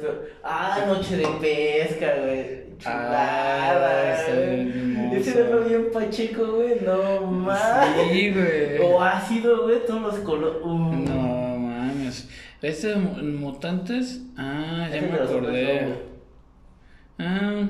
Ah, 0.45 0.85
noche 0.87 1.17
de 1.17 1.27
pesca, 1.41 2.13
güey. 2.21 2.67
Ah, 2.85 3.03
Chulada, 3.03 4.13
está 4.13 4.33
güey. 4.33 5.15
Ese 5.19 5.39
era 5.41 5.57
bien 5.57 5.87
pacheco, 5.91 6.45
güey. 6.53 6.79
No 6.85 7.21
mames. 7.29 8.09
Sí, 8.11 8.31
güey. 8.31 8.77
O 8.81 9.01
ácido, 9.03 9.63
güey, 9.63 9.85
todos 9.85 10.01
los 10.03 10.15
colores. 10.19 10.59
Uh. 10.63 10.77
No. 10.77 11.36
Este 12.61 12.87
de 12.87 12.95
mu- 12.95 13.21
mutantes. 13.39 14.21
Ah, 14.37 14.87
ya 14.93 15.01
me 15.01 15.13
acordé. 15.13 15.93
Ah. 17.19 17.63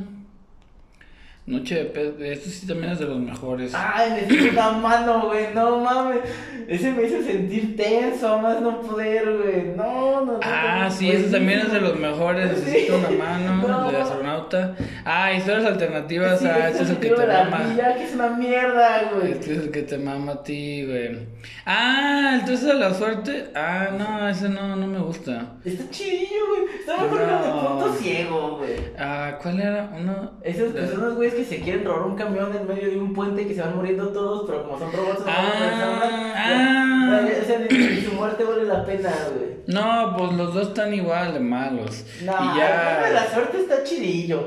Noche 1.46 1.76
de 1.76 1.86
pesca. 1.86 2.26
Este 2.26 2.50
sí 2.50 2.68
también 2.68 2.92
es 2.92 3.00
de 3.00 3.06
los 3.06 3.20
mejores. 3.20 3.72
Ay, 3.74 4.12
necesito 4.12 4.52
una 4.52 4.72
mano, 4.74 5.28
güey, 5.28 5.54
no 5.54 5.80
mames. 5.80 6.20
Ese 6.68 6.92
me 6.92 7.04
hizo 7.04 7.22
sentir 7.24 7.78
tenso, 7.78 8.38
más 8.40 8.60
no 8.62 8.82
poder, 8.82 9.38
güey. 9.38 9.76
No, 9.76 10.26
no, 10.26 10.34
no. 10.34 10.40
Ah, 10.44 10.82
no, 10.90 10.92
sí, 10.92 11.10
ese 11.10 11.30
también 11.32 11.60
es 11.60 11.72
de 11.72 11.80
los 11.80 11.98
mejores. 11.98 12.50
Necesito 12.52 12.98
una 12.98 13.10
mano. 13.24 13.56
No. 13.68 13.90
El 13.90 13.96
de 13.96 14.04
astronauta. 14.48 14.76
Ah, 15.06 15.34
historias 15.34 15.66
alternativas. 15.66 16.40
Sí, 16.40 16.48
ah, 16.48 16.70
este 16.70 16.84
es 16.84 16.90
el 16.90 16.98
que 16.98 17.10
te 17.10 17.26
mama. 17.28 17.58
ardilla, 17.58 17.96
que 17.96 18.04
es 18.04 18.14
una 18.16 18.30
mierda, 18.30 19.12
güey. 19.14 19.32
Este 19.34 19.54
es 19.54 19.60
el 19.60 19.72
que 19.72 19.82
te 19.84 19.98
mama 19.98 20.32
a 20.34 20.44
ti, 20.44 20.86
güey. 20.86 21.20
Ah, 21.66 22.36
el 22.40 22.46
13 22.46 22.66
de 22.68 22.74
la 22.76 22.94
suerte. 22.94 23.46
Ah, 23.56 23.88
no, 23.98 24.28
ese 24.28 24.50
no, 24.50 24.76
no 24.76 24.88
me 24.88 25.00
gusta. 25.00 25.56
Está 25.66 25.90
chidillo, 25.90 26.48
güey. 26.50 26.76
Está 26.80 26.98
mejor 27.04 27.18
que 27.18 27.24
el 27.24 27.30
de 27.30 27.36
No. 27.48 27.70
punto 27.80 27.94
ciego, 27.96 28.58
güey. 28.58 28.76
Ah, 28.98 29.38
¿cuál 29.42 29.60
era? 29.60 29.90
Uno. 29.96 30.32
Son 30.56 31.00
unos 31.02 31.16
güeyes 31.16 31.36
que 31.36 31.46
se 31.46 31.60
quieren 31.62 31.86
robar 31.86 32.04
un 32.04 32.16
camión 32.16 32.56
en 32.56 32.68
medio 32.68 32.90
de 32.90 32.98
un 33.00 33.14
puente 33.14 33.42
y 33.42 33.46
que 33.46 33.56
se 33.56 33.62
van 33.62 33.76
muriendo 33.76 34.08
todos, 34.10 34.44
pero 34.48 34.64
como 34.64 34.80
son 34.80 34.92
robots, 34.92 35.20
no 35.20 35.26
Ah, 35.28 36.34
ah. 36.36 37.28
O 37.42 37.46
sea, 37.46 37.60
ni, 37.60 38.02
su 38.02 38.12
muerte 38.14 38.44
vale 38.44 38.64
la 38.64 38.86
pena, 38.86 39.10
güey. 39.34 39.48
No, 39.68 40.16
pues 40.18 40.34
los 40.34 40.54
dos 40.54 40.68
están 40.70 40.94
igual 40.94 41.34
de 41.34 41.40
malos. 41.40 42.06
No, 42.24 42.32
y 42.56 42.60
el 42.60 43.04
de 43.04 43.14
la 43.14 43.26
ya. 43.26 43.34
suerte 43.34 43.60
está 43.60 43.84
chidillo. 43.84 44.47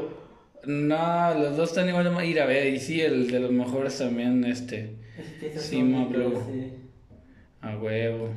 No, 0.66 1.34
los 1.34 1.56
dos 1.56 1.70
están 1.70 1.88
igual 1.88 2.14
de. 2.14 2.26
Ir 2.26 2.40
a 2.40 2.46
ver, 2.46 2.66
y 2.74 2.78
sí, 2.80 3.00
el 3.00 3.30
de 3.30 3.40
los 3.40 3.50
mejores 3.50 3.96
también, 3.98 4.44
este. 4.44 4.94
Esos 5.42 5.62
Sí, 5.64 5.76
son 5.78 5.92
ma, 5.92 5.98
micros, 6.04 6.32
bro. 6.32 6.46
sí. 6.52 6.72
A 7.62 7.76
huevo. 7.76 8.30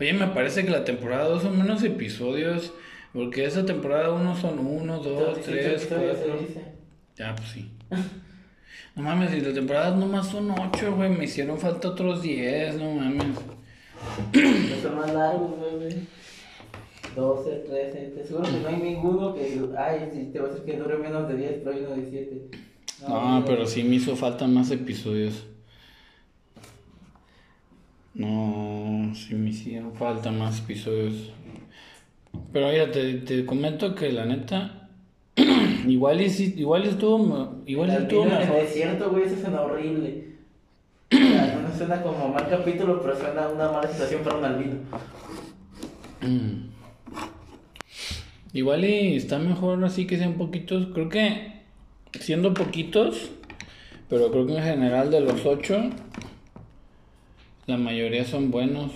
Oye, 0.00 0.12
me 0.12 0.26
parece 0.28 0.64
que 0.64 0.70
la 0.70 0.84
temporada 0.84 1.24
2 1.28 1.42
son 1.42 1.58
menos 1.58 1.82
episodios. 1.82 2.72
Porque 3.12 3.44
esa 3.44 3.64
temporada 3.64 4.10
1 4.12 4.36
son 4.36 4.58
1, 4.58 4.98
2, 4.98 5.06
Entonces, 5.06 5.44
sí, 5.44 5.52
3, 5.52 5.80
sí, 5.82 5.88
todavía 5.88 6.14
se 6.14 6.20
4. 6.24 6.38
dice. 6.40 6.60
Ya, 7.16 7.34
pues 7.36 7.48
sí. 7.50 7.70
No 8.96 9.02
mames, 9.04 9.32
y 9.34 9.40
las 9.40 9.54
temporadas 9.54 9.96
nomás 9.96 10.26
son 10.28 10.50
8, 10.50 10.96
güey. 10.96 11.10
Me 11.10 11.24
hicieron 11.24 11.58
falta 11.58 11.88
otros 11.88 12.22
10, 12.22 12.74
no 12.76 12.90
mames. 12.92 13.36
Son 14.82 14.96
más 14.96 15.12
largos, 15.14 15.52
güey. 15.76 15.94
12, 17.14 17.50
13, 17.68 17.98
te 18.16 18.24
seguro 18.26 18.44
que 18.44 18.60
no 18.60 18.68
hay 18.68 18.76
ninguno 18.76 19.34
que. 19.34 19.60
Ay, 19.78 20.10
sí, 20.12 20.30
te 20.32 20.40
va 20.40 20.46
a 20.46 20.50
decir 20.50 20.64
que 20.64 20.76
dure 20.78 20.98
menos 20.98 21.28
de 21.28 21.36
10, 21.36 21.52
pero 21.62 21.70
hay 21.76 21.84
uno 21.84 21.96
de 21.96 22.10
7. 22.10 22.50
No, 23.08 23.42
pero 23.46 23.66
sí 23.66 23.84
me 23.84 23.96
hizo 23.96 24.16
falta 24.16 24.46
más 24.46 24.70
episodios. 24.70 25.46
No, 28.14 29.12
sí 29.14 29.34
me 29.34 29.50
hicieron 29.50 29.94
falta 29.94 30.30
más 30.30 30.60
episodios. 30.60 31.32
Pero 32.52 32.68
mira, 32.68 32.90
te, 32.90 33.14
te 33.14 33.44
comento 33.44 33.94
que 33.94 34.12
la 34.12 34.24
neta, 34.26 34.88
igual 35.86 36.20
y 36.20 36.26
igual 36.56 36.84
estuvo, 36.84 37.62
igual 37.66 37.90
el 37.90 38.02
estuvo 38.02 38.26
mejor. 38.26 38.62
desierto, 38.62 39.10
güey, 39.10 39.24
eso 39.24 39.36
suena 39.40 39.62
horrible. 39.62 40.34
O 41.20 41.26
sea, 41.28 41.60
no 41.62 41.76
suena 41.76 42.02
como 42.02 42.28
mal 42.28 42.48
capítulo, 42.48 43.00
pero 43.02 43.16
suena 43.16 43.48
una 43.48 43.70
mala 43.72 43.88
situación 43.88 44.22
para 44.22 44.36
un 44.38 44.44
albino. 44.44 44.76
Igual 48.54 48.84
y 48.84 49.16
está 49.16 49.40
mejor 49.40 49.84
así 49.84 50.06
que 50.06 50.16
sean 50.16 50.34
poquitos. 50.34 50.86
Creo 50.94 51.08
que 51.08 51.54
siendo 52.20 52.54
poquitos, 52.54 53.32
pero 54.08 54.30
creo 54.30 54.46
que 54.46 54.56
en 54.56 54.62
general 54.62 55.10
de 55.10 55.20
los 55.20 55.44
ocho, 55.44 55.90
la 57.66 57.76
mayoría 57.76 58.24
son 58.24 58.52
buenos. 58.52 58.92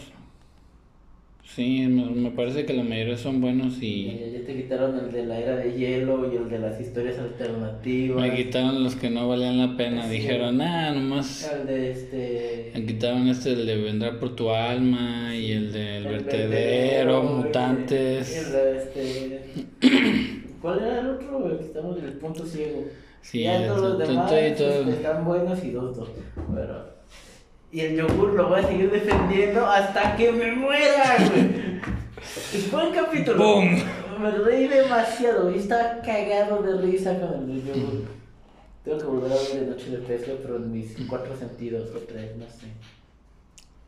Sí, 1.54 1.86
me, 1.88 2.04
me 2.10 2.30
parece 2.30 2.66
que 2.66 2.74
la 2.74 2.84
mayoría 2.84 3.16
son 3.16 3.40
buenos 3.40 3.82
y 3.82 4.10
Y 4.10 4.32
ya 4.32 4.46
te 4.46 4.54
quitaron 4.54 4.98
el 4.98 5.10
de 5.10 5.26
la 5.26 5.38
era 5.38 5.56
de 5.56 5.72
hielo 5.72 6.32
y 6.32 6.36
el 6.36 6.48
de 6.48 6.58
las 6.58 6.78
historias 6.78 7.18
alternativas. 7.18 8.20
me 8.22 8.36
quitaron 8.36 8.84
los 8.84 8.94
que 8.94 9.08
no 9.10 9.28
valían 9.28 9.58
la 9.58 9.76
pena. 9.76 10.04
Sí. 10.04 10.10
Dijeron, 10.10 10.60
ah, 10.60 10.92
nomás. 10.92 11.50
El 11.52 11.66
de 11.66 11.90
este. 11.90 12.70
Me 12.74 12.86
quitaron 12.86 13.28
este, 13.28 13.52
el 13.52 13.66
de 13.66 13.76
Vendrá 13.76 14.20
por 14.20 14.36
tu 14.36 14.50
alma 14.50 15.34
y 15.34 15.52
el 15.52 15.72
del 15.72 16.06
el 16.06 16.12
vertedero, 16.12 17.22
mutantes. 17.22 18.46
El 18.46 18.52
de 18.52 18.76
este. 18.76 19.42
¿Cuál 20.60 20.80
era 20.80 21.00
el 21.00 21.06
otro? 21.08 21.50
El 21.50 21.58
que 21.58 21.64
estamos 21.64 21.98
en 21.98 22.04
el 22.04 22.12
punto 22.14 22.44
ciego. 22.44 22.84
Sí, 23.22 23.42
ya 23.42 23.66
todos 23.66 23.98
los 23.98 24.08
demás 24.08 24.32
están 24.32 25.24
buenos 25.24 25.64
y 25.64 25.70
dos, 25.70 25.96
dos. 25.96 26.10
Pero. 26.54 26.97
Y 27.70 27.80
el 27.80 27.96
yogur 27.96 28.32
lo 28.32 28.48
voy 28.48 28.60
a 28.60 28.66
seguir 28.66 28.90
defendiendo 28.90 29.66
hasta 29.66 30.16
que 30.16 30.32
me 30.32 30.52
muera, 30.52 31.16
güey. 31.18 31.80
Buen 32.70 32.92
capítulo. 32.94 33.38
¡Bum! 33.38 33.78
Me 34.20 34.30
reí 34.32 34.66
demasiado, 34.68 35.50
y 35.54 35.58
estaba 35.58 36.00
cagado 36.00 36.62
de 36.62 36.80
risa 36.80 37.18
con 37.20 37.50
el 37.50 37.62
yogur. 37.64 38.04
Tengo 38.84 38.98
que 38.98 39.04
volver 39.04 39.32
a 39.32 39.34
ver 39.36 39.60
de 39.60 39.66
Noche 39.66 39.90
de 39.90 39.98
Pesca, 39.98 40.32
pero 40.42 40.56
en 40.56 40.72
mis 40.72 40.96
cuatro 41.08 41.36
sentidos 41.36 41.90
o 41.94 41.98
tres, 42.00 42.34
no 42.36 42.46
sé. 42.46 42.66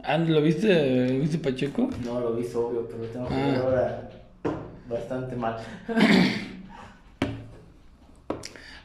Ah, 0.03 0.19
¿lo 0.19 0.41
viste, 0.43 1.09
¿lo 1.09 1.21
viste 1.21 1.39
Pacheco? 1.39 1.89
No 2.05 2.21
lo 2.21 2.35
vi 2.35 2.45
obvio, 2.55 2.87
pero 2.89 3.05
tengo 3.13 3.29
que 3.29 3.35
Ah. 3.35 3.47
ver 3.47 3.57
ahora 3.57 4.11
bastante 4.89 5.37
mal. 5.37 5.57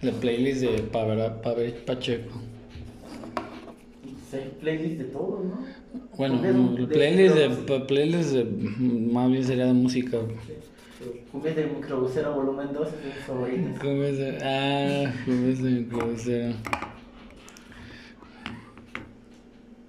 La 0.02 0.12
playlist 0.14 0.62
de 0.62 0.80
Pacheco. 1.86 2.40
Sé 4.36 4.50
playlist 4.60 4.98
de 4.98 5.04
todo, 5.06 5.42
¿no? 5.44 5.66
Bueno, 6.18 6.36
Cumbias 6.42 6.90
de- 6.90 6.94
playlist 6.96 7.36
de, 7.36 7.50
de- 7.50 7.80
playlist 7.86 8.32
de, 8.32 8.44
más 9.14 9.32
bien 9.32 9.44
sería 9.44 9.66
de 9.66 9.74
música. 9.74 10.18
Cumbias 11.32 11.56
del 11.56 11.72
microbusero 11.72 12.34
volumen 12.34 12.70
2 12.74 12.88
es 12.88 12.94
de 13.04 13.06
mis 13.10 13.26
favoritas. 13.26 13.80
¿Cómo 13.80 14.04
es? 14.04 14.18
de- 14.18 14.38
Ah, 14.42 15.14
¿cómo 15.26 15.48
es 15.48 15.62
de 15.64 15.88
crucero? 15.88 16.54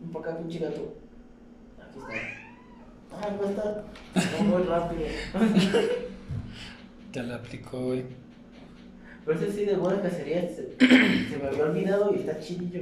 Un 0.03 0.11
poco 0.13 0.25
acá, 0.31 0.39
pinche 0.39 0.59
gato. 0.61 0.95
Aquí 1.81 1.99
está. 1.99 3.27
Ah, 3.29 3.37
no 3.41 3.49
está. 3.49 3.85
No, 4.39 4.45
muy 4.45 4.63
rápido. 4.65 5.03
Te 7.13 7.23
la 7.23 7.37
aplicó, 7.37 7.81
güey. 7.87 8.03
Pero 9.25 9.41
ese 9.41 9.53
sí, 9.53 9.65
de 9.65 9.77
buena 9.77 10.01
cacería 10.03 10.43
se, 10.49 10.77
se 10.79 11.39
me 11.39 11.49
había 11.49 11.65
olvidado 11.65 12.13
y 12.15 12.19
está 12.21 12.39
chidillo. 12.39 12.81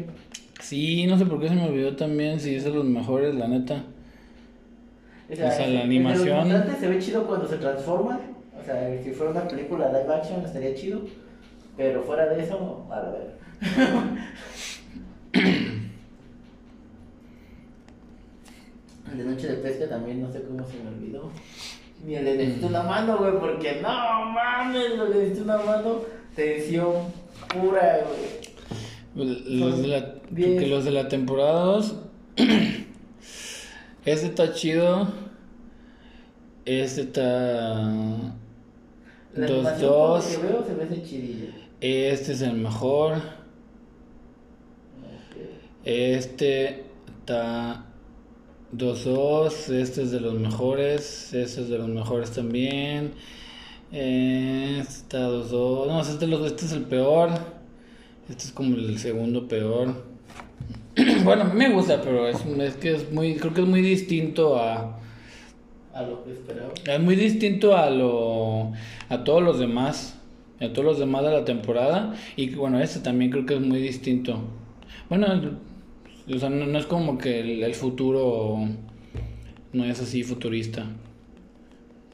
Sí, 0.64 1.06
no 1.06 1.18
sé 1.18 1.26
por 1.26 1.38
qué 1.38 1.50
se 1.50 1.54
me 1.54 1.68
olvidó 1.68 1.94
también, 1.94 2.40
si 2.40 2.54
es 2.54 2.64
de 2.64 2.70
los 2.70 2.86
mejores, 2.86 3.34
la 3.34 3.46
neta. 3.46 3.84
O 5.30 5.36
sea, 5.36 5.48
O 5.48 5.52
sea, 5.52 5.68
la 5.68 5.82
animación. 5.82 6.64
Se 6.80 6.88
ve 6.88 6.98
chido 6.98 7.26
cuando 7.26 7.46
se 7.46 7.58
transforman. 7.58 8.18
O 8.58 8.64
sea, 8.64 8.98
si 9.04 9.10
fuera 9.10 9.32
una 9.32 9.46
película 9.46 9.88
live 9.88 10.14
action 10.14 10.42
estaría 10.42 10.74
chido. 10.74 11.02
Pero 11.76 12.02
fuera 12.04 12.28
de 12.28 12.42
eso, 12.42 12.86
a 12.90 12.96
la 12.96 13.10
ver. 13.10 13.34
El 19.12 19.18
de 19.18 19.24
Noche 19.24 19.48
de 19.48 19.56
Pesca 19.56 19.86
también 19.86 20.22
no 20.22 20.32
sé 20.32 20.44
cómo 20.44 20.66
se 20.66 20.82
me 20.82 20.88
olvidó. 20.88 21.30
Ni 22.06 22.14
el 22.14 22.24
de 22.24 22.38
Necesito 22.38 22.68
una 22.68 22.84
mano, 22.84 23.18
güey, 23.18 23.38
porque 23.38 23.82
no 23.82 24.24
mames, 24.32 24.96
lo 24.96 25.10
de 25.10 25.18
Necesito 25.18 25.44
una 25.44 25.58
mano, 25.58 25.98
tensión 26.34 27.12
pura, 27.52 27.98
güey. 28.06 28.43
Los 29.14 29.80
de 29.82 29.88
la, 29.88 30.14
porque 30.28 30.66
los 30.66 30.84
de 30.84 30.90
la 30.90 31.08
temporada 31.08 31.62
2. 31.64 31.94
este 34.04 34.26
está 34.26 34.52
chido. 34.52 35.08
Este 36.64 37.02
está. 37.02 37.82
La 39.34 39.46
2 39.46 39.50
animación 39.66 39.90
por 39.90 39.98
lo 39.98 40.06
2. 40.16 40.24
que 40.26 40.36
veo 40.42 40.64
se 40.66 40.74
me 40.74 40.82
hace 40.84 41.02
chidilla. 41.02 41.48
Este 41.80 42.32
es 42.32 42.40
el 42.42 42.54
mejor. 42.54 43.14
Este 45.84 46.84
está 47.20 47.84
2-2. 48.74 49.72
Este 49.74 50.02
es 50.02 50.10
de 50.10 50.20
los 50.20 50.34
mejores. 50.34 51.32
Este 51.34 51.60
es 51.62 51.68
de 51.68 51.78
los 51.78 51.88
mejores 51.88 52.30
también. 52.30 53.12
Este 53.92 54.80
está 54.80 55.28
2-2. 55.28 55.86
No, 55.88 56.00
este, 56.00 56.26
los- 56.26 56.46
este 56.46 56.64
es 56.64 56.72
el 56.72 56.82
peor. 56.84 57.30
Este 58.28 58.44
es 58.44 58.52
como 58.52 58.76
el 58.76 58.98
segundo 58.98 59.46
peor. 59.48 60.02
bueno, 61.24 61.42
a 61.42 61.44
mí 61.44 61.58
me 61.58 61.70
gusta, 61.70 62.00
pero 62.00 62.26
es, 62.26 62.44
es 62.46 62.76
que 62.76 62.94
es 62.94 63.12
muy. 63.12 63.34
Creo 63.36 63.52
que 63.52 63.60
es 63.60 63.66
muy 63.66 63.82
distinto 63.82 64.58
a. 64.58 64.98
A 65.92 66.02
lo 66.02 66.24
que 66.24 66.32
esperaba. 66.32 66.72
Es 66.86 67.00
muy 67.00 67.16
distinto 67.16 67.76
a 67.76 67.90
lo. 67.90 68.72
a 69.08 69.24
todos 69.24 69.42
los 69.42 69.58
demás. 69.58 70.18
A 70.60 70.72
todos 70.72 70.84
los 70.84 70.98
demás 70.98 71.24
de 71.24 71.32
la 71.32 71.44
temporada. 71.44 72.14
Y 72.36 72.54
bueno, 72.54 72.80
este 72.80 73.00
también 73.00 73.30
creo 73.30 73.44
que 73.44 73.54
es 73.54 73.60
muy 73.60 73.80
distinto. 73.80 74.38
Bueno, 75.10 75.26
o 76.32 76.38
sea, 76.38 76.48
no, 76.48 76.66
no 76.66 76.78
es 76.78 76.86
como 76.86 77.18
que 77.18 77.40
el, 77.40 77.62
el 77.62 77.74
futuro 77.74 78.66
no 79.74 79.84
es 79.84 80.00
así 80.00 80.22
futurista. 80.22 80.86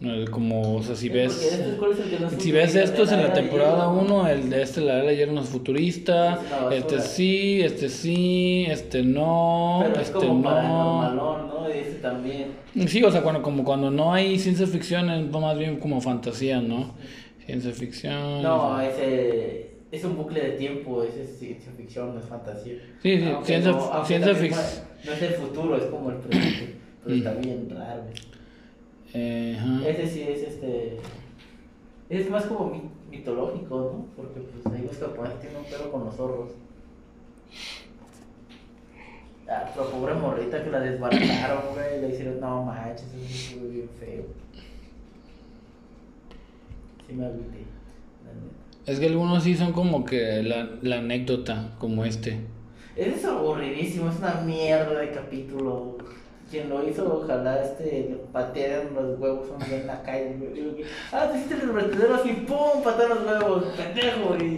Es 0.01 0.31
como, 0.31 0.77
o 0.77 0.83
sea, 0.83 0.97
si 0.97 1.09
Porque 1.11 1.25
ves. 1.25 1.43
este, 1.53 1.77
¿cuál 1.77 1.91
es 1.93 1.99
es 1.99 2.43
Si 2.43 2.53
ves 2.53 2.75
estos 2.75 3.13
en 3.13 3.21
la 3.23 3.35
temporada 3.35 3.93
hielo? 3.93 4.01
1, 4.01 4.29
el 4.29 4.49
de 4.49 4.63
este, 4.63 4.81
la 4.81 4.97
de 4.97 5.09
ayer 5.11 5.31
no 5.31 5.43
es 5.43 5.49
futurista, 5.51 6.41
Es 6.71 6.79
este 6.79 7.01
sí, 7.01 7.61
este 7.61 7.91
sí, 7.91 8.65
este 8.67 9.03
no, 9.03 9.81
Pero 9.83 10.01
es 10.01 10.07
este 10.09 10.27
como 10.27 10.43
para 10.43 10.63
no. 10.63 11.13
¿no? 11.45 11.69
Ese 11.69 11.97
también. 11.97 12.47
Sí, 12.87 13.03
o 13.05 13.11
sea, 13.13 13.21
cuando, 13.23 13.43
como 13.43 13.63
cuando 13.63 13.91
no 13.91 14.15
hay 14.15 14.39
ciencia 14.39 14.67
ficción, 14.67 15.11
es 15.11 15.31
más 15.31 15.59
bien 15.59 15.79
como 15.79 16.01
fantasía, 16.01 16.61
¿no? 16.63 16.95
Ciencia 17.45 17.71
ficción. 17.73 18.43
No, 18.43 18.81
ese 18.81 19.73
es 19.93 20.03
un 20.05 20.17
bucle 20.17 20.41
de 20.41 20.51
tiempo, 20.53 21.03
ese 21.03 21.25
es 21.25 21.39
ciencia 21.39 21.73
ficción, 21.77 22.15
no 22.15 22.21
es 22.21 22.27
fantasía. 22.27 22.75
Sí, 23.03 23.19
sí, 23.19 23.25
Aunque 23.27 23.47
ciencia- 23.47 23.73
no, 23.73 24.05
ciencia 24.07 24.33
también 24.33 24.55
fic- 24.55 24.83
No 25.05 25.13
es 25.13 25.23
el 25.23 25.33
futuro, 25.35 25.77
es 25.77 25.85
como 25.85 26.09
el 26.11 26.17
presente. 26.17 26.75
Pero 27.05 27.15
Mm. 27.15 27.19
está 27.19 27.33
bien 27.35 27.69
raro. 27.71 28.03
Eh, 29.15 29.57
ajá. 29.59 29.89
Ese 29.89 30.07
sí 30.09 30.23
es 30.23 30.43
este. 30.43 30.99
Es 32.09 32.29
más 32.31 32.45
como 32.47 32.67
mi- 32.71 32.91
mitológico, 33.11 33.77
¿no? 33.77 34.07
Porque 34.17 34.41
pues 34.41 34.75
ahí 34.75 34.83
los 34.87 34.97
japoneses 34.99 35.41
tienen 35.41 35.59
un 35.59 35.65
pelo 35.65 35.91
con 35.93 36.05
los 36.05 36.15
zorros. 36.17 36.51
Ah, 39.49 39.69
pero 39.75 39.91
pobre 39.91 40.15
morrita 40.15 40.63
que 40.63 40.71
la 40.71 40.81
desbarataron, 40.81 41.63
güey. 41.75 42.01
Le 42.01 42.09
hicieron, 42.11 42.41
no 42.41 42.63
manches, 42.65 43.07
eso 43.15 43.59
fue 43.59 43.69
bien 43.69 43.89
feo. 43.99 44.25
Sí 47.09 47.15
me 47.15 47.27
agüité. 47.27 47.65
la. 48.87 48.93
Es 48.93 48.99
que 49.01 49.07
algunos 49.07 49.43
sí 49.43 49.57
son 49.57 49.73
como 49.73 50.05
que 50.05 50.43
la, 50.43 50.69
la 50.83 50.99
anécdota, 50.99 51.75
como 51.79 52.05
este. 52.05 52.39
Ese 52.97 53.15
es 53.17 53.25
aburridísimo, 53.25 54.09
es 54.11 54.19
una 54.19 54.35
mierda 54.43 54.99
de 55.01 55.11
capítulo. 55.11 55.99
Quien 56.51 56.69
lo 56.69 56.87
hizo, 56.89 57.21
ojalá 57.23 57.63
este 57.63 58.09
le 58.33 58.91
los 58.93 59.19
huevos 59.21 59.47
en 59.71 59.87
la 59.87 60.03
calle. 60.03 60.35
Ah, 61.13 61.29
te 61.31 61.39
hiciste 61.39 61.55
el 61.65 61.71
vertedero 61.71 62.15
así, 62.17 62.31
¡pum! 62.47 62.83
Patear 62.83 63.11
los 63.11 63.25
huevos, 63.25 63.65
pendejo. 63.77 64.37
Y. 64.37 64.57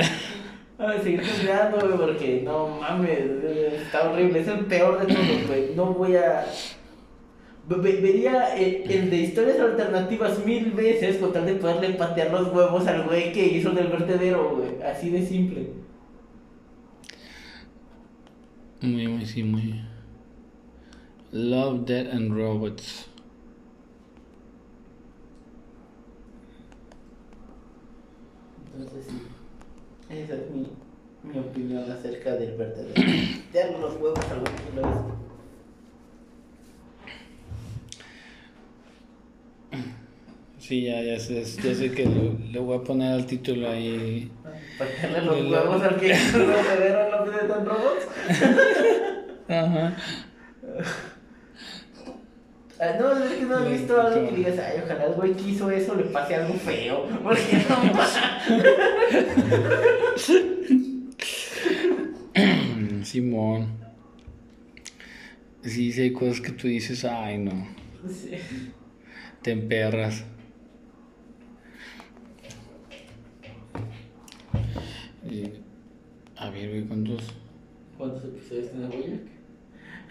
Ay, 0.78 0.98
seguir 1.02 1.22
mirando, 1.42 1.78
güey, 1.80 1.98
porque 1.98 2.42
no 2.44 2.68
mames, 2.80 3.20
está 3.82 4.10
horrible. 4.10 4.40
Es 4.40 4.48
el 4.48 4.64
peor 4.64 5.00
de 5.06 5.14
todos, 5.14 5.46
güey. 5.46 5.74
No 5.76 5.92
voy 5.92 6.16
a. 6.16 6.46
ve- 7.68 7.76
ve- 7.76 8.00
Vería 8.00 8.56
el, 8.56 8.90
el 8.90 9.10
de 9.10 9.16
historias 9.18 9.60
alternativas 9.60 10.44
mil 10.46 10.72
veces 10.72 11.18
con 11.18 11.32
tal 11.34 11.44
de 11.44 11.56
poderle 11.56 11.90
patear 11.90 12.30
los 12.30 12.48
huevos 12.54 12.86
al 12.86 13.04
güey 13.04 13.32
que 13.32 13.44
hizo 13.46 13.68
el 13.68 13.74
del 13.76 13.88
vertedero, 13.88 14.56
güey. 14.56 14.82
Así 14.82 15.10
de 15.10 15.26
simple. 15.26 15.66
Muy, 18.80 19.06
muy, 19.08 19.26
sí, 19.26 19.42
muy. 19.44 19.80
Love, 21.32 21.86
Death 21.86 22.12
and 22.12 22.36
Robots. 22.36 23.06
Entonces 28.74 29.06
sí, 29.06 29.22
esa 30.10 30.34
es 30.34 30.50
mi, 30.50 30.66
mi 31.22 31.38
opinión 31.38 31.90
acerca 31.90 32.34
del 32.36 32.54
vertedero. 32.56 32.92
Darle 33.52 33.78
los 33.80 33.94
huevos 33.94 34.20
al 34.30 34.40
güey 34.40 34.52
que 34.52 34.76
lo 34.76 34.82
hizo. 34.82 35.22
Sí, 40.58 40.82
ya, 40.84 41.02
ya 41.02 41.18
sé, 41.18 41.42
ya 41.42 41.74
sé 41.74 41.92
que 41.92 42.04
le, 42.06 42.58
voy 42.60 42.76
a 42.76 42.82
poner 42.82 43.18
el 43.18 43.26
título 43.26 43.70
ahí. 43.70 44.30
Patearle 44.78 45.22
los 45.22 45.50
huevos 45.50 45.82
al 45.82 45.96
que 45.96 46.12
hizo 46.12 46.36
el 46.36 46.46
vertedero 46.46 47.06
en 47.06 47.10
los 47.10 47.26
de 47.26 47.48
tan 47.48 47.66
robots. 47.66 48.06
Ajá. 49.48 49.96
Ah, 52.84 52.96
no, 52.98 53.16
es 53.24 53.30
que 53.34 53.44
no 53.44 53.64
he 53.64 53.70
visto 53.78 54.00
algo 54.00 54.28
que 54.28 54.34
digas, 54.34 54.58
ay, 54.58 54.80
ojalá 54.84 55.04
el 55.06 55.12
güey 55.14 55.34
que 55.34 55.50
hizo 55.50 55.70
eso 55.70 55.94
le 55.94 56.02
pase 56.04 56.34
algo 56.34 56.54
feo. 56.54 57.06
Porque 57.22 57.64
no 57.68 57.92
pasa. 57.96 58.40
Simón. 63.04 63.68
Sí, 65.62 65.92
sí 65.92 66.00
hay 66.00 66.12
cosas 66.12 66.40
que 66.40 66.52
tú 66.52 66.66
dices, 66.68 67.04
ay 67.04 67.38
no, 67.38 67.52
Sí. 68.08 68.32
te 69.42 69.52
emperras. 69.52 70.24
Y, 75.30 75.44
a 76.36 76.50
ver, 76.50 76.68
güey, 76.68 76.82
¿cuántos? 76.84 77.22
¿Cuántos 77.96 78.24
episodios 78.24 78.70
tiene 78.72 78.86
Boyac? 78.88 79.20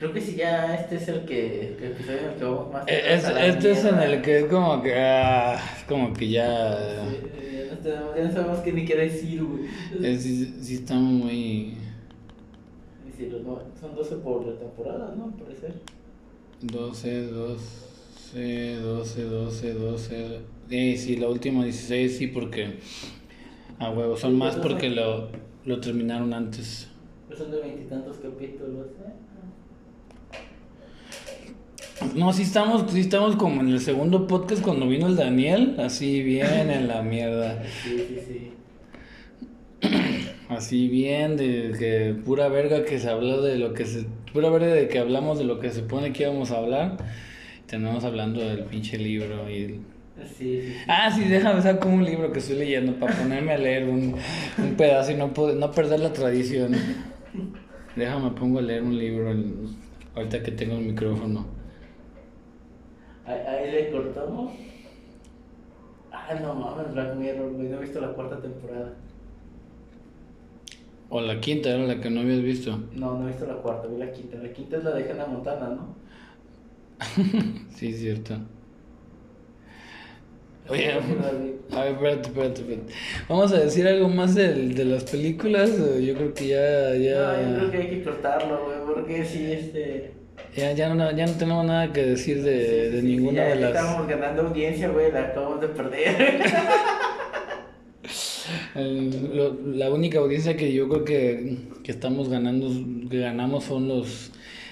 Creo 0.01 0.13
que 0.13 0.19
sí, 0.21 0.35
ya 0.35 0.73
este 0.73 0.95
es 0.95 1.07
el 1.09 1.25
que 1.25 1.67
el 1.77 1.83
episodio 1.91 2.17
en 2.21 2.25
el 2.29 2.33
que 2.35 2.43
vamos 2.43 2.73
más. 2.73 2.87
Eh, 2.87 3.01
es- 3.13 3.23
este 3.29 3.71
es 3.71 3.85
en 3.85 3.99
el 3.99 4.21
que 4.23 4.39
es 4.39 4.45
como 4.45 4.81
que, 4.81 4.95
ah, 4.95 5.59
es 5.77 5.83
como 5.83 6.11
que 6.11 6.27
ya, 6.27 7.05
Sí, 7.07 7.17
ya, 7.55 7.71
no 7.75 7.77
tenemos- 7.77 8.15
ya 8.17 8.23
no 8.23 8.31
sabemos 8.31 8.59
qué 8.61 8.73
ni 8.73 8.83
qué 8.85 8.95
decir, 8.95 9.43
güey. 9.43 9.65
eh, 10.03 10.17
sí, 10.17 10.55
sí 10.59 10.73
estamos 10.73 11.03
muy, 11.03 11.77
los 13.29 13.43
no- 13.43 13.61
son 13.79 13.93
12 13.95 14.15
por 14.15 14.43
la 14.47 14.57
temporada, 14.57 15.13
¿no? 15.15 15.37
Parecer. 15.37 15.75
12, 16.63 17.27
12, 17.27 18.77
12, 18.81 19.23
12, 19.25 19.73
12. 19.75 20.39
Eh, 20.71 20.97
sí, 20.97 21.17
la 21.17 21.29
última 21.29 21.63
16 21.63 22.17
sí, 22.17 22.25
porque. 22.25 22.79
A 23.77 23.91
huevo, 23.91 24.17
son 24.17 24.35
más 24.35 24.55
porque 24.55 24.89
lo, 24.89 25.29
lo 25.65 25.79
terminaron 25.79 26.33
antes. 26.33 26.87
Pero 27.27 27.39
son 27.39 27.51
de 27.51 27.59
veintitantos 27.61 28.17
capítulos, 28.17 28.87
¿eh? 29.07 29.11
No, 32.15 32.33
sí 32.33 32.43
estamos, 32.43 32.91
sí 32.91 32.99
estamos 33.01 33.35
como 33.35 33.61
en 33.61 33.69
el 33.69 33.79
segundo 33.79 34.27
podcast 34.27 34.61
cuando 34.61 34.87
vino 34.87 35.07
el 35.07 35.15
Daniel, 35.15 35.75
así 35.79 36.21
bien 36.23 36.69
en 36.69 36.87
la 36.87 37.01
mierda. 37.01 37.63
Sí, 37.83 37.97
sí, 38.07 38.19
sí. 38.27 39.87
Así 40.49 40.89
bien 40.89 41.37
de 41.37 41.71
que 41.79 42.13
pura 42.25 42.49
verga 42.49 42.83
que 42.83 42.99
se 42.99 43.09
habló 43.09 43.41
de 43.41 43.57
lo 43.57 43.73
que 43.73 43.85
se. 43.85 44.05
Pura 44.33 44.49
verga 44.49 44.67
de 44.67 44.89
que 44.89 44.99
hablamos 44.99 45.39
de 45.39 45.45
lo 45.45 45.59
que 45.59 45.69
se 45.69 45.79
supone 45.79 46.11
que 46.11 46.23
íbamos 46.23 46.51
a 46.51 46.57
hablar. 46.57 46.97
Tenemos 47.67 48.03
hablando 48.03 48.41
del 48.41 48.65
pinche 48.65 48.97
libro 48.97 49.49
y 49.49 49.55
el- 49.63 49.79
Sí, 50.37 50.61
sí. 50.61 50.73
Ah, 50.87 51.09
sí, 51.09 51.23
déjame 51.23 51.61
sacar 51.61 51.87
un 51.87 52.03
libro 52.03 52.31
que 52.33 52.39
estoy 52.39 52.57
leyendo 52.57 52.93
para 52.99 53.13
ponerme 53.17 53.53
a 53.53 53.57
leer 53.57 53.87
un, 53.87 54.15
un 54.57 54.75
pedazo 54.75 55.13
y 55.13 55.15
no, 55.15 55.33
poder- 55.33 55.55
no 55.55 55.71
perder 55.71 56.01
la 56.01 56.11
tradición. 56.13 56.73
Déjame 57.95 58.31
pongo 58.31 58.59
a 58.59 58.61
leer 58.61 58.83
un 58.83 58.97
libro 58.97 59.31
el- 59.31 59.55
ahorita 60.15 60.43
que 60.43 60.51
tengo 60.51 60.75
el 60.75 60.81
micrófono. 60.85 61.47
Ahí, 63.31 63.71
le 63.71 63.91
cortamos. 63.91 64.51
Ah, 66.11 66.33
no 66.41 66.53
mames, 66.55 66.93
Black 66.93 67.15
Mirror, 67.15 67.51
güey. 67.53 67.67
No 67.69 67.77
he 67.77 67.81
visto 67.81 68.01
la 68.01 68.09
cuarta 68.09 68.39
temporada. 68.41 68.93
O 71.09 71.19
la 71.21 71.39
quinta 71.41 71.69
era 71.69 71.83
la 71.85 71.99
que 71.99 72.09
no 72.09 72.21
habías 72.21 72.41
visto. 72.41 72.77
No, 72.93 73.17
no 73.17 73.25
he 73.25 73.31
visto 73.31 73.45
la 73.45 73.55
cuarta, 73.55 73.87
vi 73.87 73.97
la 73.97 74.11
quinta. 74.11 74.37
La 74.37 74.51
quinta 74.53 74.77
es 74.77 74.83
la 74.83 74.91
de 74.91 75.11
Hannah 75.11 75.25
Montana, 75.27 75.69
¿no? 75.69 75.95
Sí, 77.75 77.87
es 77.89 77.99
cierto. 77.99 78.35
Oye, 80.69 80.89
a 80.93 80.99
ver, 80.99 81.91
espérate, 81.93 82.29
espérate, 82.29 82.61
espérate. 82.61 82.93
Vamos 83.27 83.51
a 83.51 83.59
decir 83.59 83.87
algo 83.87 84.07
más 84.07 84.35
del- 84.35 84.73
de, 84.73 84.85
las 84.85 85.03
películas. 85.03 85.69
Yo 86.01 86.13
creo 86.15 86.33
que 86.33 86.47
ya, 86.47 86.95
ya, 86.95 87.43
No, 87.43 87.51
yo 87.51 87.57
creo 87.57 87.71
que 87.71 87.77
hay 87.77 87.89
que 87.89 88.03
cortarlo, 88.03 88.65
güey, 88.65 88.77
porque 88.85 89.25
sí, 89.25 89.51
este... 89.51 90.13
ya, 90.55 90.71
ya, 90.73 90.93
no, 90.93 91.11
ya 91.15 91.25
no 91.25 91.33
tenemos 91.33 91.65
nada 91.65 91.91
que 91.93 92.01
decir 92.05 92.41
de, 92.43 92.91
de 92.91 93.01
ninguna 93.01 93.37
ya 93.43 93.49
de 93.49 93.55
las. 93.55 93.75
Estamos 93.75 94.07
ganando 94.07 94.41
audiencia, 94.43 94.89
güey, 94.89 95.11
la 95.11 95.21
acabamos 95.27 95.61
de 95.61 95.67
perder. 95.69 96.41
El- 98.75 99.35
lo- 99.37 99.57
la 99.75 99.89
única 99.91 100.19
audiencia 100.19 100.57
que 100.57 100.73
yo 100.73 100.89
creo 100.89 101.05
que, 101.05 101.57
que 101.83 101.91
estamos 101.91 102.29
ganando, 102.29 102.69
que 103.09 103.19
ganamos 103.19 103.63
son 103.65 103.87
los 103.87 104.31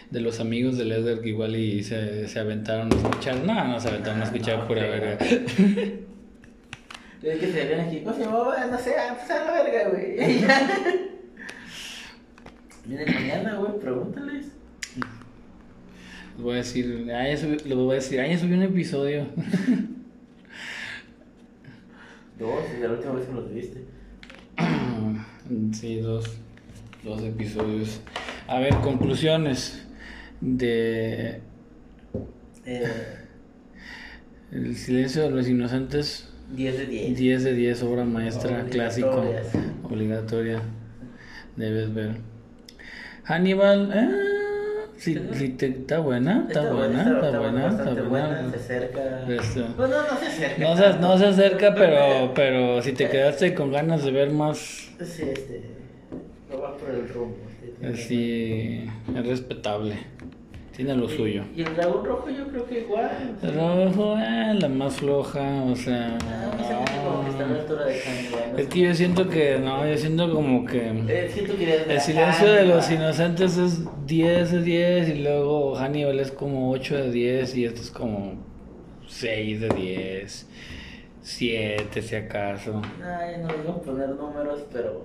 de 0.09 0.21
los 0.21 0.39
amigos 0.39 0.75
de 0.77 0.85
Leder 0.85 1.21
que 1.21 1.29
igual 1.29 1.55
y 1.55 1.83
se, 1.83 2.27
se 2.27 2.39
aventaron 2.39 2.91
a 2.91 2.95
escuchar. 2.95 3.35
No, 3.45 3.67
no 3.67 3.79
se 3.79 3.89
aventaron 3.89 4.21
a 4.21 4.25
escuchar 4.25 4.57
No, 4.59 4.67
pura 4.67 4.81
sí. 4.81 4.87
verga. 4.87 5.17
Es 7.21 7.37
que 7.37 7.47
se 7.47 7.59
salían 7.61 7.81
aquí, 7.81 7.99
¿cómo 7.99 8.15
se 8.15 8.23
llamaba? 8.23 8.65
No 8.65 8.77
sé, 8.79 8.93
ah, 8.97 9.13
pues 9.19 9.29
a 9.29 9.43
la 9.43 9.51
verga, 9.63 9.89
güey. 9.89 10.15
Vienen 12.85 13.13
mañana, 13.13 13.55
güey, 13.57 13.77
pregúntales. 13.77 14.45
Voy 16.41 16.53
a 16.53 16.57
decir, 16.57 16.85
subí, 17.37 17.57
les 17.65 17.75
voy 17.75 17.91
a 17.91 17.95
decir, 17.95 18.17
ya 18.17 18.37
subí 18.37 18.53
un 18.53 18.63
episodio. 18.63 19.25
Dos, 22.39 22.63
desde 22.71 22.87
la 22.87 22.93
última 22.93 23.11
vez 23.13 23.25
que 23.25 23.33
los 23.33 23.53
viste. 23.53 23.83
sí, 25.73 25.99
dos, 25.99 26.37
dos 27.03 27.21
episodios. 27.23 27.99
A 28.47 28.59
ver, 28.59 28.73
conclusiones 28.75 29.85
de 30.39 31.41
Eh, 32.65 32.87
El 34.53 34.77
silencio 34.77 35.23
de 35.23 35.31
los 35.31 35.49
inocentes. 35.49 36.29
10 36.55 36.77
de 36.77 36.85
10. 36.85 37.17
10 37.17 37.43
de 37.43 37.53
10, 37.53 37.83
obra 37.83 38.05
maestra, 38.05 38.65
clásico, 38.65 39.23
obligatoria. 39.83 40.61
Debes 41.57 41.93
ver. 41.93 42.15
Hannibal, 43.25 43.91
eh, 43.93 44.38
sí, 44.99 45.19
sí 45.33 45.49
te- 45.49 45.67
está 45.67 45.99
buena, 45.99 46.45
está, 46.47 46.71
buena, 46.71 47.01
está, 47.01 47.39
buena, 47.39 47.67
está 47.69 47.93
buena. 48.03 48.49
Se 48.51 48.55
acerca. 48.57 49.25
Esto. 49.29 49.65
Bueno, 49.77 49.95
no 50.11 50.19
se 50.19 50.25
acerca. 50.27 50.63
No 50.63 50.77
se, 50.77 50.99
no 50.99 51.17
se 51.17 51.25
acerca, 51.25 51.73
pero, 51.75 52.33
pero 52.35 52.81
si 52.81 52.93
te 52.93 53.09
quedaste 53.09 53.53
con 53.55 53.71
ganas 53.71 54.03
de 54.03 54.11
ver 54.11 54.29
más, 54.31 54.57
Sí, 55.01 55.23
este. 55.23 55.61
No 56.51 56.61
va 56.61 56.75
por 56.77 56.89
el 56.89 57.07
rumbo. 57.09 57.35
sí, 57.61 57.73
tiene 57.79 57.93
así, 57.93 58.89
es 59.19 59.25
respetable. 59.25 59.95
Tiene 60.79 60.95
lo 60.95 61.09
suyo. 61.09 61.43
Y 61.57 61.61
el 61.61 61.75
dragón 61.75 62.05
rojo, 62.05 62.29
yo 62.29 62.47
creo 62.47 62.65
que 62.65 62.79
igual. 62.79 63.11
El 63.43 63.53
rojo, 63.53 64.15
eh, 64.17 64.53
la 64.61 64.69
más 64.69 64.95
floja, 64.95 65.63
o 65.63 65.75
sea. 65.75 66.17
Ah, 66.25 66.51
hace 66.57 67.03
como 67.03 67.21
que 67.25 67.29
está 67.31 67.43
a 67.43 67.47
la 67.49 67.59
altura 67.59 67.83
de 67.85 67.99
Hannibal. 67.99 68.53
¿no? 68.53 68.57
Es 68.59 68.67
que 68.69 68.79
yo 68.79 68.93
siento 68.95 69.27
que, 69.27 69.59
no, 69.59 69.85
yo 69.85 69.97
siento 69.97 70.33
como 70.33 70.65
que. 70.65 70.87
Eh, 70.87 71.29
siento 71.33 71.57
que 71.57 71.83
El 71.83 71.99
silencio 71.99 72.47
de 72.49 72.65
los 72.65 72.85
Hannibal. 72.85 73.03
inocentes 73.07 73.57
es 73.57 74.05
10 74.07 74.51
de 74.53 74.61
10 74.61 75.09
y 75.09 75.15
luego 75.15 75.75
Hannibal 75.75 76.17
es 76.21 76.31
como 76.31 76.71
8 76.71 76.95
de 76.95 77.11
10 77.11 77.57
y 77.57 77.65
esto 77.65 77.81
es 77.81 77.91
como 77.91 78.35
6 79.05 79.59
de 79.59 79.67
10, 79.67 80.47
7 81.23 82.01
si 82.01 82.15
acaso. 82.15 82.81
Ay, 83.03 83.35
no 83.41 83.49
les 83.49 83.65
voy 83.65 83.75
a 83.75 83.81
poner 83.81 84.09
números, 84.11 84.61
pero 84.71 85.03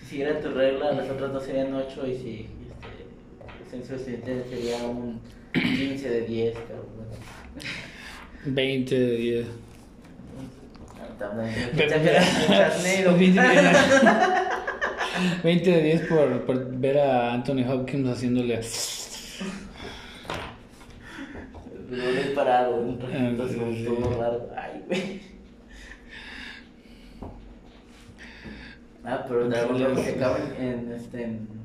si 0.00 0.06
siguiera 0.06 0.40
tu 0.40 0.48
regla, 0.52 0.92
las 0.92 1.10
otras 1.10 1.34
dos 1.34 1.42
serían 1.44 1.74
8 1.74 2.06
y 2.06 2.14
si 2.14 2.48
sería 4.48 4.84
un 4.84 5.20
15 5.54 6.08
de 6.10 6.20
10, 6.22 6.54
pero 6.68 6.86
bueno. 6.94 7.10
20 8.44 8.98
de 8.98 9.16
10. 9.16 9.46
Ah, 10.98 11.18
también. 11.18 11.54
Pero- 11.76 11.94
Exageras, 11.94 12.46
charnero. 12.46 13.16
20 15.44 15.70
de 15.70 15.82
10 15.82 16.00
por, 16.08 16.40
por 16.42 16.76
ver 16.78 16.98
a 16.98 17.32
Anthony 17.34 17.64
Hopkins 17.68 18.08
haciéndole. 18.08 18.60
Lo 21.90 22.08
he 22.08 22.24
parado 22.34 22.98
sí. 23.48 23.84
todo 23.84 24.20
raro. 24.20 24.50
Ay, 24.56 24.82
güey. 24.86 25.20
Ah, 29.04 29.24
pero 29.28 29.50
se 29.96 30.10
acaba 30.10 30.38
en, 30.58 30.92
este, 30.92 31.24
en, 31.24 31.61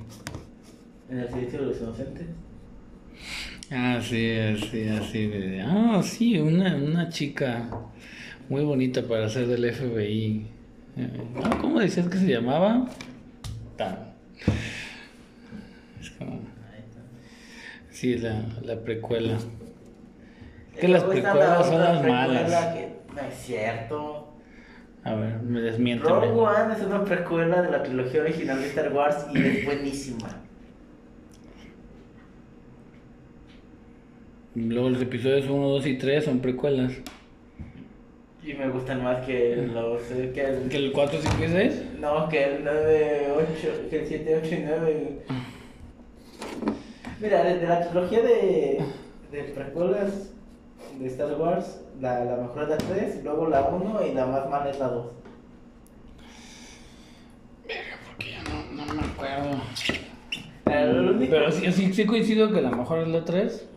en 1.09 1.19
el 1.19 1.29
servicio 1.29 1.59
de 1.59 1.65
los 1.67 1.81
inocentes. 1.81 2.27
Ah, 3.71 3.99
sí, 4.01 4.38
así, 4.38 4.88
así. 4.88 5.59
Ah, 5.61 6.01
sí, 6.03 6.39
una, 6.39 6.75
una 6.75 7.09
chica 7.09 7.69
muy 8.49 8.63
bonita 8.63 9.01
para 9.03 9.27
ser 9.29 9.47
del 9.47 9.73
FBI. 9.73 10.47
Eh, 10.97 11.21
¿Cómo 11.61 11.79
decías 11.79 12.07
que 12.07 12.17
se 12.17 12.27
llamaba? 12.27 12.88
Tan. 13.75 14.13
Es 15.99 16.09
como. 16.11 16.39
Sí, 17.91 18.15
la, 18.17 18.41
la 18.63 18.79
precuela. 18.79 19.38
Que 20.79 20.88
las 20.88 21.03
precuelas 21.03 21.59
la 21.59 21.63
son 21.63 21.79
las 21.79 22.05
malas. 22.05 22.65
que 22.73 22.89
no 23.13 23.21
es 23.21 23.35
cierto. 23.35 24.34
A 25.03 25.15
ver, 25.15 25.41
me 25.41 25.61
desmiénteme. 25.61 26.09
Rogue 26.09 26.29
One 26.29 26.73
es 26.75 26.84
una 26.84 27.03
precuela 27.03 27.61
de 27.61 27.71
la 27.71 27.81
trilogía 27.81 28.21
original 28.21 28.59
de 28.59 28.67
Star 28.67 28.93
Wars 28.93 29.25
y 29.34 29.39
es 29.39 29.65
buenísima. 29.65 30.27
Luego 34.59 34.89
los 34.89 35.01
episodios 35.03 35.45
1, 35.47 35.67
2 35.69 35.85
y 35.85 35.97
3 35.99 36.25
son 36.25 36.39
precuelas. 36.39 36.91
Y 38.43 38.53
me 38.53 38.69
gustan 38.69 39.03
más 39.03 39.23
que 39.25 39.55
los. 39.71 40.01
eh, 40.11 40.31
Que 40.34 40.45
el, 40.45 40.69
¿Que 40.69 40.77
el 40.77 40.91
4, 40.91 41.19
5 41.21 41.35
y 41.43 41.47
6? 41.47 41.84
No, 41.99 42.27
que 42.27 42.43
el 42.43 42.63
9, 42.63 43.27
8, 43.35 43.69
que 43.89 43.99
el 44.01 44.07
7, 44.07 44.41
8 44.43 44.55
y 44.55 44.63
9. 44.65 45.19
Mira, 47.21 47.43
desde 47.43 47.67
la 47.67 47.81
trilogía 47.88 48.21
de, 48.21 48.81
de 49.31 49.43
precuelas 49.53 50.31
de 50.99 51.07
Star 51.07 51.34
Wars, 51.39 51.81
la, 52.01 52.23
la 52.25 52.38
mejor 52.38 52.63
es 52.63 52.69
la 52.69 52.77
3, 52.77 53.23
luego 53.23 53.49
la 53.49 53.61
1 53.61 54.07
y 54.07 54.13
la 54.15 54.25
más 54.25 54.49
mala 54.49 54.69
es 54.71 54.79
la 54.79 54.88
2. 54.88 55.05
Porque 58.07 58.31
ya 58.31 58.43
no, 58.43 58.85
no 58.85 58.93
me 58.93 59.01
acuerdo. 59.01 59.61
Pero 60.63 60.93
lo 61.01 61.11
único- 61.11 61.31
Pero 61.31 61.51
sí, 61.51 61.71
sí, 61.71 61.93
sí 61.93 62.05
coincido 62.05 62.51
que 62.51 62.61
la 62.61 62.71
mejor 62.71 62.99
es 62.99 63.07
la 63.09 63.23
3. 63.25 63.67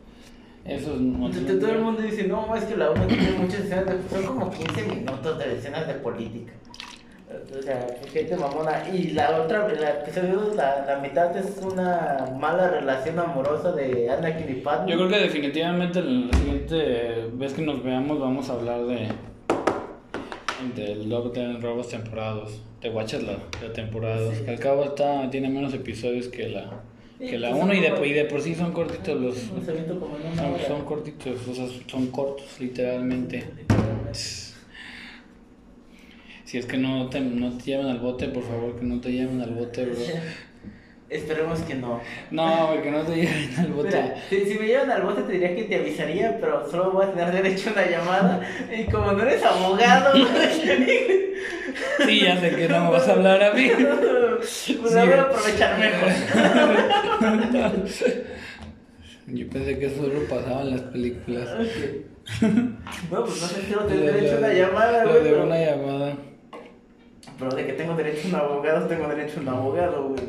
Eso 0.65 0.95
es 0.95 1.01
Entonces, 1.01 1.59
todo 1.59 1.71
el 1.71 1.81
mundo 1.81 2.03
dice, 2.03 2.29
no, 2.29 2.55
es 2.55 2.65
que 2.65 2.77
la 2.77 2.91
1 2.91 3.07
tiene 3.07 3.31
muchas 3.39 3.61
escenas, 3.61 3.87
de, 3.87 4.09
son 4.11 4.27
como 4.27 4.51
15 4.51 4.83
minutos 4.83 5.39
de 5.39 5.55
escenas 5.57 5.87
de 5.87 5.95
política. 5.95 6.53
O 7.59 7.63
sea, 7.63 7.87
gente 8.13 8.37
mamona. 8.37 8.89
Y 8.93 9.13
la 9.13 9.41
otra, 9.41 9.67
el 9.67 9.83
episodio 9.83 10.41
2, 10.41 10.57
la, 10.57 10.85
la 10.85 10.99
mitad 10.99 11.35
es 11.37 11.61
una 11.63 12.29
mala 12.39 12.71
relación 12.71 13.19
amorosa 13.19 13.73
de 13.73 14.11
Anakin 14.11 14.51
y 14.51 14.61
Padme. 14.61 14.91
Yo 14.91 14.99
creo 14.99 15.09
que 15.09 15.19
definitivamente 15.19 16.03
la 16.03 16.37
siguiente 16.37 17.31
vez 17.35 17.53
que 17.53 17.63
nos 17.63 17.83
veamos 17.85 18.19
vamos 18.19 18.51
a 18.51 18.55
hablar 18.55 18.85
de 18.85 19.09
del 20.75 21.09
Love 21.09 21.33
Death 21.33 21.47
and 21.47 21.63
Robots 21.63 21.89
temporada 21.89 22.35
2. 22.35 22.63
Te 22.81 22.91
watchas 22.91 23.23
la, 23.23 23.39
la 23.63 23.73
temporada 23.73 24.21
2. 24.21 24.35
Sí. 24.35 24.45
Que 24.45 24.51
al 24.51 24.59
cabo 24.59 24.85
está, 24.85 25.31
tiene 25.31 25.49
menos 25.49 25.73
episodios 25.73 26.29
que 26.29 26.49
la 26.49 26.83
que 27.29 27.39
la 27.39 27.51
pues, 27.51 27.63
1 27.63 27.75
y 27.75 27.81
de, 27.81 27.89
son- 27.89 28.05
y 28.05 28.13
de 28.13 28.25
por 28.25 28.41
sí 28.43 28.55
son 28.55 28.73
cortitos 28.73 29.21
los 29.21 29.37
en 29.37 29.53
una 30.45 30.67
son, 30.67 30.85
cortitos, 30.85 31.49
o 31.49 31.55
sea, 31.55 31.67
son 31.87 32.07
cortos 32.09 32.47
literalmente. 32.61 33.37
Literalmente. 33.57 34.11
Si 36.45 36.59
es 36.59 36.67
que 36.67 36.79
no 36.79 37.09
te, 37.09 37.21
no 37.21 37.57
te 37.57 37.65
llevan 37.65 37.87
al 37.87 38.01
bote, 38.01 38.29
por 38.29 38.43
favor, 38.43 38.79
que 38.79 38.85
no 38.85 39.01
te 39.01 39.13
lleven 39.13 39.41
al 39.41 39.51
bote, 39.51 39.85
bro. 39.85 39.95
Esperemos 41.11 41.59
que 41.63 41.75
no. 41.75 42.01
No, 42.31 42.69
güey, 42.69 42.83
que 42.83 42.91
no 42.93 43.03
te 43.03 43.17
lleven 43.17 43.51
al 43.59 43.67
bote. 43.73 43.89
Mira, 43.89 44.15
si, 44.29 44.45
si 44.47 44.55
me 44.59 44.67
llevan 44.69 44.91
al 44.93 45.03
bote 45.03 45.23
te 45.23 45.33
diría 45.33 45.57
que 45.57 45.65
te 45.65 45.75
avisaría, 45.77 46.39
pero 46.41 46.71
solo 46.71 46.93
voy 46.93 47.05
a 47.07 47.11
tener 47.11 47.33
derecho 47.33 47.71
a 47.71 47.73
una 47.73 47.87
llamada. 47.91 48.41
Y 48.73 48.85
como 48.85 49.11
no 49.13 49.23
eres 49.23 49.45
abogado, 49.45 50.13
Sí, 52.07 52.21
ya 52.21 52.39
sé 52.39 52.55
que 52.55 52.69
no 52.69 52.85
me 52.85 52.91
vas 52.91 53.09
a 53.09 53.13
hablar 53.13 53.43
a 53.43 53.53
mí. 53.53 53.69
pues 54.81 54.93
la 54.95 55.05
voy 55.05 55.15
a 55.15 55.23
aprovechar 55.23 55.79
mejor. 55.79 56.11
Yo 59.27 59.49
pensé 59.49 59.79
que 59.79 59.87
eso 59.87 59.97
solo 59.97 60.21
pasaba 60.29 60.63
en 60.63 60.71
las 60.73 60.81
películas. 60.83 61.49
No, 63.11 63.25
pues 63.25 63.41
no 63.41 63.47
sé 63.49 63.63
si 63.63 63.71
no 63.73 63.87
de- 63.87 63.97
derecho 63.99 64.35
a 64.37 64.39
una 64.39 64.53
llamada, 64.53 65.05
lo 65.05 65.11
güey. 65.13 65.25
de 65.25 65.35
una 65.41 65.59
llamada. 65.59 66.17
Pero 67.41 67.57
de 67.57 67.67
que 67.67 67.73
tengo 67.73 67.95
derecho 67.95 68.27
a 68.27 68.29
un 68.29 68.35
abogado, 68.35 68.87
tengo 68.87 69.09
derecho 69.09 69.41
a 69.41 69.43
un 69.43 69.49
abogado, 69.49 70.09
güey. 70.11 70.21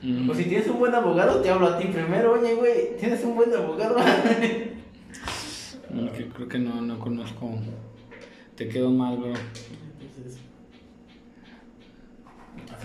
Mm. 0.00 0.26
Pues 0.26 0.38
si 0.38 0.44
tienes 0.44 0.68
un 0.68 0.78
buen 0.78 0.94
abogado, 0.94 1.40
te 1.40 1.50
hablo 1.50 1.66
a 1.66 1.78
ti 1.78 1.88
primero. 1.88 2.32
Oye, 2.32 2.54
güey, 2.54 2.96
¿tienes 2.98 3.22
un 3.24 3.34
buen 3.34 3.52
abogado? 3.52 3.96
No, 5.90 6.10
que 6.10 6.26
creo 6.28 6.48
que 6.48 6.58
no, 6.58 6.80
no 6.80 6.98
conozco. 6.98 7.50
Te 8.56 8.68
quedo 8.68 8.90
mal, 8.90 9.18
bro. 9.18 9.28
Entonces, 9.28 10.38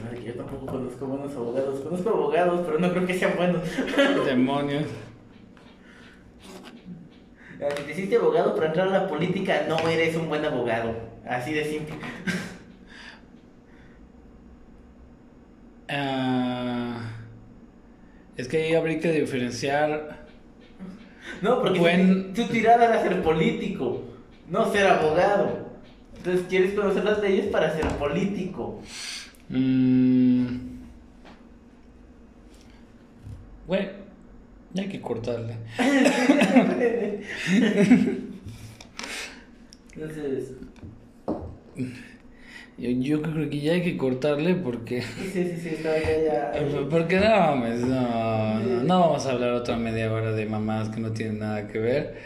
a 0.06 0.16
que 0.16 0.24
yo 0.24 0.34
tampoco 0.34 0.66
conozco 0.66 1.06
buenos 1.06 1.36
abogados. 1.36 1.80
Conozco 1.80 2.10
abogados, 2.10 2.62
pero 2.66 2.80
no 2.80 2.92
creo 2.92 3.06
que 3.06 3.18
sean 3.18 3.38
buenos. 3.38 3.64
Demonios. 4.26 4.86
Si 7.78 7.84
te 7.84 7.92
hiciste 7.92 8.18
abogado 8.18 8.56
para 8.56 8.68
entrar 8.68 8.88
a 8.90 9.04
la 9.04 9.08
política, 9.08 9.66
no 9.70 9.78
eres 9.88 10.16
un 10.16 10.28
buen 10.28 10.44
abogado. 10.44 10.94
Así 11.26 11.54
de 11.54 11.64
simple. 11.64 11.96
Ah, 15.90 17.00
es 18.36 18.48
que 18.48 18.58
ahí 18.64 18.74
habría 18.76 19.00
que 19.00 19.12
diferenciar. 19.12 20.26
No, 21.42 21.62
porque 21.62 21.80
Buen- 21.80 22.34
tu 22.34 22.44
tirada 22.48 22.86
era 22.86 23.02
ser 23.02 23.22
político, 23.22 24.04
no 24.50 24.72
ser 24.72 24.88
abogado. 24.88 25.68
Entonces 26.18 26.46
quieres 26.50 26.74
conocer 26.74 27.04
las 27.04 27.20
leyes 27.22 27.48
para 27.48 27.74
ser 27.76 27.88
político. 27.98 28.82
mm, 29.50 30.48
ya 34.74 34.84
hay 34.84 34.90
que 34.90 35.02
cortarle. 35.02 35.56
Entonces, 39.96 40.52
Yo, 42.78 42.90
yo 42.92 43.22
creo 43.24 43.50
que 43.50 43.60
ya 43.60 43.74
hay 43.74 43.82
que 43.82 43.98
cortarle 43.98 44.54
porque. 44.56 45.02
sí, 45.02 45.30
sí, 45.34 45.58
sí, 45.62 45.70
estaba 45.70 45.98
ya, 45.98 46.54
ya. 46.54 46.88
Porque 46.90 47.20
no, 47.20 47.30
mames, 47.30 47.82
no, 47.82 48.60
no, 48.60 48.84
no 48.84 49.00
vamos 49.00 49.26
a 49.26 49.32
hablar 49.32 49.52
otra 49.54 49.78
media 49.78 50.12
hora 50.12 50.32
de 50.32 50.46
mamás 50.46 50.90
que 50.90 51.00
no 51.00 51.12
tienen 51.12 51.40
nada 51.40 51.68
que 51.68 51.80
ver. 51.80 52.18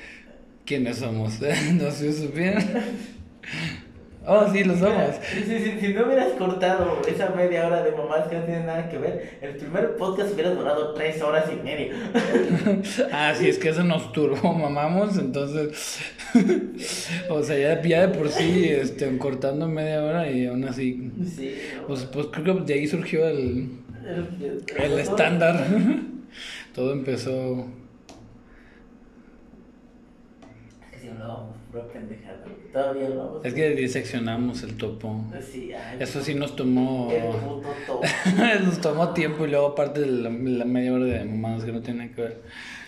¿Quiénes 0.65 0.97
somos? 0.97 1.39
¿No 1.73 1.91
se 1.91 2.13
supieron? 2.13 2.63
Oh, 4.25 4.47
sí, 4.51 4.63
lo 4.63 4.77
somos. 4.77 5.15
Sí, 5.33 5.43
sí, 5.47 5.57
sí, 5.59 5.77
si 5.79 5.93
no 5.93 6.05
hubieras 6.05 6.33
cortado 6.33 7.01
esa 7.07 7.29
media 7.29 7.65
hora 7.65 7.83
de 7.83 7.91
mamás 7.91 8.27
que 8.27 8.37
no 8.37 8.43
tienen 8.43 8.67
nada 8.67 8.87
que 8.87 8.99
ver, 8.99 9.39
el 9.41 9.55
primer 9.55 9.95
podcast 9.95 10.33
hubiera 10.33 10.51
durado 10.51 10.93
tres 10.93 11.19
horas 11.23 11.45
y 11.51 11.63
media. 11.63 11.91
ah, 13.11 13.33
sí, 13.35 13.49
es 13.49 13.57
que 13.57 13.69
eso 13.69 13.83
nos 13.83 14.11
turbo, 14.11 14.53
mamamos, 14.53 15.17
entonces. 15.17 15.99
o 17.29 17.41
sea, 17.41 17.57
ya, 17.57 17.81
ya, 17.81 18.07
de 18.07 18.17
por 18.17 18.29
sí, 18.29 18.69
este, 18.69 19.17
cortando 19.17 19.67
media 19.67 20.03
hora 20.03 20.29
y 20.29 20.45
aún 20.45 20.65
así. 20.65 21.11
Sí. 21.25 21.55
Pues, 21.87 22.03
pues 22.05 22.27
creo 22.27 22.57
que 22.57 22.63
de 22.65 22.73
ahí 22.75 22.87
surgió 22.87 23.27
el. 23.27 23.69
El, 24.77 24.99
estándar. 24.99 25.65
Todo 26.75 26.93
empezó. 26.93 27.67
Que 31.21 31.27
hablábamos 31.27 31.55
pura 31.71 31.87
pendejada. 31.87 32.43
Todavía 32.73 33.07
hablamos. 33.07 33.45
Es 33.45 33.53
que 33.53 33.69
diseccionamos 33.75 34.63
el 34.63 34.75
topo. 34.77 35.23
Sí, 35.41 35.71
ay, 35.73 35.97
Eso 35.99 36.21
sí 36.21 36.33
nos 36.33 36.55
tomó. 36.55 37.11
El 37.11 37.23
puto 37.37 37.67
topo. 37.85 38.01
nos 38.65 38.81
tomó 38.81 39.09
tiempo 39.13 39.45
y 39.45 39.51
luego 39.51 39.67
aparte 39.67 40.01
de 40.01 40.07
la, 40.07 40.29
la 40.29 40.65
media 40.65 40.93
hora 40.93 41.05
de 41.05 41.25
mamadas 41.25 41.63
que 41.63 41.71
no 41.71 41.81
tienen 41.81 42.13
que 42.13 42.21
ver. 42.21 42.41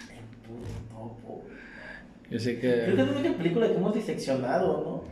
El 0.09 0.47
puto 0.47 0.67
topo. 0.89 1.43
Yo 2.31 2.39
sé 2.39 2.59
Creo 2.59 2.73
que 2.73 2.89
es 2.91 2.95
que. 2.95 3.03
la 3.13 3.19
única 3.19 3.37
película 3.37 3.67
que 3.67 3.73
hemos 3.75 3.93
diseccionado, 3.93 5.03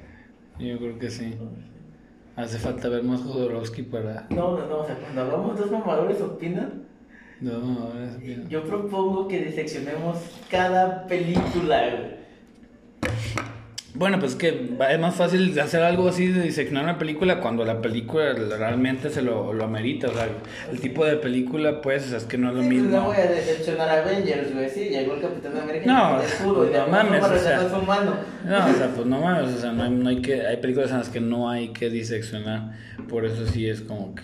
Yo 0.60 0.78
creo 0.80 0.98
que 0.98 1.10
sí. 1.10 1.36
¿no? 1.40 1.72
Hace 2.42 2.58
falta 2.58 2.88
ver 2.90 3.04
más 3.04 3.22
Jodorowsky 3.22 3.84
para. 3.84 4.26
No, 4.32 4.58
no, 4.58 4.66
no, 4.68 4.78
o 4.80 4.86
sea, 4.86 4.96
cuando 4.96 5.22
hablamos 5.22 5.60
dos 5.60 5.70
mamadores 5.70 6.20
opinan, 6.22 6.84
No, 7.40 7.92
es 8.02 8.20
bien. 8.20 8.48
yo 8.50 8.64
propongo 8.64 9.28
que 9.28 9.44
diseccionemos 9.46 10.18
cada 10.50 11.06
película, 11.08 11.90
güey. 11.90 12.21
Bueno, 13.94 14.20
pues 14.20 14.36
que 14.36 14.72
es 14.90 15.00
más 15.00 15.16
fácil 15.16 15.60
hacer 15.60 15.84
algo 15.84 16.08
así 16.08 16.26
de 16.28 16.42
diseccionar 16.42 16.86
una 16.86 16.98
película 16.98 17.42
cuando 17.42 17.66
la 17.66 17.82
película 17.82 18.34
realmente 18.34 19.10
se 19.10 19.22
lo, 19.22 19.54
lo 19.54 19.66
amerita. 19.66 20.08
O 20.08 20.14
sea, 20.14 20.28
el 20.72 20.80
tipo 20.80 21.06
de 21.06 21.18
película, 21.18 21.82
pues, 21.82 22.12
es 22.12 22.24
que 22.24 22.38
no 22.38 22.50
es 22.50 22.56
lo 22.56 22.62
Sí, 22.62 22.68
pues, 22.68 22.82
mismo. 22.82 22.98
No 22.98 23.06
voy 23.06 23.18
a 23.18 23.28
decepcionar 23.28 23.90
a 23.90 24.02
Avengers, 24.02 24.54
güey. 24.54 24.70
Sí, 24.70 24.86
llegó 24.86 25.16
el 25.16 25.22
Capitán 25.22 25.58
América. 25.58 25.86
No, 25.86 26.22
escudo, 26.22 26.66
y 26.66 26.70
de 26.70 26.74
no 26.78 26.84
alguna 26.84 27.04
mames, 27.04 27.24
o 27.24 27.38
sea. 27.38 27.58
No, 27.62 27.70
o 27.70 28.74
sea, 28.74 28.92
pues 28.96 29.06
no 29.08 29.20
mames, 29.20 29.56
o 29.56 29.60
sea, 29.60 29.72
no 29.72 29.84
hay, 29.84 29.92
no 29.92 30.10
hay 30.10 30.22
que, 30.22 30.48
hay 30.48 30.58
películas 30.58 30.90
en 30.92 30.98
las 30.98 31.10
que 31.10 31.20
no 31.20 31.50
hay 31.50 31.70
que 31.70 31.90
diseccionar, 31.90 32.72
por 33.08 33.26
eso 33.26 33.46
sí 33.46 33.68
es 33.68 33.82
como 33.82 34.16
que... 34.16 34.24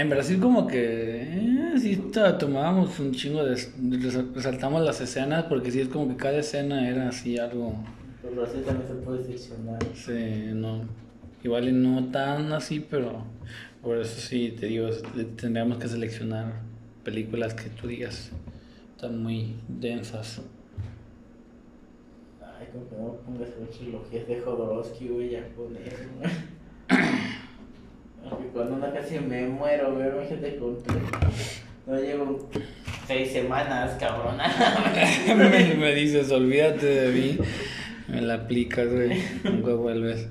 En 0.00 0.08
Brasil 0.10 0.38
como 0.40 0.66
que, 0.66 1.22
eh, 1.22 1.74
sí 1.80 1.96
tomábamos 2.38 2.98
un 3.00 3.12
chingo 3.12 3.44
de, 3.44 3.54
resal- 3.54 4.32
resaltamos 4.34 4.82
las 4.84 5.00
escenas, 5.00 5.44
porque 5.44 5.70
sí 5.72 5.80
es 5.80 5.88
como 5.88 6.08
que 6.08 6.16
cada 6.16 6.38
escena 6.38 6.88
era 6.88 7.08
así 7.08 7.36
algo, 7.38 7.74
Pero 8.22 8.44
así 8.44 8.58
también 8.64 8.86
se 8.88 8.94
puede 8.94 9.18
diseccionar. 9.26 9.78
sí, 9.94 10.50
no, 10.54 10.82
igual 11.42 11.68
y 11.68 11.72
no 11.72 12.04
tan 12.12 12.52
así, 12.52 12.78
pero 12.80 13.24
por 13.82 13.98
eso 13.98 14.20
sí, 14.20 14.54
te 14.58 14.66
digo, 14.66 14.88
tendríamos 15.36 15.78
que 15.78 15.88
seleccionar 15.88 16.52
películas 17.04 17.54
que 17.54 17.68
tú 17.70 17.88
digas 17.88 18.30
están 18.94 19.20
muy 19.22 19.54
densas. 19.68 20.42
Ay, 22.40 22.66
como 22.72 22.88
que 22.88 22.96
no 22.96 23.12
pongas 23.24 23.48
de 24.28 24.40
Jodorowsky, 24.40 25.08
güey, 25.08 25.30
ya 25.30 25.48
con 25.54 25.76
eso, 25.76 26.04
Aunque 28.30 28.48
cuando 28.48 28.76
una 28.76 28.92
casi 28.92 29.18
me 29.18 29.46
muero, 29.46 29.94
güey, 29.94 30.08
imagínate 30.08 30.56
con 30.56 30.78
No 31.86 31.98
llevo 31.98 32.48
seis 33.06 33.32
semanas, 33.32 33.96
cabrona. 33.98 34.52
me, 35.36 35.74
me 35.74 35.94
dices, 35.94 36.30
olvídate 36.30 36.86
de 36.86 37.12
mí. 37.12 37.38
Me 38.08 38.22
la 38.22 38.34
aplicas, 38.34 38.88
güey. 38.92 39.22
Nunca 39.44 39.74
vuelves. 39.74 40.28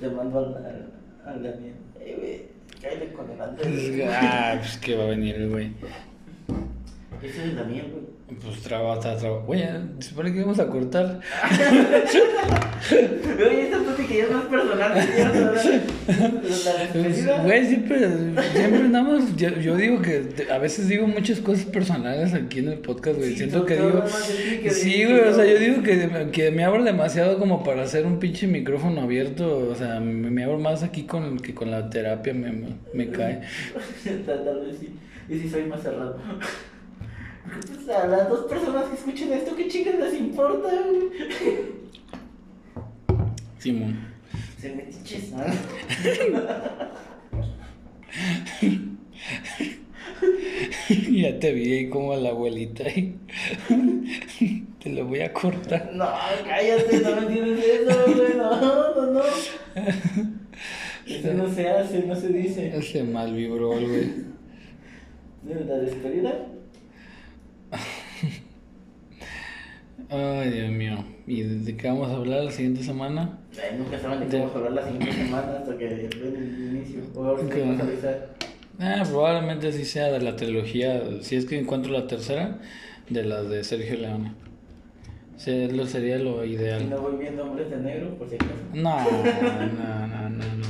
Te 0.00 0.08
mando 0.08 0.38
al, 0.38 0.54
al, 0.56 0.92
al 1.26 1.42
Daniel. 1.42 1.74
Eh, 2.00 2.16
güey, 2.18 2.80
cállate 2.82 3.12
con 3.12 3.30
el 3.30 3.40
Andrés. 3.40 4.08
Ah, 4.10 4.56
pues 4.58 4.76
que 4.78 4.96
va 4.96 5.04
a 5.04 5.08
venir 5.08 5.36
el 5.36 5.48
güey. 5.48 5.72
Ese 7.24 7.42
es 7.42 7.48
el 7.48 7.56
Daniel, 7.56 7.86
güey. 7.90 8.14
Pues 8.42 8.62
traba, 8.62 8.98
traba, 9.00 9.18
traba. 9.18 9.44
Oye, 9.46 9.68
se 9.98 10.08
supone 10.08 10.32
que 10.32 10.40
vamos 10.40 10.58
a 10.58 10.66
cortar. 10.66 11.20
Oye, 12.90 13.62
esta 13.64 13.78
plática 13.78 14.14
ya 14.14 14.24
es 14.24 14.30
más 14.30 14.44
personal. 14.46 14.94
La 14.94 16.92
Pues. 16.92 17.26
Güey, 17.44 17.66
siempre, 17.66 17.98
siempre 18.52 18.80
andamos. 18.80 19.36
Yo, 19.36 19.50
yo 19.50 19.76
digo 19.76 20.00
que 20.00 20.46
a 20.50 20.58
veces 20.58 20.88
digo 20.88 21.06
muchas 21.06 21.40
cosas 21.40 21.66
personales 21.66 22.32
aquí 22.32 22.60
en 22.60 22.68
el 22.68 22.78
podcast, 22.78 23.18
güey. 23.18 23.30
Sí, 23.30 23.36
Siento 23.36 23.66
que 23.66 23.74
digo. 23.74 24.04
que 24.62 24.70
Sí, 24.70 25.04
güey, 25.04 25.20
o 25.20 25.34
sea, 25.34 25.44
¿no? 25.44 25.50
yo 25.50 25.58
digo 25.58 25.82
que, 25.82 26.30
que 26.32 26.50
me 26.50 26.64
abro 26.64 26.82
demasiado 26.82 27.38
como 27.38 27.62
para 27.62 27.82
hacer 27.82 28.06
un 28.06 28.18
pinche 28.18 28.46
micrófono 28.46 29.02
abierto. 29.02 29.68
O 29.70 29.74
sea, 29.74 30.00
me, 30.00 30.30
me 30.30 30.44
abro 30.44 30.58
más 30.58 30.82
aquí 30.82 31.04
con, 31.04 31.38
que 31.38 31.54
con 31.54 31.70
la 31.70 31.90
terapia, 31.90 32.32
me, 32.32 32.52
me, 32.92 33.10
cae. 33.10 33.42
Tal, 34.26 34.60
vez 34.66 34.78
sí. 34.80 34.94
Y 35.28 35.38
sí 35.38 35.48
soy 35.48 35.64
más 35.64 35.82
cerrado. 35.82 36.18
Pues 37.44 37.88
a 37.88 38.06
las 38.06 38.28
dos 38.28 38.46
personas 38.46 38.86
que 38.86 38.94
escuchen 38.94 39.32
esto, 39.32 39.54
¿qué 39.54 39.68
chingas 39.68 39.98
les 39.98 40.14
importa, 40.14 40.68
güey? 40.68 41.10
Simón. 43.58 43.98
Se 44.58 44.74
metiches, 44.74 45.32
¿no? 45.32 45.44
ya 51.10 51.38
te 51.38 51.52
vi 51.52 51.72
ahí 51.72 51.88
como 51.88 52.12
a 52.12 52.16
la 52.16 52.30
abuelita 52.30 52.84
ahí. 52.84 53.16
te 54.82 54.90
lo 54.90 55.06
voy 55.06 55.20
a 55.20 55.32
cortar. 55.32 55.90
No, 55.92 56.06
cállate, 56.46 57.00
no 57.00 57.16
me 57.16 57.26
entiendes 57.26 57.64
eso, 57.64 58.04
güey. 58.06 58.36
No, 58.36 58.94
no, 58.94 59.06
no. 59.12 59.22
Eso 61.06 61.34
no 61.34 61.54
se 61.54 61.68
hace, 61.68 62.06
no 62.06 62.16
se 62.16 62.28
dice. 62.28 62.76
Ese 62.76 63.02
mal 63.02 63.34
vibró, 63.34 63.68
güey. 63.68 64.24
¿De 65.42 65.64
la 65.66 65.76
despedida? 65.76 66.46
Ay, 70.10 70.50
Dios 70.50 70.70
mío. 70.70 71.04
¿Y 71.26 71.42
de 71.42 71.76
qué 71.76 71.88
vamos 71.88 72.10
a 72.10 72.16
hablar 72.16 72.44
la 72.44 72.50
siguiente 72.50 72.82
semana? 72.82 73.38
Ay, 73.52 73.78
nunca 73.78 73.98
saben 73.98 74.20
de 74.20 74.26
qué 74.28 74.38
vamos 74.38 74.54
a 74.54 74.58
hablar 74.58 74.72
la 74.72 74.84
siguiente 74.84 75.12
semana 75.12 75.58
hasta 75.58 75.76
que 75.78 75.84
ven 75.86 76.36
el 76.36 76.74
inicio. 76.76 77.00
O 77.14 77.24
ahorita 77.24 77.46
Ok. 77.54 77.60
vamos 77.60 77.80
a 77.80 77.84
avisar. 77.84 78.34
Ah, 78.80 79.02
probablemente 79.08 79.72
sí 79.72 79.84
sea 79.84 80.10
de 80.10 80.20
la 80.20 80.34
trilogía, 80.36 81.00
si 81.22 81.36
es 81.36 81.46
que 81.46 81.58
encuentro 81.58 81.92
la 81.92 82.06
tercera, 82.06 82.58
de 83.08 83.22
las 83.24 83.48
de 83.48 83.62
Sergio 83.64 83.96
Leone. 83.98 84.32
Sí, 85.36 85.68
lo 85.68 85.86
sería 85.86 86.18
lo 86.18 86.44
Y 86.44 86.54
ideal. 86.54 86.88
no 86.90 86.98
voy 87.00 87.16
viendo 87.16 87.44
hombres 87.44 87.70
de 87.70 87.76
negro, 87.78 88.16
por 88.18 88.28
si 88.28 88.34
acaso. 88.36 88.52
No, 88.72 88.98
no, 89.04 90.06
no, 90.06 90.28
no, 90.30 90.44
no. 90.44 90.66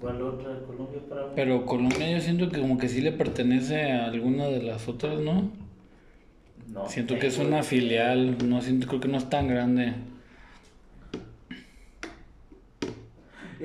¿Cuál 0.00 0.22
otra? 0.22 0.58
Columbia, 0.66 1.00
Paramount. 1.08 1.34
Pero 1.34 1.66
Colombia 1.66 2.10
yo 2.10 2.20
siento 2.20 2.48
que 2.48 2.60
como 2.60 2.78
que 2.78 2.88
sí 2.88 3.00
le 3.00 3.12
pertenece 3.12 3.90
a 3.92 4.06
alguna 4.06 4.46
de 4.46 4.62
las 4.62 4.88
otras, 4.88 5.18
¿no? 5.18 5.50
No 6.72 6.88
Siento 6.88 7.18
que 7.18 7.26
es 7.26 7.38
una 7.38 7.62
filial, 7.62 8.48
no 8.48 8.62
siento, 8.62 8.86
creo 8.86 9.00
que 9.00 9.08
no 9.08 9.18
es 9.18 9.28
tan 9.28 9.48
grande. 9.48 9.92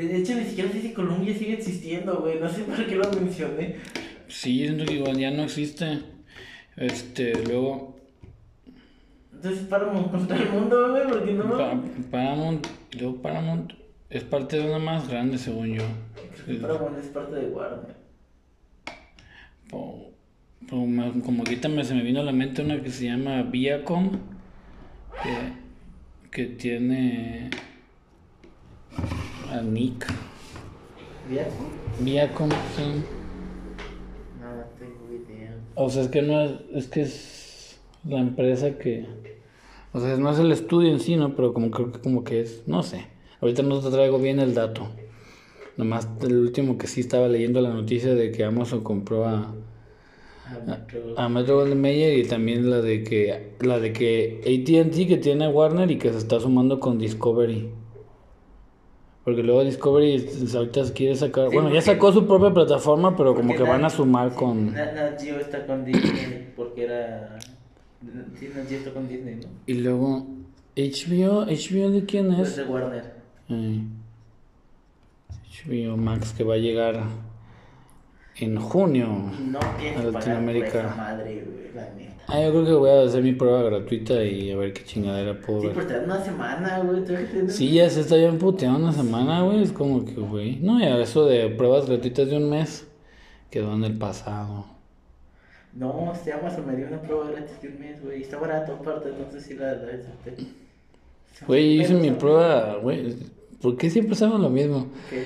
De 0.06 0.18
hecho, 0.18 0.36
ni 0.36 0.44
siquiera 0.46 0.72
sé 0.72 0.82
si 0.82 0.94
Columbia 0.94 1.34
sigue 1.36 1.54
existiendo, 1.54 2.18
güey. 2.20 2.40
No 2.40 2.48
sé 2.50 2.62
por 2.64 2.86
qué 2.86 2.96
lo 2.96 3.10
mencioné. 3.12 3.76
Sí, 4.28 4.60
siento 4.60 4.86
que 4.86 4.94
igual 4.96 5.18
ya 5.18 5.32
no 5.32 5.44
existe. 5.44 6.00
Este, 6.76 7.34
luego 7.46 7.98
Entonces, 9.34 9.64
Paramount 9.66 10.12
contra 10.12 10.38
el 10.38 10.50
mundo, 10.50 10.92
güey, 10.92 11.08
porque 11.08 11.34
no. 11.34 11.58
Pa- 11.58 11.82
Paramount, 12.12 12.68
luego 13.00 13.22
Paramount 13.22 13.74
es 14.10 14.24
parte 14.24 14.58
de 14.58 14.66
una 14.70 14.80
más 14.80 15.08
grande 15.10 15.38
según 15.38 15.74
yo. 15.74 15.84
Creo 16.46 16.58
que 16.60 16.62
Paramount 16.62 16.98
es 17.00 17.08
parte 17.08 17.36
de 17.36 17.48
Warner. 17.50 17.96
O- 19.72 20.12
o 20.72 20.86
me- 20.86 21.22
como 21.22 21.44
ahorita 21.44 21.70
me, 21.70 21.84
se 21.84 21.96
me 21.96 22.04
vino 22.04 22.20
a 22.20 22.24
la 22.24 22.32
mente 22.32 22.62
una 22.62 22.82
que 22.82 22.92
se 22.92 23.06
llama 23.06 23.42
Viacom, 23.44 24.12
que, 25.24 26.30
que 26.32 26.46
tiene 26.54 27.50
a 29.58 29.62
Nick. 29.62 30.06
¿Viaco? 31.30 31.52
Viacom, 32.00 32.50
sí. 32.50 33.04
No, 34.40 34.64
tengo 34.78 35.14
idea. 35.14 35.58
O 35.76 35.90
sea, 35.90 36.04
es 36.04 36.10
que 36.10 36.22
no 36.22 36.42
es, 36.42 36.52
es 36.74 36.88
que 36.88 37.02
es 37.02 37.80
la 38.06 38.20
empresa 38.20 38.78
que... 38.78 39.06
O 39.94 40.00
sea, 40.00 40.16
no 40.18 40.32
es 40.32 40.40
el 40.40 40.52
estudio 40.52 40.92
en 40.92 41.00
sí, 41.00 41.16
¿no? 41.16 41.36
Pero 41.36 41.54
como 41.54 41.72
creo 41.72 41.92
que 41.92 42.00
como 42.00 42.24
que 42.24 42.42
es, 42.42 42.64
no 42.68 42.84
sé. 42.84 43.08
Ahorita 43.42 43.64
no 43.64 43.80
te 43.80 43.90
traigo 43.90 44.20
bien 44.20 44.40
el 44.40 44.54
dato. 44.54 44.88
Nomás 45.76 46.08
el 46.22 46.38
último 46.38 46.78
que 46.78 46.88
sí 46.88 47.02
estaba 47.02 47.28
leyendo 47.28 47.62
la 47.62 47.70
noticia 47.70 48.16
de 48.16 48.32
que 48.32 48.44
Amazon 48.44 48.84
compró 48.84 49.26
a, 49.26 49.54
a 51.18 51.30
Metro 51.30 51.58
Goldwyn 51.58 51.82
Mayer 51.82 52.18
y 52.18 52.24
también 52.28 52.70
la 52.70 52.82
de 52.82 53.04
que 53.04 53.54
la 53.60 53.80
de 53.80 53.94
que 53.94 54.40
AT&T 54.42 55.08
que 55.08 55.18
tiene 55.18 55.46
a 55.46 55.50
Warner 55.50 55.92
y 55.92 55.98
que 55.98 56.12
se 56.12 56.18
está 56.18 56.40
sumando 56.40 56.80
con 56.80 56.98
Discovery. 56.98 57.70
Porque 59.28 59.44
luego 59.44 59.62
Discovery 59.66 60.26
ahorita 60.56 60.86
se 60.86 60.94
quiere 60.94 61.14
sacar, 61.14 61.50
Sí, 61.50 61.56
bueno, 61.56 61.70
ya 61.74 61.82
sacó 61.82 62.14
su 62.14 62.26
propia 62.26 62.54
plataforma, 62.54 63.14
pero 63.18 63.36
como 63.36 63.54
que 63.54 63.62
van 63.62 63.84
a 63.84 63.90
sumar 63.90 64.34
con 64.34 64.74
Nat, 64.74 64.94
Nat 64.94 65.22
Geo 65.22 65.38
está 65.42 65.66
con 65.66 65.84
Disney 65.84 66.54
porque 66.56 66.86
era. 66.86 67.38
Sí, 68.40 68.48
Nat 68.56 68.70
Geo 68.70 68.78
está 68.78 68.94
con 68.94 69.06
Disney, 69.10 69.36
¿no? 69.36 69.50
y 69.66 69.74
luego 69.74 70.26
HBO, 70.78 71.42
HBO 71.46 71.92
de 71.92 72.06
quién 72.06 72.32
Es 72.36 72.48
es? 72.52 72.56
de 72.56 72.64
Warner. 72.64 73.04
Eh, 73.50 73.82
HBO 75.66 75.98
Max 75.98 76.32
que 76.32 76.46
va 76.46 76.54
a 76.54 76.58
llegar 76.60 77.04
en 78.38 78.58
junio. 78.62 79.08
No 79.46 79.60
A 79.60 80.04
Latinoamérica. 80.04 80.94
madre, 80.96 81.44
güey, 81.46 81.74
la 81.76 81.94
neta. 81.96 82.17
Ah, 82.30 82.42
yo 82.42 82.50
creo 82.52 82.66
que 82.66 82.74
voy 82.74 82.90
a 82.90 83.04
hacer 83.04 83.24
mi 83.24 83.32
prueba 83.34 83.64
gratuita 83.64 84.22
y 84.24 84.52
a 84.52 84.58
ver 84.58 84.74
qué 84.74 84.84
chingadera 84.84 85.40
puedo 85.40 85.62
Sí, 85.62 85.68
ver. 85.68 85.76
pues 85.76 85.88
te 85.88 85.94
dan 85.94 86.06
una 86.06 86.22
semana, 86.22 86.80
güey. 86.80 87.04
te 87.06 87.50
Sí, 87.50 87.72
ya 87.72 87.90
se 87.90 88.02
está 88.02 88.18
bien 88.18 88.38
puteando 88.38 88.80
una 88.80 88.92
semana, 88.92 89.44
güey. 89.44 89.64
Es 89.64 89.72
como 89.72 90.04
que, 90.04 90.14
güey. 90.16 90.58
No, 90.58 90.78
ya 90.80 90.98
eso 91.00 91.26
de 91.26 91.48
pruebas 91.50 91.88
gratuitas 91.88 92.30
de 92.30 92.36
un 92.38 92.50
mes 92.50 92.86
quedó 93.50 93.74
en 93.76 93.84
el 93.86 93.98
pasado. 93.98 94.66
No, 95.74 96.12
este 96.14 96.34
Amazon 96.34 96.68
me 96.68 96.76
dio 96.76 96.88
una 96.88 97.02
prueba 97.02 97.30
gratis 97.32 97.62
de 97.62 97.70
un 97.70 97.80
mes, 97.80 98.04
güey. 98.04 98.24
Está 98.24 98.38
barato, 98.38 98.74
aparte, 98.74 99.10
entonces 99.10 99.44
sí 99.44 99.54
la, 99.54 99.74
la 99.74 99.94
acepté. 99.94 100.36
Güey, 101.46 101.82
hice 101.82 101.94
mi 101.94 102.12
prueba, 102.12 102.78
güey. 102.82 103.16
¿Por 103.62 103.78
qué 103.78 103.90
siempre 103.90 104.14
hacemos 104.14 104.40
lo 104.42 104.50
mismo? 104.50 104.88
¿Qué? 105.10 105.24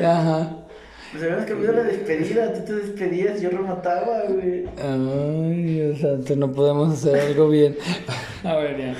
Ajá. 0.04 0.58
Pues 1.12 1.24
habías 1.24 1.44
cambiado 1.44 1.76
la 1.76 1.82
despedida, 1.82 2.54
tú 2.54 2.60
te 2.64 2.72
despedías, 2.72 3.42
yo 3.42 3.50
remataba, 3.50 4.22
güey. 4.30 4.64
Ay, 4.78 5.92
o 5.92 5.96
sea, 5.96 6.36
no 6.36 6.50
podemos 6.52 6.94
hacer 6.94 7.20
algo 7.20 7.50
bien. 7.50 7.76
A 8.42 8.56
ver, 8.56 8.78
ya. 8.78 8.96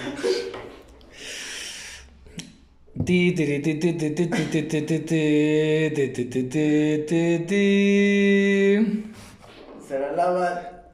Será 9.89 10.13
lavar. 10.13 10.91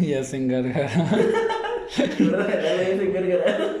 ya 0.00 0.22
se 0.22 0.36
encargará. 0.36 0.90
ya 2.18 2.28
se 2.28 3.04
encargará. 3.04 3.76